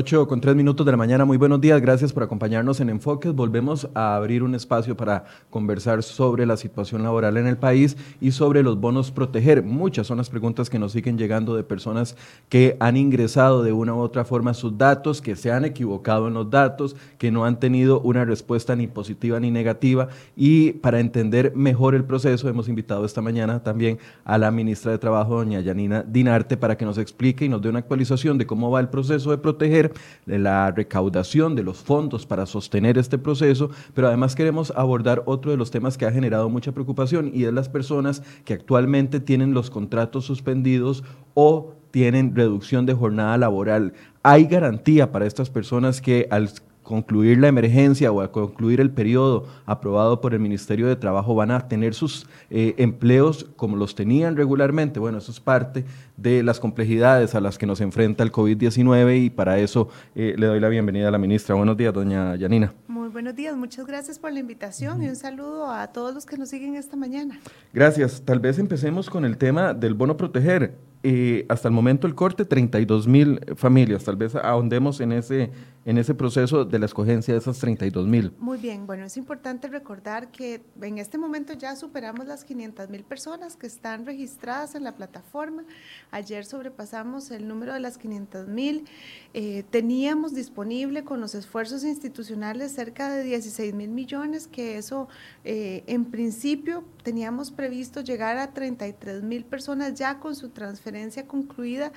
8 0.00 0.28
con 0.28 0.40
3 0.40 0.56
minutos 0.56 0.86
de 0.86 0.92
la 0.92 0.96
mañana, 0.96 1.26
muy 1.26 1.36
buenos 1.36 1.60
días, 1.60 1.78
gracias 1.78 2.10
por 2.10 2.22
acompañarnos 2.22 2.80
en 2.80 2.88
Enfoques. 2.88 3.34
Volvemos 3.34 3.86
a 3.92 4.16
abrir 4.16 4.42
un 4.42 4.54
espacio 4.54 4.96
para 4.96 5.26
conversar 5.50 6.02
sobre 6.02 6.46
la 6.46 6.56
situación 6.56 7.02
laboral 7.02 7.36
en 7.36 7.46
el 7.46 7.58
país 7.58 7.98
y 8.18 8.32
sobre 8.32 8.62
los 8.62 8.80
bonos 8.80 9.10
proteger. 9.10 9.62
Muchas 9.62 10.06
son 10.06 10.16
las 10.16 10.30
preguntas 10.30 10.70
que 10.70 10.78
nos 10.78 10.92
siguen 10.92 11.18
llegando 11.18 11.54
de 11.54 11.64
personas 11.64 12.16
que 12.48 12.78
han 12.80 12.96
ingresado 12.96 13.62
de 13.62 13.74
una 13.74 13.94
u 13.94 13.98
otra 13.98 14.24
forma 14.24 14.54
sus 14.54 14.78
datos, 14.78 15.20
que 15.20 15.36
se 15.36 15.52
han 15.52 15.66
equivocado 15.66 16.28
en 16.28 16.34
los 16.34 16.48
datos, 16.48 16.96
que 17.18 17.30
no 17.30 17.44
han 17.44 17.60
tenido 17.60 18.00
una 18.00 18.24
respuesta 18.24 18.74
ni 18.76 18.86
positiva 18.86 19.38
ni 19.38 19.50
negativa. 19.50 20.08
Y 20.34 20.72
para 20.72 21.00
entender 21.00 21.54
mejor 21.54 21.94
el 21.94 22.04
proceso, 22.04 22.48
hemos 22.48 22.70
invitado 22.70 23.04
esta 23.04 23.20
mañana 23.20 23.62
también 23.62 23.98
a 24.24 24.38
la 24.38 24.50
ministra 24.50 24.92
de 24.92 24.98
Trabajo, 24.98 25.36
doña 25.36 25.60
Yanina 25.60 26.02
Dinarte, 26.04 26.56
para 26.56 26.78
que 26.78 26.86
nos 26.86 26.96
explique 26.96 27.44
y 27.44 27.50
nos 27.50 27.60
dé 27.60 27.68
una 27.68 27.80
actualización 27.80 28.38
de 28.38 28.46
cómo 28.46 28.70
va 28.70 28.80
el 28.80 28.88
proceso 28.88 29.30
de 29.30 29.36
proteger 29.36 29.89
la 30.26 30.70
recaudación 30.70 31.54
de 31.54 31.62
los 31.62 31.78
fondos 31.78 32.26
para 32.26 32.46
sostener 32.46 32.98
este 32.98 33.18
proceso, 33.18 33.70
pero 33.94 34.08
además 34.08 34.34
queremos 34.34 34.72
abordar 34.76 35.22
otro 35.26 35.50
de 35.50 35.56
los 35.56 35.70
temas 35.70 35.96
que 35.98 36.06
ha 36.06 36.12
generado 36.12 36.48
mucha 36.48 36.72
preocupación 36.72 37.30
y 37.34 37.44
es 37.44 37.52
las 37.52 37.68
personas 37.68 38.22
que 38.44 38.54
actualmente 38.54 39.20
tienen 39.20 39.54
los 39.54 39.70
contratos 39.70 40.24
suspendidos 40.24 41.04
o 41.34 41.74
tienen 41.90 42.34
reducción 42.34 42.86
de 42.86 42.94
jornada 42.94 43.36
laboral. 43.38 43.94
¿Hay 44.22 44.44
garantía 44.44 45.12
para 45.12 45.26
estas 45.26 45.50
personas 45.50 46.00
que 46.00 46.28
al 46.30 46.50
concluir 46.90 47.38
la 47.38 47.46
emergencia 47.46 48.10
o 48.10 48.20
a 48.20 48.32
concluir 48.32 48.80
el 48.80 48.90
periodo 48.90 49.46
aprobado 49.64 50.20
por 50.20 50.34
el 50.34 50.40
Ministerio 50.40 50.88
de 50.88 50.96
Trabajo 50.96 51.36
van 51.36 51.52
a 51.52 51.68
tener 51.68 51.94
sus 51.94 52.26
eh, 52.50 52.74
empleos 52.78 53.46
como 53.54 53.76
los 53.76 53.94
tenían 53.94 54.36
regularmente. 54.36 54.98
Bueno, 54.98 55.18
eso 55.18 55.30
es 55.30 55.38
parte 55.38 55.84
de 56.16 56.42
las 56.42 56.58
complejidades 56.58 57.36
a 57.36 57.40
las 57.40 57.58
que 57.58 57.66
nos 57.66 57.80
enfrenta 57.80 58.24
el 58.24 58.32
COVID-19 58.32 59.24
y 59.24 59.30
para 59.30 59.60
eso 59.60 59.88
eh, 60.16 60.34
le 60.36 60.46
doy 60.46 60.58
la 60.58 60.68
bienvenida 60.68 61.06
a 61.06 61.10
la 61.12 61.18
ministra. 61.18 61.54
Buenos 61.54 61.76
días, 61.76 61.94
doña 61.94 62.34
Yanina. 62.34 62.74
Muy 62.88 63.08
buenos 63.08 63.36
días, 63.36 63.56
muchas 63.56 63.86
gracias 63.86 64.18
por 64.18 64.32
la 64.32 64.40
invitación 64.40 65.00
y 65.00 65.08
un 65.08 65.14
saludo 65.14 65.70
a 65.70 65.86
todos 65.92 66.12
los 66.12 66.26
que 66.26 66.36
nos 66.38 66.48
siguen 66.48 66.74
esta 66.74 66.96
mañana. 66.96 67.38
Gracias. 67.72 68.20
Tal 68.24 68.40
vez 68.40 68.58
empecemos 68.58 69.08
con 69.08 69.24
el 69.24 69.38
tema 69.38 69.74
del 69.74 69.94
bono 69.94 70.16
proteger. 70.16 70.74
Eh, 71.02 71.46
hasta 71.48 71.68
el 71.68 71.72
momento 71.72 72.06
el 72.06 72.14
corte, 72.14 72.44
32 72.44 73.08
mil 73.08 73.40
familias. 73.56 74.04
Tal 74.04 74.16
vez 74.16 74.34
ahondemos 74.34 75.00
en 75.00 75.12
ese, 75.12 75.50
en 75.84 75.96
ese 75.96 76.14
proceso 76.14 76.64
de 76.64 76.78
la 76.78 76.86
escogencia 76.86 77.32
de 77.32 77.40
esas 77.40 77.58
32 77.58 78.06
mil. 78.06 78.32
Muy 78.38 78.58
bien, 78.58 78.86
bueno, 78.86 79.06
es 79.06 79.16
importante 79.16 79.68
recordar 79.68 80.30
que 80.30 80.62
en 80.82 80.98
este 80.98 81.16
momento 81.16 81.54
ya 81.54 81.74
superamos 81.74 82.26
las 82.26 82.44
500 82.44 82.90
mil 82.90 83.02
personas 83.02 83.56
que 83.56 83.66
están 83.66 84.04
registradas 84.04 84.74
en 84.74 84.84
la 84.84 84.94
plataforma. 84.94 85.64
Ayer 86.10 86.44
sobrepasamos 86.44 87.30
el 87.30 87.48
número 87.48 87.72
de 87.72 87.80
las 87.80 87.96
500 87.96 88.48
mil. 88.48 88.84
Eh, 89.32 89.64
teníamos 89.70 90.34
disponible 90.34 91.04
con 91.04 91.20
los 91.20 91.34
esfuerzos 91.34 91.84
institucionales 91.84 92.72
cerca 92.72 93.10
de 93.10 93.22
16 93.24 93.74
mil 93.74 93.90
millones, 93.90 94.46
que 94.46 94.76
eso 94.76 95.08
eh, 95.44 95.82
en 95.86 96.04
principio 96.04 96.84
teníamos 97.02 97.50
previsto 97.50 98.02
llegar 98.02 98.36
a 98.36 98.52
33 98.52 99.22
mil 99.22 99.44
personas 99.44 99.94
ya 99.94 100.18
con 100.18 100.34
su 100.36 100.50
transferencia 100.50 101.26
concluida 101.26 101.92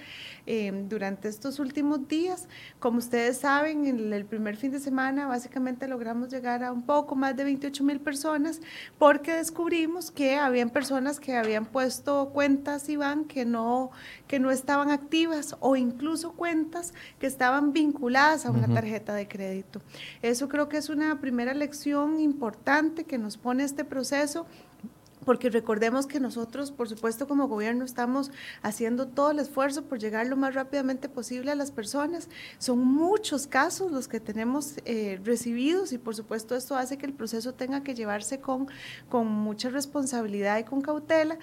eh, 0.45 0.71
durante 0.88 1.27
estos 1.27 1.59
últimos 1.59 2.07
días. 2.07 2.47
Como 2.79 3.00
ustedes 3.00 3.38
saben, 3.38 3.72
en 3.73 4.13
el 4.13 4.25
primer 4.25 4.56
fin 4.56 4.72
de 4.72 4.79
semana 4.79 5.28
básicamente 5.28 5.88
logramos 5.88 6.29
llegar 6.29 6.63
a 6.63 6.72
un 6.72 6.84
poco 6.84 7.16
más 7.16 7.35
de 7.35 7.44
28 7.44 7.84
mil 7.84 8.00
personas 8.00 8.61
porque 8.97 9.34
descubrimos 9.34 10.11
que 10.11 10.38
habían 10.38 10.69
personas 10.69 11.19
que 11.19 11.35
habían 11.35 11.66
puesto 11.66 12.29
cuentas, 12.29 12.88
Iván, 12.88 13.25
que 13.25 13.45
no, 13.45 13.91
que 14.28 14.39
no 14.39 14.51
estaban 14.51 14.91
activas 14.91 15.56
o 15.59 15.75
incluso 15.75 16.33
cuentas 16.33 16.94
que 17.19 17.28
estaban 17.28 17.73
vinculadas 17.73 18.45
a 18.45 18.51
una 18.51 18.67
tarjeta 18.67 19.13
de 19.13 19.28
crédito. 19.28 19.81
Eso 20.22 20.47
creo 20.47 20.69
que 20.69 20.78
es 20.78 20.89
una 20.89 21.19
primera 21.19 21.53
lección 21.53 22.19
importante 22.19 23.03
que 23.03 23.17
nos 23.17 23.38
pone 23.38 23.63
este 23.63 23.83
proceso 23.83 24.45
porque 25.25 25.50
recordemos 25.50 26.07
que 26.07 26.19
nosotros, 26.19 26.72
por 26.72 26.89
supuesto, 26.89 27.28
como 27.28 27.47
gobierno 27.47 27.85
estamos 27.85 28.31
haciendo 28.61 29.07
todo 29.07 29.31
el 29.31 29.39
esfuerzo 29.39 29.84
por 29.84 30.00
llegar 30.00 30.28
lo 30.28 30.35
más 30.35 30.56
rápidamente 30.56 31.09
posible 31.09 31.51
a 31.51 31.56
las 31.56 31.72
personas. 31.72 32.29
Son 32.57 32.79
muchos 32.79 33.47
casos 33.47 33.91
los 33.91 34.07
que 34.07 34.19
tenemos 34.19 34.75
eh, 34.85 35.19
recibidos 35.23 35.94
y, 35.94 35.97
por 35.97 36.16
supuesto, 36.16 36.56
esto 36.56 36.75
hace 36.75 36.97
que 36.97 37.06
el 37.06 37.13
proceso 37.13 37.53
tenga 37.53 37.83
que 37.83 37.95
llevarse 37.95 38.39
con, 38.39 38.67
con 39.09 39.28
mucha 39.28 39.69
responsabilidad 39.69 40.59
y 40.59 40.63
con 40.63 40.81
cautela. 40.81 41.38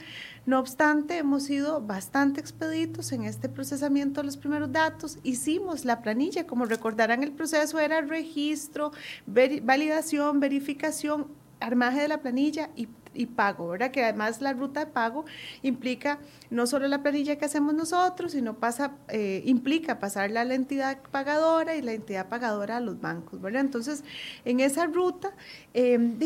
No 0.46 0.58
obstante, 0.58 1.18
hemos 1.18 1.44
sido 1.44 1.80
bastante 1.80 2.40
expeditos 2.40 3.12
en 3.12 3.24
este 3.24 3.48
procesamiento 3.48 4.20
de 4.20 4.26
los 4.26 4.36
primeros 4.36 4.72
datos. 4.72 5.18
Hicimos 5.22 5.84
la 5.84 6.02
planilla, 6.02 6.46
como 6.46 6.64
recordarán, 6.64 7.22
el 7.22 7.32
proceso 7.32 7.78
era 7.78 8.00
registro, 8.00 8.92
validación, 9.26 10.40
verificación, 10.40 11.28
armaje 11.60 12.00
de 12.00 12.08
la 12.08 12.22
planilla 12.22 12.70
y 12.74 12.88
y 13.12 13.26
pago, 13.26 13.68
¿verdad? 13.68 13.90
Que 13.90 14.04
además 14.04 14.40
la 14.40 14.52
ruta 14.52 14.80
de 14.80 14.86
pago 14.86 15.24
implica 15.62 16.18
no 16.50 16.66
solo 16.66 16.86
la 16.88 17.02
planilla 17.02 17.36
que 17.36 17.44
hacemos 17.44 17.74
nosotros, 17.74 18.32
sino 18.32 18.54
pasa, 18.54 18.92
eh, 19.08 19.42
implica 19.46 19.98
pasarla 19.98 20.42
a 20.42 20.44
la 20.44 20.54
entidad 20.54 20.98
pagadora 21.10 21.76
y 21.76 21.82
la 21.82 21.92
entidad 21.92 22.28
pagadora 22.28 22.76
a 22.76 22.80
los 22.80 23.00
bancos, 23.00 23.40
¿verdad? 23.40 23.62
Entonces, 23.62 24.04
en 24.44 24.60
esa 24.60 24.86
ruta 24.86 25.32
em, 25.74 26.18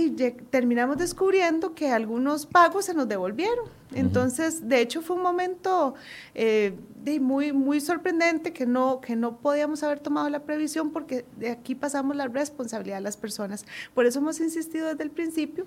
terminamos 0.50 0.98
descubriendo 0.98 1.74
que 1.74 1.90
algunos 1.90 2.46
pagos 2.46 2.86
se 2.86 2.94
nos 2.94 3.08
devolvieron. 3.08 3.68
Entonces, 3.94 4.68
de 4.68 4.80
hecho, 4.80 5.02
fue 5.02 5.16
un 5.16 5.22
momento 5.22 5.94
eh, 6.34 6.74
muy, 7.20 7.52
muy 7.52 7.80
sorprendente 7.80 8.52
que 8.52 8.66
no, 8.66 9.00
que 9.00 9.14
no 9.14 9.36
podíamos 9.36 9.82
haber 9.82 10.00
tomado 10.00 10.28
la 10.30 10.40
previsión 10.40 10.90
porque 10.90 11.24
de 11.36 11.50
aquí 11.50 11.74
pasamos 11.74 12.16
la 12.16 12.26
responsabilidad 12.26 12.96
de 12.96 13.02
las 13.02 13.16
personas. 13.16 13.64
Por 13.94 14.06
eso 14.06 14.18
hemos 14.18 14.40
insistido 14.40 14.88
desde 14.88 15.04
el 15.04 15.10
principio 15.10 15.66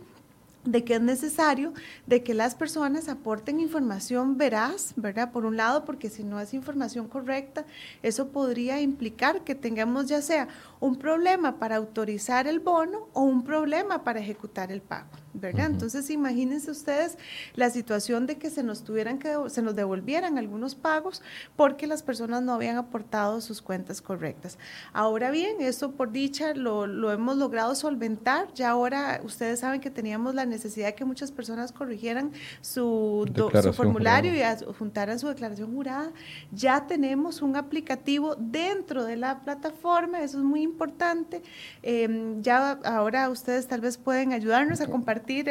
de 0.67 0.83
que 0.83 0.95
es 0.95 1.01
necesario 1.01 1.73
de 2.07 2.23
que 2.23 2.33
las 2.33 2.53
personas 2.53 3.07
aporten 3.07 3.61
información 3.61 4.37
veraz, 4.37 4.93
¿verdad? 4.97 5.31
Por 5.31 5.45
un 5.45 5.55
lado, 5.55 5.85
porque 5.85 6.09
si 6.09 6.23
no 6.23 6.39
es 6.41 6.53
información 6.53 7.07
correcta, 7.07 7.65
eso 8.03 8.27
podría 8.27 8.81
implicar 8.81 9.45
que 9.45 9.55
tengamos 9.55 10.07
ya 10.07 10.21
sea 10.21 10.49
un 10.79 10.97
problema 10.97 11.59
para 11.59 11.77
autorizar 11.77 12.47
el 12.47 12.59
bono 12.59 13.07
o 13.13 13.21
un 13.21 13.43
problema 13.43 14.03
para 14.03 14.19
ejecutar 14.19 14.71
el 14.71 14.81
pago. 14.81 15.09
¿verdad? 15.39 15.67
Entonces, 15.67 16.09
imagínense 16.09 16.71
ustedes 16.71 17.17
la 17.55 17.69
situación 17.69 18.25
de 18.25 18.37
que 18.37 18.49
se 18.49 18.63
nos 18.63 18.83
tuvieran 18.83 19.19
que 19.19 19.35
se 19.49 19.61
nos 19.61 19.75
devolvieran 19.75 20.37
algunos 20.37 20.75
pagos 20.75 21.21
porque 21.55 21.87
las 21.87 22.03
personas 22.03 22.41
no 22.41 22.53
habían 22.53 22.77
aportado 22.77 23.39
sus 23.41 23.61
cuentas 23.61 24.01
correctas. 24.01 24.57
Ahora 24.93 25.31
bien, 25.31 25.57
eso 25.59 25.91
por 25.91 26.11
dicha 26.11 26.53
lo, 26.53 26.87
lo 26.87 27.11
hemos 27.11 27.37
logrado 27.37 27.75
solventar. 27.75 28.53
Ya 28.53 28.69
ahora 28.69 29.21
ustedes 29.23 29.59
saben 29.59 29.79
que 29.79 29.91
teníamos 29.91 30.35
la 30.35 30.45
necesidad 30.45 30.87
de 30.87 30.95
que 30.95 31.05
muchas 31.05 31.31
personas 31.31 31.71
corrigieran 31.71 32.31
su, 32.61 33.29
su 33.63 33.73
formulario 33.73 34.33
y 34.33 34.73
juntaran 34.77 35.19
su 35.19 35.27
declaración 35.27 35.73
jurada. 35.73 36.11
Ya 36.51 36.87
tenemos 36.87 37.41
un 37.41 37.55
aplicativo 37.55 38.35
dentro 38.37 39.03
de 39.03 39.17
la 39.17 39.41
plataforma, 39.41 40.21
eso 40.21 40.39
es 40.39 40.43
muy 40.43 40.63
importante. 40.67 41.41
Em, 41.81 42.41
ya 42.41 42.79
ahora 42.83 43.29
ustedes 43.29 43.67
tal 43.67 43.81
vez 43.81 43.97
pueden 43.97 44.33
ayudarnos 44.33 44.81
a 44.81 44.87
compartir 44.87 45.47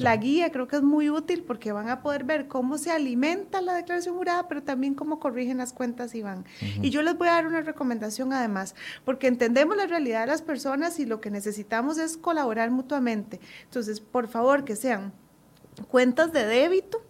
la 0.00 0.16
guía, 0.16 0.50
creo 0.50 0.68
que 0.68 0.76
es 0.76 0.82
muy 0.82 1.10
útil 1.10 1.42
porque 1.42 1.72
van 1.72 1.88
a 1.88 2.02
poder 2.02 2.24
ver 2.24 2.48
cómo 2.48 2.78
se 2.78 2.90
alimenta 2.90 3.60
la 3.60 3.74
declaración 3.74 4.16
jurada, 4.16 4.48
pero 4.48 4.62
también 4.62 4.94
cómo 4.94 5.20
corrigen 5.20 5.58
las 5.58 5.72
cuentas 5.72 6.14
y 6.14 6.22
van. 6.22 6.44
Y 6.80 6.90
yo 6.90 7.02
les 7.02 7.16
voy 7.16 7.28
a 7.28 7.32
dar 7.32 7.46
una 7.46 7.62
recomendación 7.62 8.32
además, 8.32 8.74
porque 9.04 9.26
entendemos 9.26 9.76
la 9.76 9.86
realidad 9.86 10.22
de 10.22 10.28
las 10.28 10.42
personas 10.42 10.98
y 10.98 11.06
lo 11.06 11.20
que 11.20 11.30
necesitamos 11.30 11.98
es 11.98 12.16
colaborar 12.16 12.70
mutuamente. 12.70 13.40
Entonces, 13.64 14.00
por 14.00 14.28
favor, 14.28 14.64
que 14.64 14.76
sean 14.76 15.12
cuentas 15.88 16.32
de 16.32 16.46
débito 16.46 17.02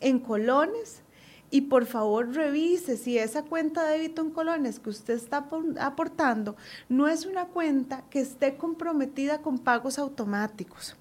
en 0.00 0.18
colones, 0.18 1.02
y 1.50 1.62
por 1.62 1.86
favor 1.86 2.34
revise 2.34 2.96
si 2.96 3.18
esa 3.18 3.42
cuenta 3.42 3.84
de 3.84 3.98
débito 3.98 4.22
en 4.22 4.30
colones 4.30 4.78
que 4.78 4.90
usted 4.90 5.14
está 5.14 5.48
aportando 5.80 6.56
no 6.88 7.08
es 7.08 7.26
una 7.26 7.46
cuenta 7.46 8.04
que 8.10 8.20
esté 8.20 8.56
comprometida 8.56 9.40
con 9.40 9.58
pagos 9.58 9.98
automáticos 9.98 10.96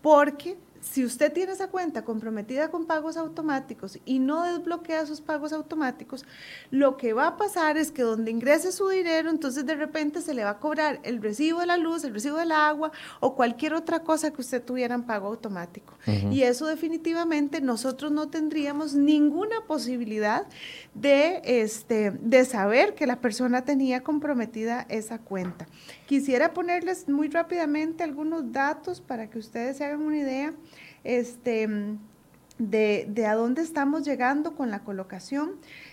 porque 0.00 0.56
si 0.82 1.04
usted 1.04 1.32
tiene 1.32 1.52
esa 1.52 1.68
cuenta 1.68 2.04
comprometida 2.04 2.70
con 2.70 2.86
pagos 2.86 3.16
automáticos 3.16 4.00
y 4.04 4.18
no 4.18 4.42
desbloquea 4.42 5.06
sus 5.06 5.20
pagos 5.20 5.52
automáticos, 5.52 6.24
lo 6.70 6.96
que 6.96 7.12
va 7.12 7.28
a 7.28 7.36
pasar 7.36 7.76
es 7.76 7.92
que 7.92 8.02
donde 8.02 8.32
ingrese 8.32 8.72
su 8.72 8.88
dinero, 8.88 9.30
entonces 9.30 9.64
de 9.64 9.76
repente 9.76 10.20
se 10.20 10.34
le 10.34 10.42
va 10.42 10.50
a 10.50 10.58
cobrar 10.58 10.98
el 11.04 11.22
recibo 11.22 11.60
de 11.60 11.66
la 11.66 11.76
luz, 11.76 12.02
el 12.02 12.12
recibo 12.12 12.36
del 12.36 12.50
agua 12.50 12.90
o 13.20 13.36
cualquier 13.36 13.74
otra 13.74 14.00
cosa 14.00 14.32
que 14.32 14.40
usted 14.40 14.62
tuviera 14.62 14.94
en 14.96 15.04
pago 15.04 15.28
automático. 15.28 15.94
Y 16.30 16.42
eso 16.42 16.66
definitivamente 16.66 17.60
nosotros 17.60 18.10
no 18.10 18.28
tendríamos 18.28 18.94
ninguna 18.94 19.60
posibilidad 19.68 20.46
de, 20.94 21.42
este, 21.44 22.10
de 22.10 22.44
saber 22.44 22.96
que 22.96 23.06
la 23.06 23.20
persona 23.20 23.64
tenía 23.64 24.02
comprometida 24.02 24.84
esa 24.88 25.18
cuenta. 25.18 25.68
Quisiera 26.12 26.52
ponerles 26.52 27.08
muy 27.08 27.28
rápidamente 27.28 28.04
algunos 28.04 28.52
datos 28.52 29.00
para 29.00 29.30
que 29.30 29.38
ustedes 29.38 29.78
se 29.78 29.86
hagan 29.86 30.02
una 30.02 30.18
idea 30.18 30.52
este, 31.04 31.66
de, 32.58 33.06
de, 33.08 33.26
a 33.26 33.34
dónde 33.34 33.62
estamos 33.62 34.04
llegando 34.04 34.54
con 34.54 34.70
la 34.70 34.80
colocación, 34.80 35.52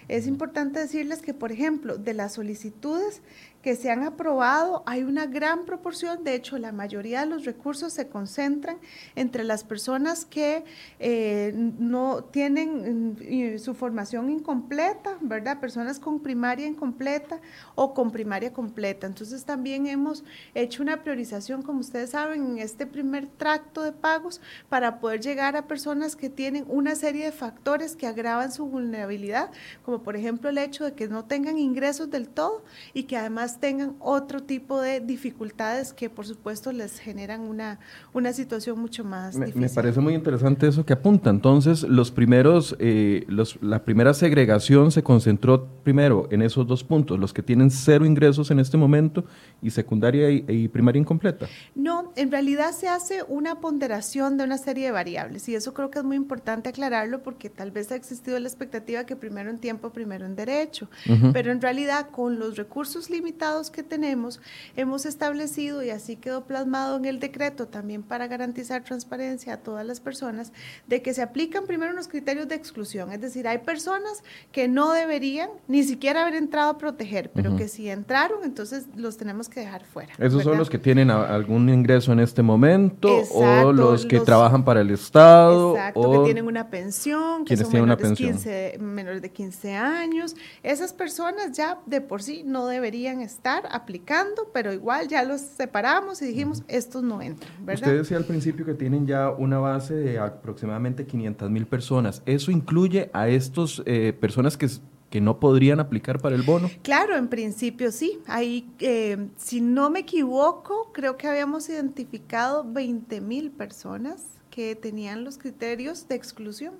es 0.09 0.27
importante 0.27 0.77
decirles 0.81 1.21
que, 1.21 1.33
por 1.33 1.53
ejemplo, 1.53 1.97
de 1.97 2.13
las 2.13 2.33
solicitudes 2.33 3.21
que 3.61 3.75
se 3.75 3.91
han 3.91 4.03
aprobado, 4.03 4.83
hay 4.85 5.03
una 5.03 5.25
gran 5.25 5.65
proporción, 5.65 6.23
de 6.23 6.35
hecho 6.35 6.57
la 6.57 6.71
mayoría 6.71 7.21
de 7.21 7.25
los 7.25 7.43
recursos 7.43 7.91
se 7.91 8.07
concentran 8.07 8.77
entre 9.15 9.43
las 9.43 9.65
personas 9.65 10.23
que 10.25 10.63
eh, 10.99 11.51
no 11.55 12.23
tienen 12.23 13.17
mm, 13.55 13.59
su 13.59 13.73
formación 13.73 14.29
incompleta, 14.29 15.17
¿verdad? 15.19 15.59
Personas 15.59 15.99
con 15.99 16.21
primaria 16.21 16.67
incompleta 16.67 17.41
o 17.75 17.93
con 17.93 18.11
primaria 18.11 18.53
completa. 18.53 19.07
Entonces 19.07 19.43
también 19.43 19.87
hemos 19.87 20.23
hecho 20.55 20.81
una 20.81 21.03
priorización, 21.03 21.61
como 21.61 21.81
ustedes 21.81 22.11
saben, 22.11 22.45
en 22.45 22.59
este 22.59 22.85
primer 22.85 23.27
tracto 23.27 23.83
de 23.83 23.91
pagos 23.91 24.39
para 24.69 24.99
poder 24.99 25.19
llegar 25.19 25.57
a 25.57 25.67
personas 25.67 26.15
que 26.15 26.29
tienen 26.29 26.63
una 26.69 26.95
serie 26.95 27.25
de 27.25 27.31
factores 27.33 27.97
que 27.97 28.07
agravan 28.07 28.53
su 28.53 28.65
vulnerabilidad, 28.65 29.51
como 29.83 30.01
por 30.01 30.15
ejemplo 30.15 30.49
el 30.49 30.57
hecho 30.57 30.85
de 30.85 30.93
que 30.93 31.09
no 31.09 31.25
tengan 31.25 31.57
ingresos 31.57 32.09
del 32.09 32.29
todo 32.29 32.63
y 32.93 33.03
que 33.03 33.17
además 33.17 33.48
tengan 33.57 33.95
otro 33.99 34.43
tipo 34.43 34.79
de 34.79 34.99
dificultades 34.99 35.93
que 35.93 36.09
por 36.09 36.25
supuesto 36.25 36.71
les 36.71 36.99
generan 36.99 37.41
una, 37.41 37.79
una 38.13 38.33
situación 38.33 38.79
mucho 38.79 39.03
más 39.03 39.35
me, 39.35 39.47
difícil. 39.47 39.61
Me 39.61 39.69
parece 39.69 39.99
muy 39.99 40.13
interesante 40.13 40.67
eso 40.67 40.85
que 40.85 40.93
apunta. 40.93 41.29
Entonces, 41.29 41.83
los 41.83 42.11
primeros, 42.11 42.75
eh, 42.79 43.25
los, 43.27 43.57
la 43.61 43.83
primera 43.83 44.13
segregación 44.13 44.91
se 44.91 45.01
concentró 45.01 45.67
primero 45.83 46.27
en 46.31 46.41
esos 46.41 46.67
dos 46.67 46.83
puntos, 46.83 47.17
los 47.17 47.33
que 47.33 47.41
tienen 47.41 47.71
cero 47.71 48.05
ingresos 48.05 48.51
en 48.51 48.59
este 48.59 48.77
momento 48.77 49.23
y 49.61 49.71
secundaria 49.71 50.29
y, 50.29 50.45
y 50.47 50.67
primaria 50.67 50.99
incompleta. 50.99 51.47
No, 51.75 52.11
en 52.15 52.31
realidad 52.31 52.71
se 52.71 52.87
hace 52.87 53.23
una 53.27 53.59
ponderación 53.61 54.37
de 54.37 54.43
una 54.43 54.57
serie 54.57 54.85
de 54.85 54.91
variables 54.91 55.47
y 55.49 55.55
eso 55.55 55.73
creo 55.73 55.89
que 55.89 55.99
es 55.99 56.05
muy 56.05 56.17
importante 56.17 56.69
aclararlo 56.69 57.23
porque 57.23 57.49
tal 57.49 57.71
vez 57.71 57.91
ha 57.91 57.95
existido 57.95 58.37
la 58.39 58.47
expectativa 58.47 59.05
que 59.05 59.15
primero 59.15 59.49
en 59.49 59.57
tiempo, 59.57 59.89
primero 59.91 60.25
en 60.25 60.35
derecho, 60.35 60.89
uh 61.07 61.11
-huh. 61.13 61.31
pero 61.33 61.51
en 61.51 61.61
realidad 61.61 62.09
con 62.11 62.37
los 62.39 62.57
recursos 62.57 63.09
limitados 63.09 63.38
que 63.71 63.83
tenemos, 63.83 64.41
hemos 64.75 65.05
establecido, 65.05 65.81
y 65.81 65.91
así 65.91 66.17
quedó 66.17 66.43
plasmado 66.43 66.97
en 66.97 67.05
el 67.05 67.19
decreto 67.19 67.67
también 67.67 68.03
para 68.03 68.27
garantizar 68.27 68.83
transparencia 68.83 69.53
a 69.53 69.57
todas 69.57 69.85
las 69.85 70.01
personas, 70.01 70.51
de 70.87 71.01
que 71.01 71.13
se 71.13 71.21
aplican 71.21 71.65
primero 71.65 71.93
unos 71.93 72.09
criterios 72.09 72.49
de 72.49 72.55
exclusión. 72.55 73.13
Es 73.13 73.21
decir, 73.21 73.47
hay 73.47 73.59
personas 73.59 74.23
que 74.51 74.67
no 74.67 74.91
deberían 74.91 75.49
ni 75.69 75.83
siquiera 75.83 76.23
haber 76.23 76.35
entrado 76.35 76.71
a 76.71 76.77
proteger, 76.77 77.31
pero 77.33 77.51
uh 77.51 77.53
-huh. 77.53 77.57
que 77.57 77.67
si 77.69 77.89
entraron, 77.89 78.43
entonces 78.43 78.87
los 78.97 79.15
tenemos 79.15 79.47
que 79.47 79.61
dejar 79.61 79.85
fuera. 79.85 80.11
Esos 80.13 80.39
¿verdad? 80.39 80.43
son 80.43 80.57
los 80.57 80.69
que 80.69 80.77
tienen 80.77 81.09
algún 81.09 81.69
ingreso 81.69 82.11
en 82.11 82.19
este 82.19 82.41
momento 82.41 83.19
Exacto, 83.19 83.69
o 83.69 83.73
los 83.73 84.05
que 84.05 84.17
los, 84.17 84.25
trabajan 84.25 84.65
para 84.65 84.81
el 84.81 84.91
Estado. 84.91 85.75
Exacto, 85.75 86.01
o 86.01 86.11
que 86.11 86.25
tienen 86.25 86.45
una 86.45 86.69
pensión, 86.69 87.45
que 87.45 87.55
son 87.55 87.71
menores, 87.71 88.05
una 88.05 88.15
15, 88.15 88.77
menores 88.81 89.21
de 89.21 89.31
15 89.31 89.75
años. 89.75 90.35
Esas 90.61 90.91
personas 90.91 91.53
ya 91.53 91.79
de 91.85 92.01
por 92.01 92.21
sí 92.21 92.43
no 92.45 92.67
deberían 92.67 93.21
estar 93.21 93.28
aplicando, 93.71 94.49
pero 94.53 94.73
igual 94.73 95.07
ya 95.07 95.23
los 95.23 95.41
separamos 95.41 96.21
y 96.21 96.27
dijimos, 96.27 96.63
estos 96.67 97.03
no 97.03 97.21
entran, 97.21 97.51
¿verdad? 97.65 97.87
Usted 97.87 97.97
decía 97.99 98.17
al 98.17 98.25
principio 98.25 98.65
que 98.65 98.73
tienen 98.73 99.07
ya 99.07 99.29
una 99.29 99.59
base 99.59 99.93
de 99.95 100.19
aproximadamente 100.19 101.05
500 101.05 101.49
mil 101.49 101.65
personas. 101.67 102.21
¿Eso 102.25 102.51
incluye 102.51 103.09
a 103.13 103.27
estas 103.27 103.81
eh, 103.85 104.13
personas 104.13 104.57
que 104.57 104.67
que 105.09 105.21
no 105.21 105.39
podrían 105.39 105.79
aplicar 105.79 106.19
para 106.19 106.35
el 106.35 106.43
bono? 106.43 106.69
Claro, 106.83 107.15
en 107.15 107.27
principio 107.27 107.91
sí. 107.91 108.19
Ahí, 108.27 108.71
eh, 108.79 109.29
si 109.37 109.61
no 109.61 109.89
me 109.89 110.01
equivoco, 110.01 110.91
creo 110.93 111.17
que 111.17 111.27
habíamos 111.27 111.67
identificado 111.69 112.63
20 112.63 113.21
mil 113.21 113.51
personas 113.51 114.23
que 114.49 114.75
tenían 114.75 115.23
los 115.23 115.37
criterios 115.37 116.07
de 116.07 116.15
exclusión. 116.15 116.75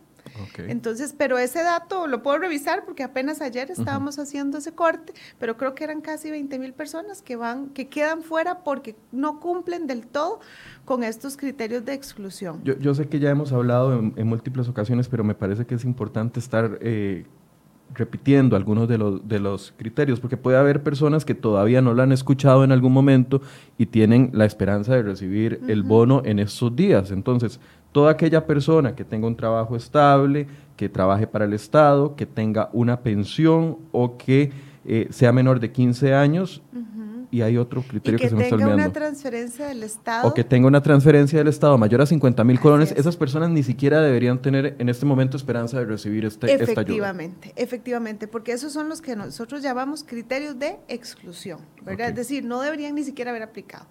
Okay. 0.50 0.70
Entonces, 0.70 1.14
pero 1.18 1.38
ese 1.38 1.64
dato 1.64 2.08
lo 2.08 2.24
puedo 2.24 2.38
revisar 2.38 2.86
porque 2.86 3.04
apenas 3.04 3.42
ayer 3.42 3.72
estábamos 3.72 4.18
uh 4.18 4.22
-huh. 4.22 4.24
haciendo 4.24 4.58
ese 4.58 4.72
corte, 4.72 5.14
pero 5.38 5.58
creo 5.58 5.76
que 5.76 5.84
eran 5.84 6.02
casi 6.02 6.32
20 6.32 6.60
mil 6.60 6.74
personas 6.74 7.22
que 7.22 7.36
van, 7.36 7.70
que 7.70 7.88
quedan 7.88 8.22
fuera 8.22 8.64
porque 8.64 8.96
no 9.12 9.40
cumplen 9.40 9.88
del 9.88 10.08
todo 10.08 10.40
con 10.86 11.04
estos 11.04 11.38
criterios 11.38 11.86
de 11.86 11.94
exclusión. 11.94 12.62
Yo, 12.64 12.78
yo 12.80 12.94
sé 12.94 13.08
que 13.08 13.20
ya 13.20 13.30
hemos 13.30 13.52
hablado 13.52 13.98
en, 13.98 14.14
en, 14.16 14.28
múltiples 14.28 14.68
ocasiones, 14.68 15.08
pero 15.08 15.24
me 15.24 15.36
parece 15.36 15.66
que 15.66 15.76
es 15.76 15.86
importante 15.86 16.40
estar 16.40 16.80
eh, 16.82 17.26
repitiendo 17.94 18.56
algunos 18.56 18.88
de 18.88 18.98
los, 18.98 19.28
de 19.28 19.40
los 19.40 19.74
criterios, 19.78 20.20
porque 20.20 20.38
puede 20.38 20.58
haber 20.58 20.84
personas 20.84 21.26
que 21.26 21.36
todavía 21.36 21.82
no 21.82 21.94
la 21.94 22.04
han 22.04 22.12
escuchado 22.12 22.64
en 22.64 22.72
algún 22.72 22.94
momento 22.94 23.42
y 23.78 23.88
tienen 23.88 24.30
la 24.34 24.46
esperanza 24.46 24.94
de 24.94 25.04
recibir 25.04 25.60
uh 25.62 25.66
-huh. 25.66 25.72
el 25.72 25.84
bono 25.84 26.22
en 26.26 26.40
estos 26.40 26.76
días. 26.76 27.12
Entonces, 27.12 27.60
toda 27.92 28.12
aquella 28.12 28.46
persona 28.46 28.96
que 28.96 29.04
tenga 29.04 29.28
un 29.28 29.36
trabajo 29.36 29.76
estable, 29.76 30.48
que 30.78 30.90
trabaje 30.90 31.28
para 31.28 31.46
el 31.46 31.54
Estado, 31.54 32.16
que 32.16 32.26
tenga 32.26 32.70
una 32.74 33.02
pensión 33.02 33.78
o 33.92 34.18
que 34.18 34.52
eh, 34.86 35.08
sea 35.10 35.32
menor 35.32 35.60
de 35.60 35.72
15 35.72 36.14
años. 36.14 36.62
Y 37.32 37.42
hay 37.42 37.58
otro 37.58 37.82
criterio 37.82 38.18
y 38.18 38.20
que, 38.20 38.24
que, 38.26 38.30
se 38.30 38.36
me 38.36 38.44
está 38.44 38.56
tenga 38.56 38.72
olvidando. 38.72 38.90
una 38.90 38.94
transferencia 38.94 39.68
del 39.68 39.84
Estado. 39.84 40.28
O 40.28 40.34
que 40.34 40.44
tenga 40.44 40.68
una 40.68 40.82
transferencia 40.82 41.40
del 41.40 41.48
Estado 41.48 41.78
mayor 41.78 42.02
a 42.02 42.06
50 42.06 42.44
mil 42.44 42.60
colones, 42.60 42.92
esas 42.98 43.16
personas 43.18 43.50
ni 43.50 43.64
siquiera 43.64 44.02
deberían 44.02 44.42
tener 44.42 44.76
en 44.80 44.90
este 44.90 45.06
momento 45.06 45.38
esperanza 45.38 45.80
de 45.80 45.86
recibir 45.86 46.26
este, 46.26 46.52
esta 46.52 46.64
ayuda. 46.64 46.74
Efectivamente, 46.74 47.54
efectivamente, 47.56 48.28
porque 48.28 48.52
esos 48.52 48.74
son 48.74 48.90
los 48.90 49.02
que 49.02 49.16
nosotros 49.16 49.62
llamamos 49.62 50.04
criterios 50.04 50.58
de 50.58 50.80
exclusión, 50.88 51.60
¿verdad? 51.82 51.94
Okay. 51.94 52.06
Es 52.10 52.16
decir, 52.16 52.46
no 52.46 52.62
deberían 52.62 52.96
ni 52.96 53.04
siquiera 53.04 53.32
haber 53.32 53.44
aplicado. 53.44 53.86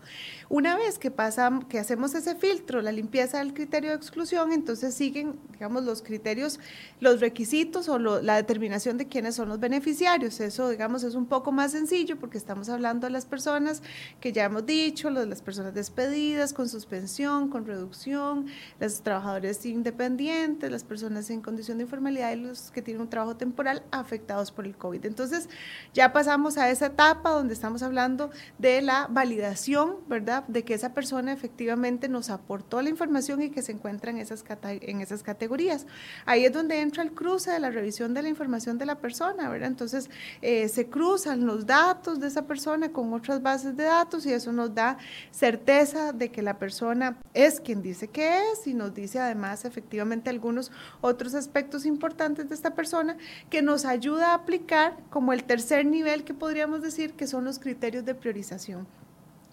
Una 0.51 0.77
vez 0.77 0.99
que 0.99 1.11
pasamos, 1.11 1.67
que 1.67 1.79
hacemos 1.79 2.15
ese 2.15 2.35
filtro, 2.35 2.81
la 2.81 2.91
limpieza 2.91 3.39
del 3.39 3.53
criterio 3.53 3.91
de 3.91 3.97
exclusión, 3.97 4.53
entonces 4.53 4.95
siguen, 4.95 5.37
digamos, 5.53 5.85
los 5.85 6.01
criterios, 6.01 6.59
los 7.01 7.21
requisitos 7.21 7.89
o 7.89 7.99
lo, 7.99 8.23
la 8.23 8.37
determinación 8.37 8.97
de 8.97 9.07
quiénes 9.07 9.35
son 9.35 9.51
los 9.51 9.61
beneficiarios. 9.61 10.41
Eso, 10.41 10.71
digamos, 10.71 11.03
es 11.03 11.15
un 11.15 11.27
poco 11.27 11.53
más 11.53 11.73
sencillo 11.73 12.17
porque 12.17 12.39
estamos 12.39 12.71
hablando 12.71 13.07
de 13.07 13.13
las 13.13 13.27
personas 13.29 13.83
que 14.21 14.33
ya 14.33 14.45
hemos 14.45 14.67
dicho, 14.67 15.11
las 15.11 15.43
personas 15.43 15.75
despedidas, 15.75 16.53
con 16.53 16.69
suspensión, 16.69 17.49
con 17.49 17.67
reducción, 17.67 18.47
los 18.81 19.03
trabajadores 19.03 19.65
independientes, 19.67 20.71
las 20.71 20.85
personas 20.85 21.31
en 21.31 21.41
condición 21.41 21.79
de 21.79 21.85
informalidad 21.85 22.33
y 22.33 22.37
los 22.37 22.71
que 22.71 22.83
tienen 22.83 23.03
un 23.03 23.11
trabajo 23.11 23.37
temporal 23.37 23.83
afectados 23.91 24.51
por 24.51 24.67
el 24.67 24.77
COVID. 24.77 25.05
Entonces, 25.07 25.49
ya 25.95 26.13
pasamos 26.13 26.59
a 26.59 26.71
esa 26.71 26.87
etapa 26.87 27.31
donde 27.31 27.55
estamos 27.55 27.83
hablando 27.83 28.31
de 28.59 28.83
la 28.83 29.07
validación, 29.09 29.97
¿verdad? 30.09 30.45
De 30.49 30.65
que 30.65 30.75
esa 30.75 30.95
persona 30.95 31.33
efectivamente 31.33 32.09
nos 32.09 32.31
aportó 32.31 32.83
la 32.83 32.89
información 32.89 33.43
y 33.43 33.51
que 33.51 33.63
se 33.63 33.73
encuentra 33.73 34.11
en 34.11 34.19
esas, 34.19 34.45
en 34.63 35.01
esas 35.01 35.23
categorías. 35.23 35.87
Ahí 36.27 36.45
es 36.45 36.53
donde 36.53 36.81
entra 36.81 37.03
el 37.03 37.13
cruce 37.13 37.51
de 37.51 37.59
la 37.59 37.71
revisión 37.71 38.15
de 38.15 38.23
la 38.23 38.29
información 38.29 38.79
de 38.79 38.87
la 38.87 38.97
persona, 38.97 39.49
¿verdad? 39.49 39.69
Entonces, 39.69 40.11
eh, 40.43 40.69
se 40.69 40.89
cruzan 40.89 41.47
los 41.47 41.67
datos 41.67 42.21
de 42.21 42.27
esa 42.27 42.47
persona 42.47 42.91
con 42.91 43.13
otras 43.19 43.43
bases 43.43 43.77
de 43.77 43.85
datos 43.85 44.27
y 44.27 44.33
eso 44.33 44.53
nos 44.53 44.75
da 44.75 44.99
certeza 45.31 46.13
de 46.13 46.31
que 46.31 46.43
la 46.43 46.59
persona 46.59 47.19
es 47.35 47.61
quien 47.61 47.83
dice 47.83 48.09
que 48.09 48.51
es 48.51 48.67
y 48.67 48.75
nos 48.75 48.95
dice 48.95 49.21
además 49.21 49.65
efectivamente 49.65 50.31
algunos 50.31 50.73
otros 51.01 51.35
aspectos 51.35 51.87
importantes 51.87 52.49
de 52.49 52.55
esta 52.55 52.75
persona 52.75 53.17
que 53.51 53.63
nos 53.63 53.85
ayuda 53.85 54.31
a 54.31 54.35
aplicar 54.35 54.97
como 55.11 55.33
el 55.33 55.45
tercer 55.45 55.87
nivel 55.87 56.25
que 56.25 56.35
podríamos 56.35 56.83
decir 56.83 57.13
que 57.13 57.27
son 57.27 57.45
los 57.45 57.59
criterios 57.59 58.05
de 58.05 58.15
priorización. 58.15 58.87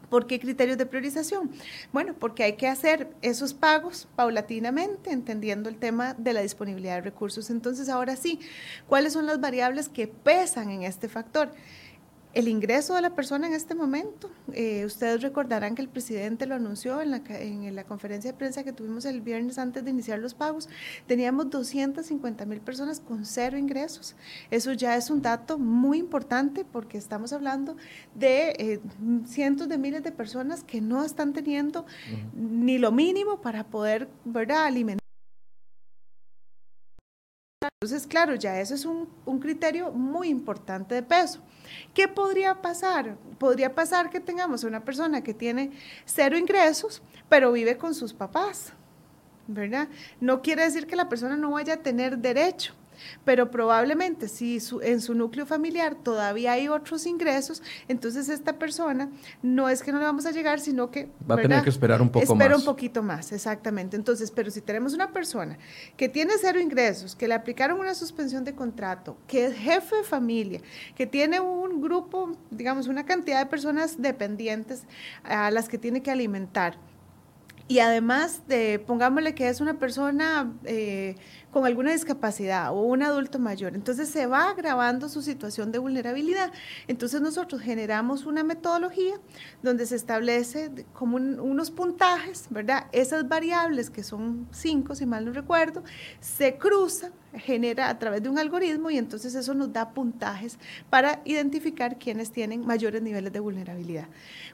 ¿Por 0.10 0.27
qué 0.27 0.39
criterios 0.39 0.77
de 0.77 0.86
priorización? 0.86 1.51
Bueno, 1.91 2.13
porque 2.17 2.43
hay 2.43 2.53
que 2.53 2.67
hacer 2.67 3.10
esos 3.22 3.53
pagos 3.53 4.07
paulatinamente, 4.15 5.12
entendiendo 5.12 5.69
el 5.69 5.77
tema 5.77 6.13
de 6.13 6.34
la 6.34 6.41
disponibilidad 6.41 6.95
de 6.95 7.01
recursos. 7.01 7.50
Entonces, 7.50 7.89
ahora 7.89 8.15
sí, 8.15 8.39
¿cuáles 8.88 9.13
son 9.13 9.25
las 9.25 9.39
variables 9.39 9.89
que 9.89 10.07
pesan 10.07 10.69
en 10.69 10.84
este 10.84 11.10
factor? 11.10 11.51
El 12.35 12.49
ingreso 12.49 12.95
de 12.95 13.01
la 13.01 13.15
persona 13.15 13.47
en 13.47 13.53
este 13.53 13.75
momento. 13.75 14.29
Eh, 14.51 14.83
ustedes 14.85 15.21
recordarán 15.21 15.73
que 15.73 15.81
el 15.81 15.87
presidente 15.87 16.45
lo 16.45 16.53
anunció 16.55 17.01
en 17.01 17.11
la, 17.11 17.21
en 17.29 17.73
la, 17.73 17.85
conferencia 17.85 18.31
de 18.33 18.37
prensa 18.37 18.63
que 18.65 18.73
tuvimos 18.73 19.05
el 19.05 19.21
viernes 19.21 19.57
antes 19.57 19.85
de 19.85 19.91
iniciar 19.91 20.19
los 20.19 20.33
pagos. 20.33 20.67
Teníamos 21.07 21.49
250 21.49 22.45
mil 22.45 22.59
personas 22.59 22.99
con 22.99 23.25
cero 23.25 23.57
ingresos. 23.57 24.15
Eso 24.51 24.73
ya 24.73 24.97
es 24.97 25.09
un 25.09 25.21
dato 25.21 25.57
muy 25.57 25.97
importante 25.97 26.65
porque 26.65 26.97
estamos 26.97 27.31
hablando 27.31 27.77
de 28.13 28.49
eh, 28.59 28.79
cientos 29.25 29.69
de 29.69 29.77
miles 29.77 30.03
de 30.03 30.11
personas 30.11 30.61
que 30.61 30.81
no 30.81 31.05
están 31.05 31.31
teniendo 31.31 31.81
uh 31.81 31.85
-huh. 31.85 32.33
ni 32.35 32.77
lo 32.77 32.91
mínimo 32.91 33.39
para 33.39 33.63
poder 33.63 34.09
¿verdad? 34.25 34.65
alimentar. 34.65 34.99
Entonces, 37.81 38.07
claro, 38.07 38.35
ya 38.35 38.59
eso 38.59 38.75
es 38.75 38.83
un, 38.83 39.07
un, 39.25 39.39
criterio 39.39 39.91
muy 39.91 40.27
importante 40.27 40.95
de 40.95 41.03
peso. 41.03 41.39
¿Qué 41.93 42.07
podría 42.07 42.62
pasar? 42.62 43.17
Podría 43.38 43.74
pasar 43.74 44.10
que 44.10 44.19
tengamos 44.19 44.63
una 44.63 44.84
persona 44.84 45.24
que 45.24 45.34
tiene 45.34 45.72
cero 46.05 46.38
ingresos, 46.38 47.01
pero 47.29 47.51
vive 47.51 47.77
con 47.77 47.93
sus 47.93 48.13
papás, 48.13 48.74
¿verdad? 49.48 49.88
No 50.19 50.41
quiere 50.41 50.63
decir 50.63 50.88
que 50.88 50.95
la 50.95 51.10
persona 51.10 51.36
no 51.36 51.51
vaya 51.51 51.75
a 51.75 51.77
tener 51.77 52.17
derecho, 52.17 52.74
pero 53.24 53.51
probablemente 53.51 54.27
si 54.27 54.59
en 54.81 55.01
su 55.01 55.13
núcleo 55.13 55.45
familiar 55.45 55.95
todavía 55.95 56.53
hay 56.53 56.67
otros 56.67 57.05
ingresos, 57.05 57.62
entonces 57.88 58.29
esta 58.29 58.57
persona 58.57 59.09
no 59.41 59.69
es 59.69 59.83
que 59.83 59.91
no 59.91 60.00
le 60.00 60.05
vamos 60.05 60.25
a 60.25 60.31
llegar, 60.31 60.59
sino 60.59 60.91
que... 60.91 61.09
Va 61.29 61.35
a 61.35 61.41
tener 61.41 61.63
que 61.63 61.69
esperar 61.69 62.01
un 62.01 62.09
poco 62.09 62.35
más. 62.35 62.43
Espera 62.43 62.57
un 62.57 62.65
poquito 62.65 63.03
más, 63.03 63.31
exactamente. 63.31 63.95
Entonces, 63.95 64.31
pero 64.31 64.51
si 64.51 64.62
tenemos 64.62 64.93
una 64.93 65.12
persona 65.12 65.57
que 65.97 66.09
tiene 66.09 66.33
cero 66.39 66.59
ingresos, 66.59 67.15
que 67.15 67.27
le 67.27 67.33
aplicaron 67.33 67.79
una 67.79 67.95
suspensión 67.95 68.43
de 68.43 68.53
contrato, 68.53 69.17
que 69.27 69.45
es 69.45 69.55
jefe 69.55 69.97
de 69.97 70.03
familia, 70.03 70.62
que 70.95 71.05
tiene 71.05 71.39
un 71.39 71.81
grupo, 71.81 72.38
digamos, 72.51 72.88
una 72.88 73.05
cantidad 73.05 73.39
de 73.39 73.45
personas 73.45 74.01
dependientes 74.01 74.83
a 75.24 75.51
las 75.51 75.69
que 75.69 75.77
tiene 75.77 76.01
que 76.01 76.12
alimentar, 76.12 76.77
y 77.67 77.79
además 77.79 78.43
de, 78.47 78.77
pongámosle 78.77 79.33
que 79.33 79.50
es 79.50 79.59
una 79.59 79.79
persona 79.79 80.53
eh, 80.65 81.15
con 81.55 81.65
alguna 81.65 81.93
discapacidad 81.93 82.74
o 82.74 82.81
un 82.81 83.01
adulto 83.01 83.39
mayor. 83.39 83.75
Entonces 83.75 84.09
se 84.09 84.27
va 84.27 84.50
agravando 84.50 85.07
su 85.07 85.21
situación 85.21 85.71
de 85.71 85.77
vulnerabilidad. 85.79 86.51
Entonces 86.89 87.21
nosotros 87.21 87.62
generamos 87.62 88.25
una 88.25 88.43
metodología 88.43 89.13
donde 89.63 89.85
se 89.85 89.95
establece 89.95 90.69
como 90.91 91.15
unos 91.15 91.71
puntajes, 91.71 92.47
¿verdad? 92.50 92.88
Esas 92.91 93.29
variables, 93.29 93.89
que 93.89 94.03
son 94.03 94.50
cinco, 94.51 94.95
si 94.95 95.05
mal 95.05 95.24
no 95.24 95.31
recuerdo, 95.31 95.81
se 96.19 96.57
cruzan 96.57 97.13
genera 97.39 97.89
a 97.89 98.00
través 98.00 98.24
de 98.24 98.29
un 98.29 98.38
algoritmo 98.38 98.89
y 98.89 98.97
entonces 98.97 99.35
eso 99.35 99.53
nos 99.53 99.71
da 99.74 99.93
puntajes 99.93 100.57
para 100.89 101.21
identificar 101.25 101.97
quienes 101.97 102.31
tienen 102.31 102.65
mayores 102.65 103.01
niveles 103.01 103.31
de 103.33 103.39
vulnerabilidad. 103.39 104.07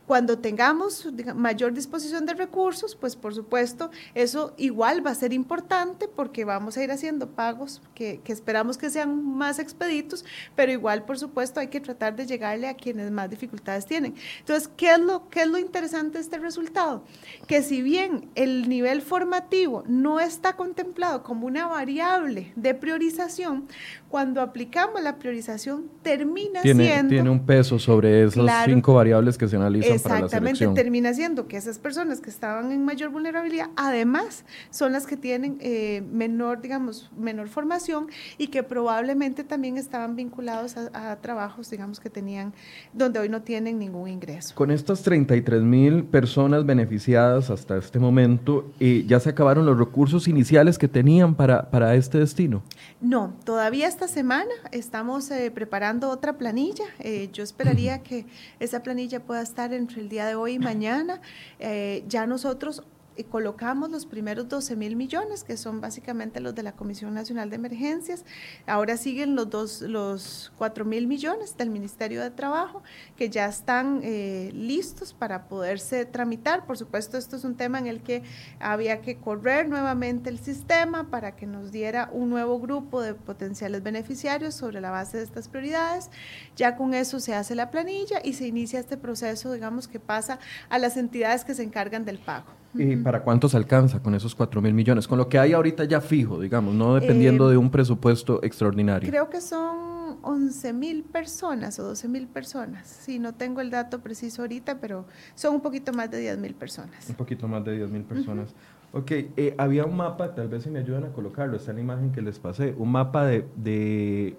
Cuando 0.07 0.39
tengamos 0.39 1.07
mayor 1.35 1.73
disposición 1.73 2.25
de 2.25 2.33
recursos, 2.33 2.95
pues 2.95 3.15
por 3.15 3.33
supuesto 3.33 3.91
eso 4.13 4.53
igual 4.57 5.05
va 5.05 5.11
a 5.11 5.15
ser 5.15 5.33
importante 5.33 6.07
porque 6.07 6.45
vamos 6.45 6.77
a 6.77 6.83
ir 6.83 6.90
haciendo 6.91 7.31
pagos 7.31 7.81
que, 7.95 8.21
esperamos 8.27 8.77
que 8.77 8.89
sean 8.89 9.25
más 9.35 9.59
expeditos, 9.59 10.25
pero 10.55 10.71
igual 10.71 11.03
por 11.03 11.17
supuesto 11.17 11.59
hay 11.59 11.67
que 11.67 11.79
tratar 11.79 12.15
de 12.15 12.25
llegarle 12.25 12.67
a 12.67 12.75
quienes 12.75 13.11
más 13.11 13.29
dificultades 13.29 13.85
tienen. 13.85 14.15
Entonces, 14.39 14.69
¿qué 14.75 14.91
es 14.91 14.99
lo, 14.99 15.29
qué 15.29 15.41
es 15.41 15.47
lo 15.47 15.57
interesante 15.57 16.17
de 16.17 16.23
este 16.23 16.39
resultado? 16.39 17.03
Que 17.47 17.61
si 17.63 17.81
bien 17.81 18.29
el 18.35 18.69
nivel 18.69 19.01
formativo 19.01 19.83
no 19.87 20.19
está 20.19 20.55
contemplado 20.55 21.23
como 21.23 21.47
una 21.47 21.67
variable 21.67 22.53
de 22.55 22.73
priorización, 22.73 23.67
cuando 24.11 24.41
aplicamos 24.41 25.01
la 25.01 25.15
priorización 25.15 25.85
termina 26.03 26.61
siendo... 26.61 27.07
Tiene 27.07 27.29
un 27.29 27.45
peso 27.45 27.79
sobre 27.79 28.25
esas 28.25 28.65
cinco 28.65 28.93
variables 28.93 29.37
que 29.37 29.47
se 29.47 29.55
analizan 29.55 29.99
para 30.01 30.19
la 30.19 30.27
selección. 30.27 30.49
Exactamente, 30.49 30.81
termina 30.83 31.13
siendo 31.13 31.47
que 31.47 31.55
esas 31.55 31.79
personas 31.79 32.19
que 32.19 32.29
estaban 32.29 32.73
en 32.73 32.83
mayor 32.83 33.09
vulnerabilidad, 33.09 33.69
además, 33.77 34.43
son 34.69 34.91
las 34.91 35.07
que 35.07 35.15
tienen 35.15 35.57
eh, 35.61 36.03
menor, 36.11 36.61
digamos, 36.61 37.09
menor 37.17 37.47
formación 37.47 38.07
y 38.37 38.47
que 38.47 38.63
probablemente 38.63 39.45
también 39.45 39.77
estaban 39.77 40.17
vinculados 40.17 40.75
a, 40.75 41.15
trabajos, 41.21 41.69
digamos, 41.69 42.01
que 42.01 42.09
tenían, 42.09 42.53
donde 42.91 43.17
hoy 43.17 43.29
no 43.29 43.43
tienen 43.43 43.79
ningún 43.79 44.09
ingreso. 44.09 44.53
Con 44.55 44.71
estas 44.71 45.03
33 45.03 45.61
mil 45.61 46.03
personas 46.03 46.65
beneficiadas 46.65 47.49
hasta 47.49 47.77
este 47.77 47.97
momento, 47.97 48.73
eh, 48.81 49.05
¿ya 49.07 49.21
se 49.21 49.29
acabaron 49.29 49.65
los 49.65 49.79
recursos 49.79 50.27
iniciales 50.27 50.77
que 50.77 50.89
tenían 50.89 51.33
para, 51.33 51.69
para 51.71 51.95
este 51.95 52.17
destino? 52.17 52.61
No, 52.99 53.33
todavía 53.45 53.87
esta 54.01 54.15
semana 54.15 54.49
estamos 54.71 55.29
eh, 55.29 55.51
preparando 55.51 56.09
otra 56.09 56.35
planilla. 56.35 56.85
Eh, 56.97 57.29
yo 57.31 57.43
esperaría 57.43 58.01
que 58.01 58.25
esa 58.59 58.81
planilla 58.81 59.19
pueda 59.19 59.43
estar 59.43 59.73
entre 59.73 60.01
el 60.01 60.09
día 60.09 60.25
de 60.25 60.33
hoy 60.33 60.53
y 60.53 60.59
mañana. 60.59 61.21
Eh, 61.59 62.03
ya 62.07 62.25
nosotros 62.25 62.81
colocamos 63.29 63.89
los 63.91 64.05
primeros 64.05 64.47
12 64.49 64.75
mil 64.75 64.95
millones, 64.95 65.43
que 65.43 65.57
son 65.57 65.81
básicamente 65.81 66.39
los 66.39 66.55
de 66.55 66.63
la 66.63 66.71
Comisión 66.73 67.13
Nacional 67.13 67.49
de 67.49 67.57
Emergencias. 67.57 68.25
Ahora 68.65 68.97
siguen 68.97 69.35
los, 69.35 69.49
dos, 69.49 69.81
los 69.81 70.51
4 70.57 70.85
mil 70.85 71.07
millones 71.07 71.57
del 71.57 71.69
Ministerio 71.69 72.21
de 72.21 72.31
Trabajo, 72.31 72.83
que 73.17 73.29
ya 73.29 73.45
están 73.45 74.01
eh, 74.03 74.51
listos 74.53 75.13
para 75.13 75.47
poderse 75.47 76.05
tramitar. 76.05 76.65
Por 76.65 76.77
supuesto, 76.77 77.17
esto 77.17 77.35
es 77.35 77.43
un 77.43 77.55
tema 77.55 77.79
en 77.79 77.87
el 77.87 78.01
que 78.01 78.23
había 78.59 79.01
que 79.01 79.17
correr 79.17 79.69
nuevamente 79.69 80.29
el 80.29 80.39
sistema 80.39 81.09
para 81.09 81.35
que 81.35 81.45
nos 81.45 81.71
diera 81.71 82.09
un 82.11 82.29
nuevo 82.29 82.59
grupo 82.59 83.01
de 83.01 83.13
potenciales 83.13 83.83
beneficiarios 83.83 84.55
sobre 84.55 84.81
la 84.81 84.91
base 84.91 85.17
de 85.17 85.23
estas 85.23 85.47
prioridades. 85.47 86.09
Ya 86.55 86.75
con 86.75 86.93
eso 86.93 87.19
se 87.19 87.35
hace 87.35 87.55
la 87.55 87.71
planilla 87.71 88.19
y 88.23 88.33
se 88.33 88.47
inicia 88.47 88.79
este 88.79 88.97
proceso, 88.97 89.51
digamos, 89.51 89.87
que 89.87 89.99
pasa 89.99 90.39
a 90.69 90.79
las 90.79 90.97
entidades 90.97 91.45
que 91.45 91.55
se 91.55 91.63
encargan 91.63 92.05
del 92.05 92.19
pago. 92.19 92.60
¿Y 92.73 92.95
para 92.97 93.23
cuánto 93.23 93.49
se 93.49 93.57
alcanza 93.57 94.01
con 94.01 94.15
esos 94.15 94.35
4 94.35 94.61
mil 94.61 94.73
millones? 94.73 95.07
Con 95.07 95.17
lo 95.17 95.27
que 95.27 95.37
hay 95.37 95.53
ahorita 95.53 95.83
ya 95.85 96.01
fijo, 96.01 96.39
digamos, 96.39 96.73
no 96.73 96.95
dependiendo 96.95 97.49
de 97.49 97.57
un 97.57 97.69
presupuesto 97.69 98.43
extraordinario. 98.43 99.09
Creo 99.09 99.29
que 99.29 99.41
son 99.41 100.17
11 100.21 100.73
mil 100.73 101.03
personas 101.03 101.79
o 101.79 101.83
12 101.83 102.07
mil 102.07 102.27
personas. 102.27 102.87
Sí, 102.87 103.19
no 103.19 103.33
tengo 103.33 103.61
el 103.61 103.71
dato 103.71 103.99
preciso 103.99 104.43
ahorita, 104.43 104.79
pero 104.79 105.05
son 105.35 105.55
un 105.55 105.61
poquito 105.61 105.91
más 105.93 106.09
de 106.11 106.19
10 106.19 106.37
mil 106.37 106.53
personas. 106.53 107.09
Un 107.09 107.15
poquito 107.15 107.47
más 107.47 107.63
de 107.65 107.77
10 107.77 107.89
mil 107.89 108.03
personas. 108.03 108.53
Ok, 108.93 109.11
eh, 109.11 109.55
había 109.57 109.85
un 109.85 109.95
mapa, 109.95 110.35
tal 110.35 110.49
vez 110.49 110.63
si 110.63 110.69
me 110.69 110.79
ayudan 110.79 111.05
a 111.05 111.09
colocarlo, 111.13 111.55
está 111.55 111.71
en 111.71 111.77
la 111.77 111.83
imagen 111.83 112.11
que 112.11 112.21
les 112.21 112.39
pasé, 112.39 112.75
un 112.77 112.91
mapa 112.91 113.25
de, 113.25 113.47
de 113.55 114.35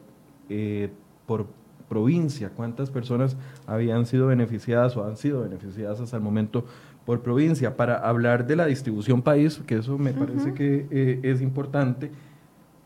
eh, 0.51 0.91
por 1.27 1.47
provincia, 1.89 2.51
cuántas 2.55 2.91
personas 2.91 3.37
habían 3.67 4.07
sido 4.07 4.27
beneficiadas 4.27 4.97
o 4.97 5.05
han 5.05 5.17
sido 5.17 5.43
beneficiadas 5.43 6.01
hasta 6.01 6.17
el 6.17 6.23
momento 6.23 6.65
por 7.05 7.21
provincia 7.23 7.77
para 7.77 7.97
hablar 7.97 8.47
de 8.47 8.57
la 8.57 8.67
distribución 8.67 9.23
país, 9.23 9.61
que 9.67 9.77
eso 9.77 9.99
me 9.99 10.13
parece 10.13 10.55
que 10.55 10.87
eh, 10.91 11.21
es 11.23 11.41
importante. 11.41 12.11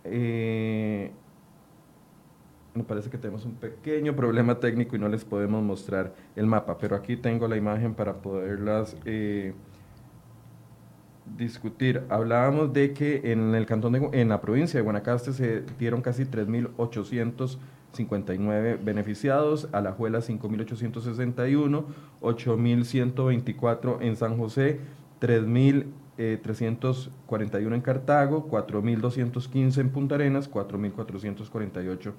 Eh, 0.04 1.10
me 2.74 2.84
parece 2.84 3.08
que 3.08 3.18
tenemos 3.18 3.44
un 3.44 3.54
pequeño 3.54 4.14
problema 4.14 4.58
técnico 4.60 4.96
y 4.96 4.98
no 4.98 5.08
les 5.08 5.24
podemos 5.24 5.62
mostrar 5.62 6.14
el 6.34 6.46
mapa, 6.46 6.76
pero 6.78 6.94
aquí 6.94 7.16
tengo 7.16 7.48
la 7.48 7.56
imagen 7.56 7.94
para 7.94 8.14
poderlas 8.14 8.96
eh, 9.04 9.54
discutir. 11.36 12.02
Hablábamos 12.08 12.72
de 12.72 12.92
que 12.92 13.32
en 13.32 13.54
el 13.54 13.66
cantón 13.66 13.92
de, 13.94 14.08
en 14.12 14.28
la 14.28 14.40
provincia 14.40 14.78
de 14.78 14.84
Guanacaste 14.84 15.32
se 15.32 15.62
dieron 15.78 16.02
casi 16.02 16.24
3.800 16.24 17.58
59 17.96 18.78
beneficiados, 18.82 19.68
Alajuela 19.72 20.20
5.861, 20.20 21.84
8.124 22.20 23.98
en 24.00 24.16
San 24.16 24.38
José, 24.38 24.80
3.341 25.20 27.74
en 27.74 27.80
Cartago, 27.80 28.48
4.215 28.48 29.78
en 29.78 29.90
Punta 29.90 30.14
Arenas, 30.14 30.48
4.448 30.50 32.12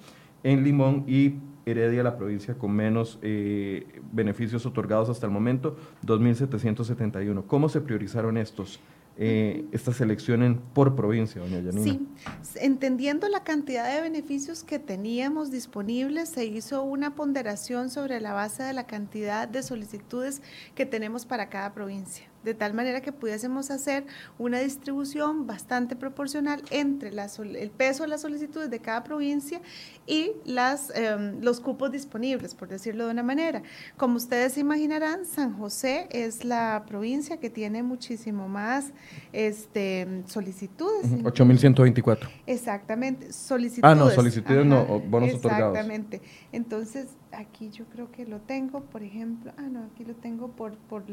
en 0.43 0.63
Limón 0.63 1.03
y 1.07 1.35
Heredia, 1.65 2.03
la 2.03 2.17
provincia 2.17 2.57
con 2.57 2.71
menos 2.71 3.19
eh, 3.21 4.01
beneficios 4.11 4.65
otorgados 4.65 5.09
hasta 5.09 5.25
el 5.25 5.31
momento, 5.31 5.77
2.771. 6.05 7.45
¿Cómo 7.45 7.69
se 7.69 7.81
priorizaron 7.81 8.37
estos? 8.37 8.79
Eh, 9.19 9.65
esta 9.71 9.93
selección 9.93 10.61
por 10.73 10.95
provincia, 10.95 11.41
doña 11.41 11.59
Yanina. 11.59 11.83
Sí, 11.83 12.07
entendiendo 12.55 13.27
la 13.29 13.43
cantidad 13.43 13.93
de 13.93 14.01
beneficios 14.01 14.63
que 14.63 14.77
teníamos 14.77 15.49
disponibles, 15.49 16.29
se 16.29 16.45
hizo 16.45 16.83
una 16.83 17.15
ponderación 17.15 17.89
sobre 17.89 18.21
la 18.21 18.33
base 18.33 18.63
de 18.63 18.73
la 18.73 18.85
cantidad 18.85 19.47
de 19.47 19.63
solicitudes 19.63 20.41
que 20.75 20.85
tenemos 20.85 21.25
para 21.25 21.49
cada 21.49 21.73
provincia 21.73 22.27
de 22.47 22.53
tal 22.53 22.73
manera 22.73 23.01
que 23.01 23.11
pudiésemos 23.11 23.69
hacer 23.71 24.05
una 24.39 24.59
distribución 24.59 25.45
bastante 25.45 25.97
proporcional 25.97 26.63
entre 26.71 27.09
el 27.09 27.69
peso 27.71 28.03
de 28.03 28.09
las 28.09 28.21
solicitudes 28.21 28.69
de 28.69 28.79
cada 28.79 29.03
provincia 29.03 29.59
y 30.05 30.31
las, 30.45 30.93
em, 30.95 31.41
los 31.41 31.59
cupos 31.59 31.91
disponibles, 31.91 32.55
por 32.55 32.69
decirlo 32.69 33.05
de 33.05 33.11
una 33.11 33.23
manera. 33.23 33.63
Como 33.97 34.15
ustedes 34.15 34.53
se 34.53 34.61
imaginarán, 34.61 35.25
San 35.25 35.57
José 35.57 36.07
es 36.09 36.45
la 36.45 36.85
provincia 36.87 37.37
que 37.37 37.49
tiene 37.49 37.83
muchísimo 37.83 38.47
más 38.47 38.93
este, 39.33 40.23
solicitudes. 40.27 41.11
8.124. 41.23 42.29
Exactamente, 42.45 43.33
solicitudes. 43.33 43.83
Ah, 43.83 43.93
no, 43.93 44.09
solicitudes 44.09 44.65
no, 44.65 45.01
bonos 45.01 45.33
otorgados. 45.33 45.75
Exactamente. 45.75 46.21
Entonces, 46.53 47.07
aquí 47.37 47.69
yo 47.69 47.85
creo 47.85 48.11
que 48.11 48.25
lo 48.25 48.41
tengo, 48.41 48.81
por 48.81 49.03
ejemplo, 49.03 49.53
ah, 49.57 49.61
no, 49.61 49.85
aquí 49.85 50.03
lo 50.03 50.15
tengo 50.15 50.49
por, 50.49 50.75
por, 50.75 51.03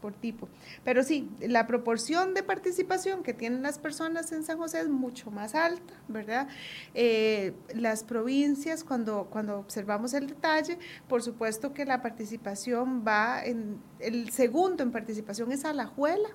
por, 0.00 0.14
tipo. 0.14 0.48
Pero 0.82 1.02
sí, 1.02 1.30
la 1.40 1.66
proporción 1.66 2.32
de 2.32 2.42
participación 2.42 3.22
que 3.22 3.34
tienen 3.34 3.62
las 3.62 3.78
personas 3.78 4.32
en 4.32 4.44
San 4.44 4.58
José 4.58 4.80
es 4.80 4.88
mucho 4.88 5.30
más 5.30 5.54
alta, 5.54 5.94
¿verdad? 6.08 6.48
Eh, 6.94 7.52
las 7.74 8.02
provincias, 8.02 8.82
cuando, 8.82 9.28
cuando 9.30 9.58
observamos 9.58 10.14
el 10.14 10.26
detalle, 10.26 10.78
por 11.06 11.22
supuesto 11.22 11.74
que 11.74 11.84
la 11.84 12.00
participación 12.00 13.04
va 13.06 13.44
en, 13.44 13.78
el 13.98 14.30
segundo 14.30 14.82
en 14.82 14.90
participación 14.90 15.52
es 15.52 15.64
Alajuela, 15.64 16.30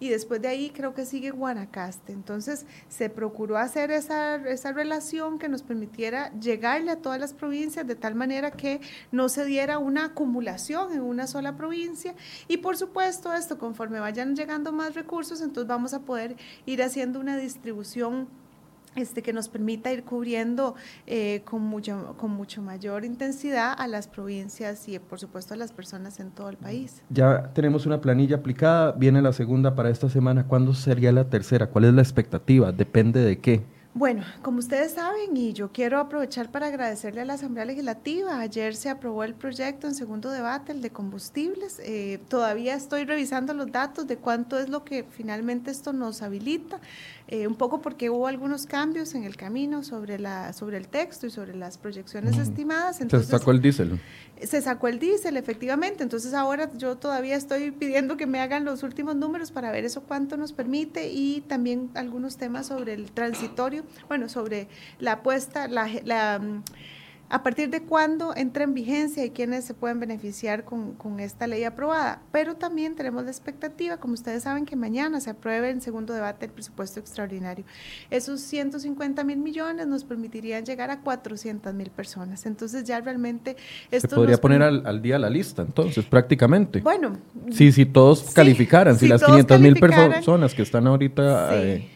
y 0.00 0.08
después 0.08 0.42
de 0.42 0.48
ahí 0.48 0.70
creo 0.70 0.94
que 0.94 1.04
sigue 1.06 1.30
Guanacaste. 1.30 2.12
Entonces 2.12 2.66
se 2.88 3.08
procuró 3.10 3.58
hacer 3.58 3.90
esa, 3.90 4.36
esa 4.48 4.72
relación 4.72 5.38
que 5.38 5.48
nos 5.48 5.62
permitiera 5.62 6.32
llegarle 6.38 6.90
a 6.90 6.96
todas 6.96 7.20
las 7.20 7.32
provincias 7.32 7.86
de 7.86 7.94
tal 7.94 8.14
manera 8.14 8.50
que 8.50 8.80
no 9.12 9.28
se 9.28 9.44
diera 9.44 9.78
una 9.78 10.06
acumulación 10.06 10.92
en 10.92 11.00
una 11.00 11.26
sola 11.26 11.56
provincia 11.56 12.14
y 12.48 12.58
por 12.58 12.76
supuesto 12.76 13.32
esto 13.32 13.58
conforme 13.58 14.00
vayan 14.00 14.36
llegando 14.36 14.72
más 14.72 14.94
recursos, 14.94 15.40
entonces 15.40 15.68
vamos 15.68 15.94
a 15.94 16.00
poder 16.00 16.36
ir 16.64 16.82
haciendo 16.82 17.20
una 17.20 17.36
distribución 17.36 18.28
este, 18.96 19.22
que 19.22 19.32
nos 19.32 19.48
permita 19.48 19.92
ir 19.92 20.04
cubriendo 20.04 20.74
eh, 21.06 21.42
con, 21.44 21.62
mucho, 21.62 22.14
con 22.18 22.30
mucho 22.32 22.62
mayor 22.62 23.04
intensidad 23.04 23.74
a 23.78 23.86
las 23.86 24.08
provincias 24.08 24.88
y 24.88 24.98
por 24.98 25.20
supuesto 25.20 25.54
a 25.54 25.56
las 25.56 25.72
personas 25.72 26.18
en 26.18 26.30
todo 26.30 26.48
el 26.48 26.56
país. 26.56 27.02
Ya 27.10 27.50
tenemos 27.54 27.86
una 27.86 28.00
planilla 28.00 28.36
aplicada, 28.36 28.92
viene 28.92 29.22
la 29.22 29.32
segunda 29.32 29.74
para 29.74 29.90
esta 29.90 30.08
semana, 30.08 30.46
¿cuándo 30.46 30.74
sería 30.74 31.12
la 31.12 31.28
tercera? 31.28 31.68
¿Cuál 31.68 31.84
es 31.84 31.94
la 31.94 32.02
expectativa? 32.02 32.72
¿Depende 32.72 33.20
de 33.20 33.38
qué? 33.38 33.62
Bueno, 33.98 34.24
como 34.42 34.58
ustedes 34.58 34.92
saben, 34.92 35.34
y 35.38 35.54
yo 35.54 35.72
quiero 35.72 35.98
aprovechar 35.98 36.50
para 36.50 36.66
agradecerle 36.66 37.22
a 37.22 37.24
la 37.24 37.32
Asamblea 37.32 37.64
Legislativa, 37.64 38.40
ayer 38.40 38.74
se 38.74 38.90
aprobó 38.90 39.24
el 39.24 39.32
proyecto 39.32 39.86
en 39.86 39.94
segundo 39.94 40.30
debate, 40.30 40.72
el 40.72 40.82
de 40.82 40.90
combustibles. 40.90 41.80
Eh, 41.82 42.20
todavía 42.28 42.74
estoy 42.74 43.06
revisando 43.06 43.54
los 43.54 43.72
datos 43.72 44.06
de 44.06 44.18
cuánto 44.18 44.58
es 44.58 44.68
lo 44.68 44.84
que 44.84 45.02
finalmente 45.08 45.70
esto 45.70 45.94
nos 45.94 46.20
habilita. 46.20 46.78
Eh, 47.28 47.48
un 47.48 47.56
poco 47.56 47.82
porque 47.82 48.08
hubo 48.08 48.28
algunos 48.28 48.66
cambios 48.66 49.16
en 49.16 49.24
el 49.24 49.36
camino 49.36 49.82
sobre, 49.82 50.16
la, 50.16 50.52
sobre 50.52 50.76
el 50.76 50.86
texto 50.86 51.26
y 51.26 51.30
sobre 51.30 51.56
las 51.56 51.76
proyecciones 51.76 52.38
estimadas. 52.38 53.00
Entonces, 53.00 53.28
se 53.28 53.36
sacó 53.36 53.50
el 53.50 53.60
diésel. 53.60 54.00
Se 54.40 54.62
sacó 54.62 54.86
el 54.86 55.00
diésel, 55.00 55.36
efectivamente. 55.36 56.04
Entonces 56.04 56.34
ahora 56.34 56.70
yo 56.76 56.98
todavía 56.98 57.34
estoy 57.34 57.72
pidiendo 57.72 58.16
que 58.16 58.26
me 58.26 58.38
hagan 58.38 58.64
los 58.64 58.84
últimos 58.84 59.16
números 59.16 59.50
para 59.50 59.72
ver 59.72 59.84
eso 59.84 60.02
cuánto 60.02 60.36
nos 60.36 60.52
permite 60.52 61.10
y 61.10 61.40
también 61.48 61.90
algunos 61.94 62.36
temas 62.36 62.68
sobre 62.68 62.94
el 62.94 63.10
transitorio, 63.10 63.82
bueno, 64.06 64.28
sobre 64.28 64.68
la 65.00 65.12
apuesta, 65.12 65.66
la, 65.66 65.90
la 66.04 66.40
a 67.28 67.42
partir 67.42 67.70
de 67.70 67.82
cuándo 67.82 68.34
entra 68.36 68.64
en 68.64 68.74
vigencia 68.74 69.24
y 69.24 69.30
quiénes 69.30 69.64
se 69.64 69.74
pueden 69.74 69.98
beneficiar 69.98 70.64
con, 70.64 70.94
con, 70.94 71.18
esta 71.18 71.46
ley 71.46 71.64
aprobada. 71.64 72.20
Pero 72.30 72.54
también 72.54 72.94
tenemos 72.94 73.24
la 73.24 73.30
expectativa, 73.30 73.96
como 73.96 74.14
ustedes 74.14 74.44
saben, 74.44 74.64
que 74.64 74.76
mañana 74.76 75.20
se 75.20 75.30
apruebe 75.30 75.70
en 75.70 75.80
segundo 75.80 76.14
debate 76.14 76.46
el 76.46 76.52
presupuesto 76.52 77.00
extraordinario. 77.00 77.64
Esos 78.10 78.40
150 78.42 79.24
mil 79.24 79.38
millones 79.38 79.86
nos 79.86 80.04
permitirían 80.04 80.64
llegar 80.64 80.90
a 80.90 81.00
400 81.00 81.74
mil 81.74 81.90
personas. 81.90 82.46
Entonces 82.46 82.84
ya 82.84 83.00
realmente... 83.00 83.56
Esto 83.90 84.08
se 84.10 84.14
podría 84.14 84.36
poner 84.36 84.62
al, 84.62 85.02
día 85.02 85.18
la 85.18 85.30
lista, 85.30 85.62
entonces, 85.62 86.04
prácticamente. 86.04 86.80
Bueno. 86.80 87.18
Sí, 87.50 87.72
si 87.72 87.86
todos 87.86 88.32
calificaran, 88.34 88.98
si, 88.98 89.08
las 89.08 89.22
500 89.22 89.60
mil 89.60 89.74
personas 89.74 90.54
que 90.54 90.62
están 90.62 90.86
ahorita 90.86 91.56
eh, 91.60 91.88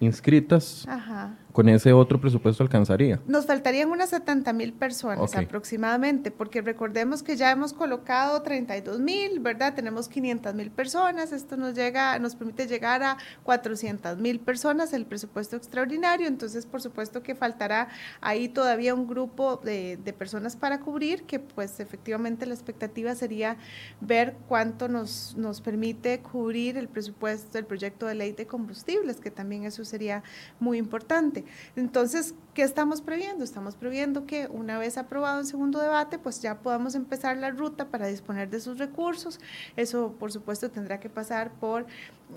inscritas... 0.00 0.86
Ajá 0.88 1.36
con 1.58 1.68
ese 1.68 1.92
otro 1.92 2.20
presupuesto 2.20 2.62
alcanzaría? 2.62 3.18
Nos 3.26 3.46
faltarían 3.46 3.90
unas 3.90 4.10
70 4.10 4.52
mil 4.52 4.72
personas 4.72 5.34
aproximadamente, 5.34 6.30
porque 6.30 6.62
recordemos 6.62 7.24
que 7.24 7.34
ya 7.34 7.50
hemos 7.50 7.72
colocado 7.72 8.42
32 8.42 9.00
mil, 9.00 9.40
¿verdad? 9.40 9.74
Tenemos 9.74 10.08
500 10.08 10.54
mil 10.54 10.70
personas, 10.70 11.32
esto 11.32 11.56
nos 11.56 11.74
llega, 11.74 12.16
nos 12.20 12.36
permite 12.36 12.68
llegar 12.68 13.02
a 13.02 13.16
400 13.42 14.18
mil 14.18 14.38
personas 14.38 14.92
el 14.92 15.04
presupuesto 15.04 15.56
extraordinario, 15.56 16.28
entonces 16.28 16.64
por 16.64 16.80
supuesto 16.80 17.24
que 17.24 17.34
faltará 17.34 17.88
ahí 18.20 18.48
todavía 18.48 18.94
un 18.94 19.08
grupo 19.08 19.56
de, 19.56 19.96
de 19.96 20.12
personas 20.12 20.54
para 20.54 20.78
cubrir, 20.78 21.24
que 21.24 21.40
pues 21.40 21.80
efectivamente 21.80 22.46
la 22.46 22.54
expectativa 22.54 23.16
sería 23.16 23.56
ver 24.00 24.36
cuánto 24.46 24.86
nos, 24.86 25.34
nos 25.36 25.60
permite 25.60 26.20
cubrir 26.20 26.76
el 26.76 26.86
presupuesto, 26.86 27.58
el 27.58 27.66
proyecto 27.66 28.06
de 28.06 28.14
ley 28.14 28.30
de 28.30 28.46
combustibles, 28.46 29.16
que 29.16 29.32
también 29.32 29.64
eso 29.64 29.84
sería 29.84 30.22
muy 30.60 30.78
importante. 30.78 31.47
Entonces, 31.76 32.34
¿qué 32.54 32.62
estamos 32.62 33.00
previendo? 33.02 33.44
Estamos 33.44 33.76
previendo 33.76 34.26
que 34.26 34.48
una 34.48 34.78
vez 34.78 34.98
aprobado 34.98 35.40
en 35.40 35.46
segundo 35.46 35.80
debate, 35.80 36.18
pues 36.18 36.42
ya 36.42 36.58
podamos 36.60 36.94
empezar 36.94 37.36
la 37.36 37.50
ruta 37.50 37.88
para 37.88 38.06
disponer 38.06 38.50
de 38.50 38.60
sus 38.60 38.78
recursos. 38.78 39.40
Eso, 39.76 40.14
por 40.18 40.32
supuesto, 40.32 40.70
tendrá 40.70 41.00
que 41.00 41.08
pasar 41.08 41.52
por 41.52 41.86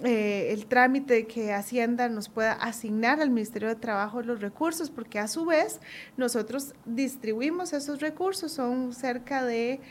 eh, 0.03 0.51
el 0.51 0.67
trámite 0.67 1.27
que 1.27 1.53
Hacienda 1.53 2.07
nos 2.07 2.29
pueda 2.29 2.53
asignar 2.53 3.19
al 3.19 3.29
Ministerio 3.29 3.67
de 3.67 3.75
Trabajo 3.75 4.21
los 4.21 4.39
recursos, 4.39 4.89
porque 4.89 5.19
a 5.19 5.27
su 5.27 5.45
vez 5.45 5.81
nosotros 6.17 6.73
distribuimos 6.85 7.73
esos 7.73 7.99
recursos, 7.99 8.51
son 8.51 8.93
cerca 8.93 9.43
de 9.43 9.81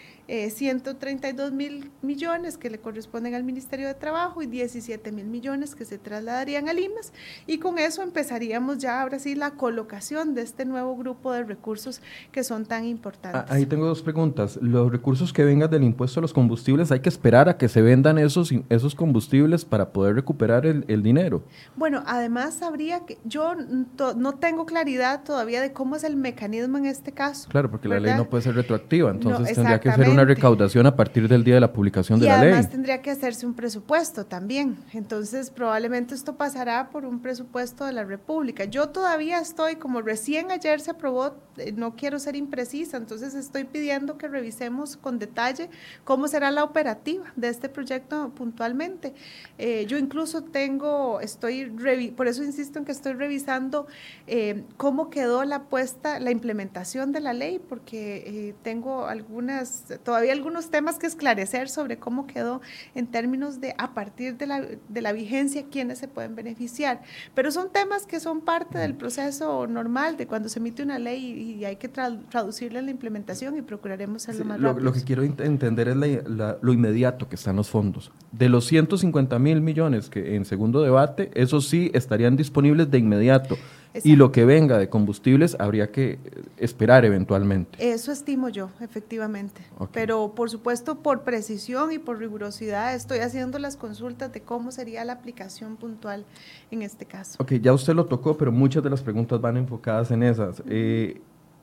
132 0.51 1.49
eh, 1.49 1.53
mil 1.53 1.91
millones 2.03 2.57
que 2.57 2.71
le 2.71 2.79
corresponden 2.79 3.35
al 3.35 3.45
Ministerio 3.45 3.89
de 3.89 3.95
Trabajo 3.95 4.43
y 4.43 4.47
17 4.47 5.13
mil 5.13 5.27
millones 5.27 5.75
que 5.75 5.85
se 5.85 5.99
trasladarían 5.99 6.69
a 6.69 6.73
Limas, 6.73 7.13
y 7.47 7.59
con 7.59 7.79
eso 7.79 8.03
empezaríamos 8.03 8.79
ya 8.79 9.01
ahora 9.01 9.19
sí 9.19 9.35
la 9.35 9.53
colocación 9.53 10.35
de 10.35 10.43
este 10.43 10.65
nuevo 10.65 10.97
grupo 10.97 11.33
de 11.33 11.45
recursos 11.45 12.01
que 12.33 12.45
son 12.45 12.67
tan 12.67 12.85
importantes. 12.85 13.43
Ah, 13.49 13.55
ahí 13.55 13.67
tengo 13.67 13.87
dos 13.87 14.03
preguntas. 14.03 14.59
Los 14.63 14.91
recursos 14.91 15.33
que 15.33 15.45
vengan 15.45 15.71
del 15.71 15.85
impuesto 15.85 16.21
a 16.21 16.23
los 16.23 16.33
combustibles, 16.33 16.93
¿hay 16.93 17.01
que 17.01 17.09
esperar 17.09 17.49
a 17.49 17.57
que 17.57 17.69
se 17.69 17.83
vendan 17.83 18.19
esos, 18.19 18.53
esos 18.69 18.95
combustibles 18.95 19.65
para 19.65 19.93
poder 19.93 20.15
recuperar 20.15 20.67
el, 20.67 21.03
dinero. 21.03 21.43
Bueno, 21.77 22.03
además 22.07 22.63
habría 22.63 23.01
que, 23.07 23.19
yo 23.25 23.55
no 23.55 24.35
tengo 24.35 24.67
claridad 24.67 25.23
todavía 25.25 25.61
de 25.61 25.73
cómo 25.73 25.97
es 25.97 26.05
el 26.05 26.17
mecanismo 26.17 26.79
en 26.79 26.87
este 26.87 27.13
caso. 27.13 27.49
Claro, 27.49 27.71
porque 27.71 27.89
la 27.89 28.01
ley 28.01 28.15
no 28.17 28.29
puede 28.29 28.43
ser 28.43 28.55
retroactiva, 28.55 29.11
entonces 29.11 29.55
tendría 29.55 29.81
que 29.81 29.93
ser 29.93 30.09
una 30.09 30.20
recaudación 30.25 30.87
a 30.87 30.97
partir 30.97 31.29
del 31.29 31.45
día 31.45 31.55
de 31.55 31.61
la 31.61 31.73
publicación 31.73 32.21
de 32.21 32.27
la 32.27 32.41
ley. 32.41 32.53
Además 32.53 32.71
tendría 32.71 33.03
que 33.03 33.11
hacerse 33.11 33.47
un 33.47 33.55
presupuesto 33.55 34.27
también, 34.27 34.77
entonces 34.93 35.51
probablemente 35.51 36.15
esto 36.15 36.37
pasará 36.37 36.91
por 36.91 37.05
un 37.05 37.21
presupuesto 37.21 37.85
de 37.85 37.93
la 37.93 38.05
República. 38.05 38.65
Yo 38.65 38.89
todavía 38.89 39.39
estoy, 39.39 39.77
como 39.77 40.03
recién 40.03 40.51
ayer 40.51 40.81
se 40.81 40.93
aprobó, 40.93 41.35
eh, 41.57 41.73
no 41.73 41.97
quiero 41.97 42.19
ser 42.19 42.37
imprecisa, 42.37 42.97
entonces 42.97 43.35
estoy 43.35 43.65
pidiendo 43.65 44.19
que 44.19 44.29
revisemos 44.29 44.97
con 44.97 45.19
detalle 45.19 45.71
cómo 46.05 46.29
será 46.29 46.51
la 46.51 46.65
operativa 46.65 47.25
de 47.37 47.49
este 47.49 47.69
proyecto 47.69 48.31
puntualmente. 48.35 49.15
Eh, 49.59 49.87
yo 49.87 49.99
incluso 49.99 50.43
tengo, 50.43 51.21
estoy, 51.21 51.67
por 52.17 52.29
eso 52.29 52.43
insisto 52.43 52.79
en 52.79 52.85
que 52.85 52.93
estoy 52.93 53.13
revisando 53.13 53.87
eh, 54.27 54.65
cómo 54.77 55.11
quedó 55.11 55.45
la 55.45 55.65
puesta, 55.65 56.19
la 56.21 56.31
implementación 56.31 57.13
de 57.13 57.21
la 57.21 57.33
ley, 57.33 57.59
porque 57.59 58.25
eh, 58.27 58.55
tengo 58.63 59.07
algunas, 59.07 59.85
todavía 60.11 60.33
algunos 60.33 60.71
temas 60.71 60.99
que 60.99 61.07
esclarecer 61.07 61.69
sobre 61.69 61.97
cómo 61.99 62.27
quedó 62.27 62.61
en 62.97 63.07
términos 63.07 63.61
de 63.61 63.77
a 63.79 63.95
partir 63.95 64.37
de 64.37 64.49
la, 64.49 64.61
de 64.61 65.03
la 65.03 65.13
vigencia 65.13 65.67
quiénes 65.71 65.99
se 65.99 66.09
pueden 66.09 66.35
beneficiar. 66.35 67.01
Pero 67.33 67.53
son 67.53 67.71
temas 67.71 68.07
que 68.07 68.19
son 68.19 68.41
parte 68.41 68.77
del 68.77 68.95
proceso 68.95 69.69
normal 69.69 70.17
de 70.17 70.27
cuando 70.27 70.49
se 70.49 70.59
emite 70.59 70.83
una 70.83 70.99
ley 70.99 71.59
y, 71.61 71.65
hay 71.65 71.77
que 71.77 71.87
traducirla 71.87 72.81
en 72.81 72.87
la 72.87 72.91
implementación 72.91 73.57
y 73.57 73.63
procuraremos 73.63 74.29
hacerlo 74.29 74.47
más 74.47 74.61
rápido. 74.61 74.85
Lo, 74.85 74.93
que 74.93 75.05
quiero 75.05 75.23
entender 75.23 75.87
es 75.87 75.97
lo 75.97 76.73
inmediato 76.73 77.29
que 77.29 77.37
están 77.37 77.55
los 77.55 77.71
fondos. 77.71 78.11
De 78.33 78.49
los 78.49 78.65
150 78.67 79.39
mil 79.39 79.61
millones 79.61 80.11
que 80.11 80.35
en 80.35 80.45
segundo 80.45 80.83
debate, 80.83 81.31
esos 81.35 81.69
sí 81.69 81.93
estarían 81.95 82.37
disponibles 82.37 82.91
de 82.91 82.99
inmediato. 82.99 83.57
Y 84.05 84.17
lo 84.17 84.31
que 84.31 84.45
venga 84.45 84.79
de 84.79 84.89
combustibles 84.89 85.57
habría 85.59 85.91
que 85.91 86.19
esperar 86.59 87.05
eventualmente. 87.05 87.77
Eso 87.79 88.13
estimo 88.13 88.49
yo, 88.49 88.71
efectivamente. 88.81 89.63
Pero 89.93 90.35
por 90.35 90.51
supuesto, 90.51 90.97
por 90.97 91.23
precisión 91.23 91.93
y 91.93 91.99
por 91.99 92.19
rigurosidad, 92.19 92.95
estoy 92.95 93.19
haciendo 93.19 93.59
las 93.59 93.77
consultas 93.77 94.33
de 94.33 94.43
cómo 94.43 94.71
sería 94.71 95.05
la 95.05 95.15
aplicación 95.15 95.77
puntual 95.77 96.25
en 96.71 96.83
este 96.83 97.05
caso. 97.05 97.37
Ok, 97.43 97.55
ya 97.55 97.73
usted 97.73 97.95
lo 97.95 98.07
tocó, 98.07 98.37
pero 98.37 98.53
muchas 98.53 98.83
de 98.83 98.91
las 98.91 99.03
preguntas 99.03 99.41
van 99.41 99.57
enfocadas 99.57 100.11
en 100.11 100.23
esas. 100.23 100.63
Eh, 100.69 101.21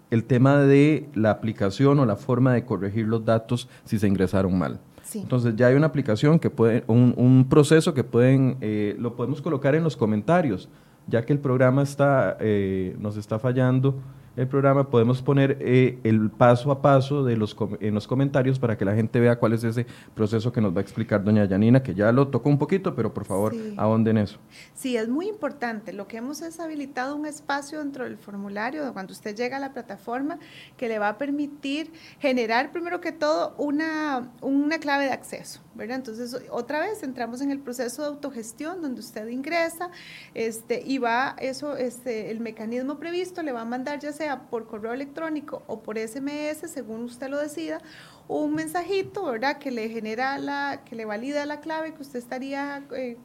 el 0.09 0.23
tema 0.23 0.59
de 0.59 1.09
la 1.15 1.31
aplicación 1.31 1.99
o 1.99 2.05
la 2.05 2.15
forma 2.15 2.53
de 2.53 2.65
corregir 2.65 3.07
los 3.07 3.25
datos 3.25 3.67
si 3.85 3.99
se 3.99 4.07
ingresaron 4.07 4.57
mal. 4.57 4.79
Entonces 5.13 5.55
ya 5.55 5.67
hay 5.67 5.75
una 5.75 5.87
aplicación 5.87 6.39
que 6.39 6.49
puede, 6.49 6.83
un, 6.87 7.13
un 7.15 7.47
proceso 7.47 7.93
que 7.93 8.03
pueden, 8.03 8.57
eh, 8.59 8.95
lo 8.99 9.15
podemos 9.15 9.41
colocar 9.41 9.73
en 9.75 9.83
los 9.83 9.95
comentarios, 9.95 10.69
ya 11.07 11.25
que 11.25 11.33
el 11.33 11.39
programa 11.39 11.83
está, 11.83 12.37
eh, 12.39 12.95
nos 12.99 13.17
está 13.17 13.39
fallando 13.39 13.95
el 14.37 14.47
programa, 14.47 14.89
podemos 14.89 15.21
poner 15.21 15.57
eh, 15.59 15.97
el 16.03 16.29
paso 16.29 16.71
a 16.71 16.81
paso 16.81 17.23
de 17.23 17.35
los 17.35 17.55
en 17.79 17.93
los 17.93 18.07
comentarios 18.07 18.59
para 18.59 18.77
que 18.77 18.85
la 18.85 18.93
gente 18.93 19.19
vea 19.19 19.37
cuál 19.39 19.53
es 19.53 19.63
ese 19.63 19.87
proceso 20.13 20.53
que 20.53 20.61
nos 20.61 20.73
va 20.75 20.77
a 20.77 20.81
explicar 20.81 21.23
doña 21.23 21.45
Yanina, 21.45 21.81
que 21.81 21.95
ya 21.95 22.11
lo 22.11 22.27
tocó 22.27 22.49
un 22.49 22.59
poquito, 22.59 22.95
pero 22.95 23.13
por 23.13 23.25
favor, 23.25 23.55
ahonde 23.77 24.11
en 24.11 24.19
eso. 24.19 24.37
Sí, 24.75 24.95
es 24.95 25.09
muy 25.09 25.27
importante. 25.27 25.91
Lo 25.91 26.07
que 26.07 26.17
hemos 26.17 26.41
es 26.41 26.59
habilitado 26.59 27.15
un 27.15 27.25
espacio 27.25 27.79
dentro 27.79 28.03
del 28.03 28.17
formulario, 28.17 28.93
cuando 28.93 29.11
usted 29.11 29.35
llega 29.35 29.57
a 29.57 29.59
la 29.59 29.73
plataforma, 29.73 30.37
que 30.77 30.87
le 30.87 30.99
va 30.99 31.09
a 31.09 31.17
permitir 31.17 31.91
generar, 32.19 32.71
primero 32.71 33.01
que 33.01 33.11
todo, 33.11 33.55
una, 33.57 34.29
una 34.41 34.77
clave 34.77 35.05
de 35.05 35.11
acceso. 35.11 35.61
¿verdad? 35.77 35.97
Entonces, 35.97 36.35
otra 36.49 36.79
vez 36.79 37.03
entramos 37.03 37.39
en 37.41 37.51
el 37.51 37.59
proceso 37.59 38.01
de 38.01 38.07
autogestión 38.07 38.81
donde 38.81 38.99
usted 38.99 39.27
ingresa 39.27 39.91
este, 40.33 40.81
y 40.83 40.97
va, 40.97 41.35
eso, 41.39 41.77
este, 41.77 42.31
el 42.31 42.39
mecanismo 42.39 42.97
previsto 42.97 43.43
le 43.43 43.51
va 43.51 43.61
a 43.61 43.65
mandar 43.65 43.99
ya 43.99 44.11
sea 44.11 44.26
por 44.49 44.67
correo 44.67 44.93
electrónico 44.93 45.63
o 45.67 45.81
por 45.81 45.97
SMS, 45.97 46.69
según 46.69 47.03
usted 47.03 47.29
lo 47.29 47.39
decida, 47.39 47.81
un 48.27 48.53
mensajito, 48.53 49.25
¿verdad? 49.25 49.57
Que 49.57 49.71
le 49.71 49.89
genera 49.89 50.37
la, 50.37 50.81
que 50.85 50.95
le 50.95 51.05
valida 51.05 51.45
la 51.45 51.59
clave 51.59 51.93
que 51.93 52.01
usted 52.01 52.19
estaría 52.19 52.83
eh, 52.91 53.17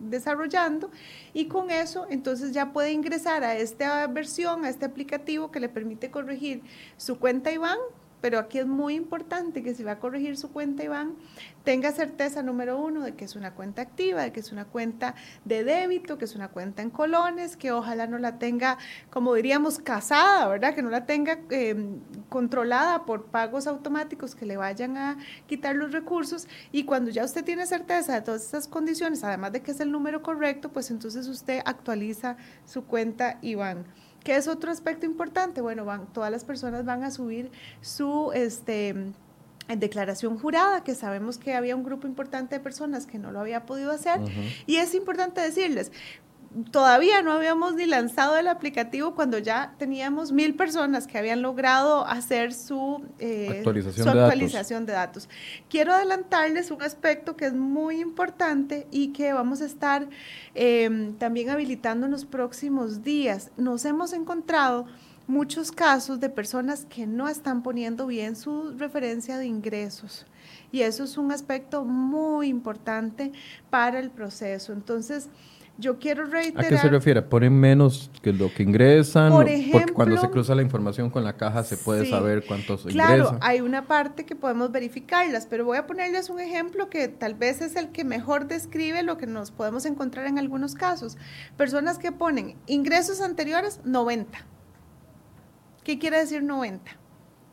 desarrollando 0.00 0.90
y 1.34 1.46
con 1.46 1.70
eso 1.70 2.06
entonces 2.08 2.52
ya 2.52 2.72
puede 2.72 2.92
ingresar 2.92 3.44
a 3.44 3.56
esta 3.56 4.06
versión, 4.06 4.64
a 4.64 4.70
este 4.70 4.86
aplicativo 4.86 5.50
que 5.50 5.60
le 5.60 5.68
permite 5.68 6.10
corregir 6.10 6.62
su 6.96 7.18
cuenta 7.18 7.52
IBAN 7.52 7.78
pero 8.22 8.38
aquí 8.38 8.58
es 8.58 8.66
muy 8.66 8.94
importante 8.94 9.62
que 9.62 9.74
si 9.74 9.82
va 9.82 9.92
a 9.92 9.98
corregir 9.98 10.38
su 10.38 10.52
cuenta 10.52 10.84
Iván, 10.84 11.16
tenga 11.64 11.90
certeza 11.90 12.42
número 12.42 12.78
uno 12.78 13.02
de 13.02 13.14
que 13.14 13.24
es 13.24 13.34
una 13.34 13.52
cuenta 13.54 13.82
activa, 13.82 14.22
de 14.22 14.32
que 14.32 14.40
es 14.40 14.52
una 14.52 14.64
cuenta 14.64 15.16
de 15.44 15.64
débito, 15.64 16.18
que 16.18 16.24
es 16.24 16.36
una 16.36 16.48
cuenta 16.48 16.82
en 16.82 16.90
colones, 16.90 17.56
que 17.56 17.72
ojalá 17.72 18.06
no 18.06 18.18
la 18.18 18.38
tenga, 18.38 18.78
como 19.10 19.34
diríamos, 19.34 19.80
casada, 19.80 20.46
¿verdad? 20.46 20.74
Que 20.74 20.82
no 20.82 20.90
la 20.90 21.04
tenga 21.04 21.40
em, 21.50 21.98
controlada 22.28 23.04
por 23.04 23.26
pagos 23.26 23.66
automáticos 23.66 24.36
que 24.36 24.46
le 24.46 24.56
vayan 24.56 24.96
a 24.96 25.18
quitar 25.48 25.74
los 25.74 25.90
recursos. 25.90 26.46
Y 26.70 26.84
cuando 26.84 27.10
ya 27.10 27.24
usted 27.24 27.44
tiene 27.44 27.66
certeza 27.66 28.14
de 28.14 28.22
todas 28.22 28.46
esas 28.46 28.68
condiciones, 28.68 29.24
además 29.24 29.52
de 29.52 29.62
que 29.62 29.72
es 29.72 29.80
el 29.80 29.90
número 29.90 30.22
correcto, 30.22 30.68
pues 30.72 30.92
entonces 30.92 31.26
usted 31.26 31.60
actualiza 31.64 32.36
su 32.64 32.84
cuenta 32.84 33.38
Iván. 33.42 33.84
¿Qué 34.24 34.36
es 34.36 34.48
otro 34.48 34.70
aspecto 34.70 35.06
importante? 35.06 35.60
Bueno, 35.60 35.84
van, 35.84 36.06
todas 36.12 36.30
las 36.30 36.44
personas 36.44 36.84
van 36.84 37.02
a 37.02 37.10
subir 37.10 37.50
su 37.80 38.30
este, 38.34 38.94
declaración 39.68 40.38
jurada, 40.38 40.84
que 40.84 40.94
sabemos 40.94 41.38
que 41.38 41.54
había 41.54 41.74
un 41.74 41.82
grupo 41.82 42.06
importante 42.06 42.56
de 42.56 42.60
personas 42.60 43.06
que 43.06 43.18
no 43.18 43.32
lo 43.32 43.40
había 43.40 43.66
podido 43.66 43.90
hacer. 43.90 44.20
Y 44.66 44.76
es 44.76 44.94
importante 44.94 45.40
decirles, 45.40 45.92
todavía 46.70 47.22
no 47.22 47.32
habíamos 47.32 47.74
ni 47.74 47.86
lanzado 47.86 48.36
el 48.36 48.48
aplicativo 48.48 49.14
cuando 49.14 49.38
ya 49.38 49.74
teníamos 49.78 50.32
mil 50.32 50.54
personas 50.54 51.06
que 51.06 51.18
habían 51.18 51.42
logrado 51.42 52.06
hacer 52.06 52.52
su, 52.52 53.04
eh, 53.18 53.48
actualización, 53.58 54.08
actualización 54.08 54.86
de, 54.86 54.92
datos. 54.92 55.28
Quiero 55.68 55.94
adelantarles 55.94 56.70
un 56.70 56.82
aspecto 56.82 57.36
que 57.36 57.46
es 57.46 57.54
muy 57.54 58.00
importante 58.00 58.86
y 58.90 59.08
que 59.08 59.32
vamos 59.32 59.62
a 59.62 59.66
estar 59.66 60.08
em, 60.54 61.14
también 61.14 61.50
habilitando 61.50 62.06
en 62.06 62.12
los 62.12 62.24
próximos 62.24 63.02
días. 63.02 63.50
Nos 63.56 63.84
hemos 63.84 64.12
encontrado 64.12 64.86
muchos 65.26 65.72
casos 65.72 66.20
de 66.20 66.28
personas 66.28 66.84
que 66.84 67.06
no 67.06 67.28
están 67.28 67.62
poniendo 67.62 68.06
bien 68.06 68.36
su 68.36 68.76
referencia 68.76 69.38
de 69.38 69.46
ingresos. 69.46 70.26
Y 70.70 70.82
eso 70.82 71.04
es 71.04 71.16
un 71.16 71.32
aspecto 71.32 71.84
muy 71.84 72.48
importante 72.48 73.32
para 73.70 73.98
el 73.98 74.10
proceso. 74.10 74.72
Entonces, 74.72 75.28
yo 75.78 75.98
quiero 75.98 76.26
reiterar. 76.26 76.64
¿A 76.64 76.68
qué 76.68 76.78
se 76.78 76.88
refiere? 76.88 77.22
¿Ponen 77.22 77.58
menos 77.58 78.10
que 78.22 78.32
lo 78.32 78.52
que 78.52 78.62
ingresan? 78.62 79.32
Por 79.32 79.48
ejemplo, 79.48 79.80
porque 79.80 79.92
cuando 79.92 80.16
se 80.18 80.30
cruza 80.30 80.54
la 80.54 80.62
información 80.62 81.10
con 81.10 81.24
la 81.24 81.36
caja 81.36 81.64
se 81.64 81.76
puede 81.76 82.08
saber 82.08 82.44
cuántos 82.46 82.82
claro, 82.82 83.12
ingresan. 83.12 83.38
Claro, 83.38 83.38
hay 83.40 83.60
una 83.60 83.86
parte 83.86 84.24
que 84.24 84.36
podemos 84.36 84.70
verificarlas, 84.70 85.46
pero 85.46 85.64
voy 85.64 85.78
a 85.78 85.86
ponerles 85.86 86.30
un 86.30 86.40
ejemplo 86.40 86.88
que 86.88 87.08
tal 87.08 87.34
vez 87.34 87.60
es 87.62 87.76
el 87.76 87.88
que 87.88 88.04
mejor 88.04 88.46
describe 88.46 89.02
lo 89.02 89.16
que 89.16 89.26
nos 89.26 89.50
podemos 89.50 89.84
encontrar 89.86 90.26
en 90.26 90.38
algunos 90.38 90.74
casos. 90.74 91.16
Personas 91.56 91.98
que 91.98 92.12
ponen 92.12 92.56
ingresos 92.66 93.20
anteriores 93.20 93.80
90. 93.84 94.38
¿Qué 95.84 95.98
quiere 95.98 96.18
decir 96.18 96.42
90? 96.42 96.98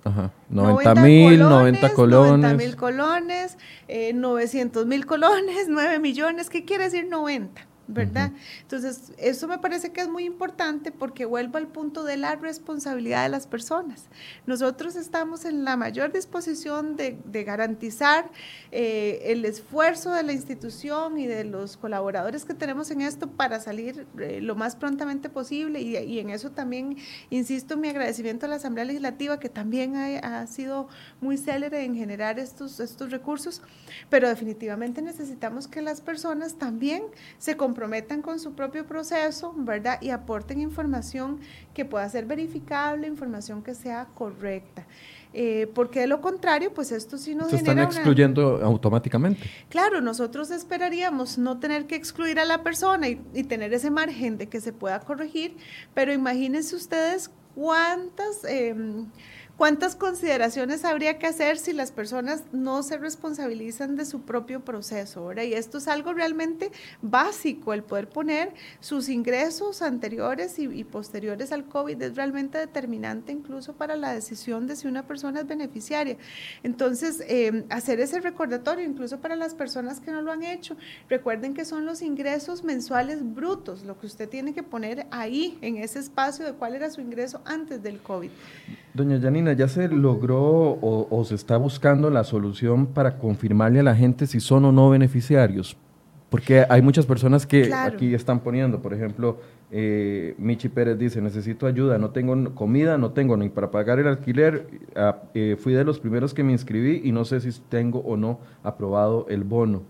Ajá. 0.03 0.31
90 0.49 0.95
mil, 0.95 1.39
90 1.39 1.93
colones. 1.93 2.39
90 2.39 2.53
mil 2.63 2.75
colones, 2.75 3.57
eh, 3.87 4.13
900 4.13 4.85
mil 4.85 5.05
colones, 5.05 5.65
9 5.69 5.99
millones. 5.99 6.49
¿Qué 6.49 6.65
quiere 6.65 6.85
decir 6.85 7.07
90? 7.07 7.68
¿Verdad? 7.89 8.31
Entonces, 8.61 9.11
eso 9.17 9.47
me 9.47 9.57
parece 9.57 9.91
que 9.91 10.01
es 10.01 10.07
muy 10.07 10.23
importante 10.23 10.91
porque 10.91 11.25
vuelvo 11.25 11.57
al 11.57 11.67
punto 11.67 12.03
de 12.03 12.17
la 12.17 12.35
responsabilidad 12.35 13.23
de 13.23 13.29
las 13.29 13.47
personas. 13.47 14.05
Nosotros 14.45 14.95
estamos 14.95 15.43
en 15.43 15.63
la 15.63 15.75
mayor 15.75 16.13
disposición 16.13 16.95
de, 16.95 17.17
garantizar 17.43 18.29
eh, 18.71 19.21
el 19.25 19.43
esfuerzo 19.45 20.11
de 20.11 20.21
la 20.21 20.33
institución 20.33 21.17
y 21.17 21.25
de 21.25 21.45
los 21.45 21.77
colaboradores 21.77 22.45
que 22.45 22.53
tenemos 22.53 22.91
en 22.91 23.01
esto 23.01 23.27
para 23.27 23.59
salir 23.59 24.05
eh, 24.19 24.39
lo 24.41 24.55
más 24.55 24.75
prontamente 24.75 25.29
posible 25.29 25.81
y, 25.81 26.19
en 26.19 26.29
eso 26.29 26.51
también 26.51 26.97
insisto 27.29 27.77
mi 27.77 27.87
agradecimiento 27.87 28.45
a 28.45 28.49
la 28.49 28.57
Asamblea 28.57 28.85
Legislativa 28.85 29.39
que 29.39 29.49
también 29.49 29.95
ha, 29.95 30.41
ha 30.41 30.47
sido 30.47 30.89
muy 31.21 31.37
célere 31.37 31.85
en 31.85 31.95
generar 31.95 32.37
estos, 32.39 32.79
estos 32.79 33.09
recursos, 33.09 33.61
pero 34.09 34.27
definitivamente 34.27 35.01
necesitamos 35.01 35.67
que 35.67 35.81
las 35.81 36.01
personas 36.01 36.55
también 36.55 37.03
se 37.37 37.55
comprometan 37.55 37.78
comprometan 37.79 38.21
con 38.21 38.39
su 38.39 38.55
propio 38.55 38.85
proceso, 38.85 39.53
¿verdad? 39.55 40.01
Y 40.01 40.09
aporten 40.09 40.59
información 40.59 41.39
que 41.73 41.85
pueda 41.85 42.09
ser 42.09 42.25
verificable, 42.25 43.07
información 43.07 43.63
que 43.63 43.73
sea 43.73 44.05
correcta. 44.15 44.85
Eh, 45.33 45.71
porque 45.73 46.01
de 46.01 46.07
lo 46.07 46.19
contrario, 46.19 46.73
pues 46.73 46.91
esto 46.91 47.17
sí 47.17 47.35
nos 47.35 47.51
Se 47.51 47.55
están 47.55 47.79
excluyendo 47.79 48.59
automáticamente. 48.61 49.49
Claro, 49.69 50.01
nosotros 50.01 50.51
esperaríamos 50.51 51.37
no 51.37 51.59
tener 51.59 51.85
que 51.87 51.95
excluir 51.95 52.37
a 52.37 52.43
la 52.43 52.63
persona 52.63 53.07
y, 53.07 53.21
y, 53.33 53.43
tener 53.43 53.73
ese 53.73 53.91
margen 53.91 54.37
de 54.37 54.49
que 54.49 54.59
se 54.59 54.73
pueda 54.73 54.99
corregir, 54.99 55.55
pero 55.93 56.11
imagínense 56.11 56.75
ustedes 56.75 57.31
cuántas... 57.55 58.43
Eh, 58.43 58.75
¿Cuántas 59.59 59.97
consideraciones 59.97 60.85
habría 60.85 61.17
que 61.17 61.27
hacer 61.27 61.57
si 61.57 61.73
las 61.73 61.91
personas 61.91 62.45
no 62.53 62.81
se 62.81 62.97
responsabilizan 62.97 63.97
de 63.97 64.05
su 64.05 64.21
propio 64.21 64.61
proceso? 64.61 65.33
Y 65.33 65.53
esto 65.53 65.79
es 65.79 65.89
algo 65.89 66.13
realmente 66.13 66.71
básico, 67.01 67.73
el 67.73 67.83
poder 67.83 68.07
poner 68.07 68.53
sus 68.79 69.09
ingresos 69.09 69.81
anteriores 69.81 70.59
y, 70.59 70.85
posteriores 70.85 71.51
al 71.51 71.65
COVID 71.65 72.01
es 72.01 72.15
realmente 72.15 72.57
determinante 72.57 73.33
incluso 73.33 73.73
para 73.73 73.97
la 73.97 74.13
decisión 74.13 74.65
de 74.65 74.77
si 74.77 74.87
una 74.87 75.05
persona 75.05 75.41
es 75.41 75.47
beneficiaria. 75.47 76.15
Entonces, 76.63 77.21
em, 77.27 77.65
hacer 77.69 77.99
ese 77.99 78.21
recordatorio 78.21 78.85
incluso 78.85 79.19
para 79.19 79.35
las 79.35 79.55
personas 79.55 79.99
que 79.99 80.11
no 80.11 80.21
lo 80.21 80.31
han 80.31 80.43
hecho, 80.43 80.77
recuerden 81.09 81.53
que 81.53 81.65
son 81.65 81.85
los 81.85 82.01
ingresos 82.01 82.63
mensuales 82.63 83.19
brutos, 83.35 83.83
lo 83.83 83.99
que 83.99 84.07
usted 84.07 84.29
tiene 84.29 84.53
que 84.53 84.63
poner 84.63 85.05
ahí, 85.11 85.57
en 85.61 85.75
ese 85.75 85.99
espacio 85.99 86.45
de 86.45 86.53
cuál 86.53 86.75
era 86.75 86.89
su 86.89 87.01
ingreso 87.01 87.41
antes 87.43 87.83
del 87.83 87.99
COVID. 87.99 88.31
Doña 88.93 89.19
Janina, 89.19 89.48
¿ya 89.53 89.67
se 89.67 89.87
logró 89.87 90.77
o, 90.81 91.23
se 91.25 91.35
está 91.35 91.57
buscando 91.57 92.09
la 92.09 92.23
solución 92.23 92.87
para 92.87 93.17
confirmarle 93.17 93.79
a 93.79 93.83
la 93.83 93.95
gente 93.95 94.27
si 94.27 94.39
son 94.39 94.65
o 94.65 94.71
no 94.71 94.89
beneficiarios? 94.89 95.77
Porque 96.29 96.65
hay 96.69 96.81
muchas 96.81 97.05
personas 97.05 97.47
que 97.47 97.73
aquí 97.73 98.13
están 98.13 98.41
poniendo, 98.41 98.81
por 98.81 98.93
ejemplo, 98.93 99.39
eh, 99.71 100.35
Michi 100.37 100.69
Pérez 100.69 100.97
dice, 100.97 101.21
necesito 101.21 101.65
ayuda, 101.65 101.97
no 101.97 102.11
tengo 102.11 102.53
comida, 102.53 102.97
no 102.97 103.11
tengo 103.11 103.35
ni 103.35 103.49
para 103.49 103.71
pagar 103.71 103.99
el 103.99 104.07
alquiler, 104.07 104.67
eh, 105.33 105.57
fui 105.59 105.73
de 105.73 105.83
los 105.83 105.99
primeros 105.99 106.33
que 106.33 106.43
me 106.43 106.51
inscribí 106.51 107.01
y 107.03 107.11
no 107.11 107.25
sé 107.25 107.39
si 107.39 107.51
tengo 107.69 107.99
o 107.99 108.15
no 108.15 108.39
aprobado 108.63 109.25
el 109.29 109.43
bono. 109.43 109.83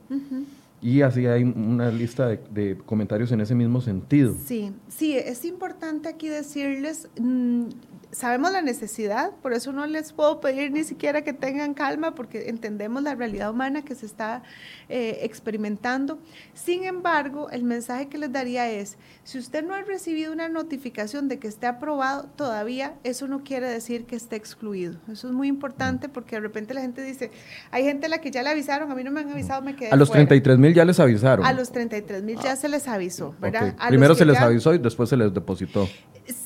Y 0.81 1.01
así 1.01 1.25
hay 1.25 1.43
una 1.43 1.89
lista 1.91 2.27
de, 2.27 2.77
comentarios 2.85 3.31
en 3.31 3.41
ese 3.41 3.53
mismo 3.53 3.81
sentido. 3.81 4.35
Sí, 4.45 4.71
sí, 4.87 5.17
es 5.17 5.43
importante 5.43 6.07
aquí 6.07 6.29
decirles, 6.29 7.09
mm, 7.19 7.63
sabemos 8.11 8.51
la 8.51 8.61
necesidad, 8.61 9.31
por 9.41 9.53
eso 9.53 9.71
no 9.71 9.85
les 9.85 10.13
puedo 10.13 10.39
pedir 10.41 10.71
ni 10.71 10.83
siquiera 10.83 11.23
que 11.23 11.33
tengan 11.33 11.73
calma, 11.73 12.15
porque 12.15 12.49
entendemos 12.49 13.03
la 13.03 13.15
realidad 13.15 13.51
humana 13.51 13.83
que 13.83 13.95
se 13.95 14.05
está 14.05 14.43
eh, 14.87 15.19
experimentando. 15.21 16.19
Sin 16.53 16.83
embargo, 16.85 17.49
el 17.51 17.63
mensaje 17.63 18.07
que 18.07 18.17
les 18.17 18.31
daría 18.31 18.69
es, 18.69 18.97
si 19.23 19.37
usted 19.37 19.63
no 19.63 19.73
ha 19.75 19.81
recibido 19.81 20.33
una 20.33 20.49
notificación 20.49 21.27
de 21.27 21.39
que 21.39 21.47
esté 21.47 21.67
aprobado, 21.67 22.23
todavía 22.35 22.95
eso 23.03 23.27
no 23.27 23.43
quiere 23.43 23.67
decir 23.67 24.05
que 24.05 24.15
esté 24.15 24.35
excluido. 24.35 24.95
Eso 25.11 25.27
es 25.27 25.33
muy 25.33 25.47
importante 25.47 26.09
porque 26.09 26.35
de 26.35 26.41
repente 26.41 26.73
la 26.73 26.81
gente 26.81 27.03
dice, 27.03 27.31
hay 27.71 27.83
gente 27.83 28.07
a 28.07 28.09
la 28.09 28.19
que 28.19 28.31
ya 28.31 28.41
le 28.43 28.49
avisaron, 28.49 28.91
a 28.91 28.95
mí 28.95 29.03
no 29.03 29.11
me 29.11 29.21
han 29.21 29.29
avisado, 29.29 29.61
me 29.61 29.75
quedé 29.75 29.91
A 29.91 29.95
los 29.95 30.11
33 30.11 30.57
mil 30.57 30.73
ya 30.73 30.85
les 30.85 30.99
avisaron. 30.99 31.45
A 31.45 31.53
los 31.53 31.71
33 31.71 32.23
mil 32.23 32.39
ya 32.39 32.55
se 32.55 32.69
les 32.69 32.87
avisó, 32.87 33.35
¿verdad? 33.39 33.75
Primero 33.87 34.15
se 34.15 34.25
les 34.25 34.37
avisó 34.37 34.73
y 34.73 34.79
después 34.79 35.09
se 35.09 35.17
les 35.17 35.33
depositó. 35.33 35.87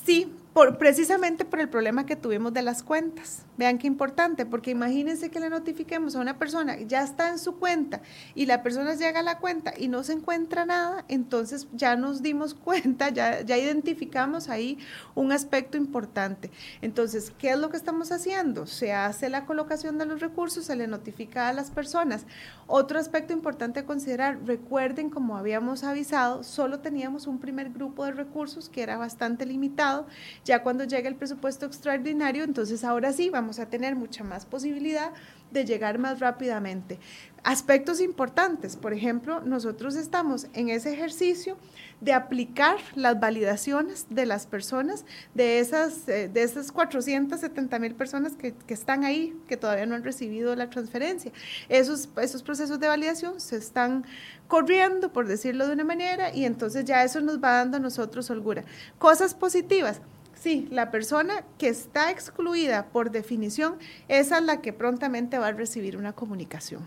Sí, 0.06 0.32
por, 0.54 0.78
precisamente 0.78 1.46
por 1.46 1.60
el 1.60 1.68
problema 1.68 2.06
que 2.06 2.16
tuvimos 2.16 2.54
de 2.54 2.62
las 2.62 2.84
cuentas. 2.84 3.44
Vean 3.58 3.80
qué 3.80 3.88
importante, 3.88 4.46
porque 4.46 4.72
imagínense 4.72 5.30
que 5.30 5.40
le 5.40 5.50
notifiquemos 5.50 6.16
a 6.16 6.20
una 6.20 6.38
persona, 6.38 6.80
ya 6.82 7.04
está 7.04 7.30
en 7.30 7.40
su 7.40 7.58
cuenta, 7.58 8.02
y 8.36 8.46
la 8.46 8.62
persona 8.62 8.94
llega 8.94 9.22
a 9.22 9.24
la 9.24 9.40
cuenta 9.40 9.74
y 9.78 9.88
no 9.88 10.04
se 10.04 10.14
encuentra 10.14 10.66
nada, 10.66 11.06
entonces 11.08 11.68
ya 11.74 11.96
nos 11.96 12.22
dimos 12.22 12.54
cuenta, 12.64 13.10
ya, 13.10 13.42
ya 13.42 13.58
identificamos 13.58 14.50
ahí 14.50 14.78
un 15.16 15.32
aspecto 15.32 15.78
importante. 15.78 16.52
Entonces, 16.82 17.34
¿qué 17.38 17.52
es 17.52 17.58
lo 17.58 17.70
que 17.70 17.78
estamos 17.78 18.12
haciendo? 18.12 18.68
Se 18.68 18.94
hace 18.94 19.30
la 19.30 19.46
colocación 19.46 19.98
de 19.98 20.06
los 20.06 20.20
recursos, 20.20 20.66
se 20.66 20.76
le 20.76 20.88
notifica 20.88 21.48
a 21.48 21.54
las 21.54 21.72
personas. 21.72 22.26
Otro 22.68 23.00
aspecto 23.00 23.34
importante 23.34 23.82
a 23.82 23.86
considerar, 23.86 24.40
recuerden, 24.46 25.10
como 25.10 25.36
habíamos 25.38 25.84
avisado, 25.84 26.44
solo 26.44 26.80
teníamos 26.80 27.28
un 27.28 27.40
primer 27.40 27.72
grupo 27.72 28.06
de 28.06 28.12
recursos 28.12 28.70
que 28.70 28.84
era 28.84 28.98
bastante 28.98 29.46
limitado 29.46 30.06
ya 30.46 30.62
cuando 30.62 30.84
llegue 30.84 31.08
el 31.08 31.16
presupuesto 31.16 31.66
extraordinario, 31.66 32.44
entonces 32.44 32.84
ahora 32.84 33.14
sí 33.14 33.30
vamos 33.30 33.60
a 33.60 33.70
tener 33.70 33.96
mucha 33.96 34.24
más 34.24 34.46
posibilidad 34.46 35.12
de 35.52 35.66
llegar 35.66 36.00
más 36.00 36.20
rápidamente. 36.20 37.00
Aspectos 37.44 38.00
importantes, 38.00 38.76
por 38.78 38.94
ejemplo, 38.94 39.42
nosotros 39.42 39.96
estamos 39.96 40.48
en 40.54 40.70
ese 40.70 40.94
ejercicio 40.94 41.58
de 42.00 42.14
aplicar 42.14 42.78
las 42.96 43.20
validaciones 43.20 44.08
de 44.10 44.26
las 44.26 44.48
personas, 44.48 45.06
de 45.34 45.60
esas, 45.60 46.08
eh, 46.08 46.30
de 46.30 46.44
esas 46.44 46.72
470 46.72 47.80
mil 47.80 47.96
personas 47.96 48.34
que, 48.36 48.54
que, 48.54 48.74
están 48.74 49.04
ahí, 49.04 49.38
que 49.48 49.58
todavía 49.58 49.86
no 49.86 49.96
han 49.96 50.04
recibido 50.04 50.56
la 50.56 50.70
transferencia. 50.70 51.32
Esos, 51.68 52.10
esos 52.22 52.44
procesos 52.44 52.80
de 52.80 52.88
validación 52.88 53.40
se 53.40 53.58
están 53.58 54.06
corriendo, 54.48 55.12
por 55.12 55.28
decirlo 55.28 55.68
de 55.68 55.74
una 55.74 55.84
manera, 55.84 56.34
y 56.34 56.46
entonces 56.46 56.86
ya 56.86 57.04
eso 57.04 57.20
nos 57.22 57.44
va 57.44 57.54
dando 57.56 57.78
a 57.78 57.80
nosotros 57.82 58.30
holgura. 58.30 58.64
Cosas 59.00 59.34
positivas 59.34 60.00
Sí, 60.44 60.68
la 60.72 60.92
persona 60.92 61.46
que 61.58 61.70
está 61.70 62.12
excluida 62.12 62.88
por 62.88 63.12
definición, 63.12 63.76
esa 64.10 64.40
es 64.40 64.44
la 64.44 64.60
que 64.60 64.74
prontamente 64.74 65.38
va 65.38 65.48
a 65.48 65.52
recibir 65.54 65.96
una 65.96 66.12
comunicación 66.12 66.82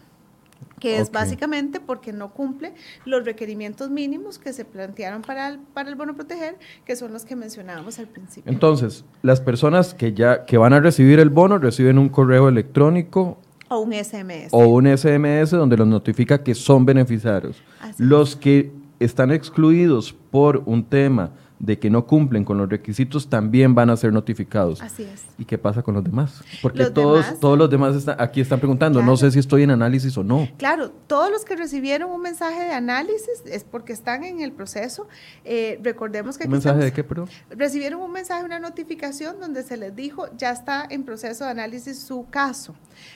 que 0.78 0.98
es 0.98 1.10
básicamente 1.10 1.80
porque 1.80 2.12
no 2.12 2.34
cumple 2.34 2.74
los 3.06 3.24
requerimientos 3.24 3.88
mínimos 3.88 4.38
que 4.38 4.52
se 4.52 4.66
plantearon 4.66 5.22
para 5.22 5.48
el, 5.48 5.58
para 5.58 5.88
el 5.88 5.94
bono 5.94 6.14
proteger, 6.14 6.58
que 6.84 6.96
son 6.96 7.14
los 7.14 7.24
que 7.24 7.34
mencionábamos 7.34 7.98
al 7.98 8.08
principio. 8.08 8.52
Entonces, 8.52 9.06
las 9.22 9.40
personas 9.40 9.94
que 9.94 10.12
ya 10.12 10.44
que 10.44 10.58
van 10.58 10.74
a 10.74 10.80
recibir 10.80 11.18
el 11.18 11.30
bono 11.30 11.56
reciben 11.56 11.96
un 11.98 12.10
correo 12.10 12.50
electrónico 12.50 13.38
o 13.68 13.78
un 13.78 13.94
SMS. 13.94 14.48
O 14.50 14.66
un 14.66 14.86
SMS 14.86 15.50
donde 15.50 15.78
los 15.78 15.88
notifica 15.88 16.42
que 16.42 16.54
son 16.54 16.84
beneficiarios. 16.84 17.56
los 17.96 18.36
que 18.36 18.70
están 19.00 19.32
excluidos 19.32 20.14
por 20.30 20.62
un 20.66 20.84
tema 20.84 21.30
de 21.58 21.78
que 21.78 21.90
no 21.90 22.06
cumplen 22.06 22.44
con 22.44 22.58
los 22.58 22.68
requisitos 22.68 23.28
también 23.28 23.74
van 23.74 23.90
a 23.90 23.96
ser 23.96 24.12
notificados. 24.12 24.82
Así 24.82 25.04
es. 25.04 25.24
¿Y 25.38 25.44
qué 25.44 25.58
pasa 25.58 25.82
con 25.82 25.94
los 25.94 26.04
demás? 26.04 26.42
Porque 26.62 26.86
todos, 26.86 27.40
todos 27.40 27.56
los 27.56 27.70
demás 27.70 28.06
aquí 28.18 28.40
están 28.40 28.58
preguntando, 28.58 29.02
no 29.02 29.16
sé 29.16 29.30
si 29.30 29.38
estoy 29.38 29.62
en 29.62 29.70
análisis 29.70 30.16
o 30.18 30.24
no. 30.24 30.48
Claro, 30.58 30.90
todos 31.06 31.30
los 31.30 31.44
que 31.44 31.56
recibieron 31.56 32.10
un 32.10 32.20
mensaje 32.20 32.60
de 32.60 32.72
análisis 32.72 33.42
es 33.46 33.64
porque 33.64 33.92
están 33.92 34.24
en 34.24 34.40
el 34.40 34.52
proceso. 34.52 35.08
Eh, 35.44 35.80
recordemos 35.82 36.38
que... 36.38 36.44
¿Un 36.44 36.52
mensaje 36.52 36.84
de 36.84 36.92
qué, 36.92 37.04
perdón? 37.04 37.28
Recibieron 37.50 38.00
un 38.00 38.12
mensaje, 38.12 38.44
una 38.44 38.58
notificación 38.58 39.40
donde 39.40 39.62
se 39.62 39.76
les 39.76 39.94
dijo, 39.94 40.28
ya 40.36 40.50
está 40.50 40.86
en 40.88 41.04
proceso 41.04 41.44
de 41.44 41.50
análisis 41.50 41.98
su 41.98 42.26
caso. 42.30 42.74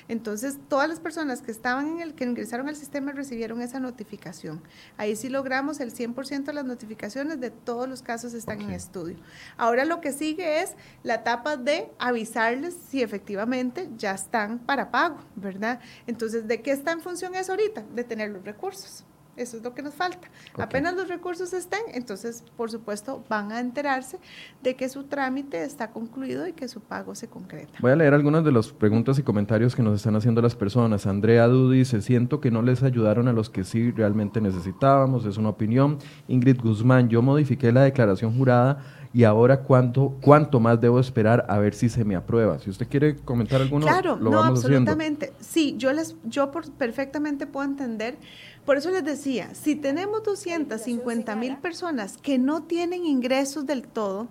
Entonces, 0.08 0.58
todas 0.68 0.88
las 0.88 1.00
personas 1.00 1.42
que 1.42 1.50
estaban 1.50 1.88
en 1.88 2.00
el, 2.00 2.14
que 2.14 2.24
ingresaron 2.24 2.68
al 2.68 2.76
sistema 2.76 3.12
recibieron 3.12 3.62
esa 3.62 3.80
notificación. 3.80 4.62
Ahí 4.96 5.16
sí 5.16 5.28
logramos 5.28 5.80
el 5.80 5.92
100% 5.92 6.44
de 6.44 6.52
las 6.52 6.64
notificaciones 6.64 7.40
de 7.40 7.50
todos 7.50 7.88
los 7.88 8.02
casos 8.02 8.34
están 8.34 8.60
en 8.60 8.70
estudio. 8.70 9.16
Ahora 9.56 9.84
lo 9.84 10.00
que 10.00 10.12
sigue 10.12 10.62
es 10.62 10.74
la 11.02 11.16
etapa 11.16 11.56
de 11.56 11.90
avisarles 11.98 12.76
si 12.88 13.02
efectivamente 13.02 13.88
ya 13.96 14.12
están 14.12 14.58
para 14.58 14.90
pago, 14.90 15.18
¿verdad? 15.36 15.80
Entonces, 16.06 16.46
¿de 16.46 16.62
qué 16.62 16.72
está 16.72 16.92
en 16.92 17.00
función 17.00 17.34
eso 17.34 17.52
ahorita? 17.52 17.84
De 17.94 18.04
tener 18.04 18.30
los 18.30 18.44
recursos. 18.44 19.04
Eso 19.40 19.56
es 19.56 19.62
lo 19.62 19.74
que 19.74 19.82
nos 19.82 19.94
falta. 19.94 20.28
Apenas 20.58 20.94
los 20.94 21.08
recursos 21.08 21.54
estén, 21.54 21.80
entonces, 21.94 22.44
por 22.58 22.70
supuesto, 22.70 23.24
van 23.30 23.52
a 23.52 23.60
enterarse 23.60 24.18
de 24.62 24.76
que 24.76 24.86
su 24.90 25.04
trámite 25.04 25.64
está 25.64 25.92
concluido 25.92 26.46
y 26.46 26.52
que 26.52 26.68
su 26.68 26.80
pago 26.80 27.14
se 27.14 27.28
concreta. 27.28 27.78
Voy 27.80 27.92
a 27.92 27.96
leer 27.96 28.12
algunas 28.12 28.44
de 28.44 28.52
las 28.52 28.68
preguntas 28.68 29.18
y 29.18 29.22
comentarios 29.22 29.74
que 29.74 29.82
nos 29.82 29.96
están 29.96 30.14
haciendo 30.14 30.42
las 30.42 30.54
personas. 30.54 31.06
Andrea 31.06 31.46
Du 31.46 31.70
dice, 31.70 32.02
siento 32.02 32.38
que 32.42 32.50
no 32.50 32.60
les 32.60 32.82
ayudaron 32.82 33.28
a 33.28 33.32
los 33.32 33.48
que 33.48 33.64
sí 33.64 33.90
realmente 33.92 34.42
necesitábamos, 34.42 35.24
es 35.24 35.38
una 35.38 35.48
opinión. 35.48 35.96
Ingrid 36.28 36.60
Guzmán, 36.60 37.08
yo 37.08 37.22
modifiqué 37.22 37.72
la 37.72 37.84
declaración 37.84 38.36
jurada 38.36 38.82
y 39.12 39.24
ahora 39.24 39.62
cuánto, 39.62 40.16
cuánto 40.20 40.60
más 40.60 40.80
debo 40.80 41.00
esperar 41.00 41.44
a 41.48 41.58
ver 41.58 41.74
si 41.74 41.88
se 41.88 42.04
me 42.04 42.14
aprueba. 42.14 42.58
Si 42.58 42.70
usted 42.70 42.86
quiere 42.88 43.16
comentar 43.16 43.60
alguno, 43.60 43.86
claro, 43.86 44.16
lo 44.16 44.30
no, 44.30 44.44
absolutamente. 44.44 45.32
Sí, 45.40 45.74
yo 45.78 45.92
les, 45.92 46.14
yo 46.24 46.50
perfectamente 46.78 47.46
puedo 47.46 47.66
entender 47.66 48.18
por 48.64 48.76
eso 48.76 48.90
les 48.90 49.04
decía, 49.04 49.54
si 49.54 49.74
tenemos 49.74 50.22
250 50.22 51.34
mil 51.36 51.56
personas 51.56 52.16
que 52.16 52.38
no 52.38 52.62
tienen 52.62 53.04
ingresos 53.04 53.66
del 53.66 53.88
todo, 53.88 54.28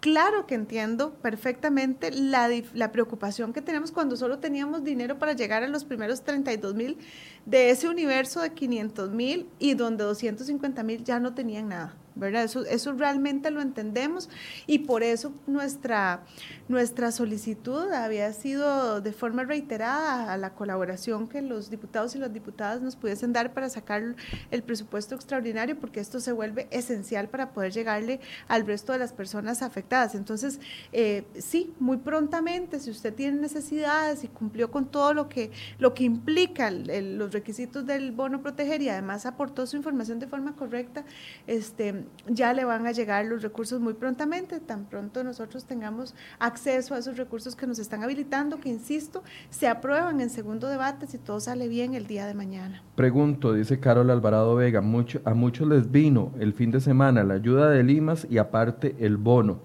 claro 0.00 0.46
que 0.46 0.54
entiendo 0.54 1.14
perfectamente 1.14 2.10
la, 2.10 2.48
la, 2.72 2.92
preocupación 2.92 3.52
que 3.52 3.62
tenemos 3.62 3.90
cuando 3.90 4.16
solo 4.16 4.38
teníamos 4.38 4.84
dinero 4.84 5.18
para 5.18 5.32
llegar 5.32 5.62
a 5.62 5.68
los 5.68 5.84
primeros 5.84 6.22
32 6.22 6.74
mil 6.74 6.98
de 7.46 7.70
ese 7.70 7.88
universo 7.88 8.40
de 8.40 8.52
500 8.52 9.10
mil 9.10 9.48
y 9.58 9.74
donde 9.74 10.04
250 10.04 10.82
mil 10.82 11.04
ya 11.04 11.20
no 11.20 11.34
tenían 11.34 11.68
nada. 11.68 11.94
¿Verdad? 12.14 12.44
Eso, 12.44 12.64
eso 12.64 12.92
realmente 12.92 13.50
lo 13.50 13.60
entendemos 13.60 14.28
y 14.66 14.80
por 14.80 15.02
eso 15.02 15.32
nuestra, 15.46 16.22
nuestra 16.68 17.10
solicitud 17.12 17.90
había 17.92 18.32
sido 18.32 19.00
de 19.00 19.12
forma 19.12 19.44
reiterada 19.44 20.32
a 20.32 20.36
la 20.36 20.54
colaboración 20.54 21.28
que 21.28 21.42
los 21.42 21.70
diputados 21.70 22.14
y 22.14 22.18
las 22.18 22.32
diputadas 22.32 22.80
nos 22.82 22.96
pudiesen 22.96 23.32
dar 23.32 23.52
para 23.52 23.68
sacar 23.68 24.14
el 24.50 24.62
presupuesto 24.62 25.14
extraordinario, 25.14 25.78
porque 25.78 26.00
esto 26.00 26.20
se 26.20 26.32
vuelve 26.32 26.68
esencial 26.70 27.28
para 27.28 27.52
poder 27.52 27.72
llegarle 27.72 28.20
al 28.48 28.66
resto 28.66 28.92
de 28.92 28.98
las 28.98 29.12
personas 29.12 29.62
afectadas. 29.62 30.14
Entonces, 30.14 30.60
eh, 30.92 31.24
sí, 31.38 31.74
muy 31.78 31.98
prontamente, 31.98 32.80
si 32.80 32.90
usted 32.90 33.14
tiene 33.14 33.40
necesidades 33.40 34.24
y 34.24 34.28
cumplió 34.28 34.70
con 34.70 34.86
todo 34.86 35.14
lo 35.14 35.28
que, 35.28 35.50
lo 35.78 35.94
que 35.94 36.04
implica 36.04 36.70
los 36.70 37.32
requisitos 37.32 37.86
del 37.86 38.12
bono 38.12 38.42
proteger 38.42 38.82
y 38.82 38.88
además 38.88 39.26
aportó 39.26 39.66
su 39.66 39.76
información 39.76 40.18
de 40.18 40.26
forma 40.26 40.54
correcta, 40.56 41.04
este, 41.46 42.03
ya 42.26 42.52
le 42.52 42.64
van 42.64 42.86
a 42.86 42.92
llegar 42.92 43.24
los 43.26 43.42
recursos 43.42 43.80
muy 43.80 43.94
prontamente, 43.94 44.60
tan 44.60 44.84
pronto 44.84 45.22
nosotros 45.24 45.64
tengamos 45.64 46.14
acceso 46.38 46.94
a 46.94 46.98
esos 46.98 47.16
recursos 47.16 47.56
que 47.56 47.66
nos 47.66 47.78
están 47.78 48.02
habilitando, 48.02 48.58
que 48.60 48.68
insisto, 48.68 49.22
se 49.50 49.68
aprueban 49.68 50.20
en 50.20 50.30
segundo 50.30 50.68
debate 50.68 51.06
si 51.06 51.18
todo 51.18 51.40
sale 51.40 51.68
bien 51.68 51.94
el 51.94 52.06
día 52.06 52.26
de 52.26 52.34
mañana. 52.34 52.82
Pregunto, 52.94 53.52
dice 53.52 53.80
Carol 53.80 54.10
Alvarado 54.10 54.54
Vega, 54.54 54.80
mucho, 54.80 55.20
a 55.24 55.34
muchos 55.34 55.68
les 55.68 55.90
vino 55.90 56.32
el 56.38 56.52
fin 56.52 56.70
de 56.70 56.80
semana 56.80 57.24
la 57.24 57.34
ayuda 57.34 57.70
de 57.70 57.82
Limas 57.82 58.26
y 58.30 58.38
aparte 58.38 58.96
el 59.00 59.16
bono. 59.16 59.58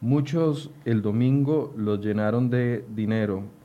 Muchos 0.00 0.70
el 0.84 1.02
domingo 1.02 1.74
los 1.76 2.00
llenaron 2.00 2.50
de 2.50 2.84
dinero. 2.94 3.57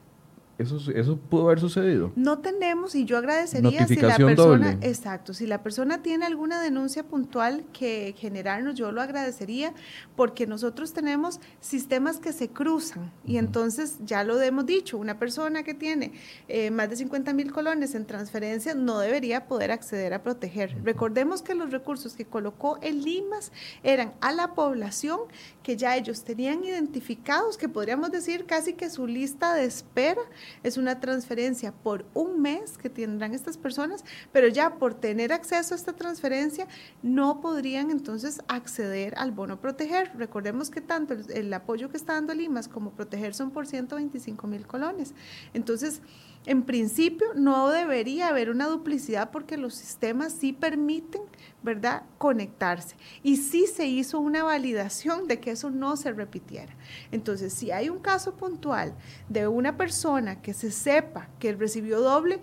Eso, 0.59 0.77
eso 0.91 1.17
pudo 1.17 1.47
haber 1.47 1.59
sucedido. 1.59 2.11
No 2.15 2.37
tenemos 2.37 2.93
y 2.93 3.05
yo 3.05 3.17
agradecería 3.17 3.87
si 3.87 3.95
la 3.95 4.15
persona, 4.15 4.77
exacto, 4.81 5.33
si 5.33 5.47
la 5.47 5.63
persona 5.63 6.03
tiene 6.03 6.25
alguna 6.25 6.61
denuncia 6.61 7.03
puntual 7.03 7.65
que 7.73 8.13
generarnos, 8.17 8.75
yo 8.75 8.91
lo 8.91 9.01
agradecería 9.01 9.73
porque 10.15 10.45
nosotros 10.45 10.93
tenemos 10.93 11.39
sistemas 11.59 12.19
que 12.19 12.33
se 12.33 12.49
cruzan 12.49 13.11
y 13.25 13.37
entonces 13.37 13.97
ya 14.05 14.23
lo 14.23 14.39
hemos 14.39 14.67
dicho, 14.67 14.99
una 14.99 15.17
persona 15.17 15.63
que 15.63 15.73
tiene 15.73 16.11
eh, 16.47 16.69
más 16.69 16.87
de 16.87 16.97
50 16.97 17.33
mil 17.33 17.51
colones 17.51 17.95
en 17.95 18.05
transferencia 18.05 18.75
no 18.75 18.99
debería 18.99 19.47
poder 19.47 19.71
acceder 19.71 20.13
a 20.13 20.21
proteger. 20.21 20.77
Recordemos 20.83 21.41
que 21.41 21.55
los 21.55 21.71
recursos 21.71 22.13
que 22.13 22.25
colocó 22.25 22.77
el 22.83 23.03
Limas 23.03 23.51
eran 23.81 24.13
a 24.21 24.31
la 24.31 24.53
población 24.53 25.19
que 25.63 25.77
ya 25.77 25.97
ellos 25.97 26.23
tenían 26.23 26.63
identificados, 26.63 27.57
que 27.57 27.69
podríamos 27.69 28.11
decir 28.11 28.45
casi 28.45 28.73
que 28.73 28.91
su 28.91 29.07
lista 29.07 29.55
de 29.55 29.65
espera 29.65 30.21
es 30.63 30.77
una 30.77 30.99
transferencia 30.99 31.71
por 31.71 32.05
un 32.13 32.41
mes 32.41 32.77
que 32.77 32.89
tendrán 32.89 33.33
estas 33.33 33.57
personas, 33.57 34.03
pero 34.31 34.47
ya 34.47 34.75
por 34.75 34.93
tener 34.93 35.33
acceso 35.33 35.73
a 35.73 35.77
esta 35.77 35.93
transferencia 35.93 36.67
no 37.01 37.41
podrían 37.41 37.91
entonces 37.91 38.41
acceder 38.47 39.13
al 39.17 39.31
bono 39.31 39.59
proteger. 39.59 40.11
Recordemos 40.17 40.69
que 40.69 40.81
tanto 40.81 41.15
el, 41.33 41.53
apoyo 41.53 41.89
que 41.89 41.97
está 41.97 42.13
dando 42.13 42.33
Limas 42.33 42.67
como 42.67 42.91
proteger 42.91 43.33
son 43.33 43.51
por 43.51 43.67
125 43.67 44.47
mil 44.47 44.65
colones. 44.65 45.13
Entonces, 45.53 46.01
en 46.45 46.63
principio 46.63 47.27
no 47.35 47.69
debería 47.69 48.27
haber 48.27 48.49
una 48.49 48.67
duplicidad 48.67 49.31
porque 49.31 49.57
los 49.57 49.75
sistemas 49.75 50.33
sí 50.33 50.51
permiten, 50.51 51.21
¿verdad?, 51.63 52.03
conectarse. 52.17 52.95
Y 53.23 53.37
sí 53.37 53.65
se 53.67 53.87
hizo 53.87 54.19
una 54.19 54.43
validación 54.43 55.27
de 55.27 55.39
que 55.39 55.51
eso 55.51 55.69
no 55.69 55.95
se 55.95 56.11
repitiera. 56.11 56.73
Entonces, 57.11 57.53
si 57.53 57.71
hay 57.71 57.89
un 57.89 57.99
caso 57.99 58.35
puntual 58.35 58.93
de 59.29 59.47
una 59.47 59.77
persona 59.77 60.41
que 60.41 60.53
se 60.53 60.71
sepa 60.71 61.29
que 61.39 61.53
recibió 61.53 62.01
doble, 62.01 62.39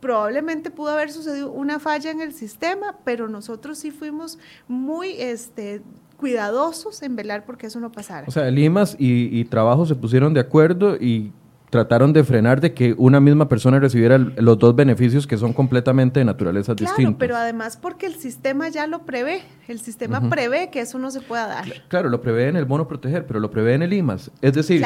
probablemente 0.00 0.70
pudo 0.70 0.90
haber 0.90 1.10
sucedido 1.10 1.50
una 1.50 1.78
falla 1.78 2.10
en 2.10 2.20
el 2.20 2.32
sistema, 2.32 2.96
pero 3.04 3.28
nosotros 3.28 3.78
sí 3.78 3.90
fuimos 3.90 4.38
muy 4.68 5.14
este, 5.18 5.82
cuidadosos 6.16 7.02
en 7.02 7.16
velar 7.16 7.44
porque 7.44 7.66
eso 7.66 7.80
no 7.80 7.92
pasara. 7.92 8.26
O 8.26 8.30
sea, 8.30 8.50
Limas 8.50 8.96
y, 8.98 9.38
y 9.38 9.44
Trabajo 9.44 9.86
se 9.86 9.94
pusieron 9.94 10.34
de 10.34 10.40
acuerdo 10.40 10.96
y 10.96 11.32
trataron 11.76 12.14
de 12.14 12.24
frenar 12.24 12.62
de 12.62 12.72
que 12.72 12.94
una 12.96 13.20
misma 13.20 13.50
persona 13.50 13.78
recibiera 13.78 14.16
los 14.16 14.58
dos 14.58 14.74
beneficios 14.74 15.26
que 15.26 15.36
son 15.36 15.52
completamente 15.52 16.20
de 16.20 16.24
naturaleza 16.24 16.74
claro, 16.74 17.16
pero 17.18 17.36
además 17.36 17.76
porque 17.76 18.06
el 18.06 18.14
sistema 18.14 18.70
ya 18.70 18.86
lo 18.86 19.00
prevé, 19.00 19.42
el 19.68 19.78
sistema 19.78 20.30
prevé 20.30 20.70
que 20.70 20.80
eso 20.80 20.98
no 20.98 21.10
se 21.10 21.20
pueda 21.20 21.46
dar. 21.46 21.66
Claro, 21.88 22.08
lo 22.08 22.22
prevé 22.22 22.48
en 22.48 22.56
el 22.56 22.64
bono 22.64 22.88
proteger, 22.88 23.26
pero 23.26 23.40
lo 23.40 23.50
prevé 23.50 23.74
en 23.74 23.82
el 23.82 23.92
IMAS. 23.92 24.30
Es 24.40 24.54
decir, 24.54 24.82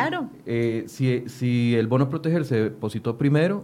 eh, 0.46 0.84
si, 0.88 1.28
si 1.28 1.76
el 1.76 1.86
bono 1.86 2.08
proteger 2.08 2.44
se 2.44 2.56
depositó 2.56 3.16
primero, 3.16 3.62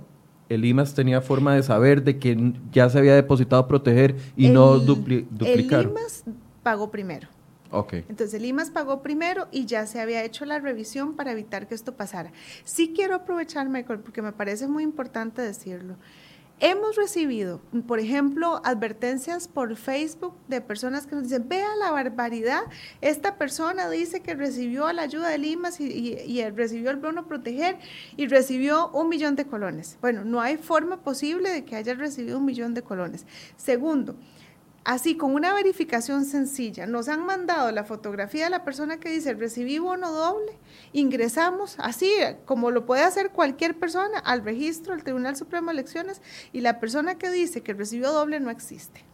el 0.49 0.65
IMAS 0.65 0.95
tenía 0.95 1.21
forma 1.21 1.57
de 1.57 1.65
saber 1.65 2.05
de 2.05 2.21
que 2.21 2.53
ya 2.71 2.89
se 2.91 2.99
había 2.99 3.17
depositado 3.17 3.67
proteger 3.67 4.15
y 4.37 4.51
no 4.51 4.79
duplicar. 4.79 5.81
El 5.81 5.91
IMAS 5.91 6.23
pagó 6.63 6.93
primero. 6.93 7.27
Entonces 7.73 8.35
el 8.35 8.45
IMAS 8.45 8.71
pagó 8.71 9.03
primero 9.03 9.49
y 9.51 9.67
ya 9.67 9.87
se 9.87 10.01
había 10.01 10.25
hecho 10.25 10.45
la 10.45 10.59
revisión 10.59 11.15
para 11.15 11.33
evitar 11.33 11.67
que 11.67 11.75
esto 11.75 11.97
pasara. 11.97 12.33
Sí 12.65 12.93
quiero 12.95 13.15
aprovechar, 13.15 13.69
Michael, 13.69 14.01
porque 14.01 14.23
me 14.23 14.33
parece 14.33 14.67
muy 14.67 14.83
importante 14.83 15.43
decirlo. 15.43 15.97
Hemos 16.59 16.97
recibido, 16.97 17.61
por 17.87 17.99
ejemplo, 17.99 18.63
advertencias 18.65 19.47
por 19.47 19.77
Facebook 19.77 20.35
de 20.49 20.63
personas 20.63 21.07
que 21.07 21.15
nos 21.15 21.25
dicen, 21.25 21.47
vea 21.47 21.77
la 21.77 21.91
barbaridad, 21.91 22.63
esta 23.03 23.37
persona 23.37 23.91
dice 23.91 24.21
que 24.21 24.35
recibió 24.35 24.91
la 24.95 25.03
ayuda 25.03 25.29
del 25.29 25.45
IMAS 25.45 25.83
y, 25.83 26.43
recibió 26.55 26.91
el 26.91 26.97
bono 26.97 27.27
proteger 27.27 27.77
y 28.17 28.27
recibió 28.29 28.89
un 28.93 29.11
millón 29.11 29.37
de 29.37 29.45
colones. 29.45 29.99
Bueno, 30.01 30.25
no 30.25 30.41
hay 30.41 30.57
forma 30.57 31.03
posible 31.03 31.51
de 31.51 31.67
que 31.67 31.77
haya 31.77 31.93
recibido 31.93 32.39
un 32.39 32.47
millón 32.47 32.73
de 32.73 32.81
colones. 32.81 33.27
Segundo, 33.59 34.17
así 34.87 35.17
con 35.17 35.35
una 35.35 35.53
verificación 35.53 36.25
sencilla, 36.25 36.87
nos 36.87 37.09
han 37.09 37.27
mandado 37.27 37.73
la 37.73 37.83
fotografía 37.83 38.45
de 38.45 38.51
la 38.51 38.65
persona 38.65 38.99
que 38.99 39.11
dice 39.11 39.35
recibí 39.35 39.79
bono 39.79 40.13
doble, 40.13 40.53
ingresamos 40.93 41.75
así 41.79 42.11
como 42.45 42.71
lo 42.71 42.87
puede 42.87 43.03
hacer 43.03 43.31
cualquier 43.31 43.77
persona 43.77 44.21
al 44.21 44.45
registro 44.45 44.95
del 44.95 45.03
Tribunal 45.03 45.37
Supremo 45.37 45.67
de 45.67 45.73
Elecciones 45.73 46.23
y 46.53 46.61
la 46.61 46.79
persona 46.79 47.17
que 47.17 47.31
dice 47.31 47.63
que 47.63 47.75
recibió 47.75 48.13
doble 48.13 48.39
no 48.39 48.49
existe. 48.49 49.05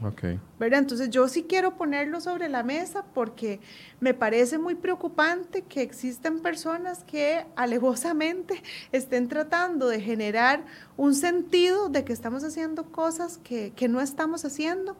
Okay. 0.00 0.38
¿verdad? 0.60 0.80
Entonces 0.80 1.10
yo 1.10 1.26
sí 1.26 1.46
quiero 1.48 1.76
ponerlo 1.76 2.20
sobre 2.20 2.48
la 2.48 2.62
mesa 2.62 3.04
porque 3.14 3.60
me 3.98 4.14
parece 4.14 4.56
muy 4.56 4.76
preocupante 4.76 5.62
que 5.62 5.82
existan 5.82 6.38
personas 6.38 7.02
que 7.02 7.46
alevosamente 7.56 8.62
estén 8.92 9.26
tratando 9.28 9.88
de 9.88 10.00
generar 10.00 10.64
un 10.98 11.14
sentido 11.14 11.88
de 11.88 12.04
que 12.04 12.12
estamos 12.12 12.42
haciendo 12.42 12.84
cosas 12.84 13.38
que, 13.38 13.72
que 13.74 13.88
no 13.88 14.00
estamos 14.00 14.44
haciendo. 14.44 14.96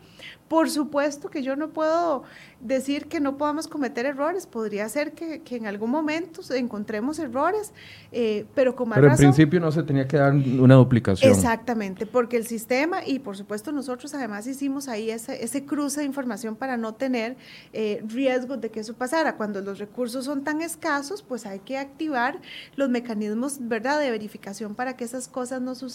Por 0.47 0.71
supuesto 0.71 1.29
que 1.29 1.43
yo 1.43 1.57
no 1.57 1.71
puedo 1.71 2.23
decir 2.61 3.07
que 3.07 3.21
no 3.21 3.37
podamos 3.37 3.69
cometer 3.69 4.07
errores, 4.07 4.47
podría 4.47 4.89
ser 4.89 5.13
que, 5.13 5.43
que 5.43 5.57
en 5.57 5.67
algún 5.67 5.91
momento 5.91 6.41
encontremos 6.55 7.19
errores, 7.19 7.73
eh, 8.13 8.47
pero 8.55 8.75
como 8.75 8.95
Pero 8.95 9.11
en 9.11 9.17
principio 9.17 9.61
no 9.61 9.71
se 9.71 9.83
tenía 9.83 10.09
que 10.09 10.17
dar 10.17 10.33
una 10.33 10.77
duplicación. 10.77 11.31
Exactamente, 11.31 12.07
porque 12.07 12.37
el 12.37 12.47
sistema 12.47 13.05
y 13.05 13.19
por 13.19 13.37
supuesto 13.37 13.73
nosotros 13.73 14.15
además 14.15 14.47
hicimos 14.47 14.89
ahí 14.89 15.11
ese 15.11 15.45
ese 15.45 15.65
cruce 15.65 16.01
de 16.01 16.07
información 16.07 16.57
para 16.57 16.77
no 16.77 16.95
tener 16.95 17.37
eh, 17.73 18.03
riesgos 18.09 18.61
de 18.61 18.71
que 18.71 18.81
eso 18.81 18.95
pasara. 18.95 19.37
Cuando 19.37 19.61
los 19.61 19.79
recursos 19.79 20.25
son 20.25 20.45
tan 20.45 20.63
escasos, 20.63 21.23
pues 21.23 21.45
hay 21.45 21.59
que 21.59 21.77
activar 21.77 22.39
los 22.77 22.89
mecanismos 22.89 23.59
¿verdad? 23.61 24.01
de 24.01 24.11
verificación 24.11 24.75
para 24.75 24.97
que 24.97 25.05
esas 25.05 25.29
cosas 25.29 25.61
no 25.61 25.75
sucedan. 25.75 25.88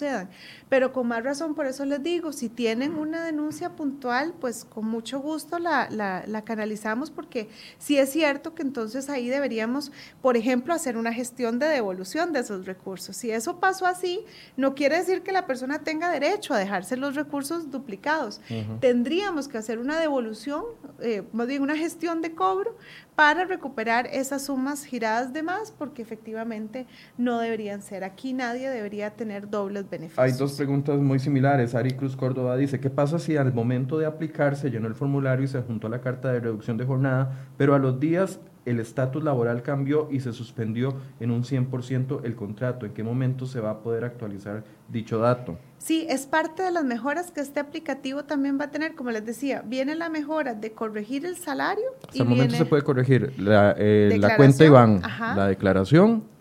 Pero 0.70 0.92
con 0.94 1.08
más 1.08 1.24
razón, 1.24 1.56
por 1.56 1.66
eso 1.66 1.86
les 1.86 2.02
digo, 2.02 2.34
si 2.34 2.50
tienen 2.50 2.96
una 2.96 3.24
denuncia 3.24 3.76
puntual, 3.76 4.34
pues 4.40 4.66
con 4.66 4.86
mucho 4.86 5.20
gusto 5.20 5.60
la, 5.60 5.90
la, 5.90 6.24
la 6.28 6.44
canalizamos 6.44 7.12
porque 7.12 7.50
sí 7.78 7.98
es 7.98 8.10
cierto 8.10 8.56
que 8.56 8.62
entonces 8.62 9.10
ahí 9.10 9.30
deberíamos, 9.30 9.92
por 10.22 10.38
ejemplo, 10.38 10.74
hacer 10.74 10.98
una 10.98 11.14
gestión 11.14 11.60
de 11.60 11.68
devolución 11.68 12.34
de 12.34 12.40
esos 12.40 12.66
recursos. 12.66 13.16
Si 13.16 13.32
eso 13.32 13.60
pasó 13.60 13.86
así, 13.86 14.22
no 14.58 14.76
quiere 14.76 14.98
decir 14.98 15.22
que 15.22 15.32
la 15.32 15.46
persona 15.46 15.80
tenga 15.80 16.10
derecho 16.10 16.54
a 16.54 16.58
dejarse 16.58 16.98
los 16.98 17.16
recursos 17.16 17.72
duplicados. 17.72 18.42
Tendríamos 18.80 19.48
que 19.48 19.58
hacer 19.58 19.80
una 19.80 20.00
devolución, 20.00 20.64
eh, 21.02 21.24
más 21.34 21.48
bien 21.48 21.62
una 21.62 21.76
gestión 21.76 22.22
de 22.22 22.34
cobro 22.34 22.76
para 23.16 23.46
recuperar 23.46 24.08
esas 24.08 24.46
sumas 24.46 24.86
giradas 24.86 25.34
de 25.34 25.44
más, 25.44 25.72
porque 25.72 26.02
efectivamente 26.02 26.88
no 27.18 27.40
deberían 27.40 27.82
ser. 27.82 28.04
Aquí 28.04 28.34
nadie 28.34 28.70
debería 28.70 29.12
tener 29.12 29.50
dobles 29.50 29.90
beneficios. 29.90 30.20
Hay 30.20 30.32
dos 30.32 30.54
preguntas 30.54 31.00
muy 31.00 31.20
similares. 31.20 31.76
Ari 31.76 31.92
Cruz 31.92 32.16
Córdoba 32.16 32.58
dice, 32.58 32.80
¿qué 32.80 32.90
pasa 32.90 33.20
si 33.20 33.38
al 33.38 33.54
momento 33.54 33.98
de 33.98 34.06
aplicar 34.06 34.56
se 34.56 34.70
llenó 34.70 34.88
el 34.88 34.96
formulario 34.96 35.46
y 35.46 35.48
se 35.48 35.62
juntó 35.62 35.90
la 35.90 36.02
carta 36.02 36.32
de 36.32 36.40
reducción 36.40 36.78
de 36.78 36.86
jornada, 36.86 37.48
pero 37.58 37.76
a 37.76 37.80
los 37.80 38.00
días 38.00 38.40
el 38.66 38.80
estatus 38.80 39.24
laboral 39.24 39.62
cambió 39.62 40.08
y 40.12 40.20
se 40.20 40.34
suspendió 40.34 40.96
en 41.20 41.32
un 41.32 41.44
100% 41.44 42.22
el 42.24 42.36
contrato. 42.36 42.86
¿En 42.86 42.94
qué 42.94 43.04
momento 43.04 43.46
se 43.46 43.60
va 43.60 43.72
a 43.72 43.80
poder 43.80 44.06
actualizar 44.06 44.64
dicho 44.90 45.20
dato? 45.20 45.58
Sí, 45.78 46.06
es 46.10 46.26
parte 46.26 46.64
de 46.64 46.72
las 46.72 46.84
mejoras 46.84 47.32
que 47.32 47.42
este 47.42 47.60
aplicativo 47.60 48.24
también 48.24 48.60
va 48.60 48.66
a 48.66 48.72
tener. 48.72 48.96
Como 48.96 49.12
les 49.12 49.26
decía, 49.26 49.64
viene 49.66 49.96
la 49.96 50.10
mejora 50.10 50.54
de 50.54 50.72
corregir 50.72 51.26
el 51.26 51.36
salario. 51.36 51.86
Hasta 52.08 52.24
el 52.24 52.30
momento 52.30 52.56
se 52.56 52.66
puede 52.66 52.84
corregir 52.84 53.34
la, 53.40 53.76
eh, 53.78 54.16
la 54.18 54.38
cuenta 54.38 54.64
IBAN, 54.64 55.02
la 55.02 55.48
declaración 55.48 56.33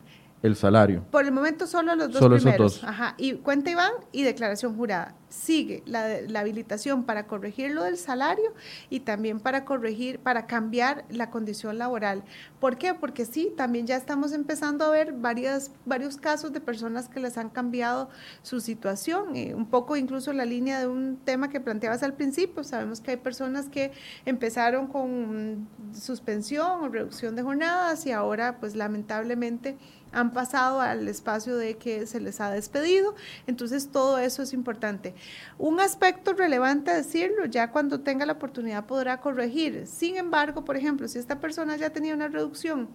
el 0.42 0.56
salario. 0.56 1.04
Por 1.10 1.24
el 1.24 1.32
momento 1.32 1.66
solo 1.66 1.94
los 1.94 2.10
dos 2.10 2.18
solo 2.18 2.36
primeros. 2.36 2.72
Esos 2.72 2.82
dos. 2.82 2.90
Ajá, 2.90 3.14
y 3.16 3.34
cuenta 3.34 3.70
Iván 3.70 3.92
y 4.10 4.24
declaración 4.24 4.76
jurada. 4.76 5.14
Sigue 5.28 5.82
la, 5.86 6.20
la, 6.20 6.40
habilitación 6.40 7.04
para 7.04 7.26
corregir 7.26 7.70
lo 7.70 7.84
del 7.84 7.96
salario 7.96 8.52
y 8.90 9.00
también 9.00 9.40
para 9.40 9.64
corregir, 9.64 10.18
para 10.18 10.46
cambiar 10.46 11.06
la 11.08 11.30
condición 11.30 11.78
laboral. 11.78 12.24
¿Por 12.60 12.76
qué? 12.76 12.92
Porque 12.92 13.24
sí, 13.24 13.50
también 13.56 13.86
ya 13.86 13.96
estamos 13.96 14.32
empezando 14.32 14.84
a 14.84 14.90
ver 14.90 15.14
varias, 15.14 15.70
varios 15.86 16.18
casos 16.18 16.52
de 16.52 16.60
personas 16.60 17.08
que 17.08 17.20
les 17.20 17.38
han 17.38 17.48
cambiado 17.48 18.10
su 18.42 18.60
situación, 18.60 19.36
eh, 19.36 19.54
un 19.54 19.66
poco 19.66 19.96
incluso 19.96 20.32
la 20.34 20.44
línea 20.44 20.80
de 20.80 20.86
un 20.86 21.16
tema 21.24 21.48
que 21.48 21.60
planteabas 21.60 22.02
al 22.02 22.14
principio. 22.14 22.62
Sabemos 22.62 23.00
que 23.00 23.12
hay 23.12 23.16
personas 23.16 23.68
que 23.68 23.92
empezaron 24.26 24.88
con 24.88 25.68
suspensión 25.94 26.82
o 26.82 26.88
reducción 26.88 27.36
de 27.36 27.42
jornadas 27.42 28.04
y 28.06 28.12
ahora 28.12 28.58
pues 28.60 28.74
lamentablemente 28.76 29.78
han 30.12 30.32
pasado 30.32 30.80
al 30.80 31.08
espacio 31.08 31.56
de 31.56 31.76
que 31.76 32.06
se 32.06 32.20
les 32.20 32.40
ha 32.40 32.50
despedido. 32.50 33.14
Entonces, 33.46 33.88
todo 33.88 34.18
eso 34.18 34.42
es 34.42 34.52
importante. 34.52 35.14
Un 35.58 35.80
aspecto 35.80 36.32
relevante 36.34 36.92
decirlo, 36.92 37.46
ya 37.46 37.70
cuando 37.70 38.00
tenga 38.00 38.26
la 38.26 38.34
oportunidad 38.34 38.86
podrá 38.86 39.20
corregir. 39.20 39.86
Sin 39.86 40.16
embargo, 40.16 40.64
por 40.64 40.76
ejemplo, 40.76 41.08
si 41.08 41.18
esta 41.18 41.40
persona 41.40 41.76
ya 41.76 41.90
tenía 41.90 42.14
una 42.14 42.28
reducción 42.28 42.88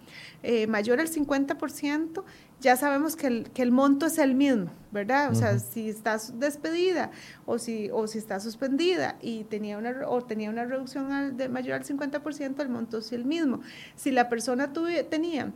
eh, 0.43 0.67
mayor 0.67 0.99
al 0.99 1.09
50%, 1.09 2.23
ya 2.59 2.75
sabemos 2.75 3.15
que 3.15 3.27
el, 3.27 3.49
que 3.51 3.61
el, 3.61 3.71
monto 3.71 4.07
es 4.07 4.17
el 4.17 4.33
mismo, 4.33 4.71
¿verdad? 4.91 5.31
O 5.31 5.35
sea, 5.35 5.59
si 5.59 5.89
estás 5.89 6.39
despedida 6.39 7.11
o 7.45 7.59
si, 7.59 7.89
o 7.91 8.07
si 8.07 8.17
está 8.17 8.39
suspendida 8.39 9.15
y 9.21 9.43
tenía 9.43 9.77
una, 9.77 10.07
o 10.07 10.23
tenía 10.23 10.49
una 10.49 10.65
reducción 10.65 11.37
de 11.37 11.49
mayor 11.49 11.75
al 11.75 11.83
50%, 11.83 12.59
el 12.59 12.69
monto 12.69 12.97
es 12.97 13.11
el 13.11 13.25
mismo. 13.25 13.61
Si 13.95 14.11
la 14.11 14.27
persona 14.27 14.73
tuve, 14.73 15.03
tenía 15.03 15.51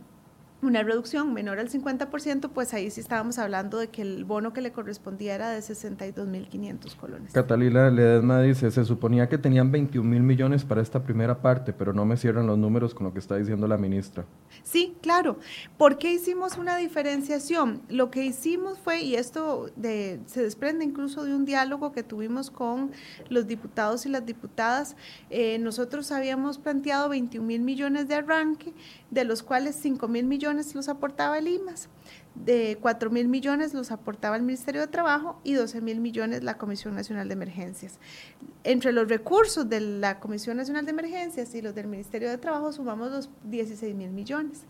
una 0.62 0.84
reducción 0.84 1.34
menor 1.34 1.58
al 1.58 1.68
50%, 1.68 2.50
pues 2.50 2.72
ahí 2.72 2.88
sí 2.90 3.00
estábamos 3.00 3.38
hablando 3.38 3.78
de 3.78 3.88
que 3.88 4.02
el 4.02 4.24
bono 4.24 4.52
que 4.52 4.60
le 4.60 4.70
correspondía 4.70 5.34
era 5.34 5.50
de 5.50 5.58
62.500 5.58 6.96
colones. 6.96 7.32
Catalina 7.32 7.90
Ledesma 7.90 8.40
dice, 8.40 8.70
se 8.70 8.84
suponía 8.84 9.28
que 9.28 9.38
tenían 9.38 9.72
21 9.72 10.08
mil 10.08 10.22
millones 10.22 10.64
para 10.64 10.80
esta 10.80 11.02
primera 11.02 11.42
parte, 11.42 11.72
pero 11.72 11.92
no 11.92 12.04
me 12.04 12.16
cierran 12.16 12.46
los 12.46 12.58
números 12.58 12.94
con 12.94 13.06
lo 13.06 13.12
que 13.12 13.18
está 13.18 13.36
diciendo 13.36 13.66
la 13.66 13.76
ministra. 13.76 14.24
Sí, 14.62 14.96
claro. 15.02 15.38
¿Por 15.76 15.98
qué 15.98 16.12
hicimos 16.12 16.56
una 16.56 16.76
diferenciación? 16.76 17.82
Lo 17.88 18.12
que 18.12 18.24
hicimos 18.24 18.78
fue, 18.78 19.02
y 19.02 19.16
esto 19.16 19.68
de, 19.74 20.20
se 20.26 20.42
desprende 20.44 20.84
incluso 20.84 21.24
de 21.24 21.34
un 21.34 21.44
diálogo 21.44 21.90
que 21.90 22.04
tuvimos 22.04 22.52
con 22.52 22.92
los 23.28 23.48
diputados 23.48 24.06
y 24.06 24.10
las 24.10 24.24
diputadas, 24.24 24.96
eh, 25.30 25.58
nosotros 25.58 26.12
habíamos 26.12 26.58
planteado 26.58 27.08
21 27.08 27.44
mil 27.44 27.62
millones 27.62 28.06
de 28.06 28.14
arranque, 28.14 28.72
de 29.10 29.24
los 29.24 29.42
cuales 29.42 29.74
5 29.74 30.06
mil 30.06 30.24
millones 30.24 30.51
los 30.74 30.88
aportaba 30.88 31.38
el 31.38 31.48
IMAS 31.48 31.88
de 32.34 32.78
4 32.80 33.10
mil 33.10 33.28
millones 33.28 33.74
los 33.74 33.90
aportaba 33.90 34.36
el 34.36 34.42
Ministerio 34.42 34.80
de 34.80 34.86
Trabajo 34.86 35.38
y 35.44 35.52
12 35.52 35.80
mil 35.80 36.00
millones 36.00 36.42
la 36.42 36.56
Comisión 36.56 36.94
Nacional 36.94 37.28
de 37.28 37.34
Emergencias. 37.34 37.98
Entre 38.64 38.92
los 38.92 39.08
recursos 39.08 39.68
de 39.68 39.80
la 39.80 40.18
Comisión 40.18 40.56
Nacional 40.56 40.84
de 40.84 40.92
Emergencias 40.92 41.54
y 41.54 41.62
los 41.62 41.74
del 41.74 41.88
Ministerio 41.88 42.30
de 42.30 42.38
Trabajo 42.38 42.72
sumamos 42.72 43.10
los 43.10 43.30
16 43.44 43.94
mil 43.94 44.10
millones. 44.10 44.64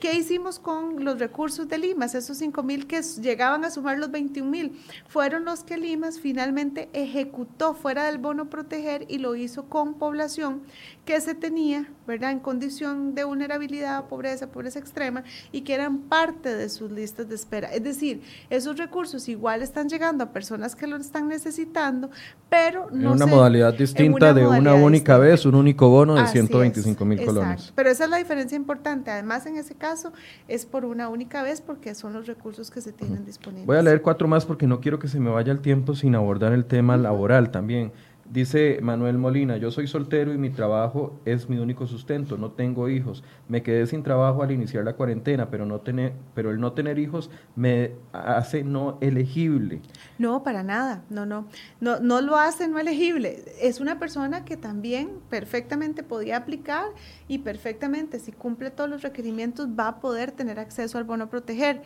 ¿Qué 0.00 0.14
hicimos 0.14 0.58
con 0.58 1.04
los 1.04 1.18
recursos 1.18 1.68
de 1.68 1.78
Limas? 1.78 2.14
Esos 2.14 2.36
5 2.38 2.62
mil 2.62 2.86
que 2.86 3.02
llegaban 3.02 3.64
a 3.64 3.70
sumar 3.70 3.98
los 3.98 4.10
21 4.10 4.50
mil 4.50 4.72
fueron 5.06 5.44
los 5.44 5.62
que 5.62 5.76
Limas 5.76 6.18
finalmente 6.18 6.88
ejecutó 6.92 7.74
fuera 7.74 8.06
del 8.06 8.18
bono 8.18 8.50
proteger 8.50 9.06
y 9.08 9.18
lo 9.18 9.36
hizo 9.36 9.68
con 9.68 9.94
población 9.94 10.62
que 11.08 11.18
se 11.22 11.34
tenía, 11.34 11.86
¿verdad?, 12.06 12.32
en 12.32 12.38
condición 12.38 13.14
de 13.14 13.24
vulnerabilidad, 13.24 14.04
pobreza, 14.08 14.48
pobreza 14.48 14.78
extrema 14.78 15.24
y 15.52 15.62
que 15.62 15.72
eran 15.72 16.00
parte 16.00 16.54
de 16.54 16.68
su 16.68 16.86
listas 16.90 17.30
de 17.30 17.34
espera. 17.34 17.72
Es 17.72 17.82
decir, 17.82 18.20
esos 18.50 18.76
recursos 18.76 19.26
igual 19.26 19.62
están 19.62 19.88
llegando 19.88 20.22
a 20.22 20.32
personas 20.34 20.76
que 20.76 20.86
lo 20.86 20.96
están 20.96 21.26
necesitando, 21.26 22.10
pero 22.50 22.90
no... 22.92 23.12
En 23.12 23.16
una 23.22 23.24
modalidad 23.24 23.72
distinta 23.72 24.34
de 24.34 24.46
una 24.46 24.74
única 24.74 25.16
vez, 25.16 25.46
un 25.46 25.54
único 25.54 25.88
bono 25.88 26.14
de 26.14 26.26
125 26.26 27.02
mil 27.06 27.24
colones. 27.24 27.72
Pero 27.74 27.88
esa 27.88 28.04
es 28.04 28.10
la 28.10 28.18
diferencia 28.18 28.56
importante. 28.56 29.10
Además, 29.10 29.46
en 29.46 29.56
ese 29.56 29.74
caso, 29.74 30.12
es 30.46 30.66
por 30.66 30.84
una 30.84 31.08
única 31.08 31.42
vez 31.42 31.62
porque 31.62 31.94
son 31.94 32.12
los 32.12 32.26
recursos 32.26 32.70
que 32.70 32.82
se 32.82 32.92
tienen 32.92 33.24
disponibles. 33.24 33.66
Voy 33.66 33.78
a 33.78 33.82
leer 33.82 34.02
cuatro 34.02 34.28
más 34.28 34.44
porque 34.44 34.66
no 34.66 34.82
quiero 34.82 34.98
que 34.98 35.08
se 35.08 35.20
me 35.20 35.30
vaya 35.30 35.52
el 35.52 35.60
tiempo 35.60 35.94
sin 35.94 36.14
abordar 36.14 36.52
el 36.52 36.66
tema 36.66 36.98
laboral 36.98 37.50
también. 37.50 37.92
Dice 38.30 38.80
Manuel 38.82 39.16
Molina, 39.16 39.56
yo 39.56 39.70
soy 39.70 39.86
soltero 39.86 40.34
y 40.34 40.38
mi 40.38 40.50
trabajo 40.50 41.18
es 41.24 41.48
mi 41.48 41.56
único 41.56 41.86
sustento, 41.86 42.36
no 42.36 42.50
tengo 42.50 42.90
hijos. 42.90 43.24
Me 43.48 43.62
quedé 43.62 43.86
sin 43.86 44.02
trabajo 44.02 44.42
al 44.42 44.50
iniciar 44.50 44.84
la 44.84 44.92
cuarentena, 44.92 45.48
pero, 45.48 45.64
no 45.64 45.80
tener, 45.80 46.12
pero 46.34 46.50
el 46.50 46.60
no 46.60 46.72
tener 46.72 46.98
hijos 46.98 47.30
me 47.56 47.92
hace 48.12 48.64
no 48.64 48.98
elegible. 49.00 49.80
No, 50.18 50.42
para 50.42 50.62
nada, 50.62 51.04
no, 51.08 51.24
no, 51.24 51.48
no, 51.80 52.00
no 52.00 52.20
lo 52.20 52.36
hace 52.36 52.68
no 52.68 52.78
elegible. 52.78 53.44
Es 53.62 53.80
una 53.80 53.98
persona 53.98 54.44
que 54.44 54.58
también 54.58 55.08
perfectamente 55.30 56.02
podía 56.02 56.36
aplicar 56.36 56.84
y 57.28 57.38
perfectamente, 57.38 58.18
si 58.18 58.32
cumple 58.32 58.70
todos 58.70 58.90
los 58.90 59.00
requerimientos, 59.00 59.68
va 59.68 59.88
a 59.88 60.00
poder 60.00 60.32
tener 60.32 60.60
acceso 60.60 60.98
al 60.98 61.04
bono 61.04 61.30
proteger 61.30 61.80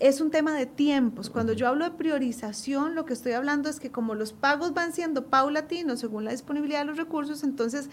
es 0.00 0.20
un 0.20 0.30
tema 0.30 0.54
de 0.54 0.66
tiempos. 0.66 1.30
Cuando 1.30 1.52
yo 1.52 1.68
hablo 1.68 1.84
de 1.84 1.90
priorización, 1.92 2.94
lo 2.94 3.04
que 3.04 3.12
estoy 3.12 3.32
hablando 3.32 3.68
es 3.68 3.78
que 3.78 3.90
como 3.90 4.14
los 4.14 4.32
pagos 4.32 4.74
van 4.74 4.92
siendo 4.92 5.26
paulatinos 5.26 6.00
según 6.00 6.24
la 6.24 6.32
disponibilidad 6.32 6.80
de 6.80 6.86
los 6.86 6.96
recursos, 6.96 7.44
entonces 7.44 7.90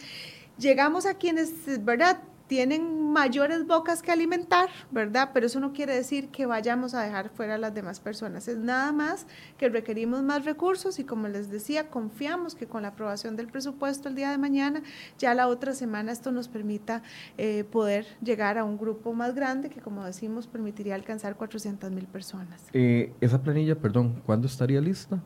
llegamos 0.58 1.05
a 1.05 1.16
quienes, 1.16 1.51
¿verdad? 1.84 2.22
Tienen 2.48 3.12
mayores 3.12 3.68
bocas 3.68 4.02
que 4.02 4.12
alimentar, 4.12 4.70
¿verdad? 4.91 5.32
Pero 5.34 5.48
eso 5.48 5.60
no 5.60 5.74
quiere 5.74 5.93
decir 5.93 6.30
que 6.30 6.45
vayamos 6.45 6.93
a 6.93 7.02
dejar 7.02 7.30
fuera 7.30 7.56
a 7.56 7.58
las 7.58 7.74
demás 7.74 8.00
personas. 8.00 8.48
Es 8.48 8.58
nada 8.58 8.91
más 8.91 9.28
que 9.58 9.70
requerimos 9.70 10.24
más 10.24 10.45
recursos 10.45 11.00
y 11.00 11.04
como 11.04 11.28
les 11.28 11.50
decía, 11.50 11.89
confiamos 11.89 12.56
que 12.56 12.68
con 12.68 12.84
la 12.84 12.89
aprobación 12.89 13.36
del 13.36 13.48
presupuesto 13.48 14.08
el 14.08 14.16
día 14.16 14.32
de 14.32 14.38
mañana, 14.38 14.82
ya 15.18 15.34
la 15.34 15.48
otra 15.48 15.74
semana 15.74 16.12
esto 16.12 16.32
nos 16.32 16.48
permita 16.48 17.04
eh, 17.38 17.66
poder 17.70 18.06
llegar 18.22 18.58
a 18.58 18.64
un 18.64 18.78
grupo 18.78 19.14
más 19.14 19.36
grande 19.36 19.70
que, 19.70 19.82
como 19.82 20.06
decimos, 20.06 20.48
permitiría 20.48 20.95
alcanzar 20.95 21.36
400 21.36 21.91
mil 21.91 22.06
personas. 22.06 22.62
Eh, 22.74 23.14
esa 23.20 23.41
planilla, 23.41 23.76
perdón, 23.76 24.22
¿cuándo 24.26 24.48
estaría 24.48 24.80
lista? 24.80 25.20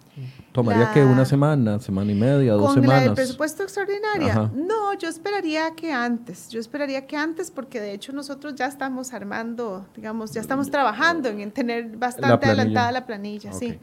¿Tomaría 0.51 0.91
que 0.91 1.03
una 1.03 1.25
semana, 1.25 1.79
semana 1.79 2.11
y 2.11 2.15
media, 2.15 2.53
dos 2.53 2.73
semanas? 2.73 3.01
¿Con 3.01 3.09
el 3.09 3.15
presupuesto 3.15 3.63
extraordinario? 3.63 4.51
No, 4.55 4.93
yo 4.97 5.07
esperaría 5.07 5.71
que 5.75 5.91
antes, 5.91 6.49
yo 6.49 6.59
esperaría 6.59 7.05
que 7.05 7.10
antes, 7.17 7.51
porque 7.51 7.79
de 7.79 7.93
hecho 7.93 8.13
nosotros 8.13 8.55
ya 8.55 8.65
estamos 8.65 9.13
armando, 9.13 9.87
digamos, 9.95 10.31
ya 10.31 10.41
estamos 10.41 10.69
trabajando 10.69 11.29
en 11.29 11.51
tener 11.51 11.97
bastante 11.97 12.45
adelantada 12.45 12.91
la 12.91 13.05
planilla, 13.05 13.53
sí. 13.53 13.77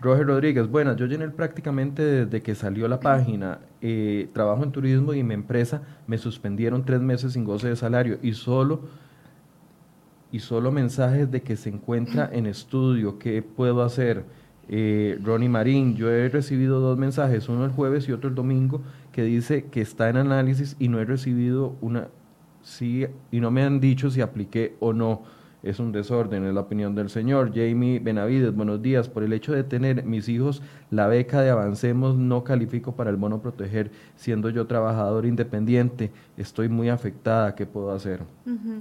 Roger 0.00 0.26
Rodríguez, 0.26 0.68
bueno, 0.68 0.94
yo 0.96 1.06
llené 1.06 1.28
prácticamente 1.30 2.02
desde 2.02 2.42
que 2.42 2.54
salió 2.54 2.88
la 2.88 3.00
página. 3.00 3.60
Eh, 3.80 4.28
trabajo 4.34 4.62
en 4.62 4.70
turismo 4.70 5.14
y 5.14 5.22
mi 5.22 5.34
empresa 5.34 5.82
me 6.06 6.18
suspendieron 6.18 6.84
tres 6.84 7.00
meses 7.00 7.32
sin 7.32 7.44
goce 7.44 7.68
de 7.68 7.76
salario 7.76 8.18
y 8.22 8.34
solo 8.34 8.82
y 10.30 10.40
solo 10.40 10.72
mensajes 10.72 11.30
de 11.30 11.42
que 11.42 11.56
se 11.56 11.70
encuentra 11.70 12.28
en 12.32 12.46
estudio. 12.46 13.18
¿Qué 13.18 13.40
puedo 13.42 13.82
hacer? 13.82 14.24
Eh, 14.68 15.18
Ronnie 15.22 15.48
Marín, 15.48 15.94
yo 15.94 16.10
he 16.10 16.28
recibido 16.28 16.80
dos 16.80 16.98
mensajes, 16.98 17.48
uno 17.48 17.64
el 17.64 17.70
jueves 17.70 18.08
y 18.08 18.12
otro 18.12 18.28
el 18.28 18.34
domingo, 18.34 18.82
que 19.12 19.22
dice 19.22 19.66
que 19.66 19.80
está 19.80 20.08
en 20.08 20.16
análisis 20.16 20.76
y 20.78 20.88
no 20.88 21.00
he 21.00 21.04
recibido 21.04 21.76
una, 21.80 22.08
sí, 22.64 23.06
y 23.30 23.40
no 23.40 23.50
me 23.50 23.62
han 23.62 23.78
dicho 23.78 24.10
si 24.10 24.20
apliqué 24.20 24.74
o 24.80 24.92
no. 24.92 25.22
Es 25.62 25.78
un 25.78 25.92
desorden, 25.92 26.44
es 26.44 26.52
la 26.52 26.60
opinión 26.60 26.94
del 26.94 27.08
señor. 27.08 27.52
Jamie 27.54 27.98
Benavides, 27.98 28.54
buenos 28.54 28.82
días. 28.82 29.08
Por 29.08 29.22
el 29.22 29.32
hecho 29.32 29.52
de 29.52 29.64
tener 29.64 30.04
mis 30.04 30.28
hijos 30.28 30.60
la 30.94 31.06
beca 31.06 31.40
de 31.40 31.50
Avancemos, 31.50 32.16
no 32.16 32.44
califico 32.44 32.96
para 32.96 33.10
el 33.10 33.16
bono 33.16 33.40
proteger, 33.40 33.90
siendo 34.16 34.50
yo 34.50 34.66
trabajador 34.66 35.26
independiente. 35.26 36.12
Estoy 36.36 36.68
muy 36.68 36.88
afectada. 36.88 37.54
¿Qué 37.54 37.66
puedo 37.66 37.92
hacer? 37.92 38.20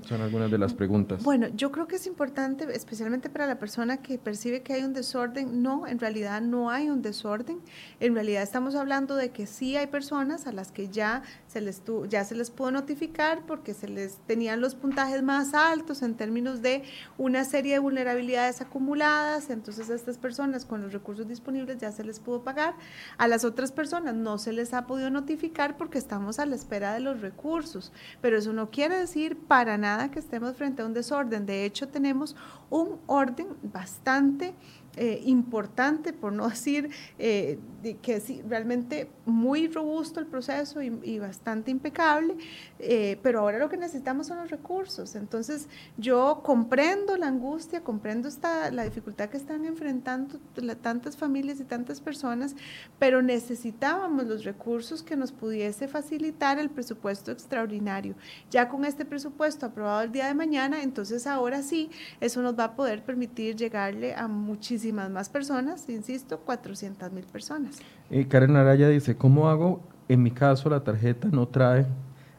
Son 0.01 0.21
algunas 0.21 0.51
de 0.51 0.57
las 0.57 0.73
preguntas. 0.73 1.23
Bueno, 1.23 1.47
yo 1.55 1.71
creo 1.71 1.87
que 1.87 1.95
es 1.95 2.07
importante, 2.07 2.65
especialmente 2.73 3.29
para 3.29 3.47
la 3.47 3.59
persona 3.59 3.97
que 3.97 4.17
percibe 4.17 4.61
que 4.61 4.73
hay 4.73 4.83
un 4.83 4.93
desorden. 4.93 5.61
No, 5.61 5.87
en 5.87 5.99
realidad 5.99 6.41
no 6.41 6.69
hay 6.69 6.89
un 6.89 7.01
desorden. 7.01 7.59
En 7.99 8.13
realidad 8.13 8.43
estamos 8.43 8.75
hablando 8.75 9.15
de 9.15 9.29
que 9.29 9.47
sí 9.47 9.75
hay 9.75 9.87
personas 9.87 10.47
a 10.47 10.51
las 10.51 10.71
que 10.71 10.89
ya 10.89 11.23
se 11.47 11.61
les, 11.61 11.81
ya 12.09 12.23
se 12.23 12.35
les 12.35 12.51
pudo 12.51 12.71
notificar 12.71 13.45
porque 13.45 13.73
se 13.73 13.87
les 13.87 14.17
tenían 14.27 14.61
los 14.61 14.75
puntajes 14.75 15.21
más 15.23 15.53
altos 15.53 16.01
en 16.01 16.15
términos 16.15 16.61
de 16.61 16.83
una 17.17 17.43
serie 17.43 17.73
de 17.73 17.79
vulnerabilidades 17.79 18.61
acumuladas, 18.61 19.49
entonces 19.49 19.89
a 19.89 19.95
estas 19.95 20.17
personas 20.17 20.65
con 20.65 20.81
los 20.81 20.93
recursos 20.93 21.27
disponibles 21.27 21.77
ya 21.77 21.91
se 21.91 22.02
les 22.03 22.19
pudo 22.19 22.43
pagar, 22.43 22.75
a 23.17 23.27
las 23.27 23.43
otras 23.43 23.71
personas 23.71 24.15
no 24.15 24.37
se 24.37 24.53
les 24.53 24.73
ha 24.73 24.85
podido 24.87 25.09
notificar 25.09 25.77
porque 25.77 25.97
estamos 25.97 26.39
a 26.39 26.45
la 26.45 26.55
espera 26.55 26.93
de 26.93 26.99
los 26.99 27.21
recursos, 27.21 27.91
pero 28.21 28.37
eso 28.37 28.53
no 28.53 28.69
quiere 28.69 28.97
decir 28.97 29.37
para 29.37 29.77
nada 29.77 30.11
que 30.11 30.19
estemos 30.19 30.55
frente 30.55 30.81
a 30.81 30.85
un 30.85 30.93
desorden, 30.93 31.45
de 31.45 31.65
hecho 31.65 31.87
tenemos 31.87 32.35
un 32.69 32.99
orden 33.07 33.47
bastante 33.61 34.53
eh, 34.95 35.23
importante, 35.25 36.13
por 36.13 36.31
no 36.33 36.47
decir 36.49 36.91
eh, 37.17 37.57
que 38.03 38.17
es 38.17 38.47
realmente 38.47 39.09
muy 39.25 39.67
robusto 39.67 40.19
el 40.19 40.27
proceso 40.27 40.83
y, 40.83 41.17
bastante 41.17 41.71
impecable, 41.71 42.35
eh, 42.79 43.17
pero 43.23 43.39
ahora 43.39 43.57
lo 43.57 43.69
que 43.69 43.77
necesitamos 43.77 44.27
son 44.27 44.37
los 44.37 44.51
recursos. 44.51 45.15
Entonces 45.15 45.67
yo 45.97 46.41
comprendo 46.43 47.17
la 47.17 47.27
angustia, 47.27 47.81
comprendo 47.81 48.27
esta, 48.27 48.69
la 48.69 48.83
dificultad 48.83 49.29
que 49.29 49.37
están 49.37 49.65
enfrentando 49.65 50.39
tantas 50.81 51.17
familias 51.17 51.59
y 51.59 51.63
tantas 51.63 51.99
personas, 51.99 52.55
pero 52.99 53.23
necesitábamos 53.23 54.27
los 54.27 54.43
recursos 54.43 55.01
que 55.01 55.15
nos 55.15 55.31
pudiese 55.31 55.87
facilitar 55.87 56.59
el 56.59 56.69
presupuesto 56.69 57.31
extraordinario. 57.31 58.15
Ya 58.51 58.69
con 58.69 58.85
este 58.85 59.05
presupuesto 59.05 59.65
aprobado 59.65 60.03
el 60.03 60.11
día 60.11 60.27
de 60.27 60.35
mañana, 60.35 60.83
entonces 60.83 61.25
ahora 61.25 61.63
sí, 61.63 61.89
eso 62.21 62.41
nos 62.43 62.57
va 62.57 62.65
a 62.65 62.75
poder 62.75 63.03
permitir 63.03 63.55
llegarle 63.55 64.13
a 64.13 64.27
muchísimas 64.27 64.82
más 64.91 65.29
personas, 65.29 65.87
insisto, 65.89 66.39
400 66.39 67.11
mil 67.11 67.25
personas. 67.25 67.77
Y 68.09 68.25
Karen 68.25 68.55
Araya 68.55 68.89
dice, 68.89 69.15
¿cómo 69.15 69.49
hago? 69.49 69.81
En 70.09 70.21
mi 70.21 70.31
caso 70.31 70.69
la 70.69 70.83
tarjeta 70.83 71.29
no 71.31 71.47
trae 71.47 71.85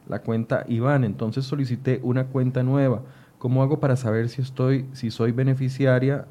la 0.07 0.21
cuenta 0.21 0.65
Iván, 0.67 1.03
entonces 1.03 1.45
solicité 1.45 1.99
una 2.03 2.27
cuenta 2.27 2.63
nueva. 2.63 3.01
¿Cómo 3.39 3.63
hago 3.63 3.79
para 3.79 3.95
saber 3.95 4.29
si 4.29 4.41
estoy, 4.41 4.87
si 4.93 5.11
soy 5.11 5.31
beneficiaria 5.31 6.27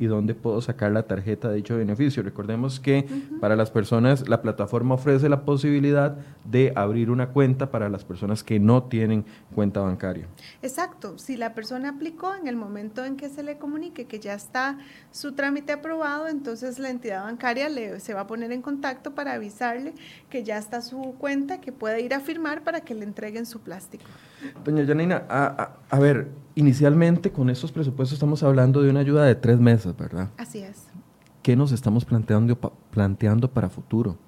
y 0.00 0.06
dónde 0.06 0.34
puedo 0.34 0.60
sacar 0.62 0.90
la 0.92 1.02
tarjeta 1.02 1.50
de 1.50 1.56
dicho 1.56 1.76
beneficio. 1.76 2.22
Recordemos 2.22 2.80
que 2.80 3.06
para 3.38 3.54
las 3.54 3.70
personas, 3.70 4.28
la 4.28 4.40
plataforma 4.40 4.94
ofrece 4.94 5.28
la 5.28 5.44
posibilidad 5.44 6.16
de 6.44 6.72
abrir 6.74 7.10
una 7.10 7.28
cuenta 7.28 7.70
para 7.70 7.90
las 7.90 8.02
personas 8.02 8.42
que 8.42 8.58
no 8.58 8.84
tienen 8.84 9.26
cuenta 9.54 9.80
bancaria. 9.80 10.26
Exacto, 10.62 11.18
si 11.18 11.36
la 11.36 11.54
persona 11.54 11.90
aplicó 11.90 12.34
en 12.34 12.48
el 12.48 12.56
momento 12.56 13.04
en 13.04 13.16
que 13.16 13.28
se 13.28 13.42
le 13.42 13.58
comunique 13.58 14.06
que 14.06 14.18
ya 14.20 14.32
está 14.32 14.78
su 15.12 15.32
trámite 15.32 15.72
aprobado, 15.72 16.28
entonces 16.28 16.78
la 16.78 16.88
entidad 16.88 17.24
bancaria 17.24 17.68
le, 17.68 18.00
se 18.00 18.14
va 18.14 18.22
a 18.22 18.26
poner 18.26 18.52
en 18.52 18.62
contacto 18.62 19.14
para 19.14 19.34
avisarle 19.34 19.92
que 20.30 20.42
ya 20.44 20.56
está 20.56 20.80
su 20.80 21.14
cuenta, 21.18 21.60
que 21.60 21.72
puede 21.72 22.00
ir 22.00 22.14
a 22.14 22.20
firmar 22.20 22.62
para 22.62 22.80
que 22.80 22.94
le 22.94 23.04
entreguen 23.04 23.44
su 23.44 23.60
plástico. 23.60 24.06
Doña 24.64 24.86
Janina, 24.86 25.24
a, 25.28 25.76
a 25.88 25.98
ver, 25.98 26.30
inicialmente 26.54 27.30
con 27.30 27.50
estos 27.50 27.72
presupuestos 27.72 28.14
estamos 28.14 28.42
hablando 28.42 28.82
de 28.82 28.90
una 28.90 29.00
ayuda 29.00 29.24
de 29.24 29.34
tres 29.34 29.58
meses, 29.60 29.96
¿verdad? 29.96 30.30
Así 30.36 30.58
es. 30.58 30.86
¿Qué 31.42 31.56
nos 31.56 31.72
estamos 31.72 32.04
planteando, 32.04 32.58
planteando 32.90 33.50
para 33.50 33.70
futuro? 33.70 34.18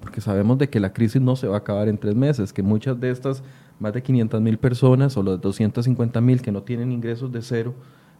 Porque 0.00 0.20
sabemos 0.20 0.58
de 0.58 0.68
que 0.68 0.80
la 0.80 0.92
crisis 0.92 1.20
no 1.20 1.34
se 1.34 1.48
va 1.48 1.56
a 1.56 1.58
acabar 1.58 1.88
en 1.88 1.98
tres 1.98 2.14
meses, 2.14 2.52
que 2.52 2.62
muchas 2.62 3.00
de 3.00 3.10
estas 3.10 3.42
más 3.80 3.92
de 3.92 4.02
500 4.02 4.40
mil 4.40 4.58
personas 4.58 5.16
o 5.16 5.22
los 5.22 5.40
250 5.40 6.20
mil 6.20 6.42
que 6.42 6.52
no 6.52 6.62
tienen 6.62 6.92
ingresos 6.92 7.32
de 7.32 7.42
cero, 7.42 7.74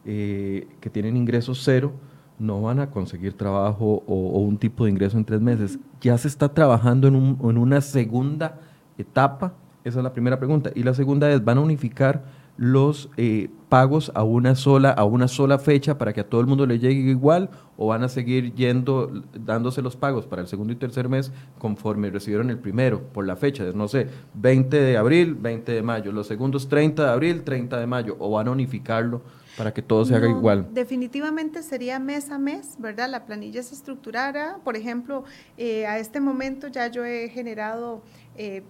eh, 0.04 0.68
que 0.80 0.90
tienen 0.90 1.16
ingresos 1.16 1.62
cero, 1.64 1.92
no 2.38 2.62
van 2.62 2.78
a 2.78 2.90
conseguir 2.90 3.34
trabajo 3.34 4.04
o, 4.06 4.40
un 4.40 4.58
tipo 4.58 4.84
de 4.84 4.90
ingreso 4.90 5.18
en 5.18 5.24
tres 5.24 5.40
meses. 5.40 5.78
Ya 6.00 6.16
se 6.16 6.28
está 6.28 6.54
trabajando 6.54 7.08
en, 7.08 7.14
en 7.16 7.58
una 7.58 7.80
segunda 7.80 8.60
etapa. 8.96 9.54
Esa 9.88 10.00
es 10.00 10.04
la 10.04 10.12
primera 10.12 10.38
pregunta. 10.38 10.70
Y 10.74 10.82
la 10.82 10.94
segunda 10.94 11.30
es, 11.30 11.44
¿van 11.44 11.58
a 11.58 11.60
unificar 11.62 12.24
los 12.58 13.08
eh, 13.16 13.48
pagos 13.68 14.10
a 14.16 14.24
una 14.24 14.56
sola 14.56 14.90
a 14.90 15.04
una 15.04 15.28
sola 15.28 15.60
fecha 15.60 15.96
para 15.96 16.12
que 16.12 16.20
a 16.20 16.28
todo 16.28 16.40
el 16.40 16.48
mundo 16.48 16.66
le 16.66 16.80
llegue 16.80 17.08
igual 17.08 17.50
o 17.76 17.86
van 17.86 18.02
a 18.02 18.08
seguir 18.08 18.52
yendo 18.54 19.12
dándose 19.32 19.80
los 19.80 19.94
pagos 19.94 20.26
para 20.26 20.42
el 20.42 20.48
segundo 20.48 20.72
y 20.72 20.76
tercer 20.76 21.08
mes 21.08 21.30
conforme 21.58 22.10
recibieron 22.10 22.50
el 22.50 22.58
primero 22.58 23.00
por 23.12 23.24
la 23.24 23.36
fecha, 23.36 23.64
no 23.72 23.86
sé, 23.86 24.08
20 24.34 24.76
de 24.76 24.96
abril, 24.96 25.36
20 25.36 25.70
de 25.70 25.82
mayo, 25.82 26.10
los 26.10 26.26
segundos 26.26 26.68
30 26.68 27.04
de 27.04 27.10
abril, 27.10 27.44
30 27.44 27.78
de 27.78 27.86
mayo 27.86 28.16
o 28.18 28.32
van 28.32 28.48
a 28.48 28.50
unificarlo 28.50 29.22
para 29.56 29.72
que 29.72 29.82
todo 29.82 30.04
se 30.04 30.16
haga 30.16 30.28
igual. 30.28 30.68
Definitivamente 30.72 31.62
sería 31.62 32.00
mes 32.00 32.30
a 32.30 32.38
mes, 32.38 32.76
¿verdad? 32.78 33.08
La 33.08 33.24
planilla 33.24 33.62
se 33.62 33.74
estructurara, 33.74 34.58
por 34.64 34.76
ejemplo, 34.76 35.24
eh, 35.56 35.86
a 35.86 35.98
este 35.98 36.20
momento 36.20 36.66
ya 36.66 36.88
yo 36.88 37.04
he 37.04 37.28
generado 37.28 38.02
eh, 38.36 38.62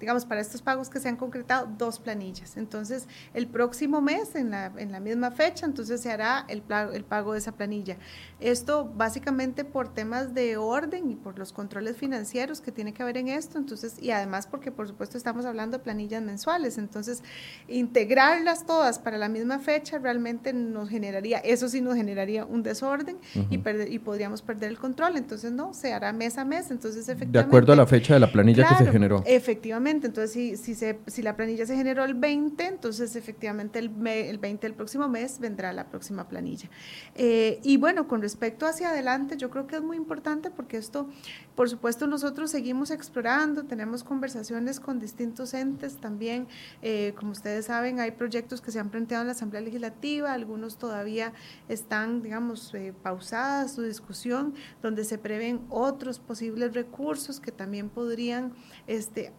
digamos, 0.00 0.24
para 0.24 0.40
estos 0.40 0.62
pagos 0.62 0.88
que 0.88 1.00
se 1.00 1.08
han 1.08 1.16
concretado, 1.16 1.68
dos 1.76 1.98
planillas. 1.98 2.56
Entonces, 2.56 3.06
el 3.34 3.46
próximo 3.46 4.00
mes, 4.00 4.34
en 4.34 4.50
la, 4.50 4.72
en 4.76 4.92
la 4.92 5.00
misma 5.00 5.30
fecha, 5.30 5.66
entonces 5.66 6.00
se 6.00 6.10
hará 6.10 6.44
el, 6.48 6.62
el 6.92 7.04
pago 7.04 7.32
de 7.32 7.38
esa 7.38 7.52
planilla. 7.52 7.98
Esto 8.40 8.90
básicamente 8.96 9.64
por 9.64 9.92
temas 9.92 10.34
de 10.34 10.56
orden 10.56 11.10
y 11.10 11.16
por 11.16 11.38
los 11.38 11.52
controles 11.52 11.96
financieros 11.96 12.60
que 12.60 12.72
tiene 12.72 12.94
que 12.94 13.02
haber 13.02 13.18
en 13.18 13.28
esto, 13.28 13.58
entonces, 13.58 13.96
y 14.00 14.10
además 14.10 14.46
porque 14.46 14.72
por 14.72 14.88
supuesto 14.88 15.18
estamos 15.18 15.44
hablando 15.44 15.78
de 15.78 15.84
planillas 15.84 16.22
mensuales, 16.22 16.78
entonces, 16.78 17.22
integrarlas 17.66 18.64
todas 18.64 18.98
para 18.98 19.18
la 19.18 19.28
misma 19.28 19.58
fecha 19.58 19.98
realmente 19.98 20.52
nos 20.52 20.88
generaría, 20.88 21.38
eso 21.38 21.68
sí 21.68 21.80
nos 21.80 21.96
generaría 21.96 22.44
un 22.44 22.62
desorden 22.62 23.18
y, 23.50 23.56
y 23.56 23.98
podríamos 23.98 24.42
perder 24.42 24.70
el 24.70 24.78
control, 24.78 25.16
entonces 25.16 25.52
no, 25.52 25.74
se 25.74 25.92
hará 25.92 26.12
mes 26.12 26.38
a 26.38 26.44
mes, 26.44 26.70
entonces 26.70 27.08
efectivamente. 27.08 27.38
De 27.38 27.44
acuerdo 27.44 27.72
a 27.72 27.76
la 27.76 27.86
fecha 27.86 28.14
de 28.14 28.20
la 28.20 28.30
planilla 28.30 28.66
que 28.68 28.84
se 28.84 28.90
generó. 28.90 29.22
Efectivamente 29.26 29.57
Efectivamente, 29.58 30.06
entonces 30.06 30.60
si, 30.60 30.76
si, 30.76 31.22
la 31.22 31.34
planilla 31.34 31.66
se 31.66 31.74
generó 31.74 32.04
el 32.04 32.14
20, 32.14 32.64
entonces 32.64 33.16
efectivamente 33.16 33.80
el, 33.80 33.90
el 34.06 34.38
20 34.38 34.68
del 34.68 34.76
próximo 34.76 35.08
mes 35.08 35.40
vendrá 35.40 35.72
la 35.72 35.88
próxima 35.88 36.28
planilla. 36.28 36.70
Eh, 37.16 37.58
y 37.64 37.76
bueno, 37.76 38.06
con 38.06 38.22
respecto 38.22 38.66
hacia 38.66 38.90
adelante, 38.90 39.36
yo 39.36 39.50
creo 39.50 39.66
que 39.66 39.74
es 39.74 39.82
muy 39.82 39.96
importante 39.96 40.52
porque 40.52 40.76
esto, 40.76 41.08
por 41.56 41.68
supuesto, 41.68 42.06
nosotros 42.06 42.52
seguimos 42.52 42.92
explorando, 42.92 43.64
tenemos 43.64 44.04
conversaciones 44.04 44.78
con 44.78 45.00
distintos 45.00 45.52
entes 45.54 45.96
también. 45.96 46.46
Eh, 46.80 47.12
como 47.16 47.32
ustedes 47.32 47.66
saben, 47.66 47.98
hay 47.98 48.12
proyectos 48.12 48.60
que 48.60 48.70
se 48.70 48.78
han 48.78 48.90
planteado 48.90 49.22
en 49.22 49.26
la 49.26 49.32
Asamblea 49.32 49.60
Legislativa, 49.60 50.32
algunos 50.32 50.78
todavía 50.78 51.32
están, 51.68 52.22
digamos, 52.22 52.72
eh, 52.74 52.94
pausadas 53.02 53.74
su 53.74 53.82
discusión, 53.82 54.54
donde 54.82 55.02
se 55.02 55.18
prevén 55.18 55.66
otros 55.68 56.20
posibles 56.20 56.74
recursos 56.74 57.40
que 57.40 57.50
también 57.50 57.88
podrían 57.88 58.52
este, 58.86 59.32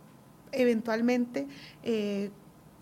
eventualmente 0.51 1.47
eh, 1.83 2.31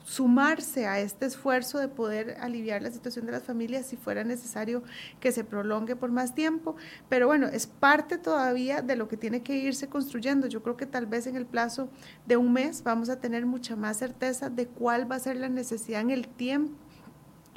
sumarse 0.08 0.88
a 0.88 1.00
este 1.02 1.26
esfuerzo 1.26 1.80
de 1.80 1.90
poder 1.90 2.38
aliviar 2.40 2.82
la 2.82 2.92
situación 2.92 3.26
de 3.26 3.34
las 3.34 3.44
familias 3.44 3.88
si 3.88 3.98
fuera 3.98 4.24
necesario 4.24 4.82
que 5.20 5.34
se 5.34 5.44
prolongue 5.44 5.98
por 5.98 6.12
más 6.12 6.34
tiempo. 6.34 6.78
Pero 7.10 7.28
bueno, 7.28 7.48
es 7.48 7.68
parte 7.68 8.18
todavía 8.18 8.82
de 8.82 8.96
lo 8.96 9.10
que 9.10 9.18
tiene 9.18 9.44
que 9.44 9.58
irse 9.58 9.90
construyendo. 9.90 10.48
Yo 10.48 10.64
creo 10.64 10.78
que 10.78 10.86
tal 10.86 11.08
vez 11.08 11.28
en 11.28 11.36
el 11.36 11.46
plazo 11.46 11.90
de 12.26 12.38
un 12.38 12.54
mes 12.54 12.84
vamos 12.84 13.10
a 13.10 13.20
tener 13.20 13.46
mucha 13.46 13.76
más 13.76 13.98
certeza 13.98 14.50
de 14.50 14.68
cuál 14.68 15.12
va 15.12 15.18
a 15.18 15.20
ser 15.20 15.36
la 15.36 15.50
necesidad 15.50 16.00
en 16.00 16.12
el 16.12 16.30
tiempo 16.30 16.87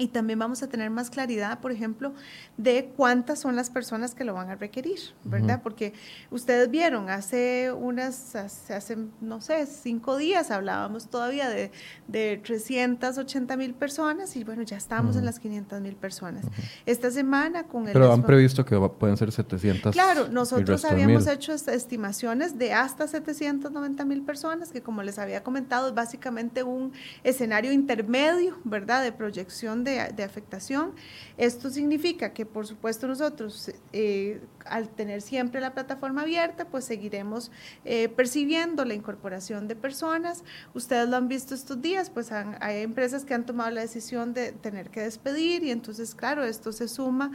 y 0.01 0.09
también 0.09 0.39
vamos 0.39 0.63
a 0.63 0.69
tener 0.69 0.89
más 0.89 1.11
claridad, 1.11 1.61
por 1.61 1.73
ejemplo, 1.73 2.15
de 2.57 2.91
cuántas 2.97 3.39
son 3.39 3.55
las 3.55 3.69
personas 3.69 4.15
que 4.15 4.25
lo 4.25 4.33
van 4.33 4.49
a 4.49 4.55
requerir, 4.55 4.99
¿verdad? 5.25 5.61
Porque 5.63 5.93
ustedes 6.31 6.71
vieron, 6.71 7.11
hace 7.11 7.71
unas, 7.71 8.35
hace, 8.35 8.97
no 9.21 9.43
sé, 9.43 9.67
cinco 9.67 10.17
días 10.17 10.51
hablábamos 10.51 11.11
todavía 11.11 11.51
de, 11.51 11.71
de 12.09 12.41
380 12.43 13.59
mil 13.59 13.75
personas 13.75 14.37
y 14.37 14.45
bueno, 14.45 14.63
ya 14.63 14.79
estamos 14.79 15.17
en 15.17 15.27
las 15.27 15.39
500 15.39 15.83
mil 15.83 15.97
personas. 15.97 16.47
Esta 16.87 17.11
semana 17.11 17.65
con 17.65 17.87
el... 17.87 17.93
Pero 17.93 18.11
han 18.11 18.23
previsto 18.23 18.65
que 18.65 18.79
pueden 18.99 19.19
ser 19.19 19.31
700. 19.31 19.93
Claro, 19.93 20.29
nosotros 20.29 20.83
habíamos 20.87 21.27
hecho 21.27 21.53
estimaciones 21.53 22.57
de 22.57 22.73
hasta 22.73 23.07
790 23.07 24.03
mil 24.07 24.23
personas, 24.23 24.73
que 24.73 24.81
como 24.81 25.03
les 25.03 25.19
había 25.19 25.43
comentado, 25.43 25.89
es 25.89 25.95
básicamente 25.95 26.63
un 26.63 26.95
escenario 27.23 27.71
intermedio, 27.71 28.57
¿verdad? 28.65 29.03
De 29.03 29.13
proyección 29.13 29.85
de 29.85 29.90
de, 29.91 30.25
afectación. 30.25 30.93
Esto 31.37 31.71
significa 31.71 32.33
que, 32.33 32.47
por 32.47 32.67
supuesto, 32.67 33.07
nosotros, 33.07 33.71
eh, 33.93 34.41
al 34.67 34.89
tener 34.89 35.23
siempre 35.23 35.61
la 35.61 35.73
plataforma 35.73 36.23
abierta, 36.23 36.67
pues 36.67 36.85
seguiremos 36.85 37.51
eh, 37.85 38.09
percibiendo 38.09 38.85
la 38.85 38.95
incorporación 38.95 39.69
de 39.69 39.77
personas. 39.77 40.45
Ustedes 40.75 41.09
lo 41.09 41.17
han 41.17 41.29
visto 41.29 41.55
estos 41.55 41.81
días, 41.81 42.11
pues 42.11 42.31
hay 42.33 42.83
empresas 42.83 43.25
que 43.25 43.35
han 43.35 43.47
tomado 43.47 43.71
la 43.71 43.81
decisión 43.81 44.35
de 44.35 44.53
tener 44.53 44.91
que 44.91 45.01
despedir 45.01 45.65
y 45.65 45.71
entonces, 45.71 46.15
claro, 46.15 46.45
esto 46.45 46.73
se 46.73 46.89
suma. 46.89 47.33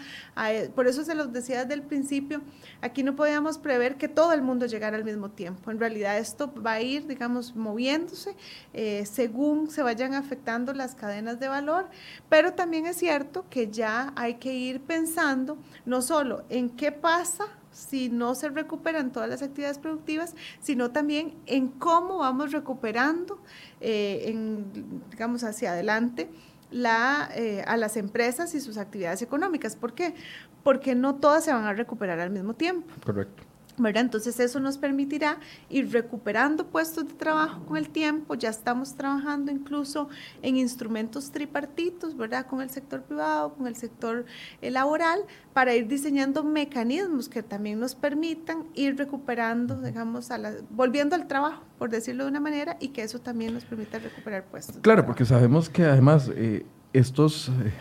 por 0.75 0.87
eso 0.87 1.03
se 1.03 1.15
los 1.15 1.33
decía 1.33 1.61
desde 1.61 1.73
el 1.73 1.81
principio, 1.81 2.41
aquí 2.81 3.03
no 3.03 3.15
podíamos 3.15 3.57
prever 3.57 3.95
que 3.95 4.07
todo 4.07 4.33
el 4.33 4.41
mundo 4.41 4.65
llegara 4.65 4.97
al 4.97 5.03
mismo 5.03 5.29
tiempo. 5.31 5.71
En 5.71 5.79
realidad 5.79 6.17
esto 6.17 6.53
va 6.53 6.73
a 6.73 6.81
ir, 6.81 7.07
digamos, 7.07 7.55
moviéndose 7.55 8.35
eh, 8.73 9.05
según 9.05 9.69
se 9.69 9.81
vayan 9.81 10.13
afectando 10.13 10.73
las 10.73 10.95
cadenas 10.95 11.39
de 11.39 11.47
valor, 11.47 11.87
pero 12.29 12.44
pero 12.45 12.55
también 12.55 12.85
es 12.85 12.97
cierto 12.97 13.43
que 13.49 13.71
ya 13.71 14.13
hay 14.15 14.35
que 14.35 14.53
ir 14.53 14.79
pensando 14.79 15.57
no 15.83 16.03
solo 16.03 16.43
en 16.49 16.69
qué 16.69 16.91
pasa 16.91 17.45
si 17.71 18.07
no 18.07 18.35
se 18.35 18.49
recuperan 18.49 19.11
todas 19.11 19.27
las 19.27 19.41
actividades 19.41 19.79
productivas, 19.79 20.35
sino 20.59 20.91
también 20.91 21.33
en 21.47 21.69
cómo 21.69 22.19
vamos 22.19 22.51
recuperando, 22.51 23.39
eh, 23.81 24.25
en, 24.27 25.01
digamos, 25.09 25.43
hacia 25.43 25.71
adelante 25.71 26.29
la, 26.69 27.31
eh, 27.33 27.63
a 27.65 27.77
las 27.77 27.97
empresas 27.97 28.53
y 28.53 28.61
sus 28.61 28.77
actividades 28.77 29.23
económicas. 29.23 29.75
¿Por 29.75 29.93
qué? 29.95 30.13
Porque 30.61 30.93
no 30.93 31.15
todas 31.15 31.45
se 31.45 31.51
van 31.51 31.63
a 31.63 31.73
recuperar 31.73 32.19
al 32.19 32.29
mismo 32.29 32.53
tiempo. 32.53 32.93
Correcto. 33.03 33.41
Entonces 33.77 34.39
eso 34.39 34.59
nos 34.59 34.77
permitirá 34.77 35.37
ir 35.69 35.91
recuperando 35.91 36.67
puestos 36.67 37.07
de 37.07 37.13
trabajo 37.13 37.65
con 37.65 37.77
el 37.77 37.89
tiempo, 37.89 38.35
ya 38.35 38.49
estamos 38.49 38.95
trabajando 38.95 39.51
incluso 39.51 40.09
en 40.41 40.57
instrumentos 40.57 41.31
tripartitos, 41.31 42.15
¿verdad? 42.15 42.45
Con 42.47 42.61
el 42.61 42.69
sector 42.69 43.03
privado, 43.03 43.53
con 43.53 43.67
el 43.67 43.75
sector 43.75 44.25
eh, 44.61 44.71
laboral, 44.71 45.21
para 45.53 45.75
ir 45.75 45.87
diseñando 45.87 46.43
mecanismos 46.43 47.29
que 47.29 47.43
también 47.43 47.79
nos 47.79 47.95
permitan 47.95 48.65
ir 48.73 48.97
recuperando, 48.97 49.81
digamos, 49.81 50.31
a 50.31 50.37
la, 50.37 50.53
volviendo 50.69 51.15
al 51.15 51.27
trabajo, 51.27 51.63
por 51.77 51.89
decirlo 51.89 52.23
de 52.23 52.29
una 52.29 52.39
manera, 52.39 52.77
y 52.79 52.89
que 52.89 53.03
eso 53.03 53.19
también 53.19 53.53
nos 53.53 53.65
permita 53.65 53.99
recuperar 53.99 54.45
puestos. 54.45 54.77
Claro, 54.81 55.05
porque 55.05 55.25
sabemos 55.25 55.69
que 55.69 55.83
además 55.83 56.31
eh, 56.33 56.65
estos, 56.93 57.49
eh, 57.49 57.73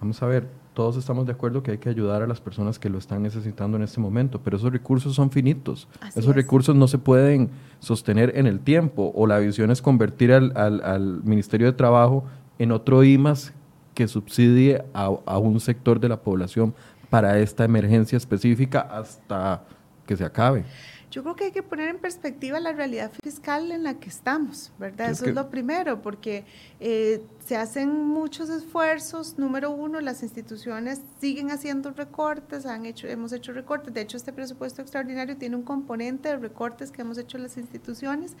vamos 0.00 0.22
a 0.22 0.26
ver, 0.26 0.48
todos 0.76 0.98
estamos 0.98 1.24
de 1.24 1.32
acuerdo 1.32 1.62
que 1.62 1.70
hay 1.70 1.78
que 1.78 1.88
ayudar 1.88 2.20
a 2.20 2.26
las 2.26 2.42
personas 2.42 2.78
que 2.78 2.90
lo 2.90 2.98
están 2.98 3.22
necesitando 3.22 3.78
en 3.78 3.82
este 3.82 3.98
momento, 3.98 4.42
pero 4.44 4.58
esos 4.58 4.70
recursos 4.70 5.14
son 5.14 5.30
finitos. 5.30 5.88
esos 6.14 6.34
recursos 6.34 6.76
no 6.76 6.86
se 6.86 6.98
pueden 6.98 7.48
sostener 7.80 8.36
en 8.36 8.46
el 8.46 8.60
tiempo 8.60 9.10
o 9.14 9.26
la 9.26 9.38
visión 9.38 9.70
es 9.70 9.80
convertir 9.80 10.34
al, 10.34 10.52
al, 10.54 11.22
Ministerio 11.24 11.66
de 11.66 11.72
Trabajo 11.72 12.24
en 12.58 12.72
otro 12.72 13.02
IMAS 13.02 13.54
que 13.94 14.06
subsidie 14.06 14.84
a, 14.92 15.06
a 15.24 15.38
un 15.38 15.60
sector 15.60 15.98
de 15.98 16.10
la 16.10 16.20
población 16.20 16.74
para 17.08 17.38
esta 17.38 17.64
emergencia 17.64 18.18
específica 18.18 18.80
hasta 18.80 19.62
que 20.04 20.14
se 20.14 20.26
acabe. 20.26 20.66
Yo 21.10 21.22
creo 21.22 21.36
que 21.36 21.44
hay 21.44 21.52
que 21.52 21.62
poner 21.62 21.88
en 21.88 21.98
perspectiva 21.98 22.58
la 22.60 22.72
realidad 22.72 23.12
fiscal 23.22 23.70
en 23.70 23.84
la 23.84 23.94
que 23.94 24.08
estamos, 24.08 24.72
¿verdad? 24.78 25.10
Eso 25.10 25.26
es 25.26 25.34
lo 25.34 25.48
primero, 25.50 26.02
porque 26.02 26.44
eh, 26.80 27.22
se 27.44 27.56
hacen 27.56 27.90
muchos 27.90 28.50
esfuerzos. 28.50 29.38
Número 29.38 29.70
uno, 29.70 30.00
las 30.00 30.22
instituciones 30.22 31.02
siguen 31.20 31.50
haciendo 31.50 31.90
recortes, 31.92 32.66
han 32.66 32.86
hecho, 32.86 33.06
hemos 33.06 33.32
hecho 33.32 33.52
recortes. 33.52 33.94
De 33.94 34.00
hecho, 34.00 34.16
este 34.16 34.32
presupuesto 34.32 34.82
extraordinario 34.82 35.36
tiene 35.36 35.56
un 35.56 35.62
componente 35.62 36.28
de 36.28 36.36
recortes 36.36 36.90
que 36.90 37.02
hemos 37.02 37.18
hecho 37.18 37.38
las 37.38 37.56
instituciones. 37.56 38.36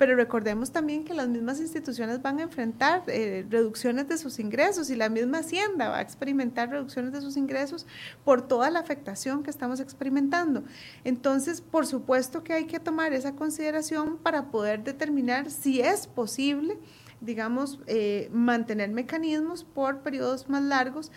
Pero 0.00 0.16
recordemos 0.16 0.72
también 0.72 1.04
que 1.04 1.12
las 1.12 1.28
mismas 1.28 1.60
instituciones 1.60 2.22
van 2.22 2.38
a 2.38 2.44
enfrentar 2.44 3.02
eh, 3.06 3.44
reducciones 3.50 4.08
de 4.08 4.16
sus 4.16 4.38
ingresos 4.38 4.88
y 4.88 4.96
la 4.96 5.10
misma 5.10 5.40
Hacienda 5.40 5.90
va 5.90 5.98
a 5.98 6.00
experimentar 6.00 6.70
reducciones 6.70 7.12
de 7.12 7.20
sus 7.20 7.36
ingresos 7.36 7.86
por 8.24 8.40
toda 8.40 8.70
la 8.70 8.78
afectación 8.78 9.42
que 9.42 9.50
estamos 9.50 9.78
experimentando. 9.78 10.64
Entonces, 11.04 11.60
por 11.60 11.86
supuesto 11.86 12.42
que 12.42 12.54
hay 12.54 12.64
que 12.64 12.80
tomar 12.80 13.12
esa 13.12 13.36
consideración 13.36 14.16
para 14.16 14.50
poder 14.50 14.84
determinar 14.84 15.50
si 15.50 15.82
es 15.82 16.06
posible 16.06 16.78
digamos, 17.20 17.78
eh, 17.86 18.30
mantener 18.32 18.88
mecanismos 18.90 19.64
por 19.64 19.98
periodos 19.98 20.48
más 20.48 20.62
largos 20.62 21.12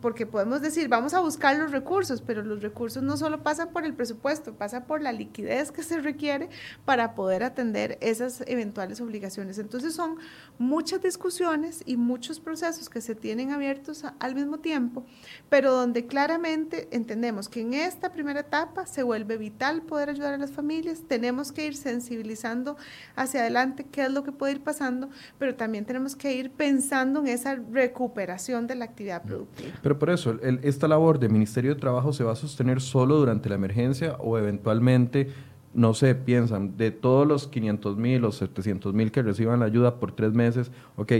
porque 0.00 0.26
podemos 0.26 0.60
decir, 0.60 0.88
vamos 0.88 1.14
a 1.14 1.20
buscar 1.20 1.56
los 1.56 1.70
recursos, 1.70 2.22
pero 2.22 2.42
los 2.42 2.62
recursos 2.62 3.02
no 3.02 3.16
solo 3.16 3.42
pasan 3.42 3.70
por 3.70 3.84
el 3.84 3.94
presupuesto, 3.94 4.54
pasa 4.54 4.84
por 4.84 5.00
la 5.00 5.12
liquidez 5.12 5.72
que 5.72 5.82
se 5.82 6.00
requiere 6.00 6.48
para 6.84 7.14
poder 7.14 7.42
atender 7.42 7.98
esas 8.00 8.42
eventuales 8.46 9.00
obligaciones. 9.00 9.58
Entonces 9.58 9.94
son 9.94 10.16
muchas 10.58 11.02
discusiones 11.02 11.82
y 11.86 11.96
muchos 11.96 12.40
procesos 12.40 12.88
que 12.88 13.00
se 13.00 13.14
tienen 13.14 13.50
abiertos 13.50 14.04
al 14.18 14.34
mismo 14.34 14.58
tiempo, 14.58 15.04
pero 15.48 15.72
donde 15.72 16.06
claramente 16.06 16.88
entendemos 16.90 17.48
que 17.48 17.60
en 17.60 17.74
esta 17.74 18.12
primera 18.12 18.40
etapa 18.40 18.86
se 18.86 19.02
vuelve 19.02 19.36
vital 19.36 19.82
poder 19.82 20.10
ayudar 20.10 20.34
a 20.34 20.38
las 20.38 20.50
familias, 20.50 21.02
tenemos 21.08 21.52
que 21.52 21.66
ir 21.66 21.76
sensibilizando 21.76 22.76
hacia 23.16 23.40
adelante 23.40 23.86
qué 23.90 24.04
es 24.04 24.10
lo 24.10 24.24
que 24.24 24.32
puede 24.32 24.52
ir 24.52 24.62
pasando, 24.62 25.08
pero 25.38 25.54
también 25.54 25.84
tenemos 25.84 26.16
que 26.16 26.34
ir 26.34 26.50
pensando 26.50 27.20
en 27.20 27.28
esa 27.28 27.54
recuperación 27.54 28.66
de 28.66 28.74
la 28.74 28.84
actividad 28.84 29.22
productiva. 29.22 29.61
Pero 29.82 29.98
por 29.98 30.10
eso, 30.10 30.36
esta 30.62 30.88
labor 30.88 31.18
del 31.18 31.30
Ministerio 31.30 31.74
de 31.74 31.80
Trabajo 31.80 32.12
se 32.12 32.24
va 32.24 32.32
a 32.32 32.36
sostener 32.36 32.80
solo 32.80 33.16
durante 33.16 33.48
la 33.48 33.54
emergencia 33.54 34.16
o 34.18 34.38
eventualmente, 34.38 35.28
no 35.74 35.94
sé, 35.94 36.14
piensan, 36.14 36.76
de 36.76 36.90
todos 36.90 37.26
los 37.26 37.48
500 37.48 37.96
mil 37.96 38.24
o 38.24 38.32
700 38.32 38.92
mil 38.94 39.10
que 39.10 39.22
reciban 39.22 39.60
la 39.60 39.66
ayuda 39.66 39.98
por 39.98 40.12
tres 40.12 40.32
meses, 40.32 40.70
ok, 40.96 41.12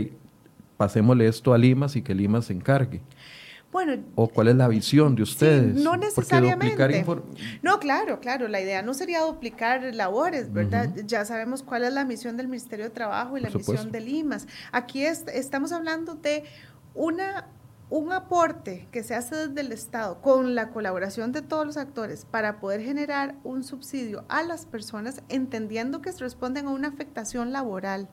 pasémosle 0.77 1.27
esto 1.27 1.53
a 1.53 1.57
Limas 1.57 1.95
y 1.95 2.01
que 2.01 2.13
Limas 2.13 2.45
se 2.45 2.53
encargue. 2.53 3.01
Bueno, 3.73 4.03
¿O 4.13 4.27
cuál 4.27 4.49
es 4.49 4.55
la 4.55 4.67
visión 4.67 5.15
de 5.15 5.23
ustedes? 5.23 5.73
no 5.81 5.97
necesariamente. 5.97 7.03
No, 7.63 7.79
claro, 7.79 8.19
claro. 8.19 8.47
La 8.47 8.61
idea 8.61 8.83
no 8.83 8.93
sería 8.93 9.21
duplicar 9.21 9.95
labores, 9.95 10.53
¿verdad? 10.53 10.93
Ya 11.07 11.25
sabemos 11.25 11.63
cuál 11.63 11.83
es 11.83 11.91
la 11.91 12.05
misión 12.05 12.37
del 12.37 12.47
Ministerio 12.47 12.85
de 12.85 12.91
Trabajo 12.91 13.35
y 13.35 13.41
la 13.41 13.49
misión 13.49 13.91
de 13.91 13.99
Limas. 13.99 14.47
Aquí 14.71 15.03
estamos 15.03 15.71
hablando 15.71 16.13
de 16.13 16.43
una 16.93 17.47
un 17.93 18.11
aporte 18.11 18.87
que 18.91 19.03
se 19.03 19.13
hace 19.13 19.35
desde 19.35 19.61
el 19.61 19.71
Estado 19.71 20.19
con 20.19 20.55
la 20.55 20.71
colaboración 20.71 21.31
de 21.31 21.43
todos 21.43 21.63
los 21.63 21.77
actores 21.77 22.25
para 22.25 22.59
poder 22.59 22.81
generar 22.81 23.35
un 23.43 23.63
subsidio 23.63 24.25
a 24.29 24.41
las 24.41 24.65
personas, 24.65 25.21
entendiendo 25.29 26.01
que 26.01 26.11
se 26.11 26.21
responden 26.21 26.65
a 26.65 26.71
una 26.71 26.87
afectación 26.87 27.51
laboral 27.51 28.09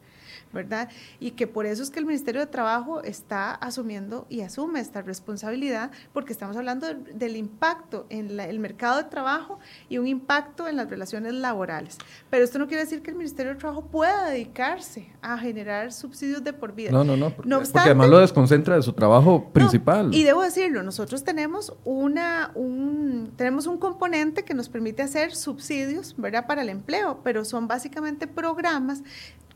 ¿verdad? 0.53 0.89
Y 1.19 1.33
que 1.33 1.47
por 1.47 1.67
eso 1.67 1.83
es 1.83 1.91
que 1.91 1.99
el 1.99 2.07
Ministerio 2.07 2.41
de 2.41 2.47
Trabajo 2.47 3.03
está 3.03 3.53
asumiendo 3.55 4.27
y 4.29 4.41
asume 4.41 4.81
esta 4.81 5.03
responsabilidad, 5.03 5.91
porque 6.13 6.33
estamos 6.33 6.57
hablando 6.57 6.87
del, 6.87 7.37
impacto 7.37 8.07
en 8.11 8.39
el 8.39 8.59
mercado 8.59 8.99
de 8.99 9.05
trabajo 9.05 9.59
y 9.89 9.99
un 9.99 10.07
impacto 10.07 10.67
en 10.69 10.77
las 10.77 10.91
relaciones 10.91 11.33
laborales. 11.35 11.97
Pero 12.29 12.45
esto 12.45 12.59
no 12.59 12.67
quiere 12.67 12.85
decir 12.85 13.03
que 13.03 13.11
el 13.11 13.17
Ministerio 13.17 13.53
de 13.53 13.59
Trabajo 13.59 13.83
pueda 13.87 14.27
dedicarse 14.29 15.13
a 15.23 15.39
generar 15.39 15.93
subsidios 15.93 16.43
de 16.43 16.53
por 16.53 16.75
vida. 16.75 16.91
No, 16.91 17.05
no, 17.05 17.17
no, 17.17 17.31
porque, 17.31 17.53
además 17.75 18.09
lo 18.09 18.19
desconcentra 18.19 18.77
de 18.77 18.83
su 18.83 18.93
trabajo 18.93 19.51
principal. 19.53 20.15
y 20.15 20.25
debo 20.25 20.43
decirlo, 20.43 20.83
nosotros 20.83 21.25
tenemos, 21.25 21.73
una, 21.85 22.51
un, 22.55 23.33
tenemos 23.37 23.67
un 23.67 23.79
componente 23.79 24.45
que 24.45 24.55
nos 24.55 24.69
permite 24.69 25.03
hacer 25.03 25.35
subsidios, 25.35 26.15
¿verdad?, 26.17 26.47
para 26.47 26.63
el 26.63 26.69
empleo, 26.69 27.21
pero 27.23 27.45
son 27.45 27.69
básicamente 27.69 28.27
programas 28.27 29.03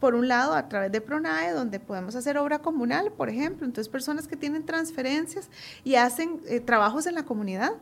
por 0.01 0.15
un 0.15 0.29
lado, 0.29 0.55
a 0.55 0.69
través 0.69 0.93
de 0.93 1.01
PRONAE, 1.01 1.53
donde 1.53 1.81
podemos 1.81 2.15
hacer 2.15 2.39
obra 2.39 2.59
comunal, 2.59 3.13
por 3.13 3.29
ejemplo. 3.29 3.67
Entonces, 3.67 3.89
personas 3.89 4.29
que 4.29 4.37
tienen 4.37 4.65
transferencias 4.65 5.49
y 5.83 5.95
hacen 5.95 6.41
eh, 6.47 6.61
trabajos 6.61 7.07
en 7.07 7.15
la 7.15 7.25
comunidad. 7.25 7.73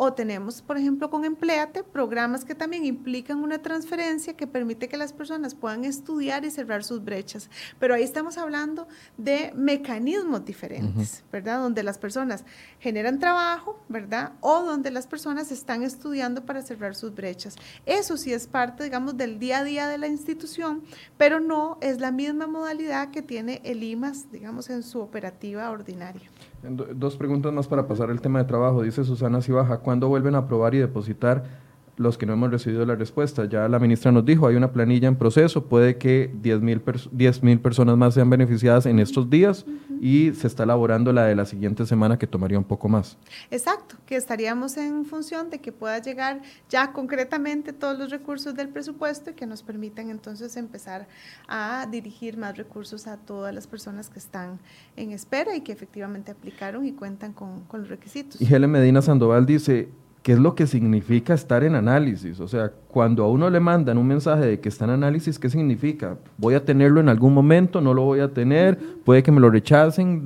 O 0.00 0.12
tenemos, 0.12 0.62
por 0.62 0.78
ejemplo, 0.78 1.10
con 1.10 1.24
Empleate, 1.24 1.82
programas 1.82 2.44
que 2.44 2.54
también 2.54 2.84
implican 2.84 3.42
una 3.42 3.58
transferencia 3.58 4.36
que 4.36 4.46
permite 4.46 4.88
que 4.88 4.96
las 4.96 5.12
personas 5.12 5.56
puedan 5.56 5.84
estudiar 5.84 6.44
y 6.44 6.52
cerrar 6.52 6.84
sus 6.84 7.02
brechas. 7.02 7.50
Pero 7.80 7.94
ahí 7.94 8.04
estamos 8.04 8.38
hablando 8.38 8.86
de 9.16 9.52
mecanismos 9.56 10.44
diferentes, 10.44 11.24
¿verdad? 11.32 11.58
Donde 11.58 11.82
las 11.82 11.98
personas 11.98 12.44
generan 12.78 13.18
trabajo, 13.18 13.82
¿verdad? 13.88 14.34
O 14.40 14.62
donde 14.62 14.92
las 14.92 15.08
personas 15.08 15.50
están 15.50 15.82
estudiando 15.82 16.46
para 16.46 16.62
cerrar 16.62 16.94
sus 16.94 17.12
brechas. 17.12 17.56
Eso 17.84 18.16
sí 18.16 18.32
es 18.32 18.46
parte, 18.46 18.84
digamos, 18.84 19.16
del 19.16 19.40
día 19.40 19.58
a 19.58 19.64
día 19.64 19.88
de 19.88 19.98
la 19.98 20.06
institución, 20.06 20.84
pero 21.16 21.40
no 21.40 21.76
es 21.80 22.00
la 22.00 22.12
misma 22.12 22.46
modalidad 22.46 23.10
que 23.10 23.22
tiene 23.22 23.60
el 23.64 23.82
IMAS, 23.82 24.30
digamos, 24.30 24.70
en 24.70 24.84
su 24.84 25.00
operativa 25.00 25.68
ordinaria. 25.70 26.30
Dos 26.62 27.16
preguntas 27.16 27.52
más 27.52 27.68
para 27.68 27.86
pasar 27.86 28.10
el 28.10 28.20
tema 28.20 28.40
de 28.40 28.44
trabajo. 28.44 28.82
Dice 28.82 29.04
Susana 29.04 29.42
Cibaja, 29.42 29.78
¿cuándo 29.78 30.08
vuelven 30.08 30.34
a 30.34 30.38
aprobar 30.38 30.74
y 30.74 30.78
depositar 30.78 31.67
los 31.98 32.16
que 32.16 32.26
no 32.26 32.32
hemos 32.32 32.50
recibido 32.50 32.86
la 32.86 32.94
respuesta. 32.94 33.44
Ya 33.44 33.68
la 33.68 33.78
ministra 33.78 34.12
nos 34.12 34.24
dijo, 34.24 34.46
hay 34.46 34.56
una 34.56 34.72
planilla 34.72 35.08
en 35.08 35.16
proceso, 35.16 35.66
puede 35.66 35.98
que 35.98 36.32
10 36.40 37.42
mil 37.42 37.60
personas 37.60 37.96
más 37.96 38.14
sean 38.14 38.30
beneficiadas 38.30 38.86
en 38.86 38.98
estos 38.98 39.28
días 39.28 39.66
y 40.00 40.32
se 40.34 40.46
está 40.46 40.62
elaborando 40.62 41.12
la 41.12 41.24
de 41.24 41.34
la 41.34 41.44
siguiente 41.44 41.86
semana 41.86 42.18
que 42.18 42.26
tomaría 42.26 42.58
un 42.58 42.64
poco 42.64 42.88
más. 42.88 43.18
Exacto, 43.50 43.96
que 44.06 44.16
estaríamos 44.16 44.76
en 44.76 45.04
función 45.04 45.50
de 45.50 45.60
que 45.60 45.72
pueda 45.72 45.98
llegar 45.98 46.40
ya 46.68 46.92
concretamente 46.92 47.72
todos 47.72 47.98
los 47.98 48.10
recursos 48.10 48.54
del 48.54 48.68
presupuesto 48.68 49.30
y 49.30 49.34
que 49.34 49.46
nos 49.46 49.62
permitan 49.62 50.10
entonces 50.10 50.56
empezar 50.56 51.08
a 51.48 51.86
dirigir 51.90 52.36
más 52.36 52.56
recursos 52.56 53.06
a 53.06 53.16
todas 53.16 53.54
las 53.54 53.66
personas 53.66 54.08
que 54.08 54.18
están 54.18 54.60
en 54.96 55.12
espera 55.12 55.56
y 55.56 55.62
que 55.62 55.72
efectivamente 55.72 56.30
aplicaron 56.30 56.86
y 56.86 56.92
cuentan 56.92 57.32
con, 57.32 57.64
con 57.64 57.80
los 57.80 57.88
requisitos. 57.88 58.40
Y 58.40 58.52
Helen 58.52 58.70
Medina 58.70 59.02
Sandoval 59.02 59.46
dice, 59.46 59.88
¿Qué 60.28 60.34
es 60.34 60.38
lo 60.38 60.54
que 60.54 60.66
significa 60.66 61.32
estar 61.32 61.64
en 61.64 61.74
análisis? 61.74 62.38
O 62.38 62.46
sea, 62.46 62.70
cuando 62.88 63.24
a 63.24 63.28
uno 63.30 63.48
le 63.48 63.60
mandan 63.60 63.96
un 63.96 64.06
mensaje 64.06 64.44
de 64.44 64.60
que 64.60 64.68
está 64.68 64.84
en 64.84 64.90
análisis, 64.90 65.38
¿qué 65.38 65.48
significa? 65.48 66.18
¿Voy 66.36 66.52
a 66.52 66.62
tenerlo 66.62 67.00
en 67.00 67.08
algún 67.08 67.32
momento? 67.32 67.80
¿No 67.80 67.94
lo 67.94 68.02
voy 68.02 68.20
a 68.20 68.28
tener? 68.30 68.78
¿Puede 69.06 69.22
que 69.22 69.32
me 69.32 69.40
lo 69.40 69.48
rechacen? 69.48 70.22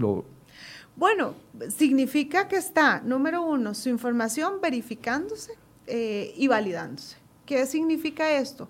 Bueno, 0.97 1.35
significa 1.69 2.49
que 2.49 2.57
está, 2.57 3.01
número 3.05 3.43
uno, 3.43 3.75
su 3.75 3.91
información 3.91 4.55
verificándose 4.61 5.53
eh, 5.87 6.35
y 6.37 6.49
validándose. 6.49 7.19
¿Qué 7.47 7.65
significa 7.65 8.33
esto? 8.33 8.69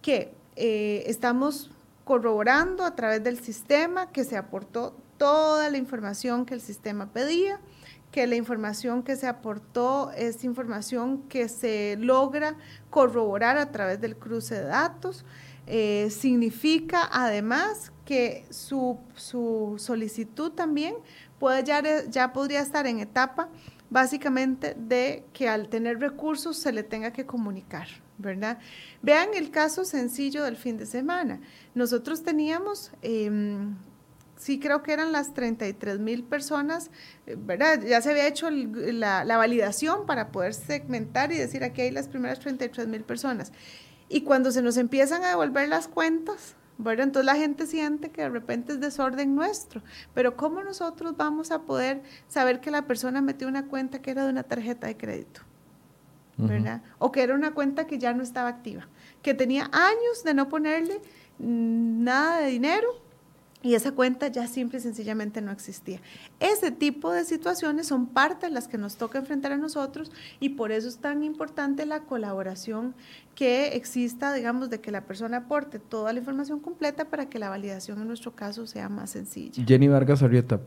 Que 0.00 0.32
eh, 0.56 1.04
estamos 1.06 1.72
corroborando 2.04 2.84
a 2.84 2.94
través 2.96 3.22
del 3.22 3.38
sistema 3.38 4.10
que 4.12 4.24
se 4.24 4.38
aportó 4.38 4.96
toda 5.18 5.68
la 5.68 5.76
información 5.76 6.46
que 6.46 6.54
el 6.54 6.62
sistema 6.62 7.12
pedía 7.12 7.60
que 8.14 8.28
la 8.28 8.36
información 8.36 9.02
que 9.02 9.16
se 9.16 9.26
aportó 9.26 10.12
es 10.12 10.44
información 10.44 11.24
que 11.28 11.48
se 11.48 11.96
logra 11.98 12.56
corroborar 12.88 13.58
a 13.58 13.72
través 13.72 14.00
del 14.00 14.14
cruce 14.16 14.54
de 14.54 14.62
datos. 14.62 15.24
Eh, 15.66 16.06
significa 16.10 17.08
además 17.10 17.90
que 18.04 18.46
su, 18.50 19.00
solicitud 19.16 20.52
también 20.52 20.94
puede 21.40 21.64
ya, 21.64 21.82
ya 22.08 22.32
podría 22.32 22.60
estar 22.60 22.86
en 22.86 23.00
etapa 23.00 23.48
básicamente 23.90 24.76
de 24.78 25.24
que 25.32 25.48
al 25.48 25.68
tener 25.68 25.98
recursos 25.98 26.56
se 26.56 26.70
le 26.70 26.84
tenga 26.84 27.12
que 27.12 27.26
comunicar, 27.26 27.88
¿verdad? 28.18 28.60
Vean 29.02 29.30
el 29.34 29.50
caso 29.50 29.84
sencillo 29.84 30.44
del 30.44 30.56
fin 30.56 30.76
de 30.76 30.86
semana. 30.86 31.40
Nosotros 31.74 32.22
teníamos 32.22 32.92
em, 33.02 33.74
sí 34.36 34.58
creo 34.58 34.82
que 34.82 34.92
eran 34.92 35.12
las 35.12 35.34
33 35.34 35.98
mil 35.98 36.24
personas, 36.24 36.90
eh, 37.26 37.36
¿verdad? 37.38 37.82
Ya 37.82 38.00
se 38.00 38.10
había 38.10 38.26
hecho 38.26 38.50
la, 38.50 39.24
validación 39.24 40.06
para 40.06 40.32
poder 40.32 40.54
segmentar 40.54 41.32
y 41.32 41.36
decir 41.36 41.64
aquí 41.64 41.82
hay 41.82 41.90
las 41.90 42.08
primeras 42.08 42.40
33 42.40 42.88
mil 42.88 43.02
personas. 43.02 43.52
Y 44.08 44.22
cuando 44.22 44.50
se 44.50 44.62
nos 44.62 44.76
empiezan 44.76 45.24
a 45.24 45.28
devolver 45.28 45.68
las 45.68 45.88
cuentas, 45.88 46.56
¿verdad? 46.78 47.04
Entonces 47.04 47.26
la 47.26 47.36
gente 47.36 47.66
siente 47.66 48.10
que 48.10 48.22
de 48.22 48.28
repente 48.28 48.72
es 48.72 48.80
desorden 48.80 49.34
nuestro. 49.34 49.82
Pero 50.12 50.36
¿cómo 50.36 50.62
nosotros 50.62 51.16
vamos 51.16 51.50
a 51.50 51.62
poder 51.62 52.02
saber 52.28 52.60
que 52.60 52.70
la 52.70 52.86
persona 52.86 53.22
metió 53.22 53.48
una 53.48 53.66
cuenta 53.66 54.02
que 54.02 54.10
era 54.10 54.24
de 54.24 54.30
una 54.30 54.42
tarjeta 54.42 54.86
de 54.86 54.96
crédito? 54.96 55.40
¿verdad? 56.36 56.82
O 56.98 57.12
que 57.12 57.22
era 57.22 57.34
una 57.34 57.54
cuenta 57.54 57.86
que 57.86 57.98
ya 57.98 58.12
no 58.12 58.22
estaba 58.22 58.48
activa, 58.48 58.88
que 59.22 59.34
tenía 59.34 59.70
años 59.72 60.24
de 60.24 60.34
no 60.34 60.48
ponerle 60.48 61.00
nada 61.38 62.40
de 62.40 62.48
dinero 62.48 63.03
y 63.64 63.74
esa 63.74 63.92
cuenta 63.92 64.28
ya 64.28 64.46
simple 64.46 64.78
y 64.78 64.82
sencillamente 64.82 65.40
no 65.40 65.50
existía. 65.50 66.02
Ese 66.38 66.70
tipo 66.70 67.10
de 67.10 67.24
situaciones 67.24 67.86
son 67.86 68.06
parte 68.06 68.46
de 68.46 68.52
las 68.52 68.68
que 68.68 68.76
nos 68.76 68.96
toca 68.96 69.18
enfrentar 69.18 69.52
a 69.52 69.56
nosotros 69.56 70.12
y 70.38 70.50
por 70.50 70.70
eso 70.70 70.86
es 70.86 70.98
tan 70.98 71.24
importante 71.24 71.86
la 71.86 72.00
colaboración 72.00 72.94
que 73.34 73.74
exista, 73.76 74.32
digamos, 74.32 74.70
de 74.70 74.80
que 74.80 74.90
la 74.90 75.02
persona 75.02 75.38
aporte 75.38 75.78
toda 75.78 76.12
la 76.12 76.18
información 76.20 76.60
completa 76.60 77.06
para 77.06 77.28
que 77.28 77.38
la 77.38 77.48
validación 77.48 78.00
en 78.00 78.08
nuestro 78.08 78.34
caso 78.34 78.66
sea 78.66 78.88
más 78.88 79.10
sencilla. 79.10 79.64
Jenny 79.66 79.88
Vargas 79.88 80.22
Arrieta. 80.22 80.60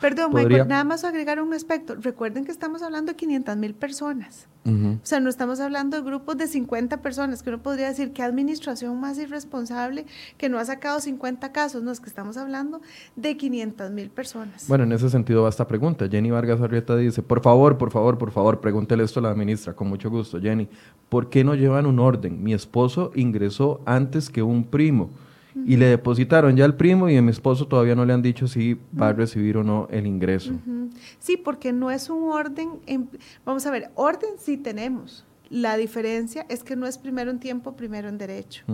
Perdón, 0.00 0.32
Michael, 0.34 0.66
nada 0.66 0.84
más 0.84 1.04
agregar 1.04 1.40
un 1.40 1.54
aspecto. 1.54 1.94
Recuerden 1.94 2.44
que 2.44 2.50
estamos 2.50 2.82
hablando 2.82 3.12
de 3.12 3.16
500 3.16 3.56
mil 3.56 3.74
personas. 3.74 4.48
O 4.66 5.00
sea, 5.02 5.18
no 5.18 5.30
estamos 5.30 5.60
hablando 5.60 5.96
de 5.96 6.02
grupos 6.02 6.36
de 6.36 6.46
50 6.46 7.00
personas, 7.00 7.42
que 7.42 7.48
uno 7.48 7.62
podría 7.62 7.88
decir 7.88 8.12
que 8.12 8.22
administración 8.22 9.00
más 9.00 9.18
irresponsable 9.18 10.04
que 10.36 10.50
no 10.50 10.58
ha 10.58 10.64
sacado 10.66 11.00
50 11.00 11.52
casos. 11.52 11.82
No, 11.82 11.90
es 11.90 12.00
que 12.00 12.10
estamos 12.10 12.36
hablando 12.36 12.82
de 13.16 13.34
500 13.38 13.90
mil 13.92 14.10
personas. 14.10 14.68
Bueno, 14.68 14.84
en 14.84 14.92
ese 14.92 15.08
sentido 15.08 15.44
va 15.44 15.48
esta 15.48 15.66
pregunta. 15.66 16.06
Jenny 16.06 16.30
Vargas 16.30 16.60
Arrieta 16.60 16.96
dice, 16.96 17.22
por 17.22 17.40
favor, 17.40 17.78
por 17.78 17.90
favor, 17.90 18.18
por 18.18 18.30
favor, 18.30 18.60
pregúntele 18.60 19.04
esto 19.04 19.20
a 19.20 19.22
la 19.22 19.34
ministra, 19.34 19.72
con 19.72 19.88
mucho 19.88 20.10
gusto. 20.10 20.38
Jenny, 20.38 20.68
¿por 21.08 21.30
qué 21.30 21.44
no 21.44 21.54
llevan 21.68 21.86
un 21.86 21.98
orden? 21.98 22.42
Mi 22.42 22.52
esposo 22.52 23.12
ingresó 23.14 23.80
antes 23.86 24.30
que 24.30 24.42
un 24.42 24.64
primo 24.64 25.10
y 25.66 25.76
le 25.76 25.86
depositaron 25.86 26.56
ya 26.56 26.64
al 26.64 26.76
primo 26.76 27.08
y 27.08 27.16
a 27.16 27.22
mi 27.22 27.30
esposo 27.30 27.66
todavía 27.66 27.94
no 27.94 28.04
le 28.04 28.12
han 28.12 28.22
dicho 28.22 28.46
si 28.46 28.78
va 29.00 29.08
a 29.08 29.12
recibir 29.12 29.56
o 29.56 29.64
no 29.64 29.88
el 29.90 30.06
ingreso. 30.06 30.52
Sí, 31.18 31.36
porque 31.36 31.72
no 31.72 31.90
es 31.90 32.10
un 32.10 32.30
orden, 32.30 32.80
vamos 33.44 33.66
a 33.66 33.70
ver, 33.70 33.90
orden 33.94 34.30
sí 34.38 34.56
tenemos. 34.56 35.24
La 35.50 35.78
diferencia 35.78 36.44
es 36.50 36.62
que 36.62 36.76
no 36.76 36.86
es 36.86 36.98
primero 36.98 37.30
en 37.30 37.40
tiempo, 37.40 37.74
primero 37.74 38.08
en 38.08 38.18
derecho. 38.18 38.64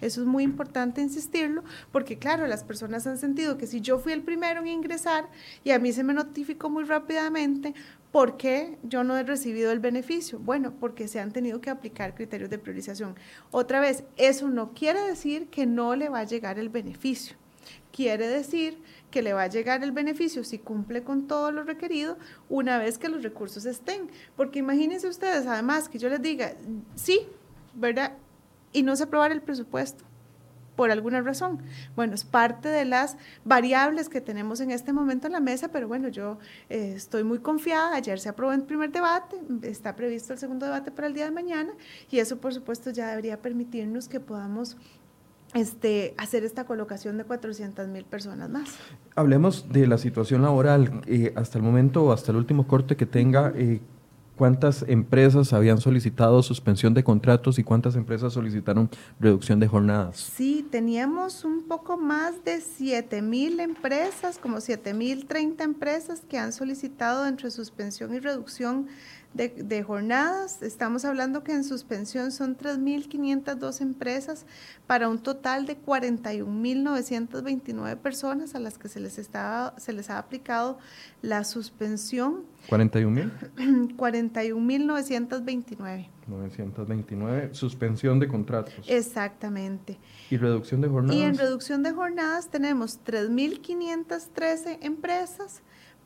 Eso 0.00 0.22
es 0.22 0.26
muy 0.26 0.44
importante 0.44 1.02
insistirlo, 1.02 1.62
porque 1.92 2.16
claro, 2.16 2.46
las 2.46 2.64
personas 2.64 3.06
han 3.06 3.18
sentido 3.18 3.58
que 3.58 3.66
si 3.66 3.82
yo 3.82 3.98
fui 3.98 4.12
el 4.12 4.22
primero 4.22 4.60
en 4.60 4.68
ingresar 4.68 5.28
y 5.62 5.72
a 5.72 5.78
mí 5.78 5.92
se 5.92 6.02
me 6.02 6.14
notificó 6.14 6.70
muy 6.70 6.84
rápidamente, 6.84 7.74
¿Por 8.12 8.36
qué 8.36 8.78
yo 8.82 9.04
no 9.04 9.16
he 9.16 9.22
recibido 9.22 9.72
el 9.72 9.80
beneficio? 9.80 10.38
Bueno, 10.38 10.74
porque 10.78 11.08
se 11.08 11.18
han 11.18 11.32
tenido 11.32 11.62
que 11.62 11.70
aplicar 11.70 12.14
criterios 12.14 12.50
de 12.50 12.58
priorización. 12.58 13.16
Otra 13.50 13.80
vez, 13.80 14.04
eso 14.18 14.50
no 14.50 14.74
quiere 14.74 15.00
decir 15.00 15.48
que 15.48 15.64
no 15.64 15.96
le 15.96 16.10
va 16.10 16.20
a 16.20 16.24
llegar 16.24 16.58
el 16.58 16.68
beneficio. 16.68 17.36
Quiere 17.90 18.28
decir 18.28 18.78
que 19.10 19.22
le 19.22 19.32
va 19.32 19.44
a 19.44 19.46
llegar 19.46 19.82
el 19.82 19.92
beneficio 19.92 20.44
si 20.44 20.58
cumple 20.58 21.02
con 21.02 21.26
todo 21.26 21.52
lo 21.52 21.64
requerido 21.64 22.18
una 22.50 22.76
vez 22.76 22.98
que 22.98 23.08
los 23.08 23.22
recursos 23.22 23.64
estén. 23.64 24.10
Porque 24.36 24.58
imagínense 24.58 25.08
ustedes, 25.08 25.46
además, 25.46 25.88
que 25.88 25.98
yo 25.98 26.10
les 26.10 26.20
diga, 26.20 26.52
sí, 26.94 27.26
¿verdad? 27.72 28.12
Y 28.74 28.82
no 28.82 28.94
se 28.94 29.04
aprobar 29.04 29.32
el 29.32 29.40
presupuesto 29.40 30.04
por 30.76 30.90
alguna 30.90 31.20
razón. 31.20 31.58
Bueno, 31.96 32.14
es 32.14 32.24
parte 32.24 32.68
de 32.68 32.84
las 32.84 33.16
variables 33.44 34.08
que 34.08 34.20
tenemos 34.20 34.60
en 34.60 34.70
este 34.70 34.92
momento 34.92 35.26
en 35.26 35.32
la 35.32 35.40
mesa, 35.40 35.68
pero 35.68 35.88
bueno, 35.88 36.08
yo 36.08 36.38
eh, 36.68 36.94
estoy 36.96 37.24
muy 37.24 37.38
confiada. 37.38 37.94
Ayer 37.94 38.18
se 38.18 38.28
aprobó 38.28 38.52
el 38.52 38.62
primer 38.62 38.92
debate, 38.92 39.36
está 39.62 39.96
previsto 39.96 40.32
el 40.32 40.38
segundo 40.38 40.66
debate 40.66 40.90
para 40.90 41.06
el 41.06 41.14
día 41.14 41.24
de 41.24 41.30
mañana 41.30 41.72
y 42.10 42.18
eso 42.18 42.38
por 42.38 42.54
supuesto 42.54 42.90
ya 42.90 43.08
debería 43.08 43.40
permitirnos 43.40 44.08
que 44.08 44.20
podamos 44.20 44.76
este, 45.54 46.14
hacer 46.16 46.44
esta 46.44 46.64
colocación 46.64 47.18
de 47.18 47.24
400 47.24 47.88
mil 47.88 48.04
personas 48.04 48.48
más. 48.48 48.70
Hablemos 49.14 49.70
de 49.70 49.86
la 49.86 49.98
situación 49.98 50.42
laboral. 50.42 51.02
Eh, 51.06 51.32
hasta 51.36 51.58
el 51.58 51.64
momento, 51.64 52.12
hasta 52.12 52.32
el 52.32 52.38
último 52.38 52.66
corte 52.66 52.96
que 52.96 53.06
tenga, 53.06 53.52
eh, 53.54 53.80
cuántas 54.42 54.84
empresas 54.88 55.52
habían 55.52 55.80
solicitado 55.80 56.42
suspensión 56.42 56.94
de 56.94 57.04
contratos 57.04 57.60
y 57.60 57.62
cuántas 57.62 57.94
empresas 57.94 58.32
solicitaron 58.32 58.90
reducción 59.20 59.60
de 59.60 59.68
jornadas. 59.68 60.16
Sí, 60.16 60.66
teníamos 60.68 61.44
un 61.44 61.62
poco 61.68 61.96
más 61.96 62.44
de 62.44 62.60
7 62.60 63.22
mil 63.22 63.60
empresas, 63.60 64.38
como 64.38 64.60
7 64.60 64.94
mil 64.94 65.26
30 65.26 65.62
empresas 65.62 66.22
que 66.28 66.38
han 66.38 66.52
solicitado 66.52 67.24
entre 67.28 67.52
suspensión 67.52 68.12
y 68.14 68.18
reducción 68.18 68.88
de, 69.34 69.82
jornadas. 69.82 70.62
Estamos 70.62 71.04
hablando 71.04 71.42
que 71.42 71.52
en 71.52 71.64
suspensión 71.64 72.30
son 72.32 72.56
3.502 72.56 73.80
empresas 73.80 74.46
para 74.86 75.08
un 75.08 75.18
total 75.18 75.66
de 75.66 75.76
41.929 75.80 77.96
personas 77.96 78.54
a 78.54 78.58
las 78.58 78.78
que 78.78 78.88
se 78.88 79.00
les, 79.00 79.18
estaba, 79.18 79.74
se 79.78 79.92
les 79.92 80.08
ha 80.10 80.18
aplicado 80.18 80.78
la 81.22 81.42
suspensión. 81.44 82.44
¿41.000? 82.68 83.96
41.929. 83.96 86.08
929, 86.26 87.50
suspensión 87.52 88.20
de 88.20 88.28
contratos. 88.28 88.74
Exactamente. 88.86 89.98
¿Y 90.30 90.36
reducción 90.36 90.80
de 90.80 90.88
jornadas? 90.88 91.16
Y 91.16 91.22
en 91.22 91.36
reducción 91.36 91.82
de 91.82 91.92
jornadas 91.92 92.48
tenemos 92.48 93.00
3.513 93.04 94.78
empresas 94.82 95.62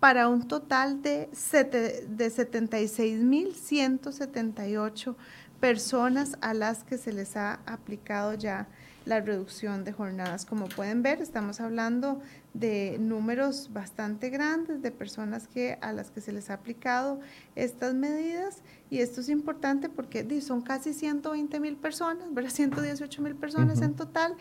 para 0.07 0.29
un 0.29 0.47
total 0.47 1.03
de, 1.03 1.27
de 1.27 2.31
76.178 2.31 5.17
personas 5.59 6.39
a 6.41 6.55
las 6.55 6.85
que 6.85 6.97
se 6.97 7.13
les 7.13 7.37
ha 7.37 7.55
aplicado 7.67 8.35
ya 8.35 8.69
la 9.05 9.21
reducción 9.21 9.83
de 9.83 9.91
jornadas. 9.91 10.47
Como 10.47 10.69
pueden 10.69 11.03
ver, 11.03 11.21
estamos 11.21 11.61
hablando 11.61 12.23
de 12.55 12.99
números 13.01 13.71
bastante 13.73 14.31
grandes 14.31 14.81
de 14.81 14.93
personas 14.93 15.49
que, 15.49 15.77
a 15.81 15.93
las 15.93 16.13
que 16.13 16.21
se 16.21 16.31
les 16.31 16.51
ha 16.51 16.55
aplicado 16.55 17.19
estas 17.57 17.93
medidas 17.95 18.63
y 18.91 19.01
esto 19.01 19.21
es 19.21 19.29
importante 19.29 19.89
porque 19.89 20.41
son 20.41 20.63
casi 20.63 20.95
120 20.95 21.59
mil 21.59 21.75
personas, 21.75 22.33
¿verdad? 22.33 22.51
118 22.51 23.23
mil 23.23 23.35
personas 23.35 23.83
en 23.83 23.95
total, 23.95 24.37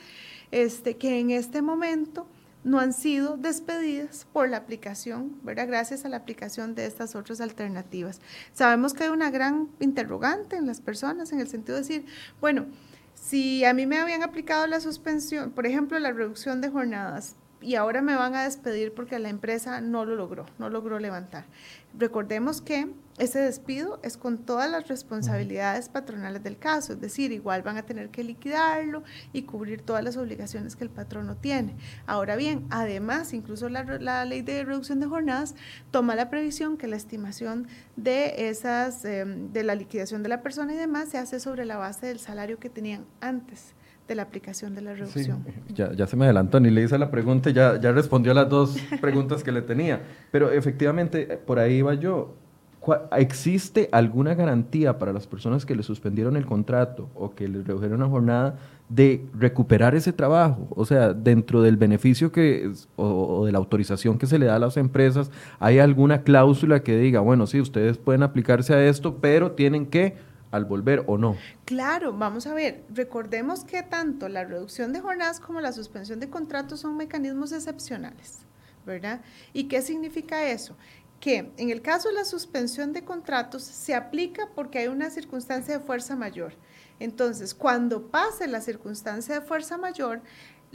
este, 0.51 0.95
que 0.95 1.19
en 1.19 1.31
este 1.31 1.63
momento 1.63 2.27
no 2.65 2.79
han 2.79 2.93
sido 2.93 3.37
despedidas 3.37 4.25
por 4.33 4.49
la 4.49 4.57
aplicación, 4.57 5.39
¿verdad? 5.43 5.67
Gracias 5.67 6.03
a 6.03 6.09
la 6.09 6.17
aplicación 6.17 6.73
de 6.73 6.87
estas 6.87 7.15
otras 7.15 7.39
alternativas. 7.39 8.19
Sabemos 8.53 8.93
que 8.93 9.03
hay 9.03 9.11
una 9.11 9.29
gran 9.29 9.69
interrogante 9.79 10.55
en 10.55 10.65
las 10.65 10.81
personas 10.81 11.31
en 11.31 11.39
el 11.39 11.47
sentido 11.47 11.75
de 11.75 11.83
decir, 11.83 12.05
bueno, 12.41 12.65
si 13.13 13.63
a 13.63 13.73
mí 13.75 13.85
me 13.85 13.99
habían 13.99 14.23
aplicado 14.23 14.65
la 14.65 14.79
suspensión, 14.79 15.51
por 15.51 15.67
ejemplo, 15.67 15.99
la 15.99 16.11
reducción 16.11 16.59
de 16.59 16.69
jornadas, 16.69 17.35
y 17.65 17.75
ahora 17.75 18.03
me 18.03 18.15
van 18.15 18.35
a 18.35 18.43
despedir 18.43 18.93
porque 18.93 19.17
la 19.17 19.29
empresa 19.29 19.81
no 19.81 20.05
lo 20.05 20.15
logró, 20.15 20.45
no 20.59 20.69
logró 20.69 20.99
levantar. 20.99 21.45
Recordemos 21.97 22.61
que 22.61 22.93
ese 23.17 23.39
despido 23.39 23.99
es 24.03 24.17
con 24.17 24.37
todas 24.37 24.69
las 24.69 24.87
responsabilidades 24.87 25.89
patronales 25.89 26.43
del 26.43 26.59
caso, 26.59 26.93
es 26.93 27.01
decir, 27.01 27.31
igual 27.31 27.63
van 27.63 27.77
a 27.77 27.83
tener 27.83 28.09
que 28.09 28.23
liquidarlo 28.23 29.03
y 29.33 29.43
cubrir 29.43 29.81
todas 29.81 30.03
las 30.03 30.15
obligaciones 30.15 30.75
que 30.75 30.83
el 30.83 30.91
patrono 30.91 31.37
tiene. 31.37 31.75
Ahora 32.05 32.35
bien, 32.35 32.67
además, 32.69 33.33
incluso 33.33 33.67
la, 33.67 34.25
ley 34.25 34.43
de 34.43 34.63
reducción 34.63 34.99
de 34.99 35.07
jornadas 35.07 35.55
toma 35.89 36.13
la 36.13 36.29
previsión 36.29 36.77
que 36.77 36.87
la 36.87 36.97
estimación 36.97 37.67
de 37.95 38.49
esas, 38.49 39.03
em, 39.05 39.51
de 39.53 39.63
la 39.63 39.73
liquidación 39.73 40.21
de 40.21 40.29
la 40.29 40.43
persona 40.43 40.73
y 40.73 40.77
demás 40.77 41.09
se 41.09 41.17
hace 41.17 41.39
sobre 41.39 41.65
la 41.65 41.77
base 41.77 42.05
del 42.05 42.19
salario 42.19 42.59
que 42.59 42.69
tenían 42.69 43.05
antes 43.21 43.73
de 44.07 44.15
la 44.15 44.23
aplicación 44.23 44.75
de 44.75 44.81
la 44.81 44.93
reducción. 44.93 45.43
ya, 45.73 45.91
ya, 45.93 46.05
se 46.05 46.15
me 46.15 46.25
adelantó, 46.25 46.59
ni 46.59 46.69
le 46.69 46.83
hice 46.83 46.97
la 46.97 47.09
pregunta, 47.09 47.49
ya, 47.49 47.79
ya 47.79 47.91
respondió 47.91 48.31
a 48.31 48.35
las 48.35 48.49
dos 48.49 48.77
preguntas 49.01 49.43
que 49.43 49.51
le 49.51 49.61
tenía. 49.61 50.01
Pero 50.31 50.51
efectivamente, 50.51 51.39
por 51.45 51.59
ahí 51.59 51.75
iba 51.75 51.93
yo. 51.95 52.35
¿Existe 53.17 53.89
alguna 53.91 54.35
garantía 54.35 54.99
para 54.99 55.11
las 55.11 55.25
personas 55.25 55.65
que 55.65 55.73
le 55.73 55.81
suspendieron 55.81 56.37
el 56.37 56.45
contrato 56.45 57.09
o 57.15 57.33
que 57.33 57.47
le 57.47 57.63
redujeron 57.63 57.99
la 57.99 58.05
jornada 58.05 58.59
de 58.89 59.25
recuperar 59.33 59.95
ese 59.95 60.13
trabajo? 60.13 60.67
O 60.69 60.85
sea, 60.85 61.13
dentro 61.13 61.63
del 61.63 61.77
beneficio 61.77 62.31
que 62.31 62.71
o, 62.95 63.39
o, 63.39 63.45
de 63.47 63.51
la 63.51 63.57
autorización 63.57 64.19
que 64.19 64.27
se 64.27 64.37
le 64.37 64.45
da 64.45 64.57
a 64.57 64.59
las 64.59 64.77
empresas, 64.77 65.31
¿hay 65.57 65.79
alguna 65.79 66.21
cláusula 66.21 66.83
que 66.83 66.95
diga, 66.95 67.21
bueno, 67.21 67.47
sí, 67.47 67.59
ustedes 67.59 67.97
pueden 67.97 68.21
aplicarse 68.21 68.75
a 68.75 68.85
esto, 68.85 69.17
pero 69.19 69.53
tienen 69.53 69.87
que 69.87 70.13
al 70.55 70.65
volver 70.65 71.03
o 71.07 71.17
no. 71.17 71.37
Claro, 71.65 72.13
vamos 72.13 72.47
a 72.47 72.53
ver, 72.53 72.83
recordemos 72.93 73.63
que 73.63 73.83
tanto 73.83 74.29
la 74.29 74.43
reducción 74.43 74.93
de 74.93 75.01
jornadas 75.01 75.39
como 75.39 75.61
la 75.61 75.73
suspensión 75.73 76.19
de 76.19 76.29
contratos 76.29 76.79
son 76.79 76.97
mecanismos 76.97 77.51
excepcionales, 77.51 78.39
¿verdad? 78.85 79.21
¿Y 79.53 79.65
qué 79.65 79.81
significa 79.81 80.49
eso? 80.49 80.75
Que 81.19 81.51
en 81.57 81.69
el 81.69 81.81
caso 81.81 82.09
de 82.09 82.15
la 82.15 82.25
suspensión 82.25 82.93
de 82.93 83.03
contratos 83.03 83.63
se 83.63 83.95
aplica 83.95 84.49
porque 84.55 84.79
hay 84.79 84.87
una 84.87 85.09
circunstancia 85.09 85.77
de 85.77 85.83
fuerza 85.83 86.15
mayor. 86.15 86.53
Entonces, 86.99 87.53
cuando 87.53 88.07
pase 88.07 88.47
la 88.47 88.61
circunstancia 88.61 89.39
de 89.39 89.45
fuerza 89.45 89.77
mayor, 89.77 90.21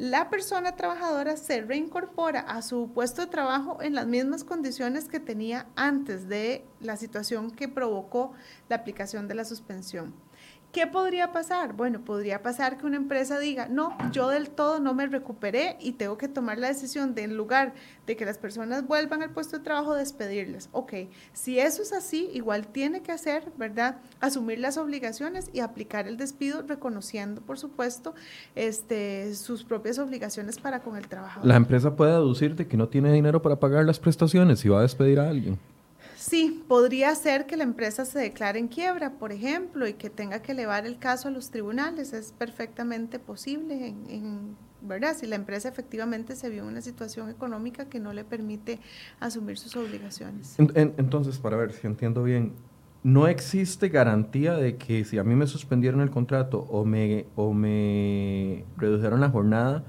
la 0.01 0.31
persona 0.31 0.77
trabajadora 0.77 1.37
se 1.37 1.61
reincorpora 1.61 2.41
a 2.41 2.63
su 2.63 2.91
puesto 2.95 3.21
de 3.21 3.27
trabajo 3.27 3.83
en 3.83 3.95
las 3.95 4.07
mismas 4.07 4.45
condiciones 4.45 5.09
que 5.09 5.21
tenía 5.21 5.67
antes 5.77 6.27
de 6.27 6.65
la 6.81 6.97
situación 6.97 7.51
que 7.51 7.69
provocó 7.69 8.33
la 8.71 8.77
aplicación 8.77 9.29
de 9.29 9.35
la 9.35 9.45
suspensión. 9.45 10.15
¿Qué 10.73 10.87
podría 10.87 11.33
pasar? 11.33 11.73
Bueno, 11.73 12.01
podría 12.05 12.43
pasar 12.43 12.79
que 12.79 12.87
una 12.87 12.97
empresa 12.97 13.41
diga, 13.41 13.67
no, 13.67 13.97
yo 14.13 14.29
del 14.29 14.51
todo 14.51 14.79
no 14.79 14.95
me 14.95 15.09
recuperé 15.09 15.77
y 15.81 15.93
tengo 15.93 16.17
que 16.17 16.29
tomar 16.29 16.59
la 16.59 16.69
decisión 16.69 17.17
de 17.17 17.25
en 17.25 17.37
lugar 17.37 17.75
de 18.07 18.17
que 18.17 18.25
las 18.25 18.39
personas 18.39 18.87
vuelvan 18.87 19.21
al 19.23 19.31
puesto 19.31 19.59
de 19.59 19.65
trabajo, 19.65 19.95
despedirles. 19.95 20.69
Ok, 20.71 20.93
si 21.33 21.59
eso 21.59 21.83
es 21.83 21.93
así, 21.93 22.31
igual 22.35 22.69
tiene 22.69 23.03
que 23.03 23.11
hacer, 23.11 23.51
¿verdad? 23.57 23.97
Asumir 24.21 24.61
las 24.61 24.79
obligaciones 24.79 25.51
y 25.53 25.59
aplicar 25.59 26.07
el 26.07 26.17
despido, 26.17 26.63
reconociendo, 26.63 27.41
por 27.41 27.59
supuesto, 27.59 28.15
este, 28.55 29.35
sus 29.35 29.65
propias 29.65 29.99
obligaciones 29.99 30.61
para 30.61 30.81
con 30.83 30.97
el 30.97 31.09
trabajador. 31.09 31.49
La 31.49 31.57
empresa 31.57 31.97
puede 31.97 32.13
deducir 32.13 32.55
de 32.55 32.69
que 32.69 32.77
no 32.77 32.89
tiene 32.89 33.13
dinero 33.13 33.43
para 33.43 33.59
pagar 33.59 33.85
las 33.85 33.99
prestaciones 33.99 34.65
y 34.65 34.69
va 34.69 34.79
a 34.79 34.83
despedir 34.83 35.19
a 35.19 35.29
alguien. 35.29 35.59
Sí, 36.31 36.63
podría 36.69 37.13
ser 37.17 37.47
que 37.47 37.57
la 37.57 37.65
empresa 37.65 38.05
se 38.05 38.21
declare 38.21 38.61
en 38.61 38.69
quiebra, 38.69 39.15
por 39.19 39.33
ejemplo, 39.33 39.89
y 39.89 39.95
que 39.95 40.11
tenga 40.11 40.43
que 40.43 40.53
elevar 40.53 40.87
el 40.87 40.97
caso 40.97 41.27
a 41.27 41.33
los 41.33 41.51
tribunales. 41.51 42.13
Es 42.13 42.31
perfectamente 42.31 43.19
posible, 43.19 43.89
en, 43.89 44.55
¿verdad? 44.81 45.17
Si 45.19 45.27
la 45.27 45.35
empresa 45.35 45.69
efectivamente 45.69 46.37
se 46.37 46.49
vio 46.49 46.63
en 46.63 46.69
una 46.69 46.83
situación 46.83 47.31
económica 47.31 47.87
que 47.87 47.99
no 47.99 48.13
le 48.13 48.23
permite 48.23 48.79
asumir 49.19 49.59
sus 49.59 49.75
obligaciones. 49.75 50.55
entonces, 50.57 51.41
para 51.41 51.57
ver 51.57 51.73
si 51.73 51.89
entiendo 51.89 52.23
bien, 52.23 52.53
no 53.03 53.27
existe 53.27 53.89
garantía 53.89 54.55
de 54.55 54.77
que 54.77 55.05
si 55.05 55.19
a 55.19 55.25
mí 55.25 55.35
me 55.35 55.49
suspendieron 55.49 56.01
el 56.01 56.11
contrato 56.11 56.61
o 56.61 56.85
me, 56.85 57.27
o 57.35 57.53
me 57.53 58.65
redujeron 58.77 59.21
la 59.21 59.31
jornada, 59.31 59.83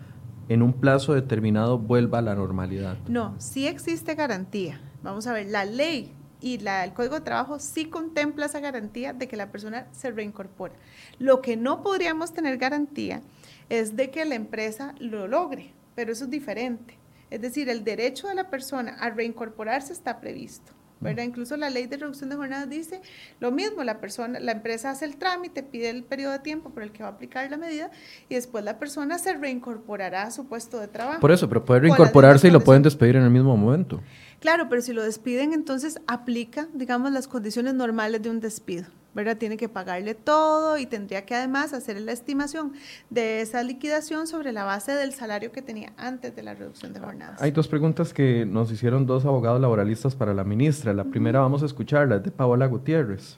en 0.49 0.63
un 0.63 0.73
plazo 0.73 1.13
determinado 1.13 1.77
vuelva 1.77 2.17
a 2.17 2.23
la 2.23 2.33
normalidad. 2.33 2.97
No, 3.07 3.35
sí 3.37 3.67
existe 3.67 4.15
garantía. 4.15 4.81
Vamos 5.03 5.27
a 5.27 5.33
ver, 5.33 5.45
la 5.45 5.65
ley 5.65 6.15
y 6.41 6.57
la, 6.57 6.83
el 6.83 6.93
Código 6.93 7.15
de 7.15 7.21
Trabajo 7.21 7.59
sí 7.59 7.85
contempla 7.85 8.47
esa 8.47 8.59
garantía 8.59 9.13
de 9.13 9.27
que 9.27 9.37
la 9.37 9.51
persona 9.51 9.87
se 9.91 10.11
reincorpora. 10.11 10.73
Lo 11.19 11.41
que 11.41 11.55
no 11.55 11.83
podríamos 11.83 12.33
tener 12.33 12.57
garantía 12.57 13.21
es 13.69 13.95
de 13.95 14.09
que 14.09 14.25
la 14.25 14.35
empresa 14.35 14.95
lo 14.99 15.27
logre, 15.27 15.73
pero 15.95 16.11
eso 16.11 16.25
es 16.25 16.29
diferente. 16.31 16.97
Es 17.29 17.41
decir, 17.41 17.69
el 17.69 17.83
derecho 17.83 18.27
de 18.27 18.35
la 18.35 18.49
persona 18.49 18.97
a 18.99 19.09
reincorporarse 19.09 19.93
está 19.93 20.19
previsto. 20.19 20.73
¿verdad? 21.01 21.23
Incluso 21.23 21.57
la 21.57 21.69
ley 21.69 21.87
de 21.87 21.97
reducción 21.97 22.29
de 22.29 22.35
jornadas 22.35 22.69
dice 22.69 23.01
lo 23.39 23.51
mismo, 23.51 23.83
la 23.83 23.99
persona, 23.99 24.39
la 24.39 24.51
empresa 24.51 24.91
hace 24.91 25.05
el 25.05 25.17
trámite, 25.17 25.63
pide 25.63 25.89
el 25.89 26.03
periodo 26.03 26.33
de 26.33 26.39
tiempo 26.39 26.69
por 26.69 26.83
el 26.83 26.91
que 26.91 27.03
va 27.03 27.09
a 27.09 27.11
aplicar 27.13 27.49
la 27.49 27.57
medida 27.57 27.89
y 28.29 28.35
después 28.35 28.63
la 28.63 28.77
persona 28.77 29.17
se 29.17 29.33
reincorporará 29.33 30.23
a 30.23 30.31
su 30.31 30.45
puesto 30.45 30.79
de 30.79 30.87
trabajo. 30.87 31.19
Por 31.19 31.31
eso, 31.31 31.49
pero 31.49 31.65
puede 31.65 31.81
reincorporarse 31.81 32.47
y 32.47 32.51
lo 32.51 32.61
pueden 32.61 32.83
despedir 32.83 33.15
en 33.15 33.23
el 33.23 33.31
mismo 33.31 33.57
momento. 33.57 33.99
Claro, 34.41 34.67
pero 34.69 34.81
si 34.81 34.91
lo 34.91 35.03
despiden, 35.03 35.53
entonces 35.53 36.01
aplica, 36.07 36.67
digamos, 36.73 37.11
las 37.11 37.27
condiciones 37.27 37.75
normales 37.75 38.21
de 38.21 38.29
un 38.31 38.39
despido. 38.39 38.87
¿verdad? 39.13 39.37
Tiene 39.37 39.57
que 39.57 39.67
pagarle 39.67 40.15
todo 40.15 40.77
y 40.77 40.85
tendría 40.85 41.25
que 41.25 41.35
además 41.35 41.73
hacer 41.73 41.99
la 41.99 42.13
estimación 42.13 42.73
de 43.09 43.41
esa 43.41 43.61
liquidación 43.61 44.25
sobre 44.25 44.51
la 44.53 44.63
base 44.63 44.93
del 44.93 45.13
salario 45.13 45.51
que 45.51 45.61
tenía 45.61 45.91
antes 45.97 46.35
de 46.35 46.43
la 46.43 46.53
reducción 46.53 46.93
de 46.93 47.01
jornadas. 47.01 47.41
Hay 47.41 47.51
dos 47.51 47.67
preguntas 47.67 48.13
que 48.13 48.45
nos 48.45 48.71
hicieron 48.71 49.05
dos 49.05 49.25
abogados 49.25 49.59
laboralistas 49.59 50.15
para 50.15 50.33
la 50.33 50.45
ministra. 50.45 50.93
La 50.93 51.03
primera 51.03 51.41
vamos 51.41 51.61
a 51.61 51.65
escucharla, 51.65 52.15
es 52.15 52.23
de 52.23 52.31
Paola 52.31 52.67
Gutiérrez. 52.67 53.37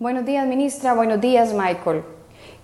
Buenos 0.00 0.26
días, 0.26 0.46
ministra. 0.46 0.94
Buenos 0.94 1.20
días, 1.20 1.54
Michael. 1.54 2.17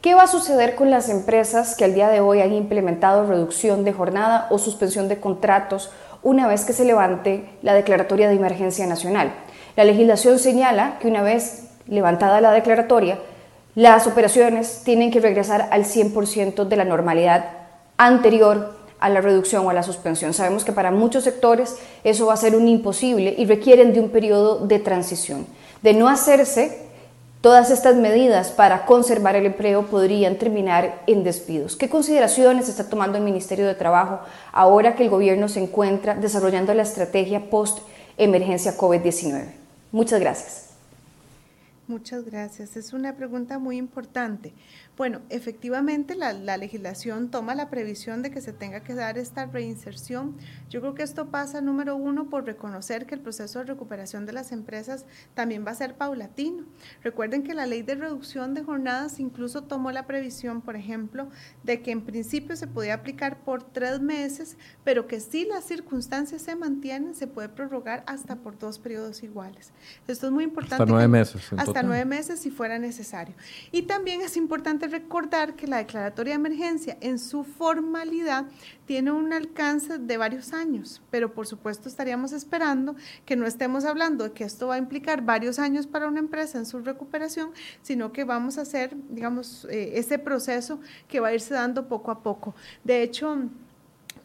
¿Qué 0.05 0.15
va 0.15 0.25
a 0.25 0.27
suceder 0.27 0.75
con 0.75 0.91
las 0.91 1.09
empresas 1.09 1.75
que 1.75 1.87
al 1.87 1.95
día 1.95 2.11
de 2.11 2.21
hoy 2.21 2.43
han 2.43 2.53
implementado 2.53 3.27
reducción 3.27 3.85
de 3.85 3.95
jornada 3.95 4.49
o 4.51 4.59
suspensión 4.59 5.09
de 5.09 5.19
contratos 5.19 5.89
una 6.23 6.47
vez 6.47 6.67
que 6.67 6.75
se 6.75 6.85
levante 6.85 7.49
la 7.63 7.73
declaratoria 7.73 8.29
de 8.29 8.35
emergencia 8.35 8.87
nacional? 8.87 9.33
La 9.77 9.85
legislación 9.85 10.39
señala 10.39 10.99
que 11.01 11.09
una 11.09 11.23
vez 11.23 11.71
levantada 11.87 12.43
la 12.43 12.53
declaratoria, 12.53 13.19
las 13.75 14.07
operaciones 14.07 14.83
tienen 14.85 15.11
que 15.11 15.21
regresar 15.21 15.69
al 15.71 15.87
100% 15.87 16.67
de 16.67 16.77
la 16.77 16.85
normalidad 16.85 17.47
anterior 17.97 18.77
a 19.01 19.09
la 19.09 19.23
reducción 19.23 19.65
o 19.65 19.71
a 19.71 19.75
la 19.75 19.83
suspensión. 19.83 20.35
Sabemos 20.35 20.67
que 20.67 20.73
para 20.73 20.91
muchos 20.91 21.25
sectores 21.25 21.79
eso 22.05 22.27
va 22.27 22.35
a 22.35 22.37
ser 22.37 22.57
un 22.57 22.69
imposible 22.69 23.35
y 23.39 23.47
requieren 23.47 23.95
de 23.95 24.01
un 24.01 24.11
periodo 24.11 24.67
de 24.67 24.81
transición. 24.81 25.47
De 25.81 25.95
no 25.95 26.09
hacerse, 26.09 26.84
Todas 27.45 27.71
estas 27.71 27.97
medidas 27.97 28.51
para 28.53 28.87
conservar 28.87 29.37
el 29.37 29.45
empleo 29.45 29.85
podrían 29.85 30.39
terminar 30.39 31.03
en 31.07 31.25
despidos. 31.25 31.77
¿Qué 31.77 31.91
consideraciones 31.91 32.71
está 32.71 32.89
tomando 32.89 33.19
el 33.19 33.23
Ministerio 33.23 33.67
de 33.67 33.75
Trabajo 33.75 34.21
ahora 34.51 34.97
que 34.97 35.03
el 35.03 35.11
gobierno 35.11 35.51
se 35.51 35.63
encuentra 35.63 36.15
desarrollando 36.15 36.73
la 36.73 36.85
estrategia 36.85 37.51
post-emergencia 37.51 38.79
COVID-19? 38.79 39.45
Muchas 39.93 40.21
gracias. 40.21 40.71
Muchas 41.87 42.25
gracias. 42.25 42.79
Es 42.79 42.95
una 42.95 43.15
pregunta 43.15 43.59
muy 43.59 43.77
importante. 43.77 44.55
Bueno, 44.97 45.23
efectivamente 45.29 46.15
la, 46.15 46.33
legislación 46.57 47.29
toma 47.29 47.57
la 47.57 47.69
previsión 47.69 48.23
de 48.23 48.31
que 48.31 48.41
se 48.41 48.53
tenga 48.53 48.85
que 48.85 48.95
dar 48.95 49.19
esta 49.19 49.47
reinserción. 49.47 50.37
Yo 50.71 50.81
creo 50.81 50.95
que 50.95 51.03
esto 51.03 51.31
pasa, 51.31 51.61
número 51.61 51.97
uno, 51.97 52.31
por 52.31 52.45
reconocer 52.45 53.05
que 53.05 53.17
el 53.17 53.21
proceso 53.21 53.59
de 53.59 53.65
recuperación 53.65 54.25
de 54.25 54.33
las 54.33 54.53
empresas 54.53 55.05
también 55.35 55.67
va 55.67 55.73
a 55.73 55.75
ser 55.75 55.97
paulatino. 55.97 56.65
Recuerden 57.03 57.43
que 57.43 57.55
la 57.55 57.67
ley 57.67 57.83
de 57.83 57.97
reducción 57.97 58.55
de 58.55 58.63
jornadas 58.63 59.19
incluso 59.19 59.65
tomó 59.65 59.91
la 59.91 60.07
previsión, 60.07 60.61
por 60.61 60.77
ejemplo, 60.77 61.29
de 61.65 61.83
que 61.83 61.91
en 61.91 62.03
principio 62.03 62.55
se 62.55 62.69
podía 62.69 62.95
aplicar 62.95 63.41
por 63.41 63.65
tres 63.65 64.01
meses, 64.01 64.57
pero 64.85 65.09
que 65.09 65.19
si 65.19 65.45
las 65.45 65.65
circunstancias 65.65 66.43
se 66.43 66.55
mantienen, 66.55 67.17
se 67.17 67.27
puede 67.27 67.49
prorrogar 67.49 68.05
hasta 68.07 68.37
por 68.37 68.59
dos 68.59 68.79
periodos 68.79 69.25
iguales. 69.25 69.73
Esto 70.07 70.27
es 70.27 70.33
muy 70.33 70.45
importante. 70.45 70.85
Hasta 70.85 70.87
nueve 70.87 71.09
meses. 71.09 71.53
hasta 71.57 71.83
nueve 71.83 72.05
meses 72.05 72.39
si 72.39 72.53
fuera 72.53 72.79
necesario. 72.79 73.35
Y 73.73 73.83
también 73.83 74.21
es 74.21 74.37
importante 74.37 74.84
recordar 74.89 75.55
que 75.55 75.67
la 75.67 75.79
declaratoria 75.79 76.33
de 76.33 76.41
emergencia 76.41 76.97
en 77.01 77.19
su 77.19 77.45
formalidad 77.45 78.47
tiene 78.87 79.11
un 79.13 79.33
alcance 79.33 79.99
de 79.99 80.17
varios 80.17 80.53
años, 80.53 81.03
pero 81.11 81.33
por 81.33 81.47
supuesto 81.47 81.89
estaríamos 81.89 82.33
esperando 82.33 82.97
que 83.25 83.37
no 83.37 83.47
estemos 83.47 83.85
hablando 83.85 84.25
de 84.25 84.33
que 84.33 84.45
esto 84.45 84.69
va 84.69 84.75
a 84.75 84.79
implicar 84.79 85.23
varios 85.23 85.59
años 85.59 85.87
para 85.87 86.09
una 86.09 86.21
empresa 86.21 86.59
en 86.59 86.67
su 86.67 86.81
recuperación, 86.81 87.51
sino 87.83 88.13
que 88.13 88.25
vamos 88.25 88.59
a 88.59 88.63
hacer, 88.63 88.95
digamos, 89.11 89.67
eh, 89.71 89.93
ese 89.95 90.19
proceso 90.19 90.81
que 91.09 91.21
va 91.21 91.29
a 91.29 91.35
irse 91.35 91.55
dando 91.55 91.89
poco 91.89 92.11
a 92.11 92.23
poco. 92.23 92.55
De 92.83 93.03
hecho, 93.03 93.49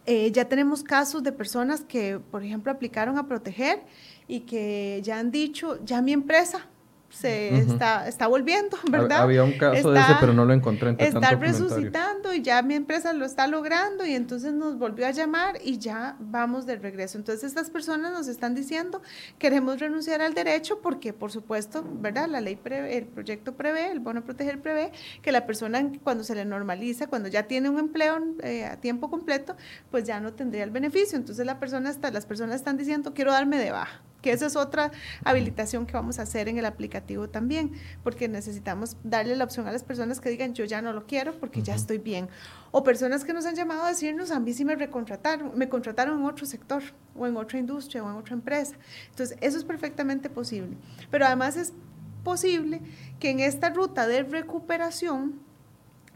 eh, 0.05 0.31
ya 0.31 0.45
tenemos 0.45 0.83
casos 0.83 1.23
de 1.23 1.31
personas 1.31 1.81
que, 1.81 2.19
por 2.31 2.43
ejemplo, 2.43 2.71
aplicaron 2.71 3.17
a 3.17 3.27
proteger 3.27 3.83
y 4.27 4.41
que 4.41 5.01
ya 5.03 5.19
han 5.19 5.31
dicho, 5.31 5.83
ya 5.85 6.01
mi 6.01 6.13
empresa 6.13 6.67
se 7.09 7.57
está, 7.57 8.07
está 8.07 8.27
volviendo, 8.27 8.77
¿verdad? 8.89 9.21
Había 9.21 9.43
un 9.43 9.57
caso 9.57 9.91
de 9.91 9.99
ese, 9.99 10.13
pero 10.19 10.33
no 10.33 10.45
lo 10.45 10.53
encontré 10.53 10.89
en 10.89 10.95
Está 10.99 11.31
resucitando 11.31 12.33
y 12.33 12.41
ya 12.41 12.61
mi 12.61 12.75
empresa 12.75 13.13
lo 13.13 13.25
está 13.25 13.47
logrando 13.47 14.05
y 14.05 14.13
entonces 14.13 14.53
nos 14.53 14.77
volvió 14.77 15.07
a 15.07 15.11
llamar 15.11 15.57
y 15.63 15.77
ya 15.77 16.15
vamos 16.19 16.65
de 16.65 16.75
regreso. 16.75 17.17
Entonces 17.17 17.43
estas 17.43 17.69
personas 17.69 18.11
nos 18.13 18.27
están 18.27 18.55
diciendo, 18.55 19.01
queremos 19.37 19.79
renunciar 19.79 20.21
al 20.21 20.33
derecho 20.33 20.79
porque, 20.81 21.13
por 21.13 21.31
supuesto, 21.31 21.83
¿verdad? 21.99 22.27
La 22.29 22.41
ley 22.41 22.55
prevé, 22.55 22.97
el 22.97 23.05
proyecto 23.05 23.53
prevé, 23.53 23.91
el 23.91 23.99
bono 23.99 24.23
proteger 24.23 24.61
prevé 24.61 24.91
que 25.21 25.31
la 25.31 25.45
persona 25.45 25.91
cuando 26.03 26.23
se 26.23 26.35
le 26.35 26.45
normaliza, 26.45 27.07
cuando 27.07 27.27
ya 27.27 27.43
tiene 27.43 27.69
un 27.69 27.79
empleo 27.79 28.19
eh, 28.43 28.65
a 28.65 28.77
tiempo 28.77 29.09
completo, 29.09 29.55
pues 29.89 30.03
ya 30.03 30.19
no 30.19 30.33
tendría 30.33 30.63
el 30.63 30.71
beneficio. 30.71 31.17
Entonces 31.17 31.45
la 31.45 31.59
persona 31.59 31.89
está, 31.89 32.11
las 32.11 32.25
personas 32.25 32.57
están 32.57 32.77
diciendo, 32.77 33.13
quiero 33.13 33.31
darme 33.31 33.57
de 33.57 33.71
baja 33.71 34.01
que 34.21 34.31
esa 34.31 34.45
es 34.45 34.55
otra 34.55 34.91
habilitación 35.23 35.85
que 35.85 35.93
vamos 35.93 36.19
a 36.19 36.23
hacer 36.23 36.47
en 36.47 36.57
el 36.57 36.65
aplicativo 36.65 37.29
también, 37.29 37.71
porque 38.03 38.27
necesitamos 38.27 38.97
darle 39.03 39.35
la 39.35 39.45
opción 39.45 39.67
a 39.67 39.71
las 39.71 39.83
personas 39.83 40.19
que 40.19 40.29
digan 40.29 40.53
yo 40.53 40.65
ya 40.65 40.81
no 40.81 40.93
lo 40.93 41.05
quiero 41.05 41.39
porque 41.39 41.61
ya 41.61 41.75
estoy 41.75 41.97
bien. 41.97 42.29
O 42.71 42.83
personas 42.83 43.23
que 43.23 43.33
nos 43.33 43.45
han 43.45 43.55
llamado 43.55 43.83
a 43.83 43.89
decirnos 43.89 44.31
a 44.31 44.39
mí 44.39 44.53
sí 44.53 44.65
me 44.65 44.75
recontrataron, 44.75 45.51
me 45.55 45.69
contrataron 45.69 46.19
en 46.19 46.25
otro 46.25 46.45
sector 46.45 46.83
o 47.15 47.27
en 47.27 47.37
otra 47.37 47.59
industria 47.59 48.03
o 48.03 48.09
en 48.09 48.15
otra 48.15 48.33
empresa. 48.33 48.75
Entonces, 49.09 49.37
eso 49.41 49.57
es 49.57 49.63
perfectamente 49.63 50.29
posible. 50.29 50.77
Pero 51.09 51.25
además 51.25 51.57
es 51.57 51.73
posible 52.23 52.81
que 53.19 53.29
en 53.29 53.39
esta 53.39 53.69
ruta 53.69 54.07
de 54.07 54.23
recuperación 54.23 55.39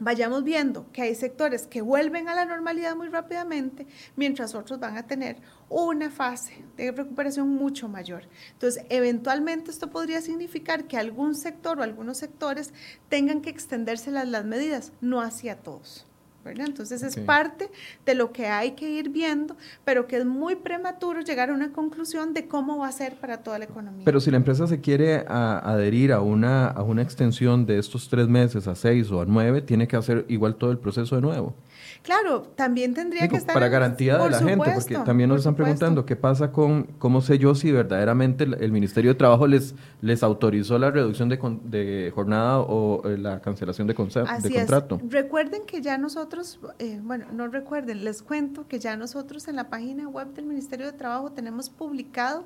vayamos 0.04 0.44
viendo 0.44 0.92
que 0.92 1.02
hay 1.02 1.16
sectores 1.16 1.68
que 1.68 1.82
vuelven 1.82 2.28
a 2.30 2.36
la 2.36 2.46
normalidad 2.46 2.96
muy 2.96 3.08
rápidamente, 3.08 3.88
mientras 4.16 4.56
otros 4.56 4.80
van 4.80 4.98
a 4.98 5.08
tener 5.08 5.38
una 5.70 6.10
fase 6.10 6.64
de 6.78 6.92
recuperación 6.92 7.50
mucho 7.50 7.88
mayor. 7.88 8.28
Entonces, 8.52 8.86
eventualmente 8.90 9.72
esto 9.72 9.90
podría 9.90 10.22
significar 10.22 10.86
que 10.86 10.98
algún 10.98 11.36
sector 11.36 11.80
o 11.80 11.84
algunos 11.84 12.18
sectores 12.18 12.74
tengan 13.10 13.42
que 13.42 13.50
extenderse 13.50 14.12
las, 14.12 14.46
medidas, 14.46 14.92
no 15.02 15.22
hacia 15.22 15.58
todos. 15.58 16.06
Entonces 16.46 17.04
es 17.04 17.18
parte 17.18 17.70
de 18.06 18.16
lo 18.16 18.32
que 18.32 18.48
hay 18.48 18.72
que 18.72 18.90
ir 18.90 19.10
viendo, 19.10 19.56
pero 19.86 20.08
que 20.08 20.18
es 20.18 20.26
muy 20.26 20.56
prematuro 20.56 21.22
llegar 21.22 21.50
a 21.50 21.54
una 21.54 21.72
conclusión 21.72 22.34
de 22.34 22.48
cómo 22.48 22.80
va 22.80 22.88
a 22.88 22.92
ser 22.92 23.16
para 23.16 23.38
toda 23.38 23.60
la 23.60 23.66
economía. 23.66 24.04
Pero 24.06 24.20
si 24.20 24.30
la 24.32 24.38
empresa 24.38 24.68
se 24.68 24.82
quiere 24.82 25.26
adherir 25.28 26.12
a 26.12 26.22
una, 26.22 26.68
a 26.68 26.84
una 26.84 27.02
extensión 27.02 27.66
de 27.66 27.80
estos 27.80 28.10
tres 28.10 28.28
meses 28.28 28.68
a 28.68 28.76
seis 28.76 29.10
o 29.12 29.22
a 29.22 29.26
nueve, 29.26 29.62
tiene 29.62 29.88
que 29.88 29.96
hacer 29.96 30.26
igual 30.28 30.56
todo 30.56 30.72
el 30.72 30.78
proceso 30.78 31.16
de 31.16 31.22
nuevo. 31.22 31.56
Claro, 32.04 32.42
también 32.42 32.94
tendría 32.94 33.30
que 33.30 33.38
estar... 33.38 33.54
Para 33.54 33.70
garantía 33.70 34.18
de 34.18 34.30
la 34.30 34.40
gente, 34.40 34.72
porque 34.76 34.96
también 35.06 35.30
nos 35.30 35.40
están 35.40 35.56
preguntando 35.56 36.06
qué 36.06 36.18
pasa 36.18 36.52
con, 36.52 36.84
cómo 37.00 37.22
sé 37.22 37.40
yo 37.40 37.56
si 37.56 37.72
verdaderamente 37.72 38.44
el, 38.44 38.72
Ministerio 38.74 39.12
de 39.12 39.16
Trabajo 39.16 39.48
les, 39.48 39.74
les 40.02 40.22
autorizó 40.22 40.78
la 40.78 40.92
reducción 40.92 41.30
de, 41.30 41.40
de 41.64 42.12
jornada 42.14 42.60
o 42.60 43.08
eh, 43.08 43.18
la 43.18 43.40
cancelación 43.40 43.88
de, 43.88 43.94
de 43.94 44.52
contrato. 44.52 45.00
Recuerden 45.08 45.66
que 45.66 45.82
ya 45.82 45.98
nosotros, 45.98 46.60
eh, 46.80 47.00
bueno, 47.02 47.28
no 47.32 47.48
recuerden, 47.48 48.04
les 48.04 48.22
cuento 48.22 48.68
que 48.68 48.80
ya 48.80 48.98
nosotros 48.98 49.48
en 49.48 49.56
la 49.56 49.70
página 49.70 50.10
web 50.10 50.34
del 50.34 50.46
Ministerio 50.46 50.86
de 50.86 50.92
Trabajo 50.92 51.32
tenemos 51.32 51.70
publicado 51.70 52.44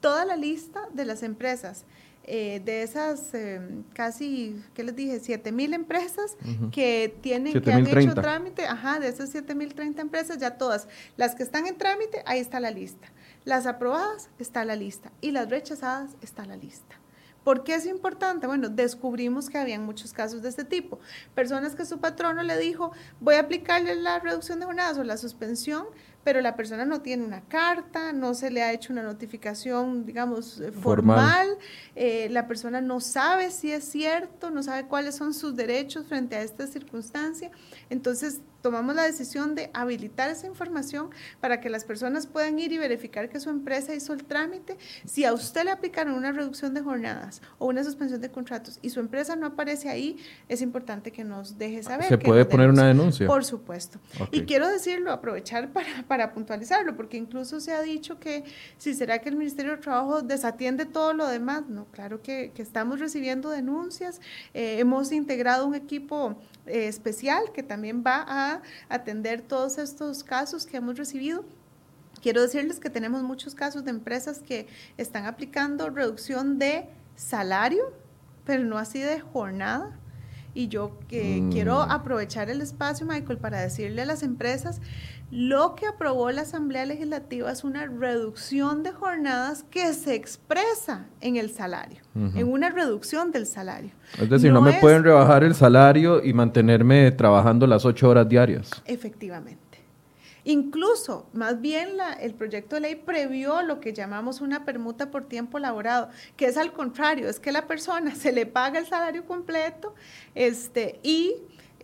toda 0.00 0.24
la 0.24 0.36
lista 0.36 0.80
de 0.94 1.04
las 1.04 1.22
empresas 1.22 1.84
eh, 2.26 2.62
de 2.64 2.82
esas 2.82 3.34
eh, 3.34 3.60
casi, 3.92 4.62
¿qué 4.74 4.82
les 4.82 4.96
dije? 4.96 5.20
7 5.20 5.52
mil 5.52 5.74
empresas 5.74 6.36
que 6.72 7.14
tienen, 7.20 7.60
que 7.60 7.72
han 7.72 7.86
hecho 7.86 8.14
trámite, 8.14 8.66
ajá, 8.66 8.98
de 8.98 9.08
esas 9.08 9.30
7 9.30 9.54
mil 9.54 9.74
30 9.74 10.00
empresas, 10.00 10.38
ya 10.38 10.56
todas, 10.56 10.88
las 11.16 11.34
que 11.34 11.42
están 11.42 11.66
en 11.66 11.76
trámite, 11.76 12.22
ahí 12.26 12.40
está 12.40 12.60
la 12.60 12.70
lista. 12.70 13.08
Las 13.44 13.66
aprobadas, 13.66 14.30
está 14.38 14.64
la 14.64 14.74
lista. 14.74 15.12
Y 15.20 15.32
las 15.32 15.50
rechazadas, 15.50 16.16
está 16.22 16.46
la 16.46 16.56
lista. 16.56 16.96
¿Por 17.44 17.62
qué 17.62 17.74
es 17.74 17.84
importante? 17.84 18.46
Bueno, 18.46 18.70
descubrimos 18.70 19.50
que 19.50 19.58
habían 19.58 19.84
muchos 19.84 20.14
casos 20.14 20.40
de 20.40 20.48
este 20.48 20.64
tipo. 20.64 20.98
Personas 21.34 21.74
que 21.74 21.84
su 21.84 21.98
patrono 21.98 22.42
le 22.42 22.56
dijo, 22.56 22.92
voy 23.20 23.34
a 23.34 23.40
aplicarle 23.40 23.94
la 23.96 24.18
reducción 24.18 24.60
de 24.60 24.64
jornadas 24.64 24.96
o 24.96 25.04
la 25.04 25.18
suspensión, 25.18 25.84
pero 26.24 26.40
la 26.40 26.56
persona 26.56 26.84
no 26.84 27.02
tiene 27.02 27.24
una 27.24 27.42
carta, 27.42 28.12
no 28.12 28.34
se 28.34 28.50
le 28.50 28.62
ha 28.62 28.72
hecho 28.72 28.92
una 28.92 29.02
notificación, 29.02 30.06
digamos, 30.06 30.58
eh, 30.60 30.72
formal, 30.72 31.46
eh, 31.94 32.28
la 32.30 32.48
persona 32.48 32.80
no 32.80 33.00
sabe 33.00 33.50
si 33.50 33.70
es 33.70 33.84
cierto, 33.84 34.50
no 34.50 34.62
sabe 34.62 34.86
cuáles 34.86 35.14
son 35.14 35.34
sus 35.34 35.54
derechos 35.54 36.06
frente 36.06 36.34
a 36.34 36.42
esta 36.42 36.66
circunstancia. 36.66 37.50
Entonces, 37.90 38.40
tomamos 38.64 38.94
la 38.94 39.02
decisión 39.02 39.54
de 39.54 39.68
habilitar 39.74 40.30
esa 40.30 40.46
información 40.46 41.10
para 41.38 41.60
que 41.60 41.68
las 41.68 41.84
personas 41.84 42.26
puedan 42.26 42.58
ir 42.58 42.72
y 42.72 42.78
verificar 42.78 43.28
que 43.28 43.38
su 43.38 43.50
empresa 43.50 43.94
hizo 43.94 44.14
el 44.14 44.24
trámite. 44.24 44.78
Si 45.04 45.26
a 45.26 45.34
usted 45.34 45.64
le 45.64 45.70
aplicaron 45.70 46.14
una 46.14 46.32
reducción 46.32 46.72
de 46.72 46.80
jornadas 46.80 47.42
o 47.58 47.66
una 47.66 47.84
suspensión 47.84 48.22
de 48.22 48.30
contratos 48.30 48.78
y 48.80 48.88
su 48.88 49.00
empresa 49.00 49.36
no 49.36 49.48
aparece 49.48 49.90
ahí, 49.90 50.16
es 50.48 50.62
importante 50.62 51.12
que 51.12 51.24
nos 51.24 51.58
deje 51.58 51.82
saber. 51.82 52.08
¿Se 52.08 52.16
puede 52.16 52.46
poner 52.46 52.70
una 52.70 52.86
denuncia? 52.86 53.26
Por 53.26 53.44
supuesto. 53.44 53.98
Y 54.30 54.44
quiero 54.44 54.66
decirlo, 54.66 55.12
aprovechar 55.12 55.70
para, 55.70 56.02
para 56.08 56.32
puntualizarlo, 56.32 56.96
porque 56.96 57.18
incluso 57.18 57.60
se 57.60 57.72
ha 57.72 57.82
dicho 57.82 58.18
que 58.18 58.44
si 58.78 58.94
será 58.94 59.18
que 59.18 59.28
el 59.28 59.36
Ministerio 59.36 59.72
de 59.72 59.82
Trabajo 59.82 60.22
desatiende 60.22 60.86
todo 60.86 61.12
lo 61.12 61.26
demás. 61.28 61.68
No, 61.68 61.84
claro 61.90 62.22
que, 62.22 62.50
estamos 62.56 62.98
recibiendo 62.98 63.50
denuncias. 63.50 64.22
Eh, 64.54 64.76
hemos 64.78 65.12
integrado 65.12 65.66
un 65.66 65.74
equipo 65.74 66.38
eh, 66.66 66.88
especial 66.88 67.52
que 67.52 67.62
también 67.62 68.02
va 68.06 68.24
a 68.26 68.62
atender 68.88 69.42
todos 69.42 69.78
estos 69.78 70.24
casos 70.24 70.66
que 70.66 70.76
hemos 70.76 70.96
recibido. 70.96 71.44
Quiero 72.22 72.40
decirles 72.40 72.80
que 72.80 72.90
tenemos 72.90 73.22
muchos 73.22 73.54
casos 73.54 73.84
de 73.84 73.90
empresas 73.90 74.40
que 74.40 74.66
están 74.96 75.26
aplicando 75.26 75.90
reducción 75.90 76.58
de 76.58 76.88
salario, 77.16 77.92
pero 78.44 78.64
no 78.64 78.78
así 78.78 79.00
de 79.00 79.20
jornada. 79.20 79.98
Y 80.54 80.68
yo 80.68 80.98
que 81.08 81.40
mm. 81.42 81.52
quiero 81.52 81.82
aprovechar 81.82 82.48
el 82.48 82.60
espacio, 82.60 83.04
Michael, 83.06 83.38
para 83.38 83.60
decirle 83.60 84.02
a 84.02 84.06
las 84.06 84.22
empresas, 84.22 84.80
lo 85.30 85.74
que 85.74 85.86
aprobó 85.86 86.30
la 86.30 86.42
Asamblea 86.42 86.86
Legislativa 86.86 87.50
es 87.50 87.64
una 87.64 87.86
reducción 87.86 88.84
de 88.84 88.92
jornadas 88.92 89.64
que 89.68 89.92
se 89.92 90.14
expresa 90.14 91.06
en 91.20 91.36
el 91.36 91.50
salario, 91.50 91.98
en 92.14 92.46
una 92.46 92.70
reducción 92.70 93.32
del 93.32 93.46
salario. 93.46 93.90
Es 94.20 94.30
decir, 94.30 94.52
no, 94.52 94.60
me 94.60 94.74
pueden 94.74 95.02
rebajar 95.02 95.42
el 95.42 95.54
salario 95.54 96.22
y 96.22 96.32
mantenerme 96.32 97.10
trabajando 97.10 97.66
las 97.66 97.84
ocho 97.84 98.08
horas 98.08 98.28
diarias. 98.28 98.70
Efectivamente. 98.84 99.73
Incluso, 100.44 101.26
más 101.32 101.60
bien 101.60 101.96
el 102.20 102.34
proyecto 102.34 102.76
de 102.76 102.82
ley 102.82 102.94
previó 102.96 103.62
lo 103.62 103.80
que 103.80 103.94
llamamos 103.94 104.42
una 104.42 104.64
permuta 104.64 105.10
por 105.10 105.26
tiempo 105.26 105.58
laborado, 105.58 106.10
que 106.36 106.46
es 106.46 106.58
al 106.58 106.72
contrario, 106.72 107.28
es 107.28 107.40
que 107.40 107.50
la 107.50 107.66
persona 107.66 108.14
se 108.14 108.32
le 108.32 108.44
paga 108.46 108.78
el 108.78 108.86
salario 108.86 109.24
completo 109.24 109.94
este, 110.34 111.00
y 111.02 111.36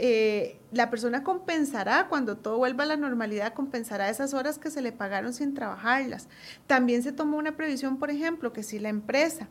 eh, 0.02 0.58
la 0.72 0.88
persona 0.88 1.24
compensará, 1.24 2.08
cuando 2.08 2.36
todo 2.38 2.56
vuelva 2.58 2.84
a 2.84 2.86
la 2.86 2.96
normalidad, 2.96 3.52
compensará 3.52 4.08
esas 4.08 4.32
horas 4.32 4.58
que 4.58 4.70
se 4.70 4.80
le 4.80 4.92
pagaron 4.92 5.34
sin 5.34 5.52
trabajarlas. 5.52 6.28
También 6.66 7.02
se 7.02 7.12
tomó 7.12 7.36
una 7.36 7.56
previsión, 7.56 7.98
por 7.98 8.10
ejemplo, 8.10 8.52
que 8.52 8.62
si 8.62 8.78
la 8.78 8.88
empresa 8.88 9.48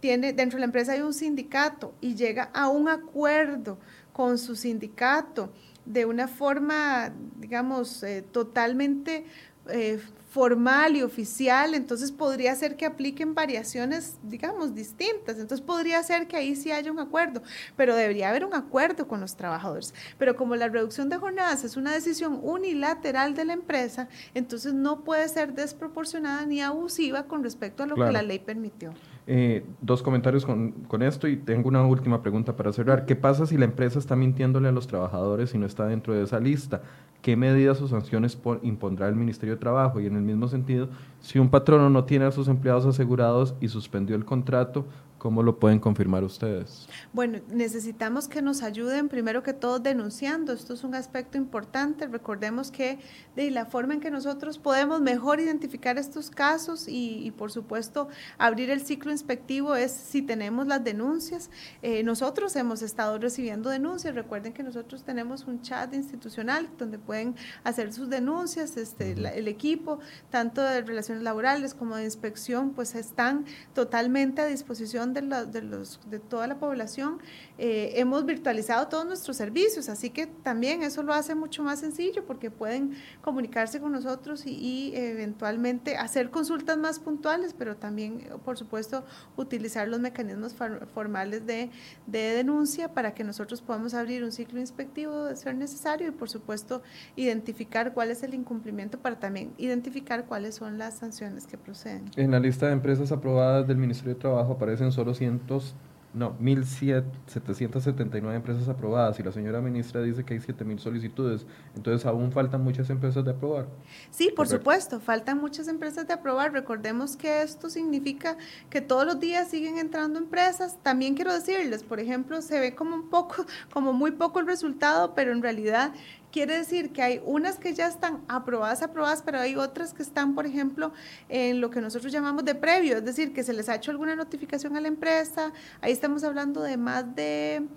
tiene, 0.00 0.32
dentro 0.32 0.56
de 0.56 0.60
la 0.60 0.66
empresa 0.66 0.92
hay 0.92 1.02
un 1.02 1.14
sindicato 1.14 1.94
y 2.00 2.16
llega 2.16 2.50
a 2.52 2.68
un 2.68 2.88
acuerdo 2.88 3.78
con 4.12 4.38
su 4.38 4.56
sindicato 4.56 5.52
de 5.84 6.04
una 6.06 6.28
forma, 6.28 7.12
digamos, 7.38 8.02
eh, 8.02 8.22
totalmente 8.22 9.24
eh, 9.68 10.00
formal 10.32 10.96
y 10.96 11.02
oficial, 11.02 11.74
entonces 11.74 12.10
podría 12.10 12.54
ser 12.54 12.76
que 12.76 12.86
apliquen 12.86 13.34
variaciones, 13.34 14.16
digamos, 14.22 14.74
distintas. 14.74 15.38
Entonces 15.38 15.60
podría 15.60 16.02
ser 16.02 16.26
que 16.26 16.36
ahí 16.36 16.56
sí 16.56 16.72
haya 16.72 16.90
un 16.90 16.98
acuerdo, 16.98 17.42
pero 17.76 17.94
debería 17.94 18.30
haber 18.30 18.46
un 18.46 18.54
acuerdo 18.54 19.06
con 19.06 19.20
los 19.20 19.36
trabajadores. 19.36 19.92
Pero 20.18 20.34
como 20.34 20.56
la 20.56 20.68
reducción 20.68 21.10
de 21.10 21.18
jornadas 21.18 21.64
es 21.64 21.76
una 21.76 21.92
decisión 21.92 22.40
unilateral 22.42 23.34
de 23.34 23.44
la 23.44 23.52
empresa, 23.52 24.08
entonces 24.32 24.72
no 24.72 25.04
puede 25.04 25.28
ser 25.28 25.52
desproporcionada 25.52 26.46
ni 26.46 26.62
abusiva 26.62 27.24
con 27.24 27.42
respecto 27.42 27.82
a 27.82 27.86
lo 27.86 27.94
que 27.96 28.10
la 28.10 28.22
ley 28.22 28.38
permitió. 28.38 28.94
Eh, 29.28 29.64
dos 29.80 30.02
comentarios 30.02 30.44
con, 30.44 30.72
con, 30.88 31.00
esto 31.00 31.28
y 31.28 31.36
tengo 31.36 31.68
una 31.68 31.86
última 31.86 32.22
pregunta 32.22 32.56
para 32.56 32.72
cerrar. 32.72 33.06
¿Qué 33.06 33.14
pasa 33.14 33.46
si 33.46 33.56
la 33.56 33.64
empresa 33.64 34.00
está 34.00 34.16
mintiéndole 34.16 34.68
a 34.68 34.72
los 34.72 34.88
trabajadores 34.88 35.54
y 35.54 35.58
no 35.58 35.66
está 35.66 35.86
dentro 35.86 36.12
de 36.12 36.24
esa 36.24 36.40
lista? 36.40 36.82
¿Qué 37.22 37.36
medidas 37.36 37.80
o 37.80 37.86
sanciones 37.86 38.36
impondrá 38.62 39.06
el 39.06 39.14
Ministerio 39.14 39.54
de 39.54 39.60
Trabajo? 39.60 40.00
Y 40.00 40.06
en 40.06 40.16
el 40.16 40.22
mismo 40.22 40.48
sentido, 40.48 40.88
si 41.20 41.38
un 41.38 41.50
patrono 41.50 41.88
no 41.88 42.04
tiene 42.04 42.24
a 42.24 42.32
sus 42.32 42.48
empleados 42.48 42.84
asegurados 42.84 43.54
y 43.60 43.68
suspendió 43.68 44.16
el 44.16 44.24
contrato, 44.24 44.86
¿Cómo 45.22 45.44
lo 45.44 45.60
pueden 45.60 45.78
confirmar 45.78 46.24
ustedes? 46.24 46.88
Bueno, 47.12 47.38
necesitamos 47.46 48.26
que 48.26 48.42
nos 48.42 48.64
ayuden 48.64 49.08
primero 49.08 49.44
que 49.44 49.52
todo 49.52 49.78
denunciando. 49.78 50.52
Esto 50.52 50.74
es 50.74 50.82
un 50.82 50.96
aspecto 50.96 51.38
importante. 51.38 52.08
Recordemos 52.08 52.72
que 52.72 52.98
de 53.36 53.52
la 53.52 53.64
forma 53.66 53.94
en 53.94 54.00
que 54.00 54.10
nosotros 54.10 54.58
podemos 54.58 55.00
mejor 55.00 55.38
identificar 55.38 55.96
estos 55.96 56.28
casos 56.28 56.86
y, 56.88 57.32
por 57.38 57.52
supuesto 57.52 58.08
abrir 58.36 58.68
el 58.70 58.80
ciclo 58.80 59.12
inspectivo 59.12 59.76
es 59.76 59.92
si 59.92 60.22
tenemos 60.22 60.66
las 60.66 60.82
denuncias. 60.82 61.50
Eh, 61.82 62.02
nosotros 62.02 62.56
hemos 62.56 62.82
estado 62.82 63.16
recibiendo 63.18 63.70
denuncias. 63.70 64.16
Recuerden 64.16 64.52
que 64.52 64.64
nosotros 64.64 65.04
tenemos 65.04 65.46
un 65.46 65.62
chat 65.62 65.94
institucional 65.94 66.68
donde 66.78 66.98
pueden 66.98 67.36
hacer 67.62 67.92
sus 67.92 68.10
denuncias. 68.10 68.76
Este, 68.76 69.12
el 69.12 69.46
equipo, 69.46 70.00
tanto 70.30 70.62
de 70.62 70.82
relaciones 70.82 71.22
laborales 71.22 71.74
como 71.74 71.94
de 71.94 72.06
inspección, 72.06 72.70
pues 72.70 72.96
están 72.96 73.44
totalmente 73.72 74.42
a 74.42 74.46
disposición 74.46 75.11
de, 75.12 75.20
de, 75.46 75.62
los, 75.62 76.00
de 76.08 76.18
toda 76.18 76.46
la 76.46 76.58
población, 76.58 77.18
eh, 77.58 77.92
hemos 77.96 78.24
virtualizado 78.24 78.88
todos 78.88 79.06
nuestros 79.06 79.36
servicios, 79.36 79.88
así 79.88 80.10
que 80.10 80.26
también 80.26 80.82
eso 80.82 81.02
lo 81.02 81.12
hace 81.14 81.34
mucho 81.34 81.62
más 81.62 81.80
sencillo 81.80 82.24
porque 82.26 82.50
pueden 82.50 82.92
comunicarse 83.22 83.80
con 83.80 83.92
nosotros 83.92 84.44
y, 84.46 84.92
eventualmente 84.94 85.96
hacer 85.96 86.30
consultas 86.30 86.76
más 86.76 86.98
puntuales, 86.98 87.54
pero 87.56 87.76
también, 87.76 88.26
por 88.44 88.58
supuesto, 88.58 89.04
utilizar 89.36 89.88
los 89.88 90.00
mecanismos 90.00 90.54
formales 90.94 91.46
de, 91.46 91.70
de 92.06 92.18
denuncia 92.18 92.92
para 92.94 93.14
que 93.14 93.24
nosotros 93.24 93.62
podamos 93.62 93.94
abrir 93.94 94.24
un 94.24 94.32
ciclo 94.32 94.60
inspectivo 94.60 95.24
de 95.24 95.36
ser 95.36 95.54
necesario 95.54 96.08
y, 96.08 96.10
por 96.10 96.28
supuesto, 96.28 96.82
identificar 97.16 97.92
cuál 97.94 98.10
es 98.10 98.22
el 98.22 98.34
incumplimiento 98.34 98.98
para 98.98 99.18
también 99.18 99.52
identificar 99.58 100.26
cuáles 100.26 100.54
son 100.56 100.78
las 100.78 100.98
sanciones 100.98 101.46
que 101.46 101.58
proceden. 101.58 102.04
En 102.16 102.30
la 102.30 102.40
lista 102.40 102.66
de 102.66 102.72
empresas 102.72 103.12
aprobadas 103.12 103.66
del 103.66 103.76
Ministerio 103.76 104.14
de 104.14 104.20
Trabajo 104.20 104.52
aparecen 104.52 104.92
solo 104.92 105.01
cientos, 105.14 105.74
no, 106.14 106.38
1.779 106.40 108.34
empresas 108.34 108.68
aprobadas 108.68 109.18
y 109.18 109.22
la 109.22 109.32
señora 109.32 109.62
ministra 109.62 110.02
dice 110.02 110.24
que 110.24 110.34
hay 110.34 110.40
7.000 110.40 110.78
solicitudes. 110.78 111.46
Entonces, 111.74 112.04
aún 112.04 112.32
faltan 112.32 112.62
muchas 112.62 112.90
empresas 112.90 113.24
de 113.24 113.30
aprobar. 113.30 113.66
Sí, 114.10 114.30
por 114.34 114.46
supuesto, 114.46 115.00
faltan 115.00 115.40
muchas 115.40 115.68
empresas 115.68 116.06
de 116.06 116.12
aprobar. 116.12 116.52
Recordemos 116.52 117.16
que 117.16 117.40
esto 117.40 117.70
significa 117.70 118.36
que 118.68 118.82
todos 118.82 119.06
los 119.06 119.20
días 119.20 119.48
siguen 119.48 119.78
entrando 119.78 120.18
empresas. 120.18 120.76
También 120.82 121.14
quiero 121.14 121.32
decirles, 121.32 121.82
por 121.82 121.98
ejemplo, 121.98 122.42
se 122.42 122.60
ve 122.60 122.74
como 122.74 122.94
un 122.94 123.08
poco, 123.08 123.46
como 123.72 123.94
muy 123.94 124.10
poco 124.10 124.38
el 124.40 124.46
resultado, 124.46 125.14
pero 125.14 125.32
en 125.32 125.40
realidad 125.40 125.94
Quiere 126.32 126.56
decir 126.56 126.92
que 126.92 127.02
hay 127.02 127.20
unas 127.26 127.58
que 127.58 127.74
ya 127.74 127.86
están 127.86 128.24
aprobadas, 128.26 128.80
aprobadas, 128.80 129.20
pero 129.20 129.38
hay 129.38 129.54
otras 129.54 129.92
que 129.92 130.02
están, 130.02 130.34
por 130.34 130.46
ejemplo, 130.46 130.94
en 131.28 131.60
lo 131.60 131.68
que 131.68 131.82
nosotros 131.82 132.10
llamamos 132.10 132.46
de 132.46 132.54
previo, 132.54 132.96
es 132.96 133.04
decir, 133.04 133.34
que 133.34 133.44
se 133.44 133.52
les 133.52 133.68
ha 133.68 133.74
hecho 133.74 133.90
alguna 133.90 134.16
notificación 134.16 134.74
a 134.74 134.80
la 134.80 134.88
empresa. 134.88 135.52
Ahí 135.82 135.92
estamos 135.92 136.24
hablando 136.24 136.62
de 136.62 136.78
más 136.78 137.14
de 137.14 137.68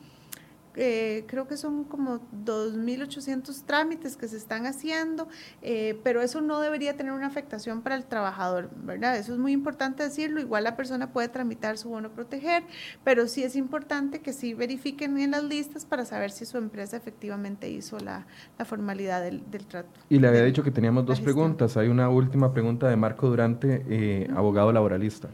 eh, 0.76 1.24
creo 1.28 1.48
que 1.48 1.58
son 1.58 1.84
como 1.84 2.20
2.800 2.46 3.64
trámites 3.66 4.18
que 4.18 4.28
se 4.28 4.38
están 4.38 4.66
haciendo, 4.66 5.28
eh, 5.62 6.00
pero 6.04 6.22
eso 6.22 6.42
no 6.42 6.60
debería 6.60 6.98
tener 6.98 7.14
una 7.14 7.28
afectación 7.28 7.82
para 7.82 7.96
el 7.96 8.06
trabajador, 8.06 8.70
¿verdad? 8.84 9.18
Eso 9.18 9.34
es 9.34 9.40
muy 9.40 9.52
importante 9.52 10.04
decirlo. 10.04 10.40
Igual 10.40 10.64
la 10.64 10.76
persona 10.76 11.12
puede 11.12 11.30
tramitar 11.30 11.78
su 11.78 11.90
bono 11.90 12.10
proteger, 12.12 12.64
pero 13.04 13.28
sí 13.28 13.44
es 13.44 13.56
importante 13.56 14.20
que 14.20 14.34
sí 14.34 14.54
verifiquen 14.54 15.18
en 15.20 15.32
las 15.32 15.44
listas 15.44 15.86
para 15.86 16.06
saber 16.06 16.32
si 16.32 16.46
su 16.46 16.58
empresa 16.58 16.98
efectivamente 16.98 17.70
hizo 17.70 17.98
la, 18.00 18.26
formalidad 18.66 19.22
del, 19.22 19.44
trato. 19.68 20.00
Y 20.10 20.20
le 20.20 20.28
había 20.28 20.44
dicho 20.44 20.64
que 20.64 20.72
teníamos 20.72 21.06
dos 21.06 21.22
preguntas. 21.22 21.78
Hay 21.78 21.88
una 21.88 22.10
última 22.10 22.54
pregunta 22.54 22.88
de 22.90 22.96
Marco 22.96 23.28
Durante, 23.28 23.86
eh, 23.88 24.28
abogado 24.36 24.72
laboralista. 24.72 25.30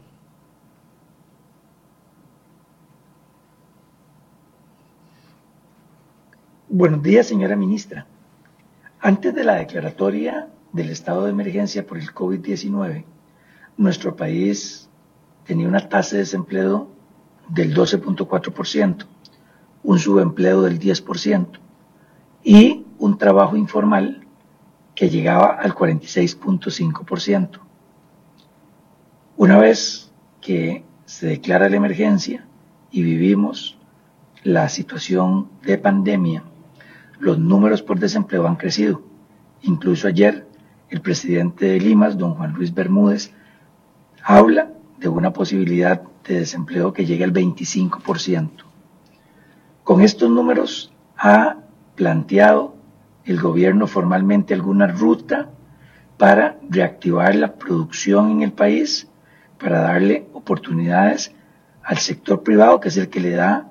Buenos 6.74 7.02
días, 7.02 7.26
señora 7.26 7.54
ministra. 7.54 8.06
Antes 8.98 9.34
de 9.34 9.44
la 9.44 9.56
declaratoria 9.56 10.48
del 10.72 10.88
estado 10.88 11.24
de 11.24 11.30
emergencia 11.30 11.86
por 11.86 11.98
el 11.98 12.14
COVID-19, 12.14 13.04
nuestro 13.76 14.16
país 14.16 14.88
tenía 15.44 15.68
una 15.68 15.86
tasa 15.90 16.12
de 16.12 16.20
desempleo 16.20 16.88
del 17.50 17.74
12.4%, 17.74 19.04
un 19.82 19.98
subempleo 19.98 20.62
del 20.62 20.80
10% 20.80 21.46
y 22.42 22.86
un 22.98 23.18
trabajo 23.18 23.54
informal 23.54 24.26
que 24.94 25.10
llegaba 25.10 25.48
al 25.48 25.74
46.5%. 25.74 27.60
Una 29.36 29.58
vez 29.58 30.10
que 30.40 30.84
se 31.04 31.26
declara 31.26 31.68
la 31.68 31.76
emergencia 31.76 32.46
y 32.90 33.02
vivimos 33.02 33.76
la 34.42 34.70
situación 34.70 35.50
de 35.66 35.76
pandemia, 35.76 36.44
los 37.22 37.38
números 37.38 37.82
por 37.82 38.00
desempleo 38.00 38.48
han 38.48 38.56
crecido. 38.56 39.00
Incluso 39.62 40.08
ayer 40.08 40.44
el 40.90 41.00
presidente 41.00 41.66
de 41.66 41.78
Limas, 41.78 42.18
don 42.18 42.34
Juan 42.34 42.52
Luis 42.52 42.74
Bermúdez, 42.74 43.32
habla 44.24 44.72
de 44.98 45.06
una 45.06 45.32
posibilidad 45.32 46.02
de 46.26 46.40
desempleo 46.40 46.92
que 46.92 47.06
llegue 47.06 47.22
al 47.22 47.32
25%. 47.32 48.50
Con 49.84 50.00
estos 50.00 50.30
números 50.30 50.92
ha 51.16 51.58
planteado 51.94 52.74
el 53.24 53.40
gobierno 53.40 53.86
formalmente 53.86 54.52
alguna 54.52 54.88
ruta 54.88 55.48
para 56.18 56.58
reactivar 56.68 57.36
la 57.36 57.54
producción 57.54 58.32
en 58.32 58.42
el 58.42 58.52
país, 58.52 59.08
para 59.60 59.80
darle 59.82 60.26
oportunidades 60.32 61.32
al 61.84 61.98
sector 61.98 62.42
privado, 62.42 62.80
que 62.80 62.88
es 62.88 62.96
el 62.96 63.08
que 63.08 63.20
le 63.20 63.30
da 63.30 63.70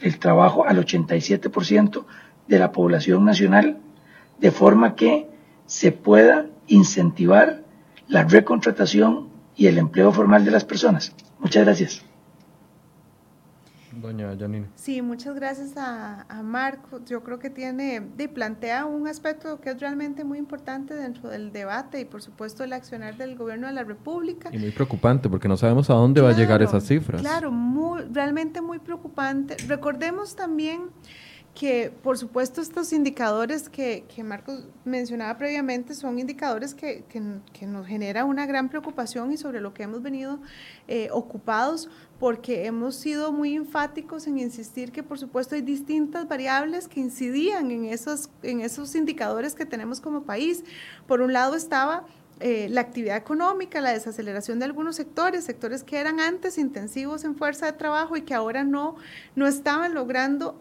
el 0.00 0.18
trabajo 0.18 0.66
al 0.66 0.84
87% 0.84 2.04
de 2.48 2.58
la 2.58 2.72
población 2.72 3.24
nacional, 3.24 3.78
de 4.38 4.50
forma 4.50 4.94
que 4.94 5.28
se 5.66 5.92
pueda 5.92 6.46
incentivar 6.66 7.62
la 8.08 8.24
recontratación 8.24 9.28
y 9.56 9.66
el 9.66 9.78
empleo 9.78 10.12
formal 10.12 10.44
de 10.44 10.50
las 10.50 10.64
personas. 10.64 11.14
Muchas 11.38 11.64
gracias. 11.64 12.02
Doña 14.00 14.34
Janine. 14.38 14.66
Sí, 14.74 15.02
muchas 15.02 15.34
gracias 15.34 15.76
a, 15.76 16.22
a 16.22 16.42
Marco. 16.42 17.00
Yo 17.04 17.22
creo 17.22 17.38
que 17.38 17.50
tiene, 17.50 18.00
de, 18.00 18.28
plantea 18.28 18.86
un 18.86 19.06
aspecto 19.06 19.60
que 19.60 19.70
es 19.70 19.80
realmente 19.80 20.24
muy 20.24 20.38
importante 20.38 20.94
dentro 20.94 21.28
del 21.28 21.52
debate 21.52 22.00
y 22.00 22.04
por 22.04 22.22
supuesto 22.22 22.64
el 22.64 22.72
accionar 22.72 23.16
del 23.16 23.36
gobierno 23.36 23.66
de 23.66 23.74
la 23.74 23.84
República. 23.84 24.50
Y 24.52 24.58
muy 24.58 24.70
preocupante 24.70 25.28
porque 25.28 25.46
no 25.46 25.56
sabemos 25.56 25.90
a 25.90 25.94
dónde 25.94 26.20
va 26.20 26.30
a 26.30 26.32
llegar 26.32 26.62
esas 26.62 26.84
cifras. 26.84 27.20
Claro, 27.20 27.50
muy, 27.50 28.02
realmente 28.10 28.62
muy 28.62 28.78
preocupante. 28.78 29.56
Recordemos 29.68 30.36
también 30.36 30.90
que 31.54 31.92
por 32.02 32.16
supuesto 32.16 32.62
estos 32.62 32.92
indicadores 32.94 33.68
que, 33.68 34.04
que 34.14 34.24
Marcos 34.24 34.64
mencionaba 34.86 35.36
previamente 35.36 35.94
son 35.94 36.18
indicadores 36.18 36.74
que, 36.74 37.04
que, 37.08 37.66
nos 37.66 37.86
genera 37.86 38.24
una 38.24 38.46
gran 38.46 38.70
preocupación 38.70 39.32
y 39.32 39.36
sobre 39.36 39.60
lo 39.60 39.74
que 39.74 39.82
hemos 39.82 40.02
venido 40.02 40.40
eh, 40.88 41.08
ocupados 41.12 41.90
porque 42.18 42.64
hemos 42.64 42.96
sido 42.96 43.32
muy 43.32 43.54
enfáticos 43.54 44.26
en 44.26 44.38
insistir 44.38 44.92
que 44.92 45.02
por 45.02 45.18
supuesto 45.18 45.54
hay 45.54 45.60
distintas 45.60 46.26
variables 46.26 46.88
que 46.88 47.00
incidían 47.00 47.70
en 47.70 47.84
esos, 47.84 48.30
en 48.42 48.60
esos 48.60 48.94
indicadores 48.94 49.54
que 49.54 49.66
tenemos 49.66 50.00
como 50.00 50.22
país. 50.22 50.64
Por 51.06 51.20
un 51.20 51.34
lado 51.34 51.54
estaba 51.54 52.06
eh, 52.40 52.68
la 52.70 52.80
actividad 52.80 53.16
económica, 53.18 53.80
la 53.80 53.92
desaceleración 53.92 54.58
de 54.58 54.64
algunos 54.64 54.96
sectores, 54.96 55.44
sectores 55.44 55.84
que 55.84 55.98
eran 55.98 56.18
antes 56.18 56.56
intensivos 56.56 57.24
en 57.24 57.36
fuerza 57.36 57.66
de 57.66 57.72
trabajo 57.72 58.16
y 58.16 58.22
que 58.22 58.34
ahora 58.34 58.64
no, 58.64 58.96
no 59.36 59.46
estaban 59.46 59.94
logrando 59.94 60.60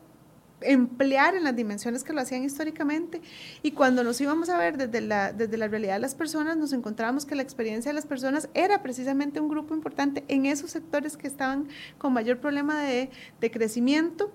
emplear 0.62 1.36
en 1.36 1.44
las 1.44 1.56
dimensiones 1.56 2.04
que 2.04 2.14
lo 2.14 2.22
hacían 2.22 2.44
históricamente. 2.44 3.22
Y 3.64 3.72
cuando 3.72 4.04
nos 4.04 4.20
íbamos 4.22 4.50
a 4.50 4.58
ver 4.58 4.78
desde 4.78 5.02
la, 5.02 5.34
desde 5.34 5.58
la 5.58 5.68
realidad 5.68 5.94
de 5.94 6.00
las 6.00 6.16
personas, 6.16 6.58
nos 6.58 6.74
encontrábamos 6.74 7.26
que 7.26 7.36
la 7.36 7.44
experiencia 7.44 7.90
de 7.90 7.96
las 7.96 8.06
personas 8.06 8.50
era 8.54 8.82
precisamente 8.82 9.40
un 9.40 9.50
grupo 9.50 9.74
importante 9.74 10.24
en 10.28 10.46
esos 10.46 10.72
sectores 10.72 11.18
que 11.18 11.28
estaban 11.28 11.68
con 11.98 12.14
mayor 12.14 12.40
problema 12.40 12.82
de, 12.82 13.10
de 13.40 13.52
crecimiento 13.52 14.32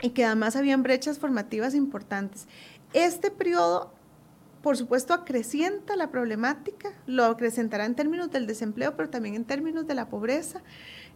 y 0.00 0.10
que 0.10 0.24
además 0.24 0.56
habían 0.56 0.82
brechas 0.82 1.18
formativas 1.18 1.74
importantes. 1.74 2.46
Este 2.92 3.30
periodo 3.30 3.92
por 4.62 4.76
supuesto, 4.76 5.12
acrecienta 5.12 5.96
la 5.96 6.10
problemática, 6.10 6.92
lo 7.06 7.24
acrecentará 7.24 7.84
en 7.84 7.96
términos 7.96 8.30
del 8.30 8.46
desempleo, 8.46 8.96
pero 8.96 9.10
también 9.10 9.34
en 9.34 9.44
términos 9.44 9.88
de 9.88 9.94
la 9.94 10.08
pobreza. 10.08 10.62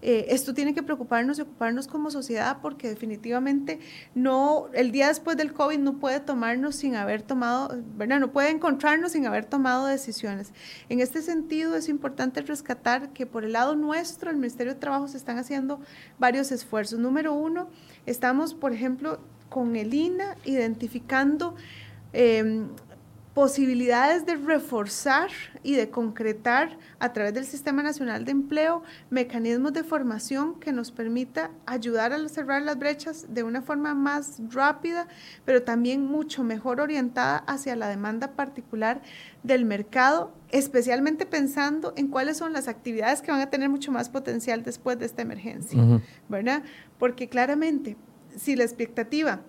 Eh, 0.02 0.26
esto 0.28 0.52
tiene 0.52 0.74
que 0.74 0.82
preocuparnos 0.82 1.38
y 1.38 1.42
ocuparnos 1.42 1.86
como 1.86 2.10
sociedad 2.10 2.58
porque 2.60 2.88
definitivamente 2.88 3.78
no, 4.14 4.66
el 4.74 4.90
día 4.90 5.08
después 5.08 5.36
del 5.36 5.52
COVID 5.52 5.78
no 5.78 5.98
puede 5.98 6.20
tomarnos 6.20 6.76
sin 6.76 6.96
haber 6.96 7.22
tomado, 7.22 7.74
¿verdad? 7.96 8.20
No 8.20 8.32
puede 8.32 8.50
encontrarnos 8.50 9.12
sin 9.12 9.26
haber 9.26 9.46
tomado 9.46 9.86
decisiones. 9.86 10.52
En 10.88 11.00
este 11.00 11.22
sentido 11.22 11.76
es 11.76 11.88
importante 11.88 12.42
rescatar 12.42 13.10
que 13.10 13.26
por 13.26 13.44
el 13.44 13.52
lado 13.52 13.74
nuestro, 13.76 14.30
el 14.30 14.36
Ministerio 14.36 14.74
de 14.74 14.80
Trabajo 14.80 15.08
se 15.08 15.16
están 15.16 15.38
haciendo 15.38 15.80
varios 16.18 16.52
esfuerzos. 16.52 16.98
Número 16.98 17.32
uno, 17.32 17.68
estamos, 18.04 18.54
por 18.54 18.72
ejemplo, 18.72 19.20
con 19.48 19.76
el 19.76 19.94
INA 19.94 20.36
identificando 20.44 21.54
eh, 22.12 22.66
posibilidades 23.36 24.24
de 24.24 24.36
reforzar 24.36 25.28
y 25.62 25.74
de 25.74 25.90
concretar 25.90 26.78
a 26.98 27.12
través 27.12 27.34
del 27.34 27.44
Sistema 27.44 27.82
Nacional 27.82 28.24
de 28.24 28.30
Empleo 28.30 28.82
mecanismos 29.10 29.74
de 29.74 29.84
formación 29.84 30.58
que 30.58 30.72
nos 30.72 30.90
permita 30.90 31.50
ayudar 31.66 32.14
a 32.14 32.28
cerrar 32.30 32.62
las 32.62 32.78
brechas 32.78 33.26
de 33.28 33.42
una 33.42 33.60
forma 33.60 33.92
más 33.94 34.40
rápida, 34.48 35.06
pero 35.44 35.62
también 35.62 36.06
mucho 36.06 36.44
mejor 36.44 36.80
orientada 36.80 37.36
hacia 37.46 37.76
la 37.76 37.88
demanda 37.88 38.32
particular 38.32 39.02
del 39.42 39.66
mercado, 39.66 40.32
especialmente 40.48 41.26
pensando 41.26 41.92
en 41.94 42.08
cuáles 42.08 42.38
son 42.38 42.54
las 42.54 42.68
actividades 42.68 43.20
que 43.20 43.32
van 43.32 43.42
a 43.42 43.50
tener 43.50 43.68
mucho 43.68 43.92
más 43.92 44.08
potencial 44.08 44.62
después 44.62 44.98
de 44.98 45.04
esta 45.04 45.20
emergencia, 45.20 45.78
¿verdad? 46.30 46.62
Porque 46.98 47.28
claramente, 47.28 47.98
si 48.34 48.56
la 48.56 48.64
expectativa 48.64 49.42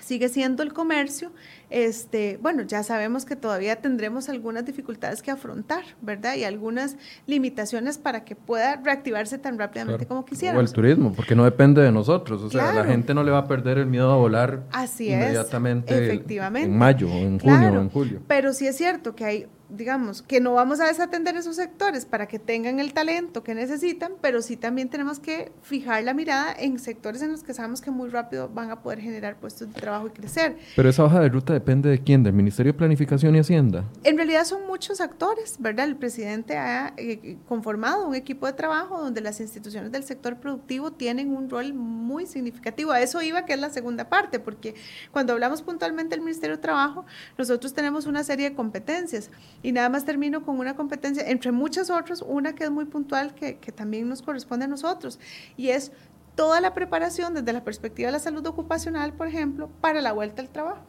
sigue 0.00 0.28
siendo 0.28 0.62
el 0.62 0.72
comercio, 0.72 1.32
este, 1.70 2.38
bueno, 2.42 2.62
ya 2.62 2.82
sabemos 2.82 3.24
que 3.24 3.36
todavía 3.36 3.76
tendremos 3.76 4.28
algunas 4.28 4.64
dificultades 4.64 5.22
que 5.22 5.30
afrontar, 5.30 5.84
¿verdad? 6.02 6.34
Y 6.34 6.44
algunas 6.44 6.96
limitaciones 7.26 7.98
para 7.98 8.24
que 8.24 8.34
pueda 8.34 8.76
reactivarse 8.76 9.38
tan 9.38 9.58
rápidamente 9.58 10.06
como 10.06 10.24
quisiéramos. 10.24 10.62
O 10.62 10.66
el 10.66 10.72
turismo, 10.72 11.12
porque 11.12 11.36
no 11.36 11.44
depende 11.44 11.82
de 11.82 11.92
nosotros, 11.92 12.42
o 12.42 12.50
sea, 12.50 12.72
la 12.72 12.84
gente 12.84 13.14
no 13.14 13.22
le 13.22 13.30
va 13.30 13.38
a 13.38 13.46
perder 13.46 13.78
el 13.78 13.86
miedo 13.86 14.10
a 14.10 14.16
volar 14.16 14.64
Así 14.72 15.10
inmediatamente 15.10 15.94
es, 15.94 16.10
efectivamente. 16.10 16.68
en 16.68 16.76
mayo, 16.76 17.08
en 17.08 17.38
junio, 17.38 17.72
o 17.72 17.80
en 17.80 17.90
julio. 17.90 18.20
Pero 18.26 18.52
sí 18.52 18.66
es 18.66 18.76
cierto 18.76 19.14
que 19.14 19.24
hay 19.24 19.46
digamos, 19.70 20.22
que 20.22 20.40
no 20.40 20.54
vamos 20.54 20.80
a 20.80 20.86
desatender 20.86 21.36
esos 21.36 21.56
sectores 21.56 22.04
para 22.04 22.26
que 22.26 22.38
tengan 22.38 22.80
el 22.80 22.92
talento 22.92 23.42
que 23.42 23.54
necesitan, 23.54 24.12
pero 24.20 24.42
sí 24.42 24.56
también 24.56 24.88
tenemos 24.88 25.20
que 25.20 25.52
fijar 25.62 26.02
la 26.04 26.14
mirada 26.14 26.52
en 26.58 26.78
sectores 26.78 27.22
en 27.22 27.32
los 27.32 27.42
que 27.42 27.54
sabemos 27.54 27.80
que 27.80 27.90
muy 27.90 28.08
rápido 28.08 28.48
van 28.48 28.70
a 28.70 28.82
poder 28.82 29.00
generar 29.00 29.36
puestos 29.36 29.72
de 29.72 29.80
trabajo 29.80 30.08
y 30.08 30.10
crecer. 30.10 30.56
Pero 30.76 30.88
esa 30.88 31.04
hoja 31.04 31.20
de 31.20 31.28
ruta 31.28 31.52
depende 31.52 31.88
de 31.88 31.98
quién, 32.02 32.22
del 32.22 32.32
Ministerio 32.32 32.72
de 32.72 32.78
Planificación 32.78 33.34
y 33.36 33.38
Hacienda. 33.38 33.84
En 34.04 34.16
realidad 34.16 34.44
son 34.44 34.66
muchos 34.66 35.00
actores, 35.00 35.56
¿verdad? 35.58 35.86
El 35.86 35.96
presidente 35.96 36.56
ha 36.56 36.92
eh, 36.96 37.36
conformado 37.48 38.06
un 38.06 38.14
equipo 38.14 38.46
de 38.46 38.52
trabajo 38.52 39.00
donde 39.00 39.20
las 39.20 39.40
instituciones 39.40 39.92
del 39.92 40.04
sector 40.04 40.36
productivo 40.36 40.90
tienen 40.92 41.30
un 41.36 41.48
rol 41.48 41.72
muy 41.74 42.26
significativo. 42.26 42.92
A 42.92 43.00
eso 43.00 43.22
iba 43.22 43.44
que 43.44 43.52
es 43.52 43.60
la 43.60 43.70
segunda 43.70 44.08
parte, 44.08 44.40
porque 44.40 44.74
cuando 45.10 45.32
hablamos 45.32 45.62
puntualmente 45.62 46.16
del 46.16 46.24
Ministerio 46.24 46.56
de 46.56 46.62
Trabajo, 46.62 47.04
nosotros 47.38 47.74
tenemos 47.74 48.06
una 48.06 48.24
serie 48.24 48.50
de 48.50 48.56
competencias 48.56 49.30
y 49.62 49.72
nada 49.72 49.88
más 49.88 50.04
termino 50.04 50.44
con 50.44 50.58
una 50.58 50.76
competencia, 50.76 51.28
entre 51.28 51.52
muchas 51.52 51.90
otras, 51.90 52.22
una 52.22 52.54
que 52.54 52.64
es 52.64 52.70
muy 52.70 52.84
puntual, 52.84 53.34
que, 53.34 53.58
que 53.58 53.72
también 53.72 54.08
nos 54.08 54.22
corresponde 54.22 54.64
a 54.64 54.68
nosotros, 54.68 55.18
y 55.56 55.68
es 55.68 55.92
toda 56.34 56.60
la 56.60 56.74
preparación 56.74 57.34
desde 57.34 57.52
la 57.52 57.64
perspectiva 57.64 58.06
de 58.06 58.12
la 58.12 58.18
salud 58.18 58.46
ocupacional, 58.46 59.12
por 59.12 59.26
ejemplo, 59.28 59.68
para 59.80 60.00
la 60.00 60.12
vuelta 60.12 60.42
al 60.42 60.48
trabajo 60.48 60.84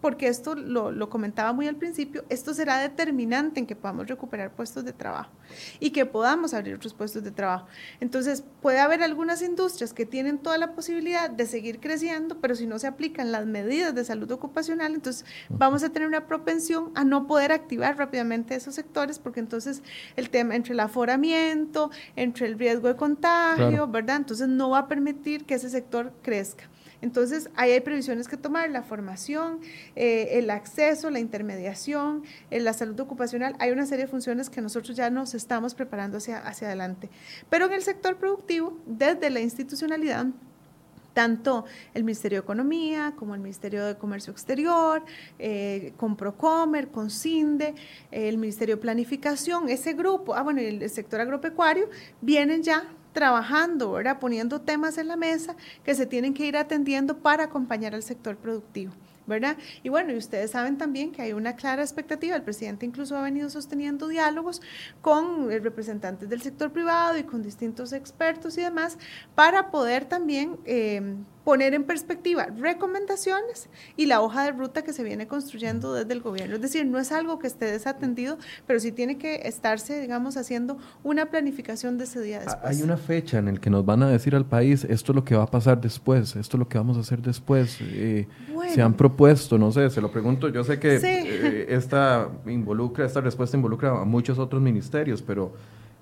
porque 0.00 0.28
esto 0.28 0.54
lo, 0.54 1.08
comentaba 1.10 1.52
muy 1.52 1.66
al 1.66 1.76
principio, 1.76 2.24
esto 2.28 2.54
será 2.54 2.78
determinante 2.78 3.58
en 3.58 3.66
que 3.66 3.74
podamos 3.74 4.06
recuperar 4.06 4.52
puestos 4.52 4.84
de 4.84 4.92
trabajo 4.92 5.30
y 5.80 5.90
que 5.90 6.06
podamos 6.06 6.54
abrir 6.54 6.74
otros 6.74 6.94
puestos 6.94 7.24
de 7.24 7.30
trabajo. 7.30 7.66
Entonces, 8.00 8.44
puede 8.62 8.78
haber 8.78 9.02
algunas 9.02 9.42
industrias 9.42 9.92
que 9.92 10.06
tienen 10.06 10.38
toda 10.38 10.58
la 10.58 10.72
posibilidad 10.74 11.30
de 11.30 11.46
seguir 11.46 11.80
creciendo, 11.80 12.38
pero 12.40 12.54
si 12.54 12.66
no 12.66 12.78
se 12.78 12.86
aplican 12.86 13.32
las 13.32 13.46
medidas 13.46 13.94
de 13.94 14.04
salud 14.04 14.30
ocupacional, 14.30 14.94
entonces 14.94 15.24
vamos 15.48 15.82
a 15.82 15.90
tener 15.90 16.06
una 16.06 16.26
propensión 16.26 16.92
a 16.94 17.04
no 17.04 17.26
poder 17.26 17.50
activar 17.50 17.96
rápidamente 17.96 18.54
esos 18.54 18.74
sectores, 18.74 19.18
porque 19.18 19.40
entonces 19.40 19.82
el 20.16 20.30
tema 20.30 20.54
entre 20.54 20.74
el 20.74 20.80
aforamiento, 20.80 21.90
entre 22.14 22.46
el 22.46 22.58
riesgo 22.58 22.88
de 22.88 22.96
contagio, 22.96 23.88
¿verdad? 23.88 24.16
Entonces 24.16 24.48
no 24.48 24.70
va 24.70 24.80
a 24.80 24.88
permitir 24.88 25.44
que 25.44 25.54
ese 25.54 25.70
sector 25.70 26.12
crezca. 26.22 26.68
Entonces, 27.00 27.48
ahí 27.54 27.72
hay 27.72 27.80
previsiones 27.80 28.28
que 28.28 28.36
tomar, 28.36 28.70
la 28.70 28.82
formación, 28.82 29.60
eh, 29.94 30.30
el 30.32 30.50
acceso, 30.50 31.10
la 31.10 31.20
intermediación, 31.20 32.24
eh, 32.50 32.60
la 32.60 32.72
salud 32.72 32.98
ocupacional. 32.98 33.54
Hay 33.60 33.70
una 33.70 33.86
serie 33.86 34.06
de 34.06 34.10
funciones 34.10 34.50
que 34.50 34.60
nosotros 34.60 34.96
ya 34.96 35.08
nos 35.10 35.34
estamos 35.34 35.74
preparando 35.74 36.18
hacia, 36.18 36.38
hacia 36.38 36.68
adelante. 36.68 37.08
Pero 37.48 37.66
en 37.66 37.72
el 37.72 37.82
sector 37.82 38.16
productivo, 38.16 38.76
desde 38.86 39.30
la 39.30 39.40
institucionalidad, 39.40 40.26
tanto 41.18 41.64
el 41.94 42.04
Ministerio 42.04 42.38
de 42.38 42.42
Economía 42.44 43.12
como 43.16 43.34
el 43.34 43.40
Ministerio 43.40 43.84
de 43.84 43.96
Comercio 43.96 44.32
Exterior, 44.32 45.02
eh, 45.40 45.92
con 45.96 46.16
Procomer, 46.16 46.88
con 46.88 47.10
CINDE, 47.10 47.74
el 48.12 48.38
Ministerio 48.38 48.76
de 48.76 48.82
Planificación, 48.82 49.68
ese 49.68 49.94
grupo, 49.94 50.36
ah, 50.36 50.42
bueno, 50.42 50.60
el 50.60 50.88
sector 50.88 51.20
agropecuario, 51.20 51.90
vienen 52.20 52.62
ya 52.62 52.84
trabajando, 53.18 53.90
¿verdad? 53.90 54.20
poniendo 54.20 54.60
temas 54.60 54.96
en 54.96 55.08
la 55.08 55.16
mesa 55.16 55.56
que 55.82 55.96
se 55.96 56.06
tienen 56.06 56.34
que 56.34 56.46
ir 56.46 56.56
atendiendo 56.56 57.18
para 57.18 57.42
acompañar 57.42 57.92
al 57.92 58.04
sector 58.04 58.36
productivo. 58.36 58.92
¿verdad? 59.26 59.56
Y 59.82 59.88
bueno, 59.88 60.12
y 60.12 60.16
ustedes 60.16 60.52
saben 60.52 60.78
también 60.78 61.10
que 61.10 61.20
hay 61.20 61.32
una 61.32 61.56
clara 61.56 61.82
expectativa, 61.82 62.36
el 62.36 62.42
presidente 62.42 62.86
incluso 62.86 63.16
ha 63.16 63.22
venido 63.22 63.50
sosteniendo 63.50 64.06
diálogos 64.06 64.62
con 65.02 65.50
eh, 65.50 65.58
representantes 65.58 66.28
del 66.30 66.40
sector 66.40 66.70
privado 66.70 67.18
y 67.18 67.24
con 67.24 67.42
distintos 67.42 67.92
expertos 67.92 68.56
y 68.56 68.62
demás 68.62 68.96
para 69.34 69.70
poder 69.70 70.04
también 70.06 70.56
eh, 70.64 71.02
poner 71.48 71.72
en 71.72 71.84
perspectiva 71.84 72.48
recomendaciones 72.58 73.70
y 73.96 74.04
la 74.04 74.20
hoja 74.20 74.44
de 74.44 74.52
ruta 74.52 74.82
que 74.82 74.92
se 74.92 75.02
viene 75.02 75.26
construyendo 75.26 75.94
desde 75.94 76.12
el 76.12 76.20
gobierno. 76.20 76.56
Es 76.56 76.60
decir, 76.60 76.84
no 76.84 76.98
es 76.98 77.10
algo 77.10 77.38
que 77.38 77.46
esté 77.46 77.64
desatendido, 77.64 78.36
pero 78.66 78.78
sí 78.80 78.92
tiene 78.92 79.16
que 79.16 79.36
estarse, 79.48 79.98
digamos, 79.98 80.36
haciendo 80.36 80.76
una 81.02 81.30
planificación 81.30 81.96
de 81.96 82.04
ese 82.04 82.20
día 82.20 82.40
después. 82.40 82.58
Hay 82.62 82.82
una 82.82 82.98
fecha 82.98 83.38
en 83.38 83.46
la 83.46 83.54
que 83.54 83.70
nos 83.70 83.82
van 83.86 84.02
a 84.02 84.10
decir 84.10 84.34
al 84.34 84.44
país, 84.44 84.84
esto 84.84 85.12
es 85.12 85.16
lo 85.16 85.24
que 85.24 85.36
va 85.36 85.44
a 85.44 85.50
pasar 85.50 85.80
después, 85.80 86.36
esto 86.36 86.58
es 86.58 86.58
lo 86.58 86.68
que 86.68 86.76
vamos 86.76 86.98
a 86.98 87.00
hacer 87.00 87.22
después. 87.22 87.78
Eh, 87.80 88.28
se 88.68 88.82
han 88.82 88.92
propuesto, 88.92 89.56
no 89.56 89.72
sé, 89.72 89.88
se 89.88 90.02
lo 90.02 90.12
pregunto, 90.12 90.50
yo 90.50 90.62
sé 90.64 90.78
que 90.78 91.00
eh, 91.02 91.66
esta 91.70 92.28
involucra, 92.44 93.06
esta 93.06 93.22
respuesta 93.22 93.56
involucra 93.56 94.02
a 94.02 94.04
muchos 94.04 94.38
otros 94.38 94.60
ministerios, 94.60 95.22
pero... 95.22 95.54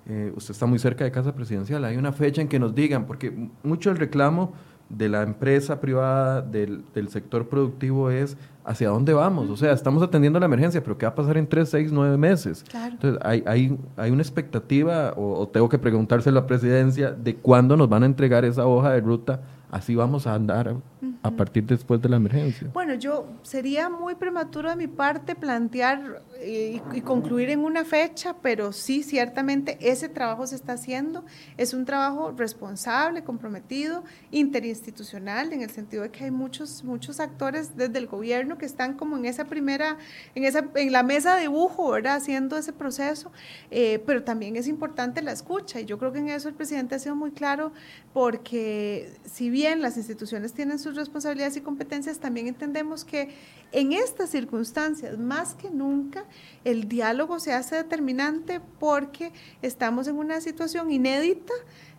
Eh, 0.09 0.31
usted 0.37 0.53
está 0.53 0.65
muy 0.65 0.79
cerca 0.79 1.03
de 1.03 1.11
casa 1.11 1.35
presidencial, 1.35 1.83
hay 1.83 1.97
una 1.97 2.13
fecha 2.13 2.41
en 2.41 2.47
que 2.47 2.59
nos 2.59 2.73
digan, 2.73 3.05
porque 3.05 3.49
mucho 3.61 3.91
el 3.91 3.97
reclamo 3.97 4.53
de 4.89 5.09
la 5.09 5.23
empresa 5.23 5.79
privada, 5.81 6.41
del, 6.41 6.83
del, 6.93 7.09
sector 7.09 7.47
productivo 7.47 8.09
es 8.09 8.37
hacia 8.63 8.89
dónde 8.89 9.13
vamos. 9.13 9.49
O 9.49 9.57
sea, 9.57 9.71
estamos 9.73 10.01
atendiendo 10.01 10.39
la 10.39 10.45
emergencia, 10.45 10.81
pero 10.81 10.97
¿qué 10.97 11.05
va 11.05 11.11
a 11.11 11.15
pasar 11.15 11.37
en 11.37 11.47
tres, 11.47 11.69
seis, 11.69 11.91
nueve 11.91 12.17
meses? 12.17 12.63
Entonces, 12.73 13.19
hay, 13.23 13.43
hay, 13.45 13.77
hay, 13.97 14.11
una 14.11 14.21
expectativa, 14.21 15.13
o, 15.15 15.39
o, 15.39 15.47
tengo 15.47 15.67
que 15.69 15.77
preguntarse 15.77 16.29
a 16.29 16.33
la 16.33 16.47
presidencia, 16.47 17.11
de 17.11 17.35
cuándo 17.35 17.75
nos 17.75 17.89
van 17.89 18.03
a 18.03 18.05
entregar 18.05 18.45
esa 18.45 18.65
hoja 18.65 18.91
de 18.91 19.01
ruta 19.01 19.41
así 19.71 19.95
vamos 19.95 20.27
a 20.27 20.33
andar 20.33 20.75
a 21.23 21.31
partir 21.31 21.63
después 21.65 22.01
de 22.01 22.09
la 22.09 22.17
emergencia. 22.17 22.69
Bueno, 22.73 22.95
yo 22.95 23.27
sería 23.43 23.89
muy 23.89 24.15
prematuro 24.15 24.69
de 24.69 24.75
mi 24.75 24.87
parte 24.87 25.35
plantear 25.35 26.23
eh, 26.39 26.81
y, 26.93 27.01
concluir 27.01 27.49
en 27.49 27.59
una 27.59 27.85
fecha, 27.85 28.35
pero 28.41 28.71
sí, 28.71 29.03
ciertamente 29.03 29.77
ese 29.79 30.09
trabajo 30.09 30.47
se 30.47 30.55
está 30.55 30.73
haciendo. 30.73 31.23
Es 31.57 31.73
un 31.73 31.85
trabajo 31.85 32.31
responsable, 32.31 33.23
comprometido, 33.23 34.03
interinstitucional, 34.31 35.53
en 35.53 35.61
el 35.61 35.69
sentido 35.69 36.03
de 36.03 36.09
que 36.09 36.25
hay 36.25 36.31
muchos, 36.31 36.83
muchos 36.83 37.19
actores 37.19 37.77
desde 37.77 37.97
el 37.99 38.07
gobierno 38.07 38.57
que 38.57 38.65
están 38.65 38.95
como 38.95 39.17
en 39.17 39.25
esa 39.25 39.45
primera, 39.45 39.97
en 40.35 40.43
esa, 40.43 40.65
en 40.75 40.91
la 40.91 41.03
mesa 41.03 41.35
de 41.35 41.41
dibujo, 41.41 41.91
¿verdad? 41.91 42.15
Haciendo 42.15 42.57
ese 42.57 42.73
proceso, 42.73 43.31
eh, 43.71 44.01
pero 44.05 44.23
también 44.23 44.55
es 44.55 44.67
importante 44.67 45.21
la 45.21 45.31
escucha 45.31 45.79
y 45.79 45.85
yo 45.85 45.97
creo 45.97 46.11
que 46.11 46.19
en 46.19 46.29
eso 46.29 46.49
el 46.49 46.55
presidente 46.55 46.95
ha 46.95 46.99
sido 46.99 47.15
muy 47.15 47.31
claro 47.31 47.71
porque 48.13 49.11
si 49.25 49.49
bien 49.49 49.81
las 49.81 49.97
instituciones 49.97 50.53
tienen 50.53 50.79
sus 50.87 50.95
responsabilidades 50.95 51.57
y 51.57 51.61
competencias, 51.61 52.19
también 52.19 52.47
entendemos 52.47 53.03
que 53.03 53.29
en 53.71 53.91
estas 53.91 54.29
circunstancias, 54.29 55.17
más 55.17 55.53
que 55.53 55.69
nunca, 55.69 56.23
el 56.63 56.87
diálogo 56.87 57.39
se 57.39 57.53
hace 57.53 57.75
determinante 57.75 58.61
porque 58.79 59.33
estamos 59.61 60.07
en 60.07 60.15
una 60.15 60.39
situación 60.39 60.89
inédita 60.89 61.53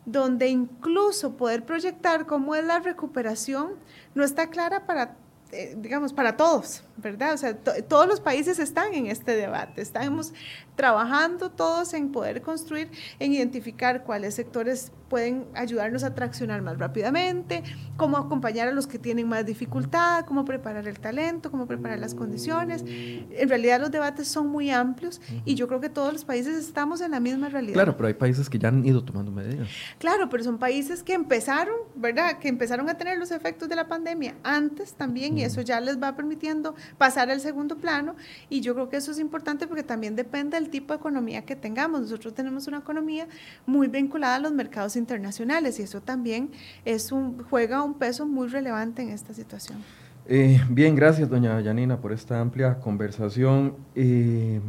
donde 0.07 0.49
incluso 0.49 1.37
poder 1.37 1.67
proyectar 1.67 2.25
cómo 2.25 2.55
es 2.55 2.65
la 2.65 2.79
recuperación 2.79 3.73
no 4.15 4.25
está 4.25 4.49
clara 4.49 4.87
para 4.87 5.17
eh, 5.53 5.75
digamos, 5.79 6.13
para 6.13 6.37
todos, 6.37 6.83
¿verdad? 6.97 7.33
O 7.35 7.39
sea, 7.39 7.57
todos 7.57 8.07
los 8.07 8.21
países 8.21 8.59
están 8.59 8.93
en 8.93 9.07
este 9.07 9.35
debate, 9.35 9.81
estamos 9.81 10.35
trabajando 10.77 11.51
todos 11.51 11.95
en 11.95 12.13
poder 12.13 12.43
construir, 12.43 12.91
en 13.19 13.33
identificar 13.33 14.05
cuáles 14.05 14.35
sectores 14.35 14.93
pueden 15.09 15.47
ayudarnos 15.55 16.05
a 16.05 16.15
traccionar 16.15 16.61
más 16.63 16.79
rápidamente, 16.79 17.63
cómo 17.97 18.19
acompañar 18.19 18.69
a 18.69 18.73
los 18.73 18.87
que 18.87 18.99
tienen 18.99 19.27
más 19.27 19.45
dificultad, 19.47 20.25
cómo 20.27 20.45
preparar 20.45 20.87
el 20.87 21.01
talento, 21.01 21.51
cómo 21.51 21.67
preparar 21.67 21.99
las 21.99 22.15
condiciones. 22.15 22.85
En 22.87 23.49
realidad 23.49 23.81
los 23.81 23.91
debates 23.91 24.29
son 24.29 24.49
muy 24.49 24.71
amplios 24.71 25.21
y 25.45 25.55
yo 25.55 25.67
creo 25.67 25.81
que 25.81 25.89
todos 25.89 26.13
los 26.13 26.25
países 26.25 26.57
estamos 26.57 27.01
en 27.01 27.13
la 27.13 27.21
misma 27.21 27.49
realidad. 27.49 27.75
Claro, 27.75 27.97
pero 27.97 28.09
hay 28.09 28.15
países 28.15 28.51
que 28.51 28.59
ya 28.59 28.69
han 28.69 28.85
ido 28.85 29.03
tomando 29.03 29.33
medidas. 29.33 29.67
Claro, 29.99 30.29
pero 30.29 30.45
son 30.45 30.59
países 30.59 31.03
que 31.03 31.15
empezaron, 31.15 31.75
¿verdad? 31.95 32.39
Que 32.39 32.49
empezaron 32.49 32.89
a 32.91 32.99
tener 32.99 33.19
los 33.19 33.31
efectos 33.31 33.69
de 33.69 33.77
la 33.77 33.89
pandemia 33.89 34.37
antes 34.45 34.93
también 34.93 35.38
y 35.39 35.43
eso 35.43 35.61
ya 35.61 35.81
les 35.81 36.01
va 36.03 36.17
permitiendo 36.17 36.75
pasar 36.99 37.31
al 37.31 37.41
segundo 37.41 37.77
plano 37.77 38.17
y 38.49 38.61
yo 38.61 38.75
creo 38.75 38.89
que 38.89 38.97
eso 38.97 39.13
es 39.13 39.19
importante 39.19 39.67
porque 39.67 39.83
también 39.83 40.17
depende 40.17 40.59
del 40.59 40.71
tipo 40.71 40.93
de 40.93 40.99
economía 40.99 41.43
que 41.43 41.57
tengamos. 41.57 42.03
Nosotros 42.03 42.35
tenemos 42.35 42.67
una 42.67 42.79
economía 42.79 43.29
muy 43.67 43.89
vinculada 43.89 44.37
a 44.37 44.39
los 44.41 44.53
mercados 44.53 44.97
internacionales 44.97 45.79
y 45.79 45.83
eso 45.83 46.01
también 46.01 46.51
es 46.85 47.13
un, 47.13 47.43
juega 47.45 47.83
un 47.83 47.95
peso 47.95 48.27
muy 48.27 48.49
relevante 48.49 49.03
en 49.03 49.11
esta 49.11 49.33
situación. 49.35 49.79
Eh, 50.27 50.61
bien, 50.69 50.95
gracias 50.95 51.31
doña 51.31 51.59
Yanina 51.61 52.01
por 52.01 52.13
esta 52.13 52.41
amplia 52.41 52.79
conversación. 52.81 53.77
Eh, 53.95 54.61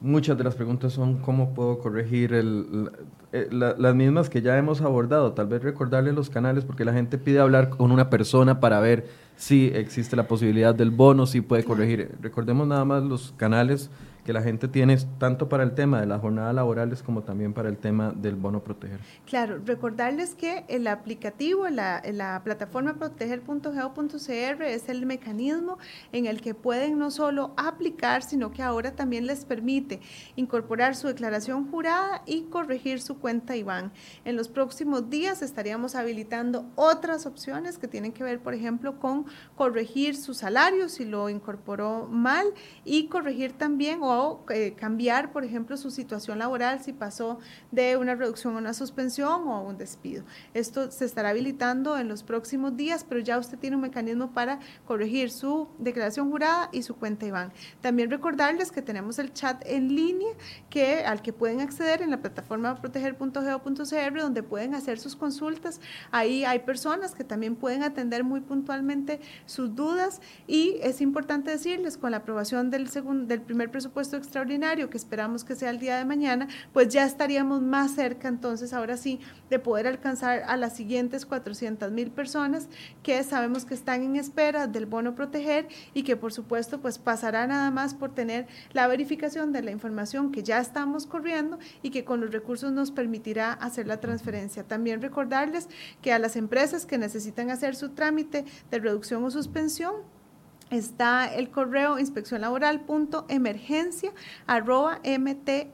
muchas 0.00 0.36
de 0.36 0.44
las 0.44 0.54
preguntas 0.54 0.92
son 0.92 1.18
cómo 1.18 1.54
puedo 1.54 1.78
corregir 1.78 2.34
el, 2.34 2.90
eh, 3.32 3.48
las 3.50 3.94
mismas 3.94 4.28
que 4.28 4.42
ya 4.42 4.58
hemos 4.58 4.80
abordado, 4.80 5.32
tal 5.32 5.46
vez 5.46 5.62
recordarle 5.62 6.12
los 6.12 6.30
canales 6.30 6.64
porque 6.64 6.84
la 6.84 6.92
gente 6.92 7.16
pide 7.16 7.38
hablar 7.38 7.68
con 7.68 7.92
una 7.92 8.10
persona 8.10 8.60
para 8.60 8.80
ver 8.80 9.06
si 9.40 9.68
existe 9.74 10.16
la 10.16 10.28
posibilidad 10.28 10.74
del 10.74 10.90
bono, 10.90 11.24
si 11.24 11.40
puede 11.40 11.64
corregir. 11.64 12.10
Recordemos 12.20 12.66
nada 12.66 12.84
más 12.84 13.02
los 13.02 13.32
canales 13.38 13.88
que 14.24 14.32
la 14.32 14.42
gente 14.42 14.68
tiene 14.68 14.96
tanto 15.18 15.48
para 15.48 15.62
el 15.62 15.74
tema 15.74 16.00
de 16.00 16.06
las 16.06 16.20
jornadas 16.20 16.54
laborales 16.54 17.02
como 17.02 17.22
también 17.22 17.52
para 17.52 17.68
el 17.68 17.78
tema 17.78 18.12
del 18.14 18.36
bono 18.36 18.62
proteger. 18.62 19.00
Claro, 19.26 19.60
recordarles 19.64 20.34
que 20.34 20.64
el 20.68 20.86
aplicativo, 20.86 21.68
la, 21.68 22.02
la 22.12 22.42
plataforma 22.44 22.94
proteger.geo.cr 22.94 24.62
es 24.62 24.88
el 24.88 25.06
mecanismo 25.06 25.78
en 26.12 26.26
el 26.26 26.40
que 26.40 26.54
pueden 26.54 26.98
no 26.98 27.10
solo 27.10 27.52
aplicar, 27.56 28.22
sino 28.22 28.50
que 28.50 28.62
ahora 28.62 28.92
también 28.92 29.26
les 29.26 29.44
permite 29.44 30.00
incorporar 30.36 30.96
su 30.96 31.08
declaración 31.08 31.70
jurada 31.70 32.22
y 32.26 32.42
corregir 32.42 33.00
su 33.00 33.18
cuenta 33.18 33.56
IBAN. 33.56 33.92
En 34.24 34.36
los 34.36 34.48
próximos 34.48 35.10
días 35.10 35.42
estaríamos 35.42 35.94
habilitando 35.94 36.66
otras 36.74 37.26
opciones 37.26 37.78
que 37.78 37.88
tienen 37.88 38.12
que 38.12 38.24
ver, 38.24 38.40
por 38.40 38.54
ejemplo, 38.54 38.98
con 38.98 39.26
corregir 39.56 40.16
su 40.16 40.34
salario 40.34 40.88
si 40.88 41.04
lo 41.04 41.28
incorporó 41.28 42.06
mal 42.10 42.46
y 42.84 43.06
corregir 43.06 43.52
también 43.52 44.02
o 44.02 44.10
eh, 44.50 44.74
cambiar, 44.76 45.32
por 45.32 45.44
ejemplo, 45.44 45.76
su 45.76 45.90
situación 45.90 46.38
laboral 46.38 46.80
si 46.82 46.92
pasó 46.92 47.38
de 47.70 47.96
una 47.96 48.14
reducción 48.14 48.54
a 48.54 48.58
una 48.58 48.74
suspensión 48.74 49.46
o 49.48 49.54
a 49.54 49.60
un 49.60 49.78
despido. 49.78 50.24
Esto 50.54 50.90
se 50.90 51.04
estará 51.04 51.30
habilitando 51.30 51.96
en 51.98 52.08
los 52.08 52.22
próximos 52.22 52.76
días, 52.76 53.04
pero 53.08 53.20
ya 53.20 53.38
usted 53.38 53.58
tiene 53.58 53.76
un 53.76 53.82
mecanismo 53.82 54.32
para 54.32 54.58
corregir 54.86 55.30
su 55.30 55.68
declaración 55.78 56.30
jurada 56.30 56.68
y 56.72 56.82
su 56.82 56.96
cuenta 56.96 57.26
IBAN. 57.26 57.52
También 57.80 58.10
recordarles 58.10 58.72
que 58.72 58.82
tenemos 58.82 59.18
el 59.18 59.32
chat 59.32 59.62
en 59.66 59.94
línea 59.94 60.32
que, 60.68 61.04
al 61.04 61.22
que 61.22 61.32
pueden 61.32 61.60
acceder 61.60 62.02
en 62.02 62.10
la 62.10 62.20
plataforma 62.20 62.74
proteger.geo.cr 62.76 64.20
donde 64.20 64.42
pueden 64.42 64.74
hacer 64.74 64.98
sus 64.98 65.16
consultas. 65.16 65.80
Ahí 66.10 66.44
hay 66.44 66.60
personas 66.60 67.14
que 67.14 67.24
también 67.24 67.56
pueden 67.56 67.82
atender 67.82 68.24
muy 68.24 68.40
puntualmente 68.40 69.20
sus 69.46 69.74
dudas 69.74 70.20
y 70.46 70.78
es 70.82 71.00
importante 71.00 71.50
decirles 71.50 71.96
con 71.96 72.10
la 72.10 72.18
aprobación 72.18 72.70
del, 72.70 72.88
segundo, 72.88 73.26
del 73.26 73.40
primer 73.40 73.70
presupuesto 73.70 73.99
extraordinario 74.00 74.90
que 74.90 74.96
esperamos 74.96 75.44
que 75.44 75.54
sea 75.54 75.70
el 75.70 75.78
día 75.78 75.98
de 75.98 76.04
mañana, 76.04 76.48
pues 76.72 76.88
ya 76.88 77.04
estaríamos 77.04 77.62
más 77.62 77.92
cerca 77.92 78.28
entonces 78.28 78.72
ahora 78.72 78.96
sí 78.96 79.20
de 79.50 79.58
poder 79.58 79.86
alcanzar 79.86 80.42
a 80.46 80.56
las 80.56 80.76
siguientes 80.76 81.26
400 81.26 81.92
mil 81.92 82.10
personas 82.10 82.68
que 83.02 83.22
sabemos 83.22 83.64
que 83.64 83.74
están 83.74 84.02
en 84.02 84.16
espera 84.16 84.66
del 84.66 84.86
bono 84.86 85.14
proteger 85.14 85.68
y 85.94 86.02
que 86.02 86.16
por 86.16 86.32
supuesto 86.32 86.80
pues 86.80 86.98
pasará 86.98 87.46
nada 87.46 87.70
más 87.70 87.94
por 87.94 88.14
tener 88.14 88.46
la 88.72 88.86
verificación 88.86 89.52
de 89.52 89.62
la 89.62 89.70
información 89.70 90.32
que 90.32 90.42
ya 90.42 90.58
estamos 90.58 91.06
corriendo 91.06 91.58
y 91.82 91.90
que 91.90 92.04
con 92.04 92.20
los 92.20 92.32
recursos 92.32 92.72
nos 92.72 92.90
permitirá 92.90 93.52
hacer 93.52 93.86
la 93.86 94.00
transferencia. 94.00 94.64
También 94.64 95.02
recordarles 95.02 95.68
que 96.02 96.12
a 96.12 96.18
las 96.18 96.36
empresas 96.36 96.86
que 96.86 96.98
necesitan 96.98 97.50
hacer 97.50 97.76
su 97.76 97.90
trámite 97.90 98.44
de 98.70 98.78
reducción 98.78 99.24
o 99.24 99.30
suspensión, 99.30 99.94
está 100.70 101.26
el 101.26 101.50
correo 101.50 101.98
inspección 101.98 102.40
laboral 102.40 102.80
punto 102.80 103.26
emergencia 103.28 104.12
arroba 104.46 105.00
mtss.go.cr. 105.04 105.70